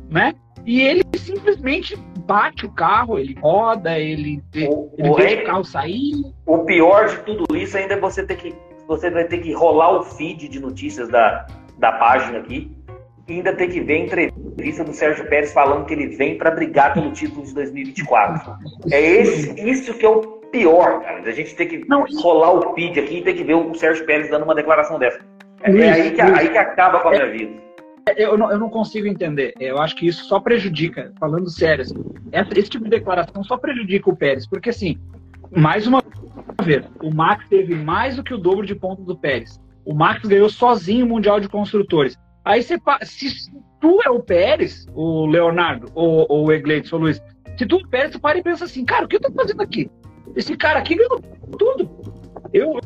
né? 0.09 0.33
E 0.65 0.81
ele 0.81 1.03
simplesmente 1.15 1.95
bate 2.25 2.65
o 2.65 2.71
carro, 2.71 3.17
ele 3.17 3.35
roda, 3.39 3.97
ele, 3.97 4.43
o, 4.67 4.91
ele 4.97 5.09
o 5.09 5.15
deixa 5.15 5.41
o 5.41 5.45
carro 5.45 5.63
sair. 5.63 6.13
O 6.45 6.59
pior 6.59 7.07
de 7.07 7.19
tudo 7.19 7.55
isso 7.55 7.77
ainda 7.77 7.95
é 7.95 7.99
você 7.99 8.25
ter 8.25 8.35
que 8.35 8.53
você 8.87 9.09
vai 9.09 9.25
ter 9.25 9.37
que 9.37 9.53
rolar 9.53 9.99
o 9.99 10.03
feed 10.03 10.47
de 10.47 10.59
notícias 10.59 11.09
da, 11.09 11.45
da 11.77 11.91
página 11.93 12.39
aqui 12.39 12.75
e 13.27 13.33
ainda 13.33 13.55
ter 13.55 13.67
que 13.67 13.79
ver 13.81 14.05
entrevista 14.05 14.49
entrevista 14.59 14.83
do 14.83 14.93
Sérgio 14.93 15.25
Pérez 15.27 15.53
falando 15.53 15.85
que 15.85 15.93
ele 15.93 16.07
vem 16.07 16.37
para 16.37 16.51
brigar 16.51 16.93
pelo 16.93 17.11
título 17.11 17.45
de 17.45 17.53
2024. 17.53 18.57
É 18.91 19.01
esse, 19.01 19.69
isso 19.69 19.93
que 19.93 20.05
é 20.05 20.09
o 20.09 20.38
pior, 20.51 21.01
cara. 21.01 21.21
A 21.21 21.31
gente 21.31 21.55
tem 21.55 21.67
que 21.67 21.87
não, 21.87 22.05
rolar 22.21 22.53
o 22.53 22.73
feed 22.73 22.99
aqui 22.99 23.17
e 23.17 23.23
ter 23.23 23.33
que 23.33 23.43
ver 23.43 23.55
o 23.55 23.73
Sérgio 23.75 24.05
Pérez 24.05 24.29
dando 24.29 24.43
uma 24.43 24.55
declaração 24.55 24.99
dessa. 24.99 25.19
É, 25.61 25.71
é 25.71 25.91
aí, 25.91 26.11
que, 26.11 26.21
aí 26.21 26.49
que 26.49 26.57
acaba 26.57 26.99
com 26.99 27.09
a 27.09 27.11
minha 27.11 27.23
é, 27.23 27.31
vida. 27.31 27.69
Eu 28.15 28.37
não, 28.37 28.51
eu 28.51 28.57
não 28.57 28.69
consigo 28.69 29.07
entender. 29.07 29.53
Eu 29.59 29.77
acho 29.79 29.95
que 29.95 30.07
isso 30.07 30.25
só 30.25 30.39
prejudica, 30.39 31.13
falando 31.19 31.49
sério, 31.49 31.83
assim, 31.83 31.95
esse 32.55 32.69
tipo 32.69 32.85
de 32.85 32.89
declaração 32.89 33.43
só 33.43 33.57
prejudica 33.57 34.09
o 34.09 34.15
Pérez, 34.15 34.47
porque 34.47 34.69
assim, 34.69 34.97
mais 35.51 35.85
uma 35.85 36.03
vez, 36.63 36.85
o 37.01 37.13
Max 37.13 37.47
teve 37.49 37.75
mais 37.75 38.15
do 38.15 38.23
que 38.23 38.33
o 38.33 38.37
dobro 38.37 38.65
de 38.65 38.75
pontos 38.75 39.05
do 39.05 39.17
Pérez. 39.17 39.59
O 39.85 39.93
Max 39.93 40.27
ganhou 40.27 40.49
sozinho 40.49 41.05
o 41.05 41.09
Mundial 41.09 41.39
de 41.39 41.49
Construtores. 41.49 42.17
Aí 42.43 42.63
você, 42.63 42.77
se 43.03 43.51
tu 43.79 43.99
é 44.03 44.09
o 44.09 44.21
Pérez, 44.21 44.87
o 44.93 45.25
Leonardo, 45.25 45.91
ou, 45.93 46.25
ou 46.29 46.47
o 46.47 46.51
Egleitson, 46.51 46.95
o 46.95 46.99
Luiz, 46.99 47.21
se 47.57 47.65
tu 47.65 47.77
é 47.77 47.79
o 47.79 47.87
Pérez, 47.87 48.11
tu 48.11 48.19
para 48.19 48.37
e 48.37 48.43
pensa 48.43 48.65
assim, 48.65 48.85
cara, 48.85 49.05
o 49.05 49.07
que 49.07 49.17
eu 49.17 49.21
tô 49.21 49.31
fazendo 49.31 49.61
aqui? 49.61 49.89
Esse 50.35 50.55
cara 50.55 50.79
aqui 50.79 50.95
ganhou 50.95 51.19
tudo. 51.57 51.89
Eu, 52.53 52.79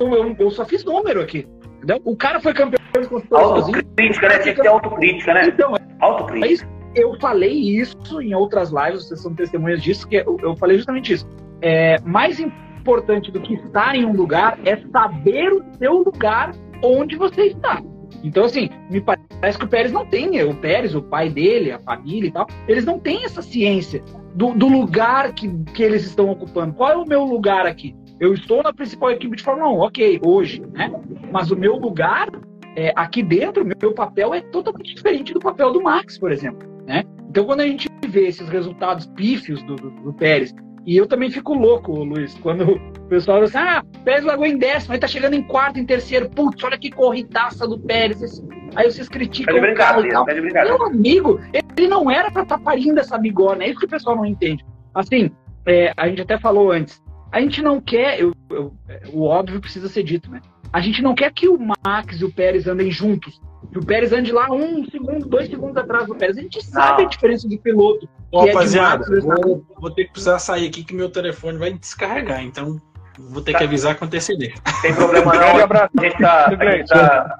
eu, 0.00 0.36
eu 0.38 0.50
só 0.50 0.64
fiz 0.64 0.84
número 0.84 1.20
aqui. 1.20 1.46
Entendeu? 1.76 2.00
O 2.04 2.16
cara 2.16 2.40
foi 2.40 2.54
campeão 2.54 2.80
de 3.00 3.08
construção 3.08 3.56
sozinho. 3.56 3.78
Autocrítica, 3.78 4.28
né? 4.28 4.38
Tinha 4.38 4.54
que 4.54 4.62
ter 4.62 4.68
autocrítica, 4.68 5.34
né? 5.34 5.46
Então, 5.46 5.74
autocrítica. 6.00 6.68
Eu 6.94 7.18
falei 7.18 7.52
isso 7.52 8.20
em 8.20 8.34
outras 8.34 8.70
lives, 8.70 9.08
vocês 9.08 9.20
são 9.20 9.34
testemunhas 9.34 9.82
disso, 9.82 10.06
que 10.06 10.16
eu, 10.16 10.36
eu 10.42 10.54
falei 10.56 10.76
justamente 10.76 11.14
isso. 11.14 11.26
É, 11.62 11.98
mais 12.02 12.38
importante 12.38 13.30
do 13.30 13.40
que 13.40 13.54
estar 13.54 13.94
em 13.94 14.04
um 14.04 14.12
lugar 14.12 14.58
é 14.64 14.76
saber 14.76 15.52
o 15.52 15.64
seu 15.78 16.02
lugar 16.02 16.52
onde 16.82 17.16
você 17.16 17.46
está. 17.46 17.82
Então, 18.22 18.44
assim, 18.44 18.68
me 18.90 19.00
parece 19.00 19.58
que 19.58 19.64
o 19.64 19.68
Pérez 19.68 19.90
não 19.90 20.04
tem, 20.04 20.42
o 20.44 20.54
Pérez, 20.54 20.94
o 20.94 21.02
pai 21.02 21.30
dele, 21.30 21.72
a 21.72 21.78
família 21.78 22.28
e 22.28 22.32
tal, 22.32 22.46
eles 22.68 22.84
não 22.84 22.98
têm 22.98 23.24
essa 23.24 23.40
ciência 23.40 24.02
do, 24.34 24.54
do 24.54 24.68
lugar 24.68 25.32
que, 25.34 25.48
que 25.74 25.82
eles 25.82 26.04
estão 26.04 26.30
ocupando. 26.30 26.74
Qual 26.74 26.90
é 26.90 26.96
o 26.96 27.06
meu 27.06 27.24
lugar 27.24 27.66
aqui? 27.66 27.94
Eu 28.18 28.34
estou 28.34 28.62
na 28.62 28.72
principal 28.72 29.10
equipe 29.10 29.36
de 29.36 29.42
Fórmula 29.42 29.70
1, 29.70 29.78
ok, 29.80 30.20
hoje, 30.24 30.62
né? 30.72 30.92
Mas 31.30 31.50
o 31.50 31.56
meu 31.56 31.76
lugar 31.76 32.28
é, 32.76 32.92
aqui 32.96 33.22
dentro, 33.22 33.64
meu 33.64 33.92
papel 33.92 34.32
é 34.32 34.40
totalmente 34.40 34.94
diferente 34.94 35.34
do 35.34 35.40
papel 35.40 35.72
do 35.72 35.82
Max, 35.82 36.18
por 36.18 36.30
exemplo, 36.30 36.68
né? 36.86 37.04
Então, 37.28 37.44
quando 37.44 37.60
a 37.60 37.66
gente 37.66 37.88
vê 38.08 38.28
esses 38.28 38.48
resultados 38.48 39.06
pífios 39.06 39.62
do, 39.62 39.76
do, 39.76 39.90
do 39.90 40.12
Pérez, 40.12 40.54
e 40.84 40.96
eu 40.96 41.06
também 41.06 41.30
fico 41.30 41.54
louco, 41.54 41.92
Luiz, 41.92 42.34
quando 42.34 42.72
o 42.72 43.00
pessoal 43.08 43.42
diz 43.42 43.54
assim, 43.54 43.66
ah, 43.66 43.84
Pérez 44.04 44.24
largou 44.24 44.46
em 44.46 44.58
décimo, 44.58 44.92
aí 44.92 44.98
tá 44.98 45.06
chegando 45.06 45.34
em 45.34 45.42
quarto, 45.42 45.78
em 45.78 45.86
terceiro, 45.86 46.28
putz, 46.28 46.62
olha 46.64 46.78
que 46.78 46.90
corridaça 46.90 47.66
do 47.68 47.78
Pérez. 47.78 48.42
Aí 48.74 48.90
vocês 48.90 49.08
criticam 49.08 49.60
tá 49.60 49.66
de 49.66 49.74
cara 49.74 50.24
tá 50.24 50.32
de 50.32 50.40
Meu 50.40 50.86
amigo, 50.86 51.40
ele 51.76 51.88
não 51.88 52.10
era 52.10 52.30
pra 52.30 52.42
estar 52.42 52.58
tá 52.58 52.64
parindo 52.64 52.98
essa 52.98 53.16
bigorna, 53.16 53.64
é 53.64 53.68
isso 53.68 53.78
que 53.78 53.86
o 53.86 53.90
pessoal 53.90 54.16
não 54.16 54.26
entende. 54.26 54.64
Assim, 54.94 55.30
é, 55.66 55.92
a 55.96 56.08
gente 56.08 56.22
até 56.22 56.38
falou 56.38 56.72
antes, 56.72 57.00
a 57.32 57.40
gente 57.40 57.62
não 57.62 57.80
quer, 57.80 58.20
eu, 58.20 58.32
eu, 58.50 58.72
o 59.12 59.24
óbvio 59.24 59.60
precisa 59.60 59.88
ser 59.88 60.02
dito, 60.02 60.30
né? 60.30 60.40
A 60.72 60.80
gente 60.80 61.02
não 61.02 61.14
quer 61.14 61.32
que 61.32 61.48
o 61.48 61.58
Max 61.58 62.20
e 62.20 62.24
o 62.24 62.32
Pérez 62.32 62.68
andem 62.68 62.90
juntos 62.90 63.40
que 63.70 63.78
o 63.78 63.84
Pérez 63.84 64.12
ande 64.12 64.32
lá 64.32 64.50
um 64.50 64.84
segundo, 64.90 65.26
dois 65.26 65.48
segundos 65.48 65.76
atrás 65.76 66.06
do 66.06 66.14
Pérez. 66.14 66.36
A 66.36 66.42
gente 66.42 66.64
sabe 66.64 67.02
não. 67.02 67.08
a 67.08 67.10
diferença 67.10 67.48
de 67.48 67.58
piloto. 67.58 68.08
Ô, 68.30 68.44
rapaziada, 68.44 69.04
é 69.16 69.20
vou, 69.20 69.64
vou, 69.78 69.90
ter 69.90 70.04
que 70.04 70.12
precisar 70.12 70.38
sair 70.38 70.68
aqui 70.68 70.84
que 70.84 70.94
meu 70.94 71.10
telefone 71.10 71.58
vai 71.58 71.72
descarregar, 71.72 72.42
então 72.42 72.80
vou 73.18 73.42
ter 73.42 73.52
tá. 73.52 73.58
que 73.58 73.64
avisar 73.64 73.96
com 73.96 74.04
antecedência. 74.04 74.60
Tem 74.82 74.94
problema 74.94 75.32
não, 75.32 75.42
a 75.42 76.02
gente 76.02 76.18
tá, 76.18 76.46
a 76.46 76.76
gente 76.76 76.88
tá, 76.88 77.38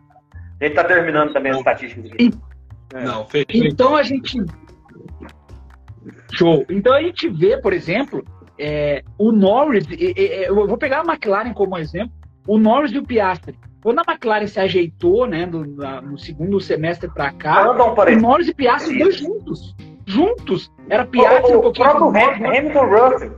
a 0.60 0.64
gente 0.64 0.74
tá 0.74 0.85
terminando 0.85 1.32
também 1.32 1.52
as 1.52 1.59
estatísticas 1.59 2.12
aqui. 2.12 2.31
É. 2.94 3.05
Não, 3.05 3.27
fechou. 3.27 3.47
Então 3.51 3.97
a 3.97 4.02
gente. 4.02 4.39
Show. 6.32 6.64
Então 6.70 6.94
a 6.94 7.02
gente 7.02 7.28
vê, 7.28 7.59
por 7.59 7.73
exemplo, 7.73 8.24
é, 8.58 9.02
o 9.18 9.32
Norris. 9.32 9.86
eu 9.90 10.54
vou 10.54 10.78
pegar 10.78 11.00
a 11.00 11.12
McLaren 11.12 11.52
como 11.52 11.78
exemplo. 11.78 12.12
O 12.46 12.58
Norris 12.58 12.92
e 12.92 12.98
o 12.98 13.04
Piastri 13.04 13.56
quando 13.82 13.98
a 13.98 14.04
McLaren 14.08 14.46
se 14.46 14.60
ajeitou, 14.60 15.26
né, 15.26 15.44
no, 15.44 15.64
no 15.64 16.16
segundo 16.16 16.60
semestre 16.60 17.10
para 17.10 17.32
cá, 17.32 17.72
o 17.72 18.20
Norris 18.20 18.48
e 18.48 18.54
Piastri 18.54 18.98
dois 18.98 19.16
juntos. 19.16 19.74
Juntos. 20.06 20.72
Era 20.88 21.04
Piastri 21.04 21.54
o, 21.54 21.58
um 21.58 21.62
pouquinho. 21.62 21.88
O 21.88 22.12
próprio 22.12 22.48
Hamilton 22.48 22.86
Russell. 22.86 23.32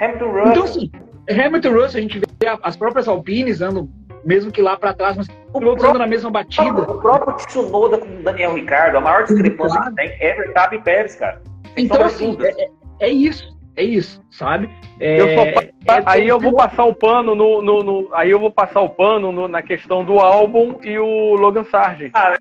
Hamilton 0.00 0.26
Russell. 0.26 0.50
Então, 0.50 0.64
assim, 0.64 0.90
Hamilton 1.30 1.72
Russell, 1.72 1.98
a 1.98 2.02
gente 2.02 2.18
vê 2.18 2.26
as 2.62 2.76
próprias 2.76 3.06
Alpines 3.06 3.60
andando, 3.60 3.88
mesmo 4.24 4.50
que 4.50 4.60
lá 4.60 4.76
para 4.76 4.92
trás, 4.94 5.16
mas 5.16 5.28
o 5.52 5.58
pilotos 5.60 5.84
andando 5.84 5.98
na 6.00 6.06
mesma 6.08 6.30
batida. 6.30 6.82
O 6.82 7.00
próprio 7.00 7.36
Tsunoda 7.36 7.98
com 7.98 8.18
o 8.18 8.22
Daniel 8.22 8.54
Ricardo, 8.54 8.96
a 8.96 9.00
maior 9.00 9.24
discrepância 9.24 9.80
que 9.80 9.94
tem 9.94 10.08
é 10.20 10.34
Verstappen 10.34 10.78
e 10.78 10.82
Pérez, 10.82 11.14
cara. 11.14 11.40
então, 11.76 12.04
assim, 12.04 12.36
é, 12.40 12.64
é, 12.64 12.70
é 13.00 13.10
isso 13.10 13.57
é 13.78 13.84
isso, 13.84 14.20
sabe? 14.28 14.68
É, 14.98 15.20
eu 15.20 15.34
só, 15.34 15.42
é, 15.42 15.72
aí 16.04 16.26
eu 16.26 16.40
vou 16.40 16.52
passar 16.52 16.84
o 16.84 16.94
pano 16.94 17.34
no, 17.34 17.62
no, 17.62 17.82
no, 17.84 18.10
aí 18.12 18.30
eu 18.30 18.40
vou 18.40 18.50
passar 18.50 18.80
o 18.80 18.88
pano 18.88 19.30
no, 19.30 19.46
na 19.46 19.62
questão 19.62 20.04
do 20.04 20.18
álbum 20.18 20.80
e 20.82 20.98
o 20.98 21.34
Logan 21.34 21.62
Sargent. 21.62 22.10
Ah, 22.14 22.36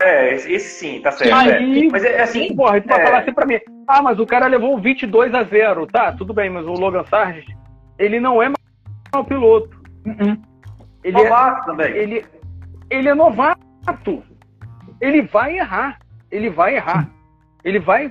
é, 0.00 0.34
esse 0.34 0.60
sim, 0.60 1.00
tá 1.02 1.12
certo. 1.12 1.34
Aí, 1.34 1.86
é. 1.86 1.90
Mas 1.90 2.04
é 2.04 2.22
assim, 2.22 2.56
porra, 2.56 2.80
tu 2.80 2.88
vai 2.88 3.02
é. 3.02 3.04
falar 3.04 3.18
assim 3.18 3.34
pra 3.34 3.46
mim, 3.46 3.60
ah, 3.86 4.00
mas 4.00 4.18
o 4.18 4.26
cara 4.26 4.46
levou 4.46 4.78
22 4.78 5.34
a 5.34 5.44
0, 5.44 5.86
tá? 5.86 6.12
Tudo 6.12 6.32
bem, 6.32 6.48
mas 6.48 6.66
o 6.66 6.72
Logan 6.72 7.04
Sargent, 7.04 7.46
ele 7.98 8.18
não 8.18 8.42
é 8.42 8.50
mau 9.12 9.24
piloto. 9.24 9.78
Uh 10.06 10.10
-uh. 10.10 10.38
Ele 11.04 11.22
novato 11.22 11.60
é, 11.60 11.64
também. 11.66 11.92
Ele, 11.96 12.24
ele 12.88 13.08
é 13.08 13.14
novato. 13.14 14.22
Ele 15.00 15.20
vai 15.20 15.58
errar. 15.58 15.98
Ele 16.30 16.48
vai 16.48 16.76
errar. 16.76 17.10
Ele 17.62 17.78
vai 17.78 18.08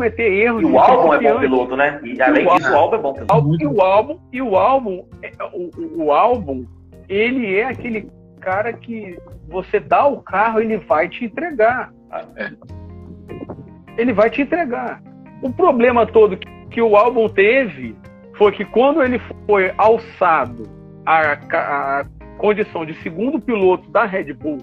cometer 0.00 0.32
erros. 0.32 0.62
E 0.62 0.64
o 0.64 0.78
álbum 0.78 1.12
é 1.12 1.32
bom 1.32 1.40
piloto, 1.40 1.76
né? 1.76 2.00
E 2.02 2.22
além 2.22 2.46
o 2.46 2.56
disso, 2.56 2.72
o 2.72 2.76
álbum 2.76 2.96
é 2.96 2.98
bom 2.98 3.12
piloto. 3.12 3.56
E 3.60 3.66
o 3.66 3.80
álbum, 3.82 4.18
e 4.32 4.42
o 4.42 4.56
álbum, 4.56 5.04
é, 5.22 5.32
o, 5.52 6.04
o 6.04 6.12
álbum, 6.12 6.64
ele 7.08 7.54
é 7.54 7.64
aquele 7.64 8.10
cara 8.40 8.72
que 8.72 9.18
você 9.48 9.78
dá 9.78 10.06
o 10.06 10.22
carro, 10.22 10.60
ele 10.60 10.78
vai 10.78 11.08
te 11.08 11.26
entregar. 11.26 11.92
Ele 13.98 14.12
vai 14.12 14.30
te 14.30 14.40
entregar. 14.42 15.02
O 15.42 15.52
problema 15.52 16.06
todo 16.06 16.38
que, 16.70 16.80
o 16.80 16.96
álbum 16.96 17.28
teve 17.28 17.94
foi 18.36 18.52
que 18.52 18.64
quando 18.64 19.02
ele 19.02 19.20
foi 19.46 19.72
alçado 19.76 20.62
a, 21.04 21.32
a 21.52 22.06
condição 22.38 22.86
de 22.86 22.94
segundo 23.02 23.38
piloto 23.38 23.90
da 23.90 24.06
Red 24.06 24.32
Bull 24.32 24.58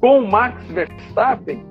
com 0.00 0.20
o 0.20 0.30
Max 0.30 0.64
Verstappen, 0.72 1.64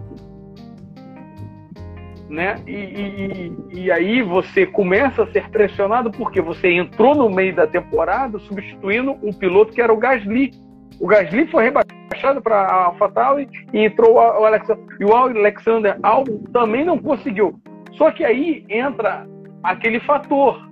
né? 2.30 2.62
E, 2.68 2.72
e, 2.72 3.80
e, 3.80 3.92
aí 3.92 4.22
você 4.22 4.66
começa 4.66 5.24
a 5.24 5.32
ser 5.32 5.50
pressionado 5.50 6.12
porque 6.12 6.40
você 6.40 6.72
entrou 6.72 7.16
no 7.16 7.30
meio 7.30 7.56
da 7.56 7.66
temporada 7.66 8.38
substituindo 8.40 9.18
um 9.24 9.34
piloto 9.34 9.74
que 9.74 9.82
era 9.82 9.92
o 9.92 9.98
Gasly. 9.98 10.52
O 11.00 11.08
Gasly 11.08 11.48
foi 11.48 11.64
rebaixado 11.64 12.42
para 12.42 12.62
a 12.62 12.86
AlphaTauri 12.86 13.50
e 13.74 13.80
entrou 13.80 14.14
o 14.14 14.46
Alexander. 14.46 14.86
E 15.00 15.06
o 15.06 15.14
Alexander 15.14 15.98
Albon 16.04 16.44
também 16.54 16.86
não 16.86 17.00
conseguiu. 17.00 17.60
Só 17.94 18.12
que 18.12 18.24
aí 18.24 18.64
entra 18.70 19.28
aquele 19.64 20.00
fator. 20.00 20.70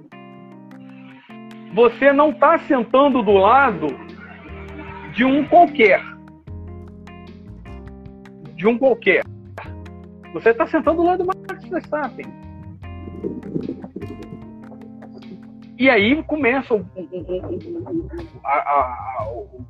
Você 1.74 2.14
não 2.14 2.30
está 2.30 2.58
sentando 2.60 3.24
do 3.24 3.34
lado 3.34 3.88
de 5.14 5.26
um 5.26 5.44
qualquer. 5.46 6.02
De 8.56 8.68
um 8.68 8.78
qualquer. 8.78 9.24
Você 10.34 10.50
está 10.50 10.68
sentando 10.68 10.98
do 10.98 11.04
lado 11.04 11.24
do 11.24 11.28
Max 11.28 11.70
Verstappen. 11.70 12.26
E 15.78 15.90
aí 15.90 16.22
começa 16.24 16.74
o, 16.74 16.86
o, 16.96 18.08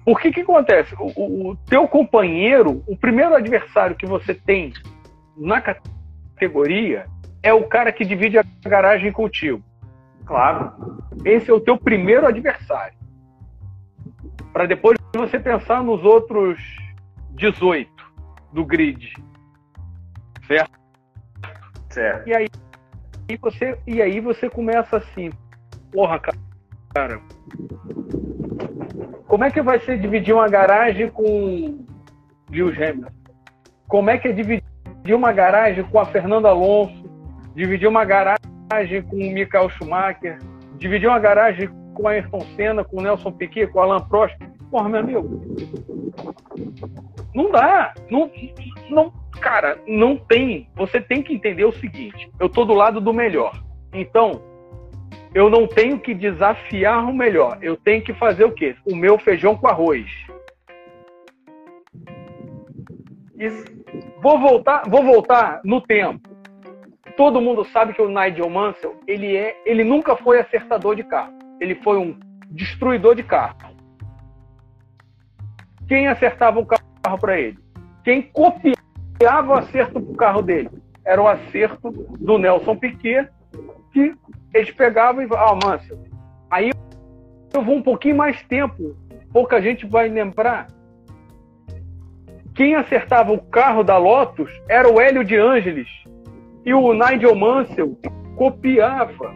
o, 0.05 0.15
que 0.15 0.31
que 0.31 0.41
acontece? 0.41 0.95
O, 0.97 1.49
o, 1.49 1.55
teu 1.69 1.87
companheiro, 1.87 2.81
o 2.87 2.95
primeiro 2.95 3.35
adversário 3.35 3.95
que 3.95 4.05
você 4.05 4.33
tem 4.33 4.71
na 5.35 5.61
categoria 5.61 7.07
é 7.43 7.53
o 7.53 7.67
cara 7.67 7.91
que 7.91 8.05
divide 8.05 8.37
a 8.37 8.45
garagem 8.63 9.11
contigo. 9.11 9.61
Claro. 10.25 10.71
Esse 11.25 11.51
é 11.51 11.53
o 11.53 11.59
teu 11.59 11.77
primeiro 11.77 12.25
adversário. 12.25 12.97
Para 14.53 14.65
depois 14.65 14.97
você 15.13 15.37
pensar 15.37 15.83
nos 15.83 16.05
outros 16.05 16.57
18 17.31 17.91
do 18.53 18.65
grid. 18.65 19.13
Certo? 20.47 20.71
Certo. 21.89 22.27
E 22.27 22.35
aí, 22.35 22.47
e 23.29 23.37
você, 23.37 23.77
e 23.85 24.01
aí 24.01 24.19
você 24.19 24.49
começa 24.49 24.97
assim, 24.97 25.29
porra, 25.91 26.19
cara, 26.19 27.19
como 29.27 29.43
é 29.43 29.51
que 29.51 29.61
vai 29.61 29.79
ser 29.81 29.99
dividir 29.99 30.33
uma 30.33 30.47
garagem 30.47 31.09
com 31.09 31.85
Lewis 32.49 32.77
Hamilton? 32.77 33.11
Como 33.87 34.09
é 34.09 34.17
que 34.17 34.29
é 34.29 34.31
dividir 34.31 34.63
uma 35.13 35.31
garagem 35.31 35.83
com 35.83 35.99
a 35.99 36.05
Fernanda 36.05 36.49
Alonso? 36.49 37.05
Dividir 37.53 37.87
uma 37.87 38.05
garagem 38.05 39.01
com 39.09 39.15
o 39.15 39.33
Michael 39.33 39.69
Schumacher? 39.71 40.39
Dividir 40.77 41.09
uma 41.09 41.19
garagem 41.19 41.69
com 41.93 42.07
a 42.07 42.11
Ayrton 42.11 42.41
Senna, 42.55 42.83
com 42.83 42.99
o 42.99 43.01
Nelson 43.01 43.31
Piquet, 43.31 43.67
com 43.67 43.79
o 43.79 43.81
Alan 43.81 44.07
Prost? 44.07 44.37
Porra, 44.69 44.89
meu 44.89 44.99
amigo, 44.99 45.41
Não 47.33 47.51
dá. 47.51 47.93
Não, 48.09 48.29
não, 48.89 49.13
cara, 49.37 49.79
não 49.87 50.17
tem. 50.17 50.69
Você 50.75 50.99
tem 50.99 51.21
que 51.21 51.33
entender 51.33 51.65
o 51.65 51.71
seguinte: 51.71 52.29
eu 52.39 52.49
tô 52.49 52.65
do 52.65 52.73
lado 52.73 52.99
do 52.99 53.13
melhor. 53.13 53.63
Então, 53.93 54.41
eu 55.33 55.49
não 55.49 55.67
tenho 55.67 55.99
que 55.99 56.13
desafiar 56.13 57.07
o 57.07 57.13
melhor. 57.13 57.59
Eu 57.61 57.77
tenho 57.77 58.01
que 58.01 58.13
fazer 58.13 58.43
o 58.45 58.51
quê? 58.51 58.75
O 58.85 58.95
meu 58.95 59.17
feijão 59.17 59.55
com 59.55 59.67
arroz. 59.67 60.05
Isso. 63.37 63.63
Vou 64.21 64.39
voltar, 64.39 64.83
vou 64.89 65.03
voltar 65.03 65.61
no 65.63 65.79
tempo. 65.79 66.27
Todo 67.15 67.41
mundo 67.41 67.63
sabe 67.65 67.93
que 67.93 68.01
o 68.01 68.09
Nigel 68.09 68.49
Mansell, 68.49 68.99
ele 69.07 69.35
é, 69.35 69.61
ele 69.65 69.83
nunca 69.83 70.15
foi 70.15 70.39
acertador 70.39 70.95
de 70.95 71.03
carro. 71.03 71.33
Ele 71.59 71.75
foi 71.75 71.97
um 71.97 72.17
destruidor 72.49 73.15
de 73.15 73.23
carro. 73.23 73.55
Quem 75.87 76.07
acertava 76.07 76.59
o 76.59 76.65
carro 76.65 77.17
para 77.19 77.39
ele? 77.39 77.57
Quem 78.03 78.21
copiava 78.21 78.77
o 79.25 79.53
acerto 79.53 79.99
do 79.99 80.13
carro 80.13 80.41
dele? 80.41 80.69
Era 81.05 81.21
o 81.21 81.27
acerto 81.27 81.91
do 81.91 82.37
Nelson 82.37 82.75
Piquet, 82.75 83.29
que 83.91 84.13
eles 84.53 84.71
pegavam 84.71 85.23
e 85.23 85.27
ah, 85.31 85.57
Mansell. 85.63 85.99
Aí 86.49 86.71
eu 87.53 87.61
vou 87.63 87.75
um 87.75 87.81
pouquinho 87.81 88.15
mais 88.15 88.41
tempo, 88.43 88.95
pouca 89.31 89.61
gente 89.61 89.85
vai 89.85 90.07
lembrar. 90.09 90.67
Quem 92.53 92.75
acertava 92.75 93.31
o 93.31 93.41
carro 93.41 93.83
da 93.83 93.97
Lotus 93.97 94.51
era 94.67 94.89
o 94.91 94.99
Hélio 94.99 95.23
de 95.23 95.35
Ângeles. 95.35 95.87
E 96.65 96.73
o 96.73 96.93
Nigel 96.93 97.35
Mansell 97.35 97.97
copiava. 98.35 99.35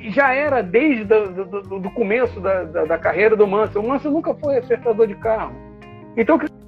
Já 0.00 0.34
era 0.34 0.62
desde 0.62 1.14
o 1.70 1.90
começo 1.92 2.40
da, 2.40 2.64
da, 2.64 2.84
da, 2.84 2.98
carreira 2.98 3.36
do 3.36 3.46
Mansell. 3.46 3.82
O 3.82 3.88
Mansell 3.88 4.10
nunca 4.10 4.34
foi 4.34 4.58
acertador 4.58 5.06
de 5.06 5.14
carro. 5.14 5.54
Então 6.16 6.36
o 6.36 6.61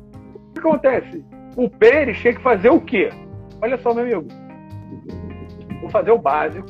acontece? 0.66 1.24
O 1.56 1.68
Pérez 1.68 2.18
tinha 2.18 2.34
que 2.34 2.42
fazer 2.42 2.70
o 2.70 2.80
quê? 2.80 3.10
Olha 3.62 3.78
só, 3.78 3.94
meu 3.94 4.02
amigo 4.02 4.44
vou 5.84 5.90
fazer 5.90 6.10
o 6.10 6.18
básico. 6.18 6.66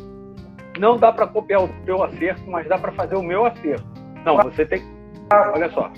Não 0.78 0.96
dá 0.96 1.12
para 1.12 1.26
copiar 1.26 1.62
o 1.62 1.68
teu 1.84 2.02
acerto, 2.02 2.42
mas 2.50 2.68
dá 2.68 2.76
para 2.76 2.92
fazer 2.92 3.14
o 3.14 3.22
meu 3.22 3.46
acerto. 3.46 3.86
Não, 4.24 4.36
você 4.38 4.66
tem 4.66 4.80
que. 4.80 4.86
Olha 5.32 5.70
só, 5.70 5.90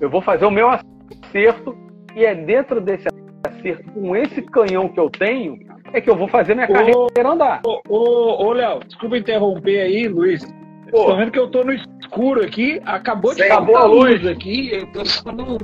eu 0.00 0.08
vou 0.08 0.22
fazer 0.22 0.44
o 0.44 0.50
meu 0.50 0.68
acerto 0.68 1.76
e 2.14 2.24
é 2.24 2.34
dentro 2.34 2.80
desse 2.80 3.08
acerto, 3.44 3.90
com 3.92 4.16
esse 4.16 4.40
canhão 4.42 4.88
que 4.88 4.98
eu 4.98 5.10
tenho, 5.10 5.58
é 5.92 6.00
que 6.00 6.08
eu 6.08 6.16
vou 6.16 6.28
fazer 6.28 6.54
minha 6.54 6.68
carreira 6.68 6.98
ô, 6.98 7.08
andar. 7.26 7.60
Ô, 7.66 7.80
ô, 7.88 8.46
ô 8.46 8.52
Léo, 8.52 8.80
desculpa 8.86 9.18
interromper 9.18 9.80
aí, 9.80 10.08
Luiz. 10.08 10.42
Estou 10.86 11.16
vendo 11.16 11.30
que 11.30 11.38
eu 11.38 11.50
tô 11.50 11.62
no 11.62 11.72
escuro 11.72 12.42
aqui, 12.42 12.80
acabou 12.84 13.34
de 13.34 13.42
acabar 13.42 13.82
a 13.82 13.84
luz 13.84 14.26
aqui, 14.26 14.72
eu 14.72 14.90
tô 14.92 15.04
só 15.04 15.30
no, 15.30 15.56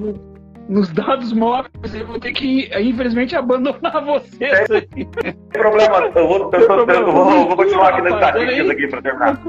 nos 0.69 0.89
dados 0.93 1.33
móveis, 1.33 1.95
eu 1.95 2.07
vou 2.07 2.19
ter 2.19 2.33
que, 2.33 2.71
infelizmente, 2.81 3.37
abandonar. 3.37 4.05
Não 4.05 4.21
tem 4.21 5.35
problema, 5.53 6.13
eu 6.15 6.29
vou, 6.29 6.51
eu, 6.53 6.61
eu, 6.61 6.87
eu 6.89 7.13
vou, 7.13 7.47
vou 7.49 7.57
continuar 7.57 7.91
aqui 7.91 8.03
nas 8.03 8.15
estatísticas 8.15 8.71
aqui 8.71 8.89
para 8.89 9.03
terminar. 9.03 9.43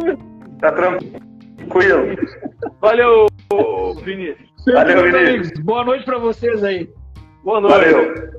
Tá 0.60 0.72
tranquilo. 0.72 2.16
Valeu, 2.82 3.28
Vinícius. 4.04 4.48
Valeu, 4.66 5.04
Vinícius. 5.04 5.60
Boa 5.64 5.84
noite 5.84 6.06
para 6.06 6.18
vocês 6.18 6.64
aí. 6.64 6.90
Boa 7.44 7.62
noite. 7.62 7.76
Valeu. 7.76 8.38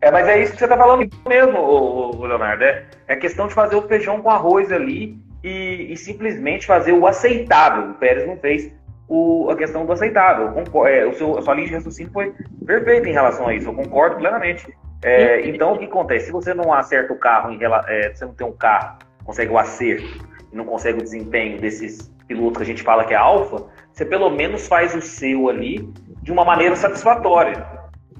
É, 0.00 0.10
mas 0.10 0.28
é 0.28 0.42
isso 0.42 0.52
que 0.52 0.58
você 0.58 0.68
tá 0.68 0.76
falando 0.76 1.08
mesmo, 1.26 1.58
o 1.58 2.26
Leonardo. 2.26 2.62
É, 2.62 2.84
é 3.08 3.16
questão 3.16 3.48
de 3.48 3.54
fazer 3.54 3.76
o 3.76 3.82
feijão 3.82 4.20
com 4.20 4.30
arroz 4.30 4.70
ali 4.70 5.18
e, 5.42 5.88
e 5.90 5.96
simplesmente 5.96 6.66
fazer 6.66 6.92
o 6.92 7.06
aceitável. 7.06 7.90
O 7.90 7.94
Pérez 7.94 8.26
não 8.26 8.36
fez 8.36 8.72
o, 9.08 9.48
a 9.50 9.56
questão 9.56 9.86
do 9.86 9.92
aceitável. 9.92 10.52
Concordo, 10.52 10.88
é, 10.88 11.06
o 11.06 11.14
seu, 11.14 11.38
a 11.38 11.42
sua 11.42 11.54
linha 11.54 11.68
de 11.68 11.74
raciocínio 11.74 12.12
foi 12.12 12.34
perfeita 12.64 13.08
em 13.08 13.12
relação 13.12 13.48
a 13.48 13.54
isso, 13.54 13.68
eu 13.68 13.74
concordo 13.74 14.16
plenamente. 14.16 14.66
É, 15.02 15.46
então, 15.48 15.74
o 15.74 15.78
que 15.78 15.84
acontece? 15.84 16.26
Se 16.26 16.32
você 16.32 16.54
não 16.54 16.72
acerta 16.72 17.12
o 17.12 17.18
carro, 17.18 17.50
em, 17.50 17.58
é, 17.62 18.14
você 18.14 18.24
não 18.24 18.34
tem 18.34 18.46
um 18.46 18.52
carro, 18.52 18.98
consegue 19.24 19.52
o 19.52 19.58
acerto 19.58 20.26
e 20.52 20.56
não 20.56 20.64
consegue 20.64 20.98
o 20.98 21.02
desempenho 21.02 21.60
desses 21.60 22.12
pilotos 22.26 22.58
que 22.58 22.62
a 22.62 22.66
gente 22.66 22.82
fala 22.82 23.04
que 23.04 23.14
é 23.14 23.16
alfa, 23.16 23.64
você 23.92 24.04
pelo 24.04 24.30
menos 24.30 24.66
faz 24.66 24.94
o 24.94 25.00
seu 25.00 25.48
ali 25.48 25.88
de 26.22 26.32
uma 26.32 26.44
maneira 26.44 26.74
satisfatória. 26.74 27.64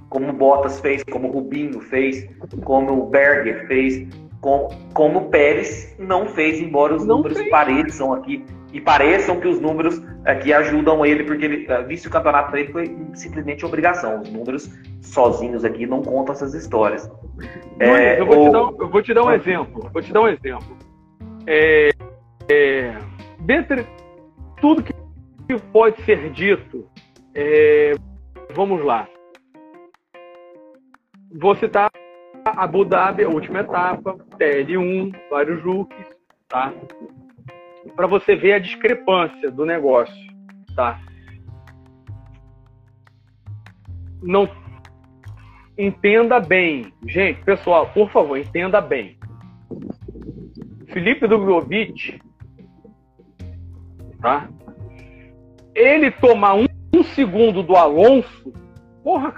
Como 0.09 0.29
o 0.29 0.33
Bottas 0.33 0.79
fez, 0.79 1.03
como 1.03 1.29
o 1.29 1.33
Rubinho 1.33 1.81
fez, 1.81 2.29
como 2.65 2.93
o 2.93 3.07
Berger 3.07 3.67
fez, 3.67 4.07
como, 4.41 4.69
como 4.95 5.19
o 5.19 5.29
Pérez 5.29 5.95
não 5.99 6.27
fez, 6.27 6.61
embora 6.61 6.95
os 6.95 7.05
não 7.05 7.17
números 7.17 7.39
fez. 7.39 7.51
pareçam 7.51 8.13
aqui 8.13 8.45
e 8.73 8.81
pareçam 8.81 9.41
que 9.41 9.49
os 9.49 9.61
números 9.61 10.03
aqui 10.25 10.53
ajudam 10.53 11.05
ele, 11.07 11.25
porque 11.25 11.45
ele, 11.45 11.67
eh, 11.69 11.83
vice 11.85 12.09
o 12.09 12.11
campeonato 12.11 12.51
para 12.51 12.61
ele 12.61 12.73
foi 12.73 12.97
simplesmente 13.15 13.65
obrigação. 13.65 14.21
Os 14.21 14.31
números 14.31 14.71
sozinhos 15.01 15.65
aqui 15.65 15.87
não 15.87 16.03
contam 16.03 16.35
essas 16.35 16.53
histórias. 16.53 17.11
É, 17.79 18.21
eu, 18.21 18.27
vou 18.27 18.39
ou... 18.39 18.53
dar, 18.53 18.83
eu, 18.83 18.91
vou 18.91 19.03
te 19.03 19.15
dar, 19.15 19.25
um 19.25 19.33
exemplo. 19.33 19.89
Vou 19.93 20.03
te 20.03 20.13
dar 20.13 20.23
um 20.23 20.29
exemplo. 20.29 20.77
É, 21.47 21.91
é, 22.51 22.95
dentre 23.41 23.87
tudo 24.61 24.83
que 24.83 24.95
pode 25.73 26.03
ser 26.03 26.31
dito, 26.31 26.89
é, 27.35 27.95
vamos 28.55 28.85
lá. 28.85 29.09
Vou 31.39 31.55
citar 31.55 31.91
Abu 32.45 32.85
Dhabi, 32.85 33.25
a 33.25 33.29
última 33.29 33.61
etapa, 33.61 34.17
TL1, 34.39 35.15
vários 35.31 35.63
rookies, 35.63 36.07
tá? 36.49 36.73
Para 37.95 38.07
você 38.07 38.35
ver 38.35 38.55
a 38.55 38.59
discrepância 38.59 39.51
do 39.51 39.65
negócio, 39.65 40.15
tá? 40.75 41.01
Não 44.23 44.49
entenda 45.79 46.41
bem, 46.41 46.93
gente, 47.07 47.43
pessoal, 47.45 47.91
por 47.91 48.11
favor, 48.11 48.39
entenda 48.39 48.81
bem. 48.81 49.19
Felipe 50.89 51.29
Drogovic, 51.29 52.21
tá? 54.21 54.49
Ele 55.75 56.11
tomar 56.11 56.55
um, 56.55 56.67
um, 56.95 57.03
segundo 57.05 57.63
do 57.63 57.77
Alonso, 57.77 58.53
porra, 59.05 59.35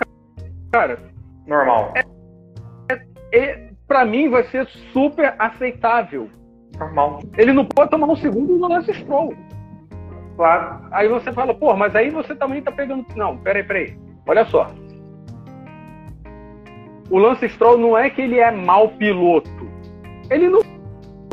cara, 0.71 1.03
normal. 1.47 1.93
É, 1.97 2.95
é, 2.95 3.39
é 3.39 3.69
para 3.89 4.05
mim 4.05 4.29
vai 4.29 4.45
ser 4.45 4.67
super 4.93 5.35
aceitável 5.39 6.31
Normal. 6.79 7.21
Ele 7.37 7.53
não 7.53 7.65
pode 7.65 7.91
tomar 7.91 8.07
um 8.07 8.17
segundo 8.17 8.57
no 8.57 8.69
Lance 8.69 8.93
Stroll. 8.95 9.35
Claro. 10.37 10.87
Aí 10.93 11.09
você 11.09 11.33
fala, 11.33 11.53
pô, 11.53 11.75
mas 11.75 11.95
aí 11.97 12.11
você 12.11 12.35
também 12.35 12.63
tá 12.63 12.71
pegando. 12.71 13.05
Não, 13.17 13.37
peraí, 13.39 13.65
peraí. 13.65 13.99
Olha 14.27 14.45
só. 14.45 14.71
O 17.11 17.19
Lance 17.19 17.49
Stroll 17.49 17.79
não 17.79 17.97
é 17.97 18.09
que 18.09 18.23
ele 18.23 18.39
é 18.39 18.51
mau 18.51 18.91
piloto. 18.91 19.51
Ele 20.31 20.49
não 20.49 20.61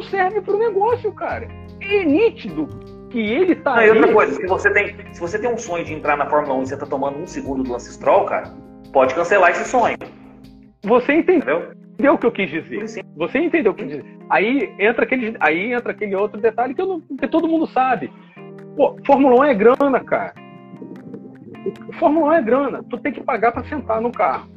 serve 0.10 0.42
pro 0.42 0.58
negócio, 0.58 1.12
cara. 1.14 1.48
É 1.82 2.04
nítido 2.04 2.68
que 3.10 3.20
ele 3.20 3.56
tá. 3.56 3.76
Não, 3.76 3.84
e 3.84 3.90
outra 3.92 4.14
coisa, 4.14 4.34
se 4.36 4.48
você, 4.48 4.72
tem, 4.72 4.96
se 5.14 5.20
você 5.20 5.38
tem 5.38 5.50
um 5.50 5.58
sonho 5.58 5.86
de 5.86 5.94
entrar 5.94 6.18
na 6.18 6.26
Fórmula 6.28 6.56
1 6.56 6.64
e 6.64 6.68
você 6.68 6.78
tá 6.78 6.86
tomando 6.86 7.20
um 7.20 7.28
segundo 7.28 7.64
do 7.64 7.72
Lance 7.72 7.94
Stroll, 7.94 8.26
cara, 8.26 8.52
pode 8.92 9.14
cancelar 9.14 9.52
esse 9.52 9.66
sonho. 9.70 9.98
Você 10.84 11.14
entendeu? 11.14 11.72
Entendeu 11.96 12.14
o 12.14 12.18
que 12.18 12.26
eu 12.26 12.32
quis 12.32 12.50
dizer. 12.50 13.04
Você 13.16 13.40
entendeu 13.40 13.72
o 13.72 13.76
que 13.76 13.84
eu 13.84 13.88
quis 13.88 13.98
dizer. 13.98 14.18
Aí 14.30 14.76
entra 14.80 15.04
aquele, 15.04 15.36
aí 15.40 15.74
entra 15.74 15.92
aquele 15.92 16.16
outro 16.16 16.40
detalhe 16.40 16.74
que, 16.74 16.82
eu 16.82 16.88
não, 16.88 17.02
que 17.02 17.28
todo 17.28 17.48
mundo 17.48 17.66
sabe. 17.68 18.12
Pô, 18.76 18.96
Fórmula 19.06 19.42
1 19.42 19.44
é 19.46 19.54
grana, 19.54 20.00
cara. 20.02 20.34
Fórmula 21.98 22.28
1 22.28 22.34
é 22.34 22.42
grana. 22.42 22.84
Tu 22.90 22.98
tem 23.00 23.14
que 23.14 23.24
pagar 23.24 23.52
para 23.52 23.64
sentar 23.64 24.02
no 24.02 24.12
carro. 24.12 24.50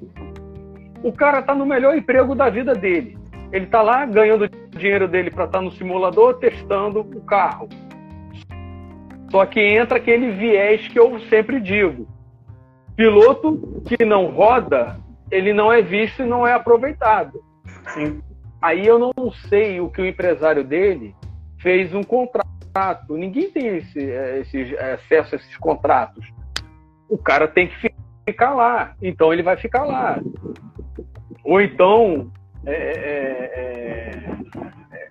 O 1.03 1.13
cara 1.13 1.41
tá 1.43 1.55
no 1.55 1.65
melhor 1.65 1.97
emprego 1.97 2.35
da 2.35 2.51
vida 2.51 2.75
dele. 2.75 3.17
Ele 3.53 3.67
tá 3.67 3.81
lá 3.81 4.05
ganhando 4.05 4.45
o 4.45 4.77
dinheiro 4.77 5.09
dele 5.09 5.31
para 5.31 5.45
estar 5.45 5.59
tá 5.59 5.65
no 5.65 5.71
simulador 5.71 6.35
testando 6.39 7.01
o 7.01 7.21
carro. 7.23 7.69
Só 9.31 9.47
que 9.47 9.61
entra 9.61 9.99
aquele 9.99 10.33
viés 10.33 10.89
que 10.89 10.99
eu 10.99 11.19
sempre 11.21 11.61
digo. 11.61 12.09
Piloto 12.97 13.81
que 13.87 14.05
não 14.05 14.27
roda 14.27 14.99
ele 15.31 15.53
não 15.53 15.73
é 15.73 15.83
visto 15.83 16.23
e 16.23 16.27
não 16.27 16.47
é 16.47 16.53
aproveitado. 16.53 17.43
Sim. 17.95 18.23
Aí 18.61 18.87
eu 18.87 18.99
não 18.99 19.31
sei 19.49 19.81
o 19.81 19.89
que 19.89 20.01
o 20.01 20.07
empresário 20.07 20.65
dele 20.65 21.15
fez 21.61 21.95
um 21.95 22.03
contrato. 22.03 22.47
Ninguém 23.11 23.51
tem 23.51 23.79
esse, 23.79 24.01
esse 24.01 24.77
acesso 24.77 25.35
a 25.35 25.39
esses 25.39 25.57
contratos. 25.57 26.27
O 27.09 27.19
cara 27.19 27.47
tem 27.47 27.69
que 27.69 27.93
ficar 28.27 28.55
lá. 28.55 28.95
Então 29.01 29.33
ele 29.33 29.43
vai 29.43 29.57
ficar 29.57 29.85
lá. 29.85 30.21
Ou 31.45 31.61
então. 31.61 32.31
É, 32.67 32.73
é, 32.73 33.53
é, 33.55 34.35
é 34.93 35.09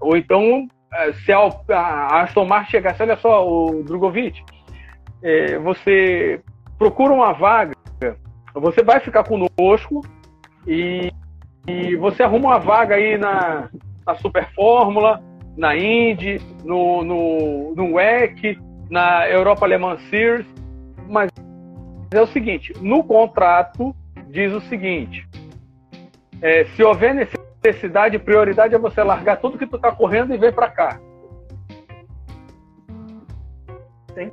ou 0.00 0.16
então, 0.16 0.68
é, 0.92 1.12
se 1.12 1.32
a 1.32 2.22
Aston 2.22 2.44
Martin 2.44 2.70
chegasse, 2.70 3.02
olha 3.02 3.16
só, 3.16 3.46
o 3.46 3.82
Drogovic, 3.82 4.42
é, 5.22 5.58
você 5.58 6.40
procura 6.78 7.12
uma 7.12 7.32
vaga 7.32 7.74
você 8.60 8.82
vai 8.82 9.00
ficar 9.00 9.24
conosco 9.24 10.02
e, 10.66 11.12
e 11.66 11.96
você 11.96 12.22
arruma 12.22 12.48
uma 12.50 12.58
vaga 12.58 12.94
aí 12.94 13.18
na, 13.18 13.68
na 14.06 14.14
Super 14.16 14.48
Fórmula, 14.54 15.22
na 15.56 15.76
Indy, 15.76 16.40
no, 16.64 17.02
no, 17.02 17.74
no 17.74 17.94
WEC, 17.94 18.58
na 18.90 19.28
Europa 19.28 19.66
Le 19.66 19.78
Mans 19.78 20.02
Series, 20.08 20.46
mas 21.08 21.30
é 22.12 22.20
o 22.20 22.26
seguinte: 22.26 22.72
no 22.80 23.02
contrato 23.04 23.94
diz 24.28 24.52
o 24.52 24.60
seguinte: 24.62 25.26
é, 26.40 26.64
se 26.64 26.82
houver 26.82 27.14
necessidade, 27.14 28.18
prioridade 28.18 28.74
é 28.74 28.78
você 28.78 29.02
largar 29.02 29.36
tudo 29.38 29.58
que 29.58 29.66
tu 29.66 29.78
tá 29.78 29.92
correndo 29.92 30.34
e 30.34 30.38
vir 30.38 30.54
para 30.54 30.70
cá. 30.70 31.00
Sim. 34.14 34.30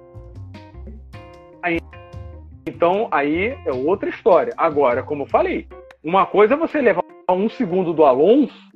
Então 2.66 3.08
aí 3.12 3.58
é 3.66 3.72
outra 3.72 4.10
história. 4.10 4.54
Agora, 4.58 5.04
como 5.04 5.24
eu 5.24 5.28
falei, 5.28 5.68
uma 6.04 6.26
coisa 6.26 6.54
é 6.54 6.58
você 6.58 6.82
levar 6.82 7.04
um 7.30 7.50
segundo 7.50 7.94
do 7.94 8.04
Alonso 8.04 8.74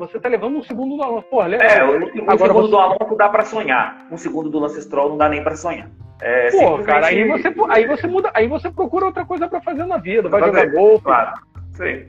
você 0.00 0.18
tá 0.18 0.28
levando 0.30 0.56
um 0.56 0.62
segundo 0.62 0.96
do 0.96 1.02
Alonso. 1.02 1.26
Porra, 1.28 1.46
legal. 1.46 1.68
É, 1.68 1.84
um, 1.84 2.24
um 2.24 2.30
Agora 2.30 2.38
segundo 2.38 2.62
você... 2.62 2.70
do 2.70 2.78
Alonso 2.78 3.16
dá 3.16 3.28
para 3.28 3.44
sonhar. 3.44 4.06
Um 4.10 4.16
segundo 4.16 4.48
do 4.48 4.58
Lance 4.58 4.80
Stroll 4.82 5.10
não 5.10 5.18
dá 5.18 5.28
nem 5.28 5.44
para 5.44 5.56
sonhar. 5.56 5.90
É, 6.22 6.50
Pô, 6.50 6.78
cara, 6.82 7.06
aí 7.06 7.26
você, 7.26 7.54
aí 7.68 7.86
você 7.86 8.06
muda, 8.06 8.30
aí 8.34 8.46
você 8.46 8.70
procura 8.70 9.06
outra 9.06 9.24
coisa 9.24 9.48
para 9.48 9.60
fazer 9.60 9.84
na 9.86 9.96
vida, 9.96 10.28
vai 10.28 10.42
jogar 10.42 10.70
golfe. 10.70 11.04
Claro. 11.04 11.32
Sim. 11.72 12.06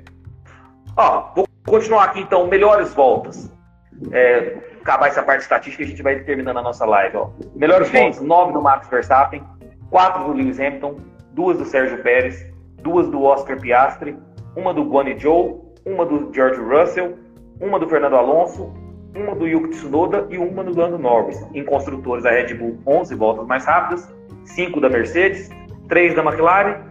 Ó, 0.98 1.32
vou 1.36 1.48
continuar 1.66 2.06
aqui 2.06 2.22
então, 2.22 2.48
melhores 2.48 2.94
voltas. 2.94 3.52
É, 4.12 4.58
acabar 4.82 5.08
essa 5.08 5.24
parte 5.24 5.42
estatística, 5.42 5.84
a 5.84 5.88
gente 5.88 6.02
vai 6.02 6.20
terminando 6.20 6.58
a 6.58 6.62
nossa 6.62 6.86
live, 6.86 7.18
ó. 7.18 7.30
Melhores 7.56 7.88
Sim. 7.88 7.98
voltas, 7.98 8.22
9 8.22 8.54
do 8.54 8.62
Max 8.62 8.88
Verstappen, 8.90 9.44
4 9.90 10.24
do 10.26 10.34
Lewis 10.34 10.60
Hamilton, 10.60 10.98
duas 11.34 11.58
do 11.58 11.66
Sérgio 11.66 12.02
Pérez, 12.02 12.46
duas 12.82 13.08
do 13.08 13.24
Oscar 13.24 13.60
Piastri, 13.60 14.18
uma 14.56 14.74
do 14.74 14.84
Guanyu 14.84 15.20
Zhou, 15.20 15.74
uma 15.86 16.06
do 16.06 16.34
George 16.34 16.60
Russell, 16.60 17.18
uma 17.60 17.80
do 17.80 17.88
Fernando 17.88 18.16
Alonso, 18.16 18.74
uma 19.16 19.36
do 19.36 19.48
Yuki 19.48 19.70
Tsunoda 19.70 20.28
e 20.30 20.38
uma 20.38 20.64
do 20.64 20.78
Lando 20.78 20.98
Norris. 20.98 21.46
Em 21.54 21.64
construtores, 21.64 22.26
a 22.26 22.32
Red 22.32 22.54
Bull 22.56 22.80
11 22.86 23.16
voltas 23.16 23.46
mais 23.46 23.66
rápidas, 23.66 24.14
5 24.46 24.80
da 24.82 24.90
Mercedes, 24.90 25.50
3 25.88 26.16
da 26.16 26.24
McLaren, 26.24 26.82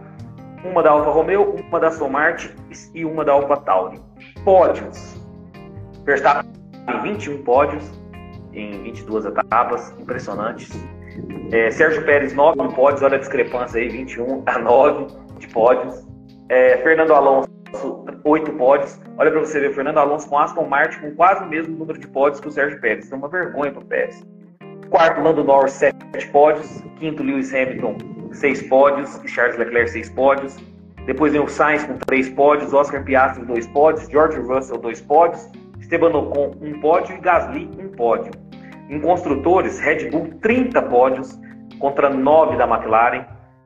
uma 0.63 0.81
da 0.81 0.91
Alfa 0.91 1.09
Romeo, 1.09 1.55
uma 1.67 1.79
da 1.79 1.87
Aston 1.87 2.09
Martin 2.09 2.49
e 2.93 3.03
uma 3.03 3.25
da 3.25 3.33
Alfa 3.33 3.57
Tauri. 3.57 3.99
Pódios. 4.43 5.19
Verstappen 6.05 6.60
21 6.99 7.43
pódios 7.43 7.91
em 8.53 8.83
22 8.83 9.25
etapas, 9.25 9.93
impressionantes. 9.99 10.69
É, 11.51 11.69
Sérgio 11.71 12.03
Pérez, 12.05 12.33
9 12.33 12.73
pódios, 12.73 13.01
olha 13.01 13.15
a 13.15 13.19
discrepância 13.19 13.79
aí, 13.79 13.89
21 13.89 14.43
a 14.45 14.59
9 14.59 15.07
de 15.39 15.47
pódios. 15.47 16.07
É, 16.49 16.77
Fernando 16.77 17.13
Alonso, 17.13 17.49
oito 18.23 18.51
pódios. 18.53 18.99
Olha 19.17 19.31
para 19.31 19.39
você 19.39 19.59
ver, 19.59 19.73
Fernando 19.73 19.97
Alonso 19.97 20.27
com 20.27 20.37
Aston 20.37 20.65
Martin 20.65 20.99
com 20.99 21.15
quase 21.15 21.43
o 21.43 21.47
mesmo 21.47 21.77
número 21.77 21.99
de 21.99 22.07
pódios 22.07 22.39
que 22.39 22.47
o 22.47 22.51
Sérgio 22.51 22.79
Pérez. 22.79 23.05
Isso 23.05 23.13
é 23.13 23.17
uma 23.17 23.29
vergonha 23.29 23.71
para 23.71 23.81
o 23.81 23.85
Pérez. 23.85 24.23
Quarto, 24.89 25.21
Lando 25.21 25.43
Norris, 25.43 25.73
sete 25.73 26.27
pódios. 26.31 26.83
Quinto, 26.99 27.23
Lewis 27.23 27.53
Hamilton, 27.53 27.97
seis 28.33 28.61
pódios. 28.63 29.19
Charles 29.25 29.57
Leclerc, 29.57 29.89
seis 29.89 30.09
pódios. 30.09 30.57
Depois 31.05 31.31
vem 31.31 31.41
o 31.41 31.47
Sainz 31.47 31.83
com 31.83 31.97
três 31.99 32.29
pódios. 32.29 32.73
Oscar 32.73 33.03
Piastri, 33.03 33.45
dois 33.45 33.65
pódios. 33.67 34.07
George 34.09 34.39
Russell, 34.39 34.77
dois 34.77 35.01
pódios. 35.01 35.49
Esteban 35.91 36.17
Ocon, 36.17 36.55
um 36.61 36.79
pódio. 36.79 37.17
E 37.17 37.19
Gasly, 37.19 37.69
um 37.77 37.89
pódio. 37.89 38.31
Em 38.89 38.99
construtores, 39.01 39.77
Red 39.79 40.09
Bull, 40.09 40.29
30 40.41 40.81
pódios 40.83 41.37
contra 41.79 42.09
9 42.09 42.55
da 42.55 42.65
McLaren, 42.65 43.25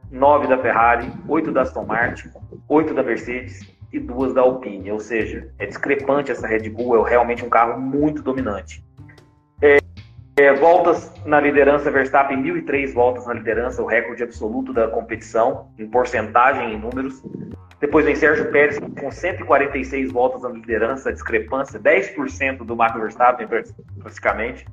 9 0.09 0.47
da 0.47 0.57
Ferrari, 0.57 1.07
8 1.27 1.51
da 1.51 1.61
Aston 1.61 1.85
Martin, 1.85 2.29
8 2.67 2.93
da 2.95 3.03
Mercedes 3.03 3.71
e 3.93 3.99
duas 3.99 4.33
da 4.33 4.41
Alpine. 4.41 4.91
Ou 4.91 4.99
seja, 4.99 5.51
é 5.59 5.67
discrepante 5.67 6.31
essa 6.31 6.47
Red 6.47 6.67
Bull, 6.69 7.05
é 7.05 7.09
realmente 7.09 7.45
um 7.45 7.49
carro 7.49 7.79
muito 7.79 8.23
dominante. 8.23 8.83
É, 9.61 9.77
é, 10.37 10.53
voltas 10.53 11.13
na 11.25 11.39
liderança, 11.39 11.91
Verstappen 11.91 12.41
1.003 12.41 12.91
voltas 12.91 13.27
na 13.27 13.33
liderança, 13.33 13.83
o 13.83 13.85
recorde 13.85 14.23
absoluto 14.23 14.73
da 14.73 14.87
competição, 14.87 15.69
em 15.77 15.87
porcentagem, 15.87 16.73
em 16.73 16.79
números. 16.79 17.23
Depois 17.85 18.03
vem 18.03 18.15
Sérgio 18.15 18.49
Pérez 18.51 18.79
com 18.99 19.11
146 19.11 20.11
voltas 20.11 20.41
na 20.41 20.49
liderança, 20.49 21.13
discrepância, 21.13 21.79
10% 21.79 22.65
do 22.65 22.75
Max 22.75 22.99
Verstappen 22.99 23.47
praticamente. 24.01 24.65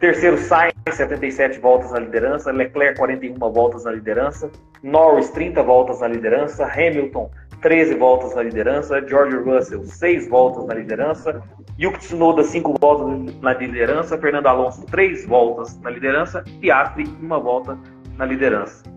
Terceiro, 0.00 0.38
Sainz, 0.38 0.72
77 0.90 1.58
voltas 1.60 1.92
na 1.92 1.98
liderança. 1.98 2.50
Leclerc, 2.50 2.96
41 2.96 3.34
voltas 3.52 3.84
na 3.84 3.92
liderança. 3.92 4.50
Norris, 4.82 5.28
30 5.32 5.62
voltas 5.62 6.00
na 6.00 6.08
liderança. 6.08 6.64
Hamilton, 6.64 7.30
13 7.60 7.94
voltas 7.96 8.34
na 8.34 8.42
liderança. 8.44 9.06
George 9.06 9.36
Russell, 9.36 9.84
6 9.84 10.26
voltas 10.30 10.64
na 10.64 10.74
liderança. 10.76 11.42
Yuki 11.78 11.98
Tsunoda, 11.98 12.42
5 12.42 12.74
voltas 12.80 13.34
na 13.42 13.52
liderança. 13.52 14.16
Fernando 14.16 14.46
Alonso, 14.46 14.86
3 14.86 15.26
voltas 15.26 15.78
na 15.80 15.90
liderança. 15.90 16.42
Piastri, 16.58 17.04
1 17.20 17.28
volta 17.38 17.78
na 18.16 18.24
liderança. 18.24 18.95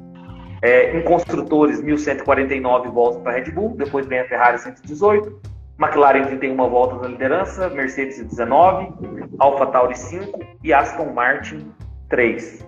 É, 0.61 0.97
em 0.97 1.03
construtores, 1.03 1.81
1.149 1.81 2.91
voltas 2.91 3.21
para 3.21 3.33
Red 3.33 3.51
Bull. 3.51 3.75
Depois 3.77 4.05
vem 4.05 4.19
a 4.19 4.27
Ferrari, 4.27 4.59
118. 4.59 5.59
McLaren 5.79 6.25
31 6.25 6.57
voltas 6.69 7.01
na 7.01 7.07
liderança, 7.07 7.69
Mercedes 7.69 8.21
19, 8.21 8.93
Alpha 9.39 9.65
Tauri 9.67 9.97
5 9.97 10.39
e 10.61 10.73
Aston 10.73 11.13
Martin 11.13 11.71
3. 12.09 12.67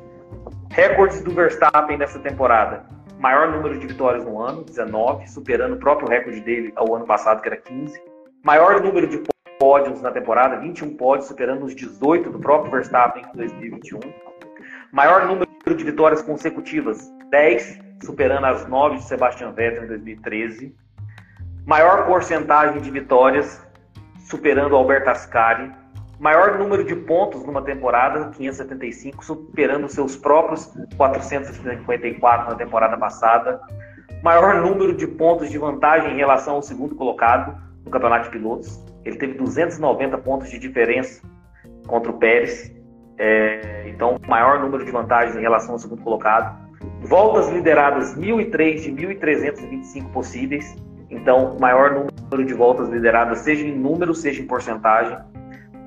Recordes 0.71 1.21
do 1.21 1.31
Verstappen 1.31 1.97
nessa 1.97 2.19
temporada. 2.19 2.85
Maior 3.19 3.51
número 3.51 3.77
de 3.77 3.85
vitórias 3.85 4.23
no 4.23 4.39
ano, 4.39 4.63
19, 4.63 5.29
superando 5.29 5.73
o 5.73 5.77
próprio 5.77 6.07
recorde 6.07 6.39
dele 6.39 6.71
ao 6.77 6.95
ano 6.95 7.05
passado, 7.05 7.41
que 7.41 7.49
era 7.49 7.57
15. 7.57 8.01
Maior 8.43 8.81
número 8.81 9.05
de 9.05 9.21
pódios 9.59 10.01
na 10.01 10.09
temporada, 10.09 10.55
21 10.61 10.95
pódios, 10.95 11.27
superando 11.27 11.65
os 11.65 11.75
18 11.75 12.29
do 12.29 12.39
próprio 12.39 12.71
Verstappen 12.71 13.23
em 13.33 13.37
2021. 13.37 13.99
Maior 14.93 15.27
número 15.27 15.50
de 15.65 15.83
vitórias 15.83 16.21
consecutivas, 16.21 17.09
10, 17.29 17.79
superando 18.03 18.45
as 18.45 18.67
9 18.67 18.97
de 18.97 19.03
Sebastian 19.03 19.51
Vettel 19.51 19.85
em 19.85 19.87
2013 19.87 20.75
maior 21.65 22.05
porcentagem 22.05 22.81
de 22.81 22.89
vitórias, 22.89 23.65
superando 24.29 24.75
Alberto 24.75 25.09
Ascari, 25.09 25.71
maior 26.19 26.57
número 26.57 26.83
de 26.83 26.95
pontos 26.95 27.43
numa 27.45 27.61
temporada, 27.61 28.29
575, 28.31 29.23
superando 29.23 29.87
seus 29.87 30.15
próprios 30.15 30.71
454 30.97 32.49
na 32.49 32.55
temporada 32.55 32.97
passada, 32.97 33.61
maior 34.23 34.55
número 34.61 34.95
de 34.95 35.07
pontos 35.07 35.49
de 35.49 35.57
vantagem 35.57 36.13
em 36.13 36.17
relação 36.17 36.55
ao 36.55 36.61
segundo 36.61 36.95
colocado 36.95 37.55
no 37.85 37.91
Campeonato 37.91 38.25
de 38.25 38.31
Pilotos. 38.31 38.83
Ele 39.03 39.17
teve 39.17 39.33
290 39.33 40.17
pontos 40.19 40.49
de 40.49 40.59
diferença 40.59 41.21
contra 41.87 42.11
o 42.11 42.17
Pérez, 42.17 42.71
é, 43.21 43.85
então 43.87 44.19
maior 44.27 44.59
número 44.59 44.83
de 44.83 44.91
vantagens 44.91 45.35
em 45.35 45.41
relação 45.41 45.73
ao 45.73 45.79
segundo 45.79 46.01
colocado. 46.01 46.59
Voltas 47.01 47.49
lideradas 47.49 48.15
1.003 48.17 48.81
de 48.81 48.91
1.325 48.91 50.11
possíveis, 50.11 50.75
então, 51.11 51.57
maior 51.59 51.91
número 51.91 52.47
de 52.47 52.53
voltas 52.53 52.87
lideradas, 52.87 53.39
seja 53.39 53.67
em 53.67 53.77
número, 53.77 54.15
seja 54.15 54.41
em 54.41 54.47
porcentagem. 54.47 55.17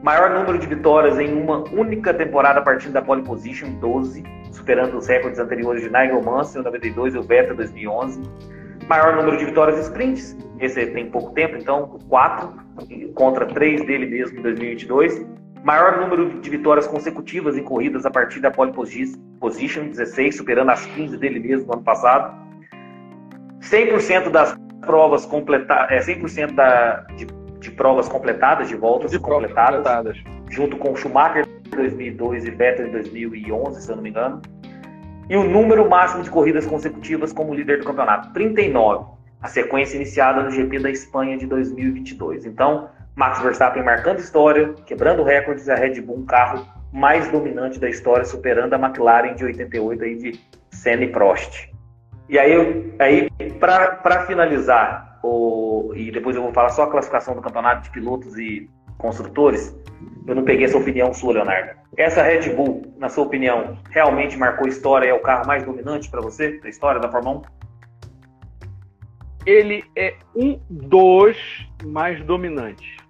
Maior 0.03 0.39
número 0.39 0.59
de 0.59 0.67
vitórias 0.67 1.19
em 1.19 1.33
uma 1.33 1.65
única 1.73 2.13
temporada 2.13 2.61
a 2.61 2.63
partir 2.63 2.91
da 2.91 3.01
pole 3.01 3.23
position, 3.23 3.71
12, 3.81 4.23
superando 4.53 4.99
os 4.99 5.07
recordes 5.07 5.41
anteriores 5.41 5.83
de 5.83 5.89
Nigel 5.89 6.23
Mansell, 6.23 6.63
92, 6.63 7.15
e 7.15 7.19
o 7.19 7.23
Vettel, 7.23 7.57
2011. 7.57 8.21
Maior 8.87 9.17
número 9.17 9.39
de 9.39 9.47
vitórias 9.47 9.79
sprints, 9.87 10.37
esse 10.61 10.87
tem 10.89 11.11
pouco 11.11 11.33
tempo, 11.33 11.57
então 11.57 11.99
4, 12.07 12.53
contra 13.15 13.47
3 13.47 13.87
dele 13.87 14.05
mesmo 14.05 14.39
em 14.39 14.43
2022. 14.43 15.27
Maior 15.65 15.99
número 15.99 16.41
de 16.41 16.51
vitórias 16.51 16.87
consecutivas 16.87 17.57
em 17.57 17.65
corridas 17.65 18.05
a 18.05 18.11
partir 18.11 18.39
da 18.39 18.51
pole 18.51 18.71
position, 18.71 19.89
16, 19.89 20.37
superando 20.37 20.69
as 20.69 20.85
15 20.85 21.17
dele 21.17 21.41
mesmo 21.41 21.67
no 21.67 21.73
ano 21.73 21.83
passado. 21.83 22.35
100% 23.63 24.29
das 24.29 24.55
provas 24.83 25.25
completadas, 25.25 25.91
é 26.07 26.15
100% 26.15 26.55
da, 26.55 27.07
de, 27.17 27.27
de, 27.61 27.71
provas 27.71 28.07
completadas, 28.11 28.69
de 28.69 28.77
voltas 28.77 29.11
de 29.11 29.19
completadas, 29.19 29.79
completadas, 29.79 30.19
junto 30.51 30.77
com 30.77 30.95
Schumacher 30.95 31.47
em 31.67 31.71
2002 31.71 32.45
e 32.45 32.51
Vettel 32.51 32.89
em 32.89 32.93
2011, 32.93 33.81
se 33.81 33.91
eu 33.91 33.97
não 33.97 34.03
me 34.03 34.11
engano. 34.11 34.43
E 35.31 35.37
o 35.37 35.45
número 35.45 35.89
máximo 35.89 36.23
de 36.23 36.29
corridas 36.29 36.67
consecutivas 36.67 37.33
como 37.33 37.55
líder 37.55 37.79
do 37.79 37.87
campeonato, 37.87 38.35
39. 38.35 39.07
A 39.41 39.49
sequência 39.49 39.97
iniciada 39.97 40.43
no 40.43 40.51
GP 40.51 40.79
da 40.79 40.91
Espanha 40.91 41.39
de 41.39 41.47
2022. 41.47 42.45
Então, 42.45 42.91
Max 43.17 43.41
Verstappen 43.41 43.83
marcando 43.83 44.19
história, 44.19 44.75
quebrando 44.87 45.23
recordes, 45.23 45.69
a 45.69 45.75
Red 45.75 46.01
Bull 46.01 46.19
um 46.19 46.27
carro 46.27 46.67
mais 46.93 47.29
dominante 47.31 47.79
da 47.79 47.89
história, 47.89 48.25
superando 48.25 48.75
a 48.75 48.79
McLaren 48.79 49.35
de 49.35 49.45
88 49.45 50.05
aí 50.05 50.17
de 50.17 50.41
Senna 50.71 51.05
e 51.05 51.09
Prost. 51.09 51.71
E 52.29 52.39
aí, 52.39 52.95
aí 52.99 53.29
para 53.61 54.27
finalizar, 54.27 55.19
o, 55.23 55.93
e 55.95 56.11
depois 56.11 56.37
eu 56.37 56.43
vou 56.43 56.53
falar 56.53 56.71
só 56.71 56.85
a 56.85 56.91
classificação 56.91 57.35
do 57.35 57.43
campeonato 57.43 57.83
de 57.83 57.91
pilotos 57.91 58.39
e 58.39 58.71
construtores, 58.99 59.77
eu 60.27 60.35
não 60.35 60.45
peguei 60.45 60.65
essa 60.65 60.79
opinião 60.79 61.13
sua, 61.13 61.35
Leonardo. 61.35 61.79
Essa 61.97 62.23
Red 62.23 62.55
Bull, 62.55 62.83
na 62.97 63.09
sua 63.09 63.25
opinião, 63.25 63.79
realmente 63.91 64.37
marcou 64.37 64.67
história? 64.67 65.09
É 65.09 65.15
o 65.15 65.21
carro 65.21 65.47
mais 65.47 65.63
dominante 65.63 66.11
para 66.11 66.21
você 66.21 66.59
da 66.61 66.69
história 66.69 67.01
da 67.01 67.11
Fórmula 67.11 67.39
1? 67.39 67.43
Ele 69.47 69.85
é 69.95 70.15
um 70.35 70.59
dos 70.71 71.37
mais 71.85 72.25
dominantes. 72.25 73.04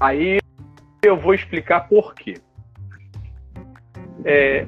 Aí 0.00 0.38
eu 1.02 1.16
vou 1.16 1.34
explicar 1.34 1.88
por 1.88 2.14
quê. 2.14 2.34
É, 4.24 4.64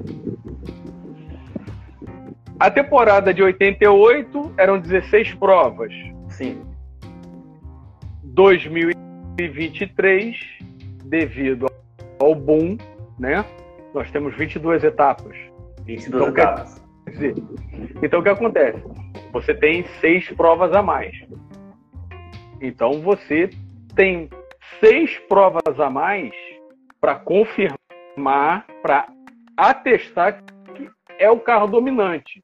A 2.59 2.69
temporada 2.71 3.31
de 3.33 3.41
88 3.43 4.53
eram 4.57 4.79
16 4.79 5.33
provas. 5.35 5.93
Sim. 6.29 6.61
2023, 8.23 10.35
devido 11.05 11.67
ao 12.19 12.33
boom, 12.33 12.77
né? 13.19 13.45
Nós 13.93 14.09
temos 14.11 14.35
22 14.35 14.83
etapas. 14.83 15.37
22 15.85 16.07
Então, 16.07 16.33
quer 16.33 16.41
etapas. 16.41 16.81
dizer, 17.11 17.35
então 18.01 18.19
o 18.19 18.23
que 18.23 18.29
acontece? 18.29 18.81
Você 19.33 19.53
tem 19.53 19.85
seis 20.01 20.27
provas 20.31 20.73
a 20.73 20.81
mais. 20.81 21.15
Então 22.59 22.93
você 23.01 23.51
tem 23.95 24.27
seis 24.79 25.17
provas 25.27 25.79
a 25.79 25.89
mais 25.89 26.33
para 26.99 27.15
confirmar, 27.15 28.65
para 28.81 29.07
atestar 29.55 30.43
que 30.75 30.89
é 31.19 31.29
o 31.29 31.39
carro 31.39 31.67
dominante. 31.67 32.41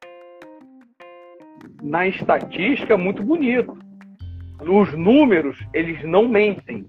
Na 1.81 2.07
estatística 2.07 2.97
muito 2.97 3.23
bonito. 3.23 3.77
Os 4.61 4.93
números, 4.93 5.59
eles 5.73 6.03
não 6.03 6.27
mentem, 6.27 6.85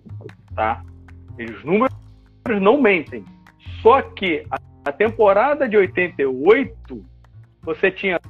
tá? 0.55 0.83
Os 1.39 1.65
números 1.65 1.95
não 2.61 2.81
mentem. 2.81 3.25
Só 3.83 4.01
que 4.03 4.47
a, 4.51 4.93
temporada 4.93 5.69
de 5.69 5.77
88, 5.77 7.05
você 7.63 7.91
tinha 7.91 8.21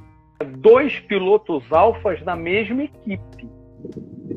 dois 0.57 0.99
pilotos 1.01 1.63
alfas 1.71 2.21
na 2.23 2.35
mesma 2.35 2.83
equipe. 2.83 3.49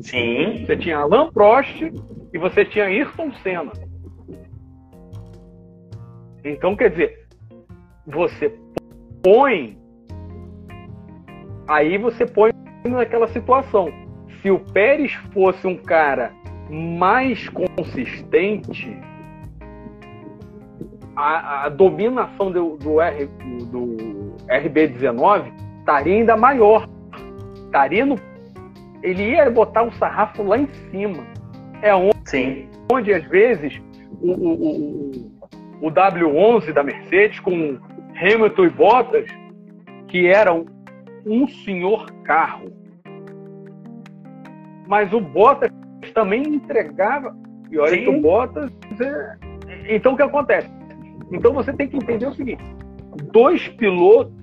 Sim. 0.01 0.65
Você 0.65 0.77
tinha 0.77 0.97
Alan 0.97 1.31
Prost 1.31 1.81
e 2.33 2.37
você 2.37 2.65
tinha 2.65 2.85
Ayrton 2.85 3.31
Senna. 3.43 3.71
Então, 6.43 6.75
quer 6.75 6.91
dizer, 6.91 7.27
você 8.05 8.57
põe. 9.23 9.77
Aí 11.67 11.97
você 11.97 12.25
põe 12.25 12.51
naquela 12.85 13.27
situação. 13.27 13.91
Se 14.41 14.49
o 14.49 14.59
Pérez 14.59 15.13
fosse 15.33 15.67
um 15.67 15.75
cara 15.75 16.31
mais 16.69 17.49
consistente, 17.49 18.97
a, 21.15 21.65
a 21.65 21.69
dominação 21.69 22.51
do, 22.51 22.77
do, 22.77 23.01
R, 23.01 23.25
do 23.71 23.97
RB19 24.47 25.51
estaria 25.79 26.15
ainda 26.15 26.37
maior. 26.37 26.87
Estaria 27.65 28.05
no 28.05 28.15
ele 29.01 29.31
ia 29.31 29.49
botar 29.49 29.83
um 29.83 29.91
sarrafo 29.93 30.43
lá 30.43 30.57
em 30.57 30.67
cima. 30.67 31.25
É 31.81 31.95
onde, 31.95 32.13
Sim. 32.25 32.69
onde 32.91 33.13
às 33.13 33.23
vezes, 33.25 33.81
o, 34.21 34.31
o, 34.31 34.53
o, 35.81 35.87
o 35.87 35.91
W11 35.91 36.73
da 36.73 36.83
Mercedes, 36.83 37.39
com 37.39 37.77
Hamilton 38.15 38.65
e 38.65 38.69
Bottas, 38.69 39.25
que 40.07 40.27
eram 40.27 40.65
um 41.25 41.47
senhor 41.47 42.11
carro. 42.23 42.71
Mas 44.87 45.13
o 45.13 45.21
Bottas 45.21 45.71
também 46.13 46.41
entregava. 46.43 47.35
E 47.71 47.77
olha 47.77 47.91
Sim. 47.91 48.03
que 48.03 48.09
o 48.09 48.21
Bottas. 48.21 48.71
É... 48.99 49.95
Então 49.95 50.13
o 50.13 50.15
que 50.15 50.23
acontece? 50.23 50.69
Então 51.31 51.53
você 51.53 51.71
tem 51.73 51.87
que 51.87 51.97
entender 51.97 52.25
o 52.25 52.33
seguinte: 52.33 52.63
dois 53.31 53.67
pilotos 53.69 54.33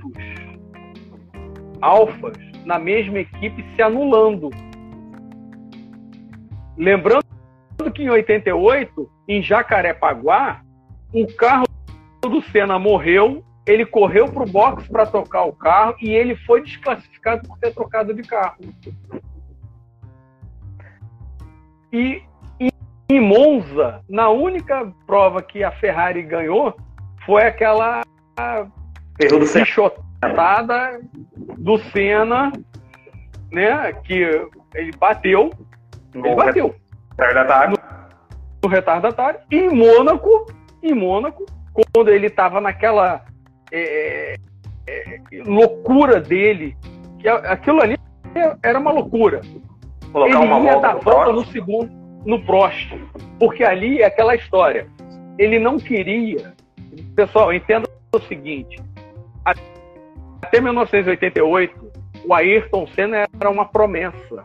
alfas 1.81 2.37
na 2.65 2.79
mesma 2.79 3.19
equipe 3.19 3.65
se 3.75 3.83
anulando. 3.83 4.51
Lembrando 6.77 7.26
que 7.97 8.02
em 8.05 8.10
88, 8.10 9.10
em 9.27 9.43
Jacarepaguá, 9.43 10.60
o 11.14 11.27
carro 11.35 11.64
do 12.20 12.43
Senna 12.43 12.78
morreu, 12.78 13.43
ele 13.66 13.86
correu 13.86 14.28
para 14.31 14.43
o 14.43 14.47
box 14.47 14.86
para 14.89 15.06
tocar 15.06 15.44
o 15.44 15.52
carro 15.52 15.97
e 16.01 16.10
ele 16.10 16.36
foi 16.36 16.62
desclassificado 16.62 17.48
por 17.48 17.59
ter 17.59 17.73
trocado 17.73 18.12
de 18.12 18.23
carro. 18.23 18.56
E 21.90 22.23
em- 22.60 23.20
Monza, 23.20 24.02
na 24.09 24.28
única 24.28 24.93
prova 25.06 25.40
que 25.40 25.64
a 25.64 25.70
Ferrari 25.73 26.23
ganhou, 26.23 26.77
foi 27.24 27.44
aquela 27.44 28.02
Erro 29.18 29.39
do 29.39 29.47
Senna. 29.47 29.64
pichotada 29.64 31.01
do 31.56 31.78
Senna, 31.78 32.52
né? 33.51 33.93
Que 34.05 34.47
ele 34.74 34.90
bateu, 34.98 35.51
ele 36.14 36.35
bateu 36.35 36.74
retardatário. 37.12 37.86
No 38.66 38.68
retardatário. 38.68 39.40
E 39.51 39.56
em 39.56 39.70
Mônaco, 39.70 40.47
em 40.82 40.93
Mônaco, 40.93 41.47
quando 41.72 42.10
ele 42.10 42.26
estava 42.26 42.60
naquela 42.60 43.24
é, 43.72 44.36
é, 44.88 45.20
loucura 45.47 46.20
dele, 46.20 46.76
que 47.18 47.28
aquilo 47.28 47.80
ali 47.80 47.97
era 48.62 48.78
uma 48.78 48.90
loucura. 48.90 49.40
Colocar 50.12 50.43
ele 50.43 50.52
uma 50.52 50.60
ia 50.60 50.76
dar 50.78 50.94
no 50.94 51.01
volta 51.01 51.24
Prost. 51.24 51.47
no 51.47 51.52
segundo, 51.52 51.90
no 52.24 52.44
Prost, 52.44 52.93
porque 53.38 53.64
ali 53.64 54.02
é 54.02 54.06
aquela 54.06 54.34
história. 54.34 54.86
Ele 55.38 55.59
não 55.59 55.78
queria. 55.78 56.55
Pessoal, 57.14 57.52
entenda 57.52 57.88
o 58.12 58.20
seguinte: 58.20 58.82
até 59.44 60.60
1988, 60.60 61.93
o 62.26 62.34
Ayrton 62.34 62.86
Senna 62.88 63.26
era 63.38 63.51
uma 63.51 63.66
promessa. 63.66 64.44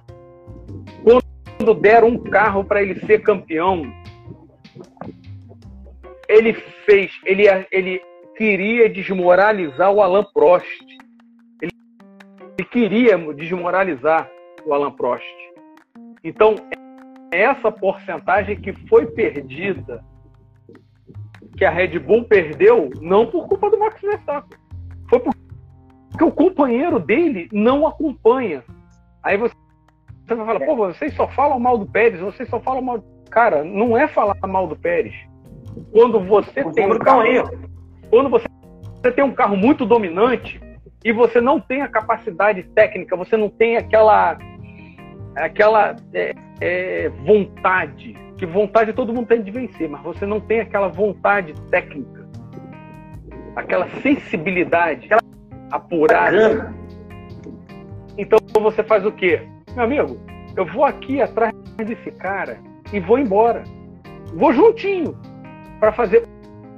Quando 1.03 1.73
deram 1.75 2.09
um 2.09 2.17
carro 2.17 2.63
para 2.63 2.81
ele 2.81 2.99
ser 3.05 3.21
campeão, 3.21 4.00
ele 6.27 6.53
fez, 6.53 7.11
ele, 7.25 7.43
ele 7.71 8.01
queria 8.37 8.89
desmoralizar 8.89 9.91
o 9.91 10.01
Alain 10.01 10.25
Prost. 10.33 10.81
Ele, 11.61 11.71
ele 12.57 12.67
queria 12.69 13.17
desmoralizar 13.33 14.29
o 14.65 14.73
Alain 14.73 14.91
Prost. 14.91 15.25
Então, 16.23 16.55
essa 17.31 17.71
porcentagem 17.71 18.59
que 18.59 18.73
foi 18.87 19.05
perdida, 19.07 20.03
que 21.57 21.65
a 21.65 21.69
Red 21.69 21.99
Bull 21.99 22.23
perdeu, 22.25 22.89
não 23.01 23.27
por 23.27 23.47
culpa 23.47 23.69
do 23.69 23.77
Max 23.79 24.01
Verstappen, 24.01 24.57
foi 25.09 25.19
por- 25.19 25.33
porque 26.09 26.23
o 26.23 26.31
companheiro 26.31 26.99
dele 26.99 27.47
não 27.51 27.87
acompanha. 27.87 28.63
Aí 29.23 29.37
você, 29.37 29.53
você 30.25 30.35
vai 30.35 30.45
falar, 30.45 30.59
pô, 30.65 30.75
vocês 30.75 31.13
só 31.13 31.27
falam 31.29 31.59
mal 31.59 31.77
do 31.77 31.85
Pérez, 31.85 32.19
vocês 32.19 32.49
só 32.49 32.59
falam 32.59 32.81
mal. 32.81 33.03
Cara, 33.31 33.63
não 33.63 33.97
é 33.97 34.07
falar 34.09 34.35
mal 34.45 34.67
do 34.67 34.75
Pérez. 34.75 35.15
Quando 35.91 36.19
você 36.19 36.65
tem 36.71 36.91
um 36.91 36.99
carro, 36.99 37.21
aí. 37.21 37.41
quando 38.09 38.29
você, 38.29 38.45
você 39.01 39.11
tem 39.11 39.23
um 39.23 39.31
carro 39.31 39.55
muito 39.55 39.85
dominante 39.85 40.59
e 41.03 41.13
você 41.13 41.39
não 41.39 41.57
tem 41.57 41.81
a 41.81 41.87
capacidade 41.87 42.63
técnica, 42.75 43.15
você 43.15 43.37
não 43.37 43.49
tem 43.49 43.77
aquela 43.77 44.37
aquela 45.33 45.95
é, 46.13 46.33
é, 46.59 47.09
vontade, 47.25 48.13
que 48.37 48.45
vontade 48.45 48.91
todo 48.91 49.13
mundo 49.13 49.27
tem 49.27 49.41
de 49.41 49.49
vencer, 49.49 49.87
mas 49.87 50.01
você 50.01 50.25
não 50.25 50.41
tem 50.41 50.59
aquela 50.59 50.89
vontade 50.89 51.53
técnica, 51.69 52.27
aquela 53.55 53.87
sensibilidade, 54.01 55.05
aquela 55.05 55.21
apurada. 55.71 56.49
Bacana. 56.49 56.75
Então 58.17 58.39
você 58.61 58.83
faz 58.83 59.05
o 59.05 59.11
quê? 59.13 59.41
Meu 59.73 59.85
amigo, 59.85 60.19
eu 60.57 60.65
vou 60.65 60.83
aqui 60.83 61.21
atrás 61.21 61.53
desse 61.77 62.11
cara 62.11 62.59
e 62.91 62.99
vou 62.99 63.17
embora. 63.17 63.63
Vou 64.33 64.53
juntinho 64.53 65.17
para 65.79 65.91
fazer 65.91 66.25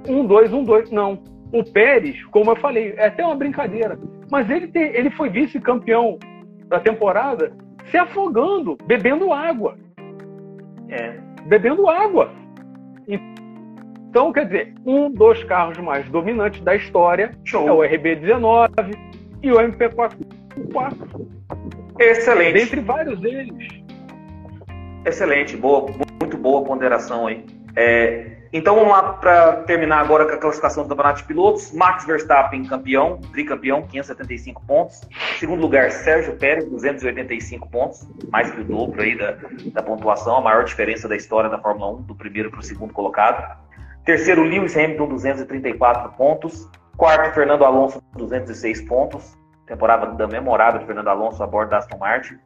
um, 0.08 0.26
dois, 0.26 0.52
um, 0.54 0.64
dois. 0.64 0.90
Não. 0.92 1.22
O 1.52 1.64
Pérez, 1.64 2.24
como 2.26 2.52
eu 2.52 2.56
falei, 2.56 2.94
é 2.98 3.08
até 3.08 3.26
uma 3.26 3.36
brincadeira. 3.36 4.00
Mas 4.32 4.50
ele, 4.50 4.68
tem, 4.68 4.84
ele 4.96 5.10
foi 5.12 5.30
vice-campeão 5.30 6.18
da 6.68 6.80
temporada 6.80 7.54
se 7.92 7.98
afogando, 7.98 8.78
bebendo 8.86 9.32
água. 9.32 9.78
É. 10.90 11.14
Bebendo 11.46 11.88
água. 11.88 12.32
Então, 13.08 14.32
quer 14.32 14.46
dizer, 14.46 14.74
um 14.86 15.12
dos 15.12 15.44
carros 15.44 15.78
mais 15.80 16.08
dominantes 16.10 16.62
da 16.62 16.76
história 16.76 17.32
Show. 17.44 17.68
é 17.68 17.72
o 17.72 17.78
RB19 17.80 18.96
e 19.42 19.52
o 19.52 19.58
MP4. 19.58 20.16
Excelente. 22.00 22.54
Dentre 22.54 22.82
vários 22.82 23.20
deles. 23.20 23.84
Excelente, 25.06 25.58
boa, 25.58 25.86
boa 26.44 26.62
ponderação 26.66 27.26
aí. 27.26 27.46
É, 27.74 28.34
então 28.52 28.76
vamos 28.76 28.92
lá 28.92 29.14
para 29.14 29.64
terminar 29.64 30.00
agora 30.00 30.26
com 30.26 30.34
a 30.34 30.38
classificação 30.38 30.84
do 30.84 30.90
Campeonato 30.90 31.22
de 31.22 31.28
Pilotos. 31.28 31.72
Max 31.72 32.06
Verstappen 32.06 32.66
campeão, 32.66 33.20
tricampeão, 33.32 33.82
575 33.88 34.62
pontos. 34.68 35.02
Segundo 35.40 35.62
lugar, 35.62 35.90
Sérgio 35.90 36.36
Pérez, 36.36 36.66
285 36.66 37.68
pontos, 37.70 38.08
mais 38.30 38.52
que 38.52 38.62
o 38.62 38.64
dobro 38.64 39.02
aí 39.02 39.18
da, 39.18 39.38
da 39.72 39.82
pontuação, 39.82 40.38
a 40.38 40.42
maior 40.42 40.66
diferença 40.66 41.08
da 41.08 41.16
história 41.16 41.50
da 41.50 41.58
Fórmula 41.58 41.94
1, 41.94 42.02
do 42.04 42.14
primeiro 42.14 42.52
para 42.52 42.60
o 42.60 42.64
segundo 42.64 42.94
colocado. 42.94 43.58
Terceiro, 44.06 44.44
Lewis 44.44 44.78
Hamilton, 44.78 45.08
234 45.08 46.12
pontos. 46.12 46.70
Quarto, 46.98 47.34
Fernando 47.34 47.64
Alonso, 47.64 48.04
206 48.18 48.82
pontos. 48.82 49.36
Temporada 49.66 50.28
memorável 50.28 50.82
de 50.82 50.86
Fernando 50.86 51.08
Alonso 51.08 51.42
a 51.42 51.48
bordo 51.48 51.70
da 51.70 51.78
Aston 51.78 51.98
Martin. 51.98 52.38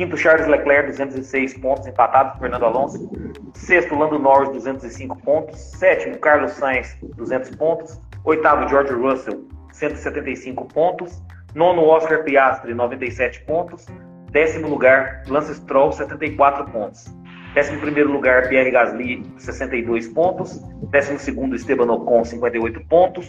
Quinto, 0.00 0.16
Charles 0.16 0.46
Leclerc, 0.46 0.88
206 0.92 1.58
pontos, 1.58 1.86
empatado 1.86 2.38
Fernando 2.38 2.64
Alonso. 2.64 3.10
Sexto, 3.52 3.94
Lando 3.94 4.18
Norris, 4.18 4.48
205 4.52 5.14
pontos. 5.18 5.60
Sétimo, 5.60 6.16
Carlos 6.16 6.52
Sainz, 6.52 6.96
200 7.16 7.54
pontos. 7.56 8.00
Oitavo, 8.24 8.66
George 8.66 8.94
Russell, 8.94 9.46
175 9.72 10.64
pontos. 10.68 11.22
Nono, 11.54 11.82
Oscar 11.82 12.24
Piastri, 12.24 12.72
97 12.72 13.42
pontos. 13.42 13.84
Décimo 14.30 14.68
lugar, 14.68 15.22
Lance 15.28 15.54
Stroll, 15.56 15.92
74 15.92 16.64
pontos. 16.72 17.04
Décimo 17.52 17.78
primeiro 17.82 18.10
lugar, 18.10 18.48
Pierre 18.48 18.70
Gasly, 18.70 19.22
62 19.36 20.08
pontos. 20.08 20.62
Décimo 20.90 21.18
segundo, 21.18 21.54
Esteban 21.54 21.92
Ocon, 21.92 22.24
58 22.24 22.80
pontos. 22.88 23.28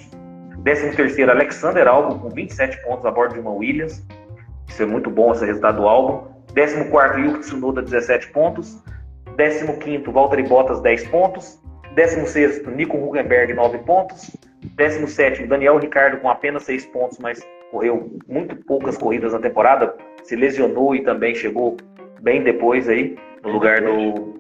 Décimo 0.60 0.96
terceiro, 0.96 1.32
Alexander 1.32 1.86
Albon, 1.86 2.18
com 2.18 2.30
27 2.30 2.82
pontos 2.84 3.06
a 3.06 3.12
bordo 3.12 3.34
de 3.34 3.42
uma 3.42 3.52
Williams. 3.52 4.08
Isso 4.70 4.84
é 4.84 4.86
muito 4.86 5.10
bom, 5.10 5.34
esse 5.34 5.46
resultado 5.46 5.82
do 5.82 5.90
Albon. 5.90 6.32
Décimo 6.54 6.90
quarto, 6.90 7.20
Yuki 7.20 7.40
Tsunoda, 7.40 7.82
17 7.82 8.32
pontos. 8.32 8.84
Décimo 9.36 9.78
quinto, 9.78 10.12
Valtteri 10.12 10.44
Bottas, 10.44 10.82
10 10.82 11.08
pontos. 11.08 11.62
Décimo 11.96 12.28
sexto, 12.28 12.70
Nico 12.70 12.98
Huckenberg, 12.98 13.54
9 13.54 13.80
pontos. 13.80 14.36
Décimo 14.76 15.08
sétimo, 15.08 15.48
Daniel 15.48 15.78
Ricardo, 15.78 16.18
com 16.18 16.30
apenas 16.30 16.64
6 16.64 16.86
pontos, 16.88 17.18
mas 17.20 17.42
correu 17.72 18.12
muito 18.28 18.56
poucas 18.66 18.98
corridas 18.98 19.34
na 19.34 19.40
temporada. 19.40 19.96
Se 20.24 20.36
lesionou 20.36 20.96
e 20.96 21.04
também 21.04 21.34
chegou 21.34 21.78
bem 22.22 22.44
depois 22.44 22.88
aí 22.88 23.18
no 23.44 23.52
lugar 23.52 23.82
do, 23.82 24.40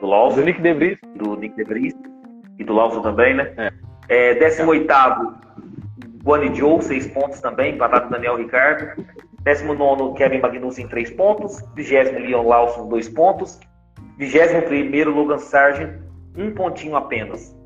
do 0.00 0.06
Lawson. 0.06 0.36
Do 0.36 0.44
Nick 0.44 0.60
DeVries. 0.60 0.98
Do 1.16 1.36
Nick 1.36 1.54
DeVries. 1.56 1.94
E 2.58 2.64
do 2.64 2.72
Lawson 2.72 3.00
também, 3.02 3.34
né? 3.34 3.52
É. 4.08 4.30
é 4.30 4.34
18 4.34 4.86
Guani 6.22 6.54
Joe, 6.54 6.82
6 6.82 7.06
pontos 7.08 7.40
também, 7.40 7.74
empatado 7.74 8.06
com 8.06 8.10
Daniel 8.10 8.36
Ricardo. 8.36 9.02
19 9.44 10.14
Kevin 10.16 10.40
Magnussen, 10.40 10.88
3 10.88 11.10
pontos. 11.10 11.62
20 11.74 12.18
Leon 12.18 12.46
Lawson, 12.46 12.88
2 12.88 13.08
pontos. 13.10 13.58
21 14.18 15.10
Logan 15.10 15.38
Sargent, 15.38 15.98
1 16.36 16.44
um 16.44 16.54
pontinho 16.54 16.96
apenas. 16.96 17.56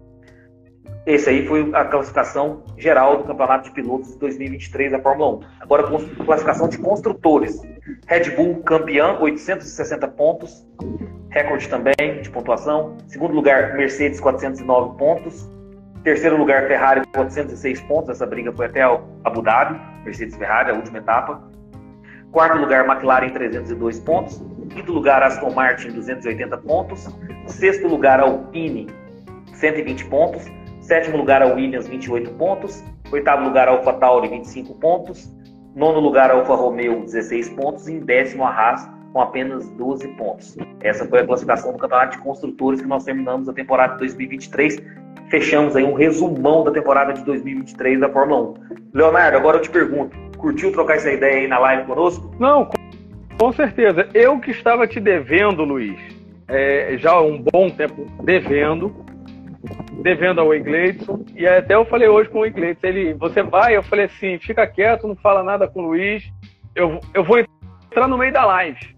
Esse 1.07 1.29
aí 1.29 1.47
foi 1.47 1.71
a 1.75 1.85
classificação 1.85 2.63
geral 2.79 3.19
do 3.19 3.25
Campeonato 3.25 3.65
de 3.65 3.75
Pilotos 3.75 4.13
de 4.13 4.19
2023 4.21 4.93
da 4.93 5.01
Fórmula 5.01 5.37
1. 5.37 5.41
Agora, 5.61 5.83
classificação 6.25 6.69
de 6.69 6.79
construtores. 6.79 7.61
Red 8.07 8.31
Bull 8.31 8.63
campeão, 8.63 9.21
860 9.21 10.09
pontos, 10.09 10.67
recorde 11.29 11.69
também 11.69 12.23
de 12.23 12.31
pontuação. 12.31 12.97
Segundo 13.07 13.35
lugar, 13.35 13.75
Mercedes, 13.75 14.19
409 14.19 14.97
pontos. 14.97 15.51
Terceiro 16.05 16.39
lugar, 16.39 16.67
Ferrari, 16.69 17.03
406 17.13 17.81
pontos. 17.83 18.11
Essa 18.11 18.25
briga 18.25 18.51
foi 18.53 18.67
até 18.67 18.83
Abu 18.83 19.43
Dhabi, 19.43 19.79
Mercedes-Ferrari, 20.05 20.71
a 20.71 20.75
última 20.75 20.99
etapa. 20.99 21.54
Quarto 22.35 22.59
lugar, 22.59 22.85
McLaren, 22.85 23.31
302 23.31 24.01
pontos. 24.01 24.43
Quinto 24.71 24.93
lugar, 24.93 25.23
Aston 25.23 25.53
Martin, 25.53 25.93
280 25.93 26.59
pontos. 26.59 27.09
Sexto 27.47 27.87
lugar, 27.87 28.19
Alpine, 28.19 28.89
120 29.53 30.05
pontos. 30.07 30.43
Sétimo 30.81 31.17
lugar, 31.17 31.43
a 31.43 31.55
Williams, 31.55 31.87
28 31.87 32.33
pontos. 32.33 32.83
Oitavo 33.13 33.45
lugar, 33.45 33.69
a 33.69 33.71
AlphaTauri, 33.71 34.27
25 34.27 34.75
pontos. 34.81 35.33
Nono 35.77 36.01
lugar, 36.01 36.33
Alfa 36.33 36.57
Romeo, 36.57 37.05
16 37.05 37.51
pontos. 37.51 37.87
E 37.87 37.93
em 37.93 38.01
décimo, 38.01 38.43
a 38.43 38.51
Haas, 38.51 38.91
com 39.13 39.21
apenas 39.21 39.71
12 39.71 40.09
pontos. 40.17 40.57
Essa 40.81 41.07
foi 41.07 41.21
a 41.21 41.27
classificação 41.27 41.71
do 41.71 41.79
Campeonato 41.79 42.17
de 42.17 42.23
Construtores 42.25 42.81
que 42.81 42.89
nós 42.89 43.05
terminamos 43.05 43.49
a 43.49 43.53
temporada 43.53 43.93
de 43.93 44.01
2023. 44.01 44.83
Fechamos 45.31 45.77
aí 45.77 45.85
um 45.85 45.95
resumão 45.95 46.65
da 46.65 46.73
temporada 46.73 47.13
de 47.13 47.25
2023 47.25 48.01
da 48.01 48.09
Fórmula 48.09 48.43
1. 48.51 48.55
Leonardo, 48.93 49.37
agora 49.37 49.59
eu 49.59 49.63
te 49.63 49.71
pergunto, 49.71 50.24
curtiu 50.45 50.71
trocar 50.71 50.97
essa 50.97 51.11
ideia 51.11 51.39
aí 51.39 51.49
na 51.49 51.59
live 51.59 51.87
conosco? 51.87 52.31
Não, 52.39 52.69
com 53.39 53.51
certeza. 53.53 54.07
Eu 54.13 54.39
que 54.39 54.51
estava 54.51 54.87
te 54.87 55.01
devendo, 55.01 55.65
Luiz, 55.65 55.99
é, 56.47 56.97
já 56.99 57.13
há 57.13 57.23
um 57.23 57.41
bom 57.41 57.71
tempo 57.71 58.07
devendo, 58.23 58.95
devendo 60.03 60.43
ao 60.43 60.55
Igleidson. 60.55 61.25
E 61.35 61.47
até 61.47 61.75
eu 61.75 61.87
falei 61.87 62.09
hoje 62.09 62.29
com 62.29 62.41
o 62.41 62.47
Igleidson, 62.47 62.87
ele, 62.87 63.15
você 63.15 63.43
vai? 63.43 63.75
Eu 63.75 63.83
falei 63.83 64.05
assim, 64.05 64.39
fica 64.39 64.67
quieto, 64.67 65.09
não 65.09 65.17
fala 65.17 65.43
nada 65.43 65.67
com 65.67 65.81
o 65.81 65.87
Luiz. 65.87 66.31
Eu, 66.77 67.01
eu 67.15 67.25
vou 67.25 67.39
entrar 67.39 68.07
no 68.07 68.19
meio 68.19 68.33
da 68.33 68.45
live. 68.45 68.95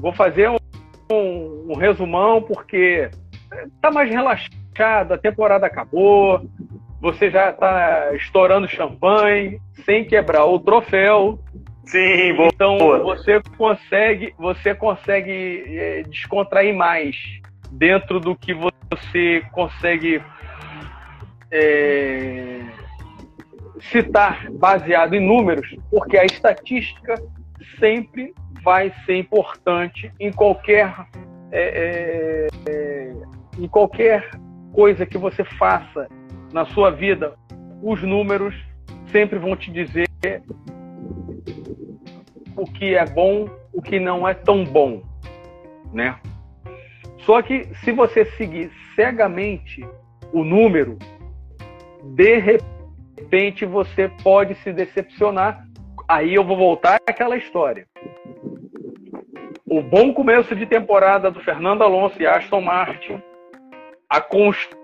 Vou 0.00 0.12
fazer 0.12 0.50
um, 0.50 0.56
um, 1.12 1.66
um 1.70 1.76
resumão, 1.76 2.42
porque 2.42 3.08
tá 3.80 3.92
mais 3.92 4.10
relaxado, 4.10 5.12
a 5.12 5.18
temporada 5.18 5.64
acabou, 5.64 6.42
você 7.00 7.30
já 7.30 7.52
tá 7.52 8.14
estourando 8.14 8.68
champanhe, 8.68 9.60
sem 9.84 10.04
quebrar 10.04 10.44
o 10.44 10.58
troféu. 10.58 11.38
Sim, 11.84 12.34
boa. 12.34 12.50
Então 12.52 12.78
você 13.04 13.40
consegue, 13.56 14.34
você 14.38 14.74
consegue 14.74 15.64
é, 15.66 16.02
descontrair 16.02 16.74
mais 16.74 17.16
dentro 17.70 18.20
do 18.20 18.34
que 18.36 18.52
você 18.52 19.42
consegue 19.52 20.22
é, 21.50 22.60
citar 23.80 24.50
baseado 24.50 25.14
em 25.14 25.20
números, 25.20 25.76
porque 25.90 26.18
a 26.18 26.24
estatística 26.24 27.14
sempre 27.78 28.34
vai 28.62 28.92
ser 29.06 29.16
importante 29.16 30.12
em 30.18 30.32
qualquer 30.32 30.94
é, 31.50 32.48
é, 32.68 33.12
em 33.58 33.66
qualquer 33.66 34.28
coisa 34.72 35.06
que 35.06 35.16
você 35.16 35.42
faça 35.44 36.06
na 36.52 36.64
sua 36.66 36.90
vida. 36.90 37.34
Os 37.82 38.02
números 38.02 38.54
sempre 39.10 39.38
vão 39.38 39.56
te 39.56 39.70
dizer 39.70 40.08
o 42.56 42.64
que 42.64 42.94
é 42.94 43.06
bom, 43.06 43.48
o 43.72 43.80
que 43.80 44.00
não 44.00 44.26
é 44.26 44.34
tão 44.34 44.64
bom, 44.64 45.02
né? 45.92 46.18
Só 47.20 47.40
que 47.42 47.64
se 47.84 47.92
você 47.92 48.24
seguir 48.24 48.70
cegamente 48.96 49.86
o 50.32 50.42
número, 50.42 50.98
de 52.02 52.38
repente 52.38 53.64
você 53.64 54.10
pode 54.22 54.54
se 54.56 54.72
decepcionar. 54.72 55.64
Aí 56.08 56.34
eu 56.34 56.44
vou 56.44 56.56
voltar 56.56 56.98
àquela 57.06 57.36
história. 57.36 57.86
O 59.66 59.82
bom 59.82 60.14
começo 60.14 60.56
de 60.56 60.64
temporada 60.64 61.30
do 61.30 61.40
Fernando 61.40 61.82
Alonso 61.82 62.20
e 62.20 62.26
Aston 62.26 62.62
Martin, 62.62 63.22
a 64.08 64.20
constância 64.20 64.77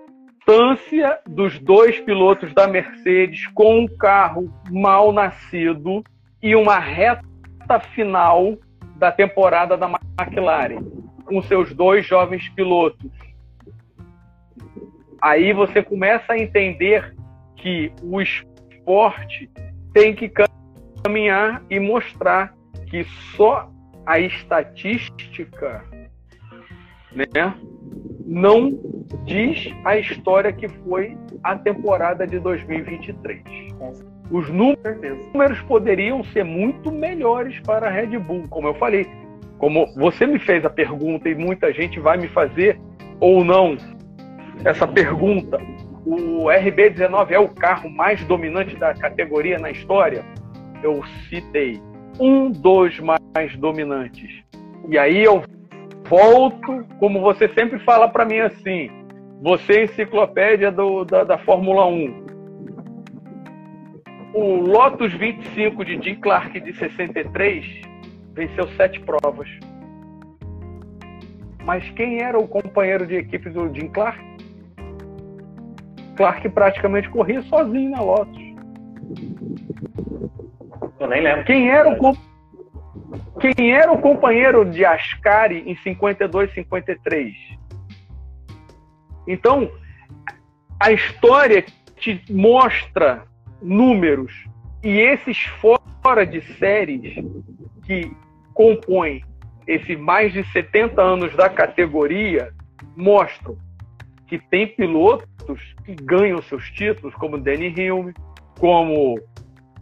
dos 1.27 1.57
dois 1.59 1.99
pilotos 2.01 2.53
da 2.53 2.67
Mercedes 2.67 3.47
com 3.47 3.79
um 3.79 3.87
carro 3.87 4.53
mal 4.69 5.11
nascido 5.11 6.03
e 6.41 6.55
uma 6.55 6.77
reta 6.77 7.79
final 7.93 8.55
da 8.95 9.11
temporada 9.11 9.75
da 9.75 9.89
McLaren, 10.19 10.83
com 11.25 11.41
seus 11.41 11.73
dois 11.73 12.05
jovens 12.05 12.47
pilotos. 12.49 13.11
Aí 15.19 15.51
você 15.53 15.81
começa 15.81 16.33
a 16.33 16.37
entender 16.37 17.15
que 17.55 17.91
o 18.03 18.21
esporte 18.21 19.49
tem 19.91 20.13
que 20.13 20.31
caminhar 21.03 21.63
e 21.69 21.79
mostrar 21.79 22.53
que 22.87 23.03
só 23.35 23.67
a 24.05 24.19
estatística 24.19 25.83
né, 27.11 27.25
não 28.25 28.77
diz 29.23 29.71
a 29.83 29.97
história 29.97 30.51
que 30.51 30.67
foi 30.67 31.15
a 31.43 31.55
temporada 31.55 32.25
de 32.25 32.39
2023. 32.39 33.41
Os 34.31 34.49
números 34.49 35.61
poderiam 35.67 36.23
ser 36.25 36.43
muito 36.43 36.91
melhores 36.91 37.59
para 37.59 37.87
a 37.87 37.91
Red 37.91 38.17
Bull, 38.17 38.45
como 38.49 38.67
eu 38.67 38.73
falei. 38.75 39.07
Como 39.59 39.85
você 39.95 40.25
me 40.25 40.39
fez 40.39 40.65
a 40.65 40.69
pergunta 40.69 41.29
e 41.29 41.35
muita 41.35 41.71
gente 41.71 41.99
vai 41.99 42.17
me 42.17 42.27
fazer 42.27 42.79
ou 43.19 43.43
não 43.43 43.77
essa 44.63 44.87
pergunta 44.87 45.59
o 46.05 46.45
RB19 46.45 47.31
é 47.31 47.39
o 47.39 47.49
carro 47.49 47.89
mais 47.89 48.23
dominante 48.25 48.75
da 48.75 48.93
categoria 48.93 49.57
na 49.57 49.71
história? 49.71 50.23
Eu 50.83 51.03
citei 51.27 51.81
um 52.19 52.51
dos 52.51 52.99
mais 52.99 53.57
dominantes. 53.57 54.43
E 54.87 54.99
aí 54.99 55.23
eu 55.23 55.41
volto, 56.07 56.85
como 56.99 57.21
você 57.21 57.47
sempre 57.49 57.79
fala 57.79 58.07
para 58.07 58.25
mim 58.25 58.39
assim, 58.39 58.89
você 59.41 59.73
é 59.73 59.83
enciclopédia 59.85 60.71
do, 60.71 61.03
da, 61.03 61.23
da 61.23 61.37
Fórmula 61.39 61.85
1. 61.85 62.25
O 64.33 64.55
Lotus 64.57 65.13
25 65.13 65.85
de 65.85 66.01
Jim 66.01 66.15
Clark 66.15 66.59
de 66.59 66.73
63 66.73 67.81
venceu 68.33 68.67
sete 68.69 68.99
provas. 69.01 69.47
Mas 71.63 71.89
quem 71.91 72.21
era 72.21 72.37
o 72.37 72.47
companheiro 72.47 73.07
de 73.07 73.15
equipe 73.15 73.49
do 73.49 73.73
Jim 73.73 73.87
Clark? 73.87 74.19
Clark 76.15 76.47
praticamente 76.49 77.09
corria 77.09 77.41
sozinho 77.43 77.91
na 77.91 78.01
Lotus. 78.01 78.43
Eu 80.99 81.07
nem 81.07 81.21
lembro. 81.21 81.45
Quem 81.45 81.69
era 81.69 81.89
o, 81.89 82.17
quem 83.39 83.71
era 83.73 83.91
o 83.91 84.01
companheiro 84.01 84.65
de 84.65 84.85
Ascari 84.85 85.63
em 85.65 85.75
52, 85.77 86.53
53? 86.53 87.33
Então, 89.27 89.71
a 90.79 90.91
história 90.91 91.63
te 91.97 92.21
mostra 92.29 93.23
números 93.61 94.31
e 94.83 94.99
esses 94.99 95.37
fora 96.03 96.25
de 96.25 96.41
séries 96.57 97.15
que 97.83 98.11
compõem 98.53 99.23
esses 99.67 99.97
mais 99.99 100.31
de 100.31 100.43
70 100.51 101.01
anos 101.01 101.35
da 101.35 101.49
categoria 101.49 102.53
mostram 102.95 103.57
que 104.27 104.39
tem 104.39 104.67
pilotos 104.67 105.75
que 105.83 105.95
ganham 105.95 106.41
seus 106.43 106.69
títulos, 106.71 107.13
como 107.15 107.37
Danny 107.37 107.73
Hilme, 107.75 108.13
como 108.59 109.19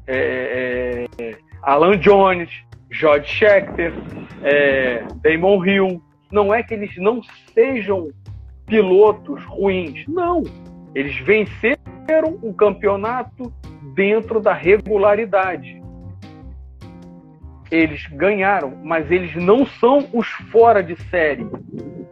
é, 0.07 1.05
é, 1.19 1.37
Alan 1.61 1.97
Jones, 1.97 2.49
George 2.93 3.27
Schechter, 3.27 3.91
é, 4.43 5.03
Damon 5.21 5.65
Hill. 5.65 6.01
Não 6.31 6.53
é 6.53 6.63
que 6.63 6.73
eles 6.73 6.95
não 6.97 7.21
sejam 7.53 8.09
pilotos 8.65 9.43
ruins, 9.45 10.05
não. 10.07 10.43
Eles 10.95 11.17
venceram 11.19 12.39
o 12.41 12.53
campeonato 12.53 13.51
dentro 13.95 14.39
da 14.39 14.53
regularidade. 14.53 15.81
Eles 17.71 18.05
ganharam, 18.07 18.77
mas 18.83 19.09
eles 19.11 19.35
não 19.35 19.65
são 19.65 20.07
os 20.13 20.27
fora 20.51 20.83
de 20.83 20.95
série, 21.09 21.47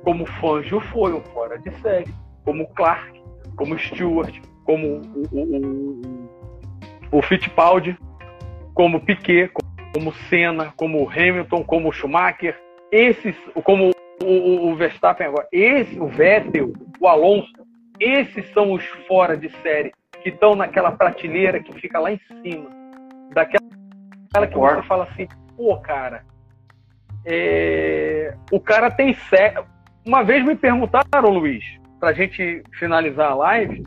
como 0.03 0.25
Fangio 0.25 0.79
foi 0.79 1.13
um 1.13 1.21
fora 1.21 1.59
de 1.59 1.69
série, 1.81 2.11
como 2.43 2.67
Clark, 2.73 3.21
como 3.55 3.77
Stewart, 3.77 4.35
como 4.63 4.87
o, 4.87 5.27
o, 5.31 6.01
o, 7.11 7.19
o 7.19 7.21
Fittipaldi, 7.21 7.95
como 8.73 8.99
Piquet, 9.01 9.49
como 9.49 9.70
Senna, 10.29 10.73
como 10.77 11.09
Hamilton, 11.09 11.63
como 11.63 11.91
Schumacher, 11.91 12.57
esses, 12.91 13.35
como 13.63 13.91
o, 14.23 14.69
o, 14.69 14.75
Verstappen 14.75 15.27
agora, 15.27 15.47
esse, 15.51 15.99
o 15.99 16.07
Vettel, 16.07 16.73
o 16.99 17.07
Alonso, 17.07 17.51
esses 17.99 18.47
são 18.53 18.73
os 18.73 18.83
fora 19.07 19.35
de 19.37 19.49
série 19.61 19.91
que 20.23 20.29
estão 20.29 20.55
naquela 20.55 20.91
prateleira 20.91 21.61
que 21.61 21.73
fica 21.73 21.99
lá 21.99 22.11
em 22.11 22.19
cima, 22.41 22.69
daquela 23.33 24.47
que 24.47 24.57
você 24.57 24.81
fala 24.83 25.03
assim, 25.05 25.27
pô, 25.57 25.77
cara, 25.77 26.23
é... 27.25 28.35
o 28.51 28.59
cara 28.59 28.89
tem 28.89 29.13
sério. 29.13 29.65
Uma 30.05 30.23
vez 30.23 30.43
me 30.43 30.55
perguntaram, 30.55 31.29
Luiz, 31.29 31.63
pra 31.99 32.13
gente 32.13 32.63
finalizar 32.79 33.31
a 33.31 33.35
live, 33.35 33.83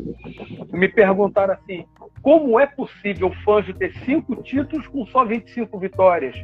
me 0.73 0.89
perguntaram 0.89 1.55
assim, 1.55 1.85
como 2.25 2.59
é 2.59 2.65
possível 2.65 3.29
o 3.29 3.35
Fangio 3.45 3.75
ter 3.75 3.93
cinco 3.99 4.35
títulos 4.37 4.87
com 4.87 5.05
só 5.09 5.27
25 5.27 5.79
vitórias? 5.79 6.35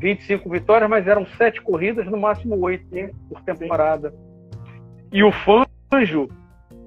25 0.00 0.50
vitórias, 0.50 0.90
mas 0.90 1.06
eram 1.06 1.24
sete 1.38 1.62
corridas, 1.62 2.06
no 2.06 2.18
máximo 2.18 2.58
oito 2.60 2.92
né, 2.92 3.12
por 3.28 3.40
temporada. 3.42 4.12
E 5.12 5.22
o 5.22 5.30
Fangio 5.30 6.28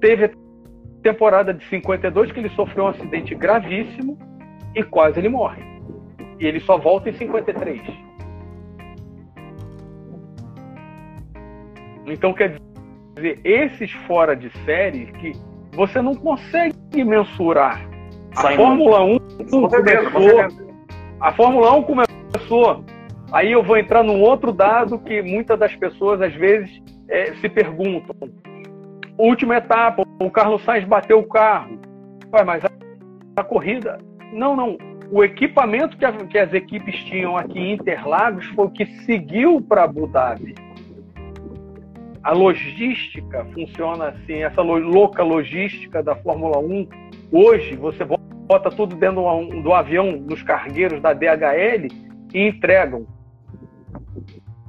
teve 0.02 0.34
temporada 1.02 1.54
de 1.54 1.64
52 1.64 2.30
que 2.30 2.40
ele 2.40 2.50
sofreu 2.50 2.84
um 2.84 2.88
acidente 2.88 3.34
gravíssimo 3.34 4.18
e 4.76 4.82
quase 4.82 5.18
ele 5.18 5.30
morre. 5.30 5.62
E 6.38 6.44
ele 6.44 6.60
só 6.60 6.76
volta 6.76 7.08
em 7.08 7.14
53. 7.14 7.80
Então 12.04 12.34
quer 12.34 12.58
dizer, 13.16 13.40
esses 13.42 13.90
fora 14.06 14.36
de 14.36 14.50
série 14.66 15.06
que 15.06 15.32
você 15.74 16.02
não 16.02 16.14
consegue 16.14 17.02
mensurar 17.02 17.89
a 18.36 18.56
Fórmula 18.56 19.04
1 19.04 19.18
começou. 19.18 19.68
A 21.20 21.32
Fórmula 21.32 21.72
1 21.76 21.82
começou. 21.82 22.84
Aí 23.32 23.52
eu 23.52 23.62
vou 23.62 23.76
entrar 23.76 24.02
num 24.02 24.20
outro 24.20 24.52
dado 24.52 24.98
que 24.98 25.22
muitas 25.22 25.58
das 25.58 25.74
pessoas 25.76 26.20
às 26.20 26.34
vezes 26.34 26.82
é, 27.08 27.34
se 27.34 27.48
perguntam. 27.48 28.14
Última 29.18 29.56
etapa, 29.56 30.02
o 30.20 30.30
Carlos 30.30 30.62
Sainz 30.64 30.84
bateu 30.84 31.18
o 31.18 31.28
carro. 31.28 31.78
Ué, 32.32 32.44
mas 32.44 32.64
a, 32.64 32.70
a 33.36 33.44
corrida. 33.44 33.98
Não, 34.32 34.56
não. 34.56 34.78
O 35.12 35.24
equipamento 35.24 35.96
que, 35.96 36.04
a, 36.04 36.12
que, 36.12 36.38
as 36.38 36.52
equipes 36.52 36.96
tinham 37.04 37.36
aqui 37.36 37.58
em 37.58 37.72
Interlagos 37.74 38.46
foi 38.46 38.66
o 38.66 38.70
que 38.70 38.86
seguiu 39.04 39.60
para 39.60 39.84
Abu 39.84 40.06
Dhabi. 40.06 40.54
A 42.22 42.32
logística 42.32 43.44
funciona 43.52 44.08
assim, 44.08 44.42
essa 44.42 44.62
louca 44.62 45.22
logística 45.22 46.02
da 46.02 46.14
Fórmula 46.16 46.58
1 46.58 46.88
Hoje, 47.32 47.76
você 47.76 48.04
bota 48.50 48.68
tudo 48.68 48.96
dentro 48.96 49.22
do, 49.62 49.72
avião, 49.72 50.10
nos 50.10 50.42
cargueiros 50.42 51.00
da 51.00 51.12
DHL 51.12 51.86
e 52.34 52.48
entregam. 52.48 53.06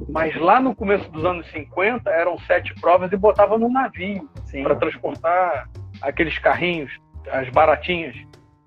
Mas 0.07 0.35
lá 0.35 0.59
no 0.59 0.75
começo 0.75 1.09
dos 1.09 1.25
anos 1.25 1.49
50, 1.49 2.07
eram 2.11 2.37
sete 2.41 2.75
provas 2.79 3.11
e 3.11 3.17
botava 3.17 3.57
no 3.57 3.71
navio 3.71 4.29
para 4.61 4.75
transportar 4.75 5.67
aqueles 5.99 6.37
carrinhos, 6.37 6.91
as 7.31 7.49
baratinhas. 7.49 8.15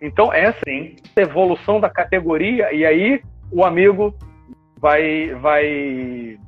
Então, 0.01 0.33
essa 0.33 0.59
Sim. 0.67 0.97
evolução 1.17 1.79
da 1.79 1.89
categoria, 1.89 2.73
e 2.73 2.85
aí 2.85 3.23
o 3.53 3.65
amigo 3.65 4.13
vai, 4.81 5.33
vai, 5.35 6.41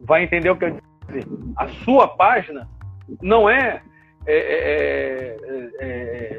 vai 0.00 0.22
entender 0.22 0.48
o 0.48 0.56
que 0.56 0.64
eu 0.64 0.80
dizer. 1.06 1.26
A 1.54 1.68
sua 1.84 2.08
página 2.08 2.66
não 3.20 3.48
é, 3.48 3.82
é, 4.26 4.36
é, 4.36 5.36
é, 5.80 6.38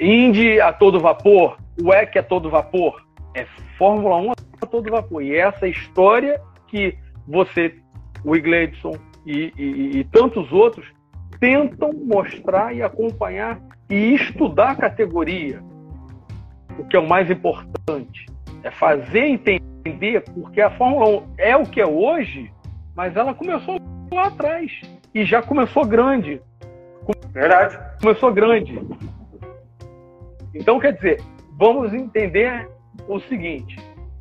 Indy 0.00 0.60
a 0.60 0.72
todo 0.72 1.00
vapor, 1.00 1.56
WEC 1.80 2.18
a 2.18 2.22
todo 2.22 2.50
vapor, 2.50 3.02
é 3.34 3.46
Fórmula 3.76 4.16
1 4.16 4.32
a 4.62 4.66
todo 4.66 4.90
vapor. 4.90 5.22
E 5.22 5.34
é 5.34 5.38
essa 5.38 5.66
história 5.66 6.40
que 6.66 6.96
você, 7.26 7.74
o 8.24 8.34
Igledson 8.34 8.96
e, 9.24 9.52
e, 9.56 9.98
e 9.98 10.04
tantos 10.04 10.52
outros 10.52 10.86
tentam 11.40 11.92
mostrar 11.92 12.74
e 12.74 12.82
acompanhar 12.82 13.60
e 13.88 14.14
estudar 14.14 14.70
a 14.70 14.76
categoria. 14.76 15.62
O 16.78 16.84
que 16.84 16.96
é 16.96 16.98
o 16.98 17.08
mais 17.08 17.30
importante 17.30 18.26
é 18.62 18.70
fazer 18.70 19.26
entender 19.26 20.24
porque 20.34 20.60
a 20.60 20.70
Fórmula 20.70 21.20
1 21.20 21.34
é 21.38 21.56
o 21.56 21.64
que 21.64 21.80
é 21.80 21.86
hoje, 21.86 22.52
mas 22.94 23.16
ela 23.16 23.34
começou 23.34 23.78
lá 24.12 24.26
atrás 24.26 24.80
e 25.14 25.24
já 25.24 25.42
começou 25.42 25.84
grande. 25.84 26.40
Verdade. 27.32 27.78
Começou 28.00 28.32
grande. 28.32 28.80
Então, 30.54 30.78
quer 30.78 30.94
dizer, 30.94 31.20
vamos 31.58 31.92
entender 31.92 32.68
o 33.06 33.20
seguinte: 33.20 33.76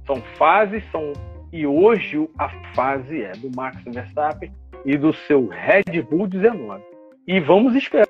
são 0.06 0.22
fases, 0.38 0.84
são 0.92 1.14
e 1.52 1.66
hoje 1.66 2.30
a 2.38 2.50
fase 2.74 3.22
é 3.22 3.32
do 3.32 3.50
Max 3.56 3.82
Verstappen 3.86 4.52
e 4.86 4.98
do 4.98 5.14
seu 5.14 5.48
Red 5.48 6.02
Bull 6.10 6.28
19. 6.28 6.84
E 7.26 7.40
vamos 7.40 7.76
esperar 7.76 8.08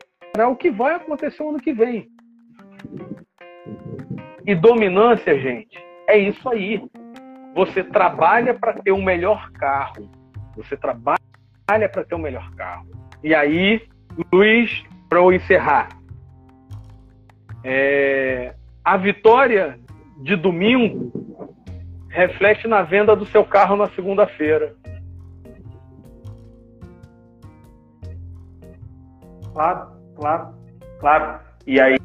o 0.50 0.56
que 0.56 0.72
vai 0.72 0.96
acontecer 0.96 1.44
no 1.44 1.50
ano 1.50 1.60
que 1.60 1.74
vem. 1.74 2.10
E 4.46 4.56
dominância, 4.56 5.40
gente, 5.40 5.78
é 6.08 6.18
isso 6.18 6.48
aí. 6.50 6.84
Você 7.54 7.84
trabalha 7.84 8.54
para 8.54 8.74
ter 8.74 8.92
um 8.92 9.04
melhor 9.04 9.52
carro. 9.52 10.10
Você 10.56 10.76
trabalha 10.76 11.20
para 11.68 12.04
ter 12.04 12.16
um 12.16 12.20
melhor 12.20 12.50
carro. 12.56 12.88
E 13.24 13.36
aí, 13.36 13.82
Luiz, 14.32 14.84
para 15.10 15.20
eu 15.20 15.34
encerrar, 15.34 15.90
é, 17.70 18.54
a 18.82 18.96
vitória 18.96 19.78
de 20.22 20.38
domingo 20.38 21.12
reflete 22.08 22.66
na 22.66 22.82
venda 22.82 23.14
do 23.14 23.26
seu 23.26 23.44
carro 23.44 23.76
na 23.76 23.90
segunda-feira. 23.90 24.74
Claro, 29.52 29.88
claro, 30.16 30.54
claro. 31.02 31.40
E 31.66 31.78
aí, 31.82 31.98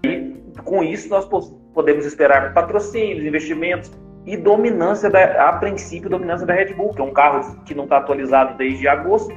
com 0.65 0.83
isso, 0.83 1.09
nós 1.09 1.29
podemos 1.73 2.05
esperar 2.07 2.53
patrocínios, 2.53 3.25
investimentos 3.25 3.93
e 4.27 4.37
dominância, 4.37 5.09
da, 5.09 5.49
a 5.49 5.53
princípio, 5.59 6.11
dominância 6.11 6.45
da 6.45 6.55
Red 6.55 6.75
Bull, 6.75 6.91
que 6.91 7.01
é 7.01 7.05
um 7.05 7.13
carro 7.13 7.63
que 7.65 7.73
não 7.73 7.85
está 7.85 7.99
atualizado 7.99 8.57
desde 8.59 8.89
agosto. 8.89 9.33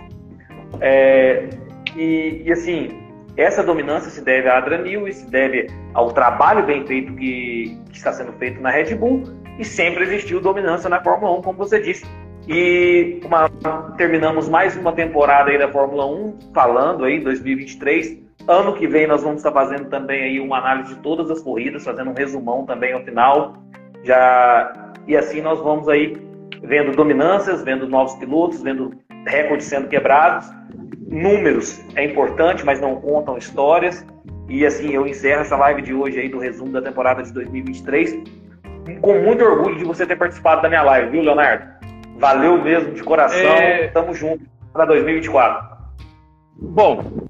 É, 0.81 1.49
e, 1.95 2.41
e, 2.45 2.51
assim, 2.51 3.04
essa 3.37 3.61
dominância 3.61 4.09
se 4.09 4.21
deve 4.21 4.47
a 4.47 4.57
Adrian 4.57 4.81
Newey, 4.81 5.13
se 5.13 5.29
deve 5.29 5.67
ao 5.93 6.11
trabalho 6.13 6.65
bem 6.65 6.85
feito 6.85 7.13
que, 7.13 7.77
que, 7.89 7.97
está 7.97 8.13
sendo 8.13 8.31
feito 8.33 8.61
na 8.61 8.69
Red 8.69 8.95
Bull 8.95 9.23
e 9.59 9.65
sempre 9.65 10.03
existiu 10.03 10.39
dominância 10.39 10.89
na 10.89 11.01
Fórmula 11.03 11.37
1, 11.39 11.41
como 11.41 11.57
você 11.57 11.81
disse. 11.81 12.05
E 12.47 13.19
uma, 13.25 13.49
terminamos 13.97 14.47
mais 14.47 14.77
uma 14.77 14.93
temporada 14.93 15.49
aí 15.49 15.57
da 15.57 15.69
Fórmula 15.69 16.05
1, 16.05 16.51
falando 16.53 17.03
aí 17.03 17.19
2023. 17.19 18.23
Ano 18.47 18.73
que 18.73 18.87
vem 18.87 19.07
nós 19.07 19.23
vamos 19.23 19.37
estar 19.37 19.51
fazendo 19.51 19.89
também 19.89 20.23
aí 20.23 20.39
uma 20.39 20.59
análise 20.59 20.95
de 20.95 21.01
todas 21.01 21.29
as 21.29 21.41
corridas, 21.41 21.83
fazendo 21.83 22.11
um 22.11 22.13
resumão 22.13 22.65
também 22.65 22.93
ao 22.93 23.03
final. 23.03 23.57
Já 24.03 24.93
e 25.07 25.17
assim 25.17 25.41
nós 25.41 25.59
vamos 25.59 25.89
aí 25.89 26.15
vendo 26.63 26.95
dominâncias, 26.95 27.63
vendo 27.63 27.87
novos 27.87 28.15
pilotos, 28.15 28.61
vendo 28.61 28.93
recordes 29.25 29.65
sendo 29.65 29.87
quebrados 29.87 30.47
números 31.07 31.83
é 31.95 32.03
importante, 32.03 32.65
mas 32.65 32.81
não 32.81 32.95
contam 32.95 33.37
histórias. 33.37 34.05
E 34.49 34.65
assim, 34.65 34.91
eu 34.91 35.07
encerro 35.07 35.41
essa 35.41 35.55
live 35.55 35.81
de 35.81 35.93
hoje 35.93 36.19
aí 36.19 36.29
do 36.29 36.39
resumo 36.39 36.71
da 36.71 36.81
temporada 36.81 37.23
de 37.23 37.31
2023 37.33 38.45
com 39.01 39.19
muito 39.21 39.43
orgulho 39.43 39.77
de 39.77 39.83
você 39.83 40.05
ter 40.05 40.15
participado 40.15 40.61
da 40.61 40.69
minha 40.69 40.83
live, 40.83 41.11
viu, 41.11 41.21
Leonardo? 41.21 41.65
Valeu 42.17 42.61
mesmo, 42.61 42.93
de 42.93 43.03
coração. 43.03 43.39
É... 43.39 43.87
Tamo 43.87 44.13
junto 44.13 44.45
para 44.71 44.85
2024. 44.85 45.75
Bom, 46.57 47.27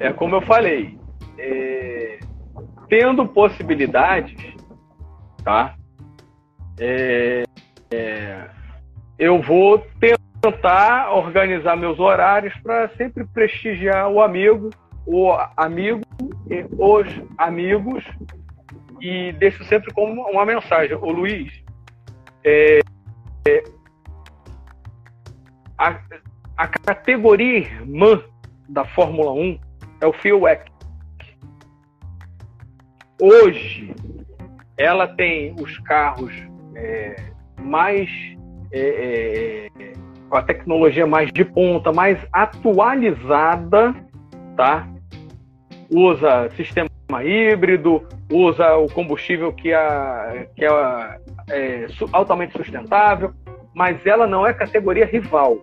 é 0.00 0.12
como 0.12 0.36
eu 0.36 0.40
falei, 0.42 0.98
é... 1.38 2.18
tendo 2.88 3.26
possibilidades, 3.26 4.54
tá? 5.44 5.74
É... 6.80 7.44
é 7.90 8.48
eu 9.18 9.42
vou 9.42 9.78
ter 10.00 10.17
tentar 10.40 11.12
organizar 11.12 11.76
meus 11.76 11.98
horários 11.98 12.54
para 12.62 12.88
sempre 12.96 13.24
prestigiar 13.26 14.08
o 14.08 14.20
amigo, 14.20 14.70
o 15.06 15.32
amigo 15.56 16.02
e 16.48 16.64
os 16.78 17.08
amigos 17.38 18.04
e 19.00 19.32
deixo 19.32 19.64
sempre 19.64 19.92
como 19.92 20.22
uma 20.30 20.44
mensagem. 20.44 20.96
O 20.96 21.10
Luiz, 21.10 21.52
é, 22.44 22.80
é, 23.46 23.62
a, 25.76 26.00
a 26.56 26.68
categoria 26.68 27.58
irmã 27.58 28.22
da 28.68 28.84
Fórmula 28.84 29.32
1 29.32 29.58
é 30.00 30.06
o 30.06 30.12
Fuelwec. 30.12 30.70
Hoje, 33.20 33.94
ela 34.76 35.08
tem 35.08 35.54
os 35.60 35.78
carros 35.80 36.32
é, 36.76 37.16
mais 37.60 38.08
é, 38.70 39.68
é, 39.80 39.87
com 40.28 40.36
a 40.36 40.42
tecnologia 40.42 41.06
mais 41.06 41.32
de 41.32 41.44
ponta, 41.44 41.92
mais 41.92 42.18
atualizada, 42.32 43.94
tá? 44.56 44.88
Usa 45.90 46.50
sistema 46.50 46.88
híbrido, 47.24 48.06
usa 48.30 48.76
o 48.76 48.88
combustível 48.88 49.52
que, 49.52 49.70
que 50.54 50.64
é, 51.50 51.86
altamente 52.12 52.52
sustentável, 52.56 53.32
mas 53.74 54.04
ela 54.06 54.26
não 54.26 54.46
é 54.46 54.52
categoria 54.52 55.06
rival, 55.06 55.58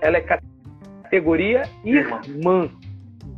ela 0.00 0.16
é 0.16 0.40
categoria 1.02 1.62
irmã. 1.84 2.70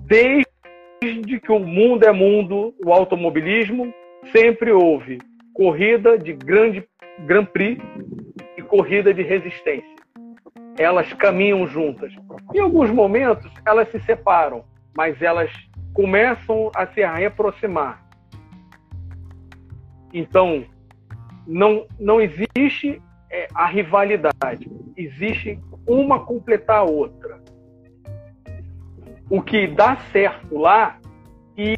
Desde 0.06 1.40
que 1.40 1.50
o 1.50 1.58
mundo 1.58 2.04
é 2.04 2.12
mundo, 2.12 2.74
o 2.84 2.92
automobilismo 2.92 3.92
sempre 4.32 4.70
houve 4.70 5.18
corrida 5.54 6.16
de 6.16 6.32
grande 6.32 6.84
Grand 7.26 7.46
Prix 7.46 7.82
e 8.56 8.62
corrida 8.62 9.12
de 9.12 9.22
resistência. 9.22 9.99
Elas 10.80 11.12
caminham 11.12 11.66
juntas. 11.66 12.10
Em 12.54 12.58
alguns 12.58 12.90
momentos, 12.90 13.52
elas 13.66 13.90
se 13.90 14.00
separam, 14.00 14.64
mas 14.96 15.20
elas 15.20 15.52
começam 15.92 16.70
a 16.74 16.86
se 16.86 17.04
reaproximar. 17.04 18.02
Então, 20.10 20.64
não, 21.46 21.86
não 21.98 22.18
existe 22.18 22.98
é, 23.30 23.46
a 23.54 23.66
rivalidade, 23.66 24.70
existe 24.96 25.60
uma 25.86 26.24
completar 26.24 26.78
a 26.78 26.84
outra. 26.84 27.38
O 29.28 29.42
que 29.42 29.66
dá 29.66 29.98
certo 30.12 30.56
lá 30.56 30.98
e, 31.58 31.76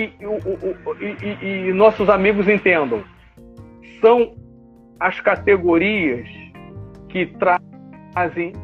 e, 0.00 0.10
e, 1.02 1.68
e 1.68 1.72
nossos 1.74 2.08
amigos 2.08 2.48
entendam, 2.48 3.04
são 4.00 4.34
as 4.98 5.20
categorias 5.20 6.26
que 7.10 7.26
trazem 7.26 7.75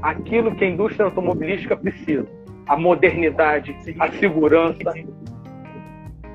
aquilo 0.01 0.55
que 0.55 0.65
a 0.65 0.69
indústria 0.69 1.05
automobilística 1.05 1.77
precisa: 1.77 2.27
a 2.67 2.77
modernidade, 2.77 3.77
a 3.99 4.11
segurança 4.13 4.95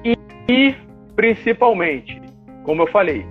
e, 0.03 0.15
e 0.47 0.75
principalmente, 1.15 2.21
como 2.63 2.83
eu 2.83 2.87
falei, 2.87 3.25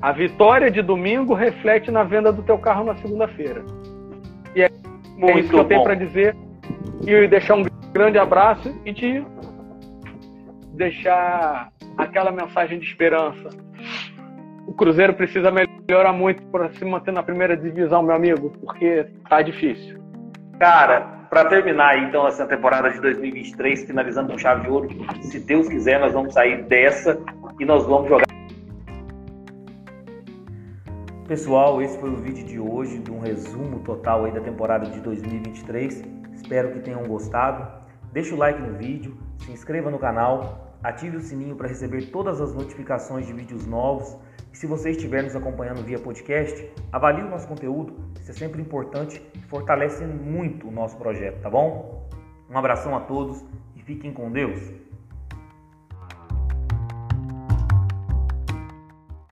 a 0.00 0.12
vitória 0.12 0.70
de 0.70 0.80
domingo 0.80 1.34
reflete 1.34 1.90
na 1.90 2.04
venda 2.04 2.32
do 2.32 2.42
teu 2.42 2.58
carro 2.58 2.84
na 2.84 2.96
segunda-feira. 2.96 3.64
E 4.54 4.62
é, 4.62 4.70
é 5.20 5.38
isso 5.38 5.50
que 5.50 5.56
eu 5.56 5.64
tenho 5.64 5.82
para 5.82 5.94
dizer. 5.94 6.36
E 7.04 7.26
deixar 7.26 7.56
um 7.56 7.64
grande 7.92 8.18
abraço 8.18 8.80
e 8.84 8.92
te 8.92 9.24
deixar 10.74 11.72
aquela 11.96 12.30
mensagem 12.30 12.78
de 12.78 12.86
esperança. 12.86 13.48
O 14.68 14.74
Cruzeiro 14.74 15.14
precisa 15.14 15.50
melhorar 15.50 16.12
muito 16.12 16.42
para 16.48 16.70
se 16.74 16.84
manter 16.84 17.10
na 17.10 17.22
primeira 17.22 17.56
divisão, 17.56 18.02
meu 18.02 18.14
amigo, 18.14 18.50
porque 18.60 19.06
tá 19.26 19.40
difícil. 19.40 19.98
Cara, 20.60 21.26
para 21.30 21.46
terminar 21.46 21.98
então 22.02 22.28
essa 22.28 22.46
temporada 22.46 22.90
de 22.90 23.00
2023, 23.00 23.86
finalizando 23.86 24.30
com 24.30 24.36
chave 24.36 24.64
de 24.64 24.68
ouro, 24.68 24.90
se 25.22 25.40
Deus 25.40 25.66
quiser, 25.68 25.98
nós 25.98 26.12
vamos 26.12 26.34
sair 26.34 26.64
dessa 26.64 27.18
e 27.58 27.64
nós 27.64 27.86
vamos 27.86 28.10
jogar 28.10 28.26
Pessoal, 31.26 31.80
esse 31.80 31.98
foi 31.98 32.10
o 32.10 32.16
vídeo 32.16 32.44
de 32.44 32.60
hoje, 32.60 32.98
de 32.98 33.10
um 33.10 33.20
resumo 33.20 33.80
total 33.80 34.26
aí 34.26 34.32
da 34.32 34.40
temporada 34.40 34.84
de 34.84 35.00
2023. 35.00 36.04
Espero 36.34 36.72
que 36.72 36.80
tenham 36.80 37.04
gostado. 37.04 37.66
Deixe 38.12 38.34
o 38.34 38.36
like 38.36 38.60
no 38.60 38.76
vídeo, 38.76 39.16
se 39.38 39.50
inscreva 39.50 39.90
no 39.90 39.98
canal, 39.98 40.76
ative 40.82 41.16
o 41.16 41.20
sininho 41.20 41.56
para 41.56 41.68
receber 41.68 42.10
todas 42.10 42.38
as 42.38 42.54
notificações 42.54 43.26
de 43.26 43.32
vídeos 43.32 43.66
novos. 43.66 44.27
E 44.52 44.56
se 44.56 44.66
você 44.66 44.90
estiver 44.90 45.22
nos 45.22 45.36
acompanhando 45.36 45.84
via 45.84 45.98
podcast, 45.98 46.70
avalie 46.92 47.22
o 47.22 47.28
nosso 47.28 47.46
conteúdo, 47.46 47.94
isso 48.20 48.30
é 48.30 48.34
sempre 48.34 48.60
importante 48.60 49.22
e 49.34 49.38
fortalece 49.42 50.04
muito 50.04 50.68
o 50.68 50.70
nosso 50.70 50.96
projeto, 50.96 51.40
tá 51.40 51.50
bom? 51.50 52.08
Um 52.50 52.56
abração 52.56 52.96
a 52.96 53.00
todos 53.00 53.44
e 53.76 53.82
fiquem 53.82 54.12
com 54.12 54.30
Deus. 54.30 54.77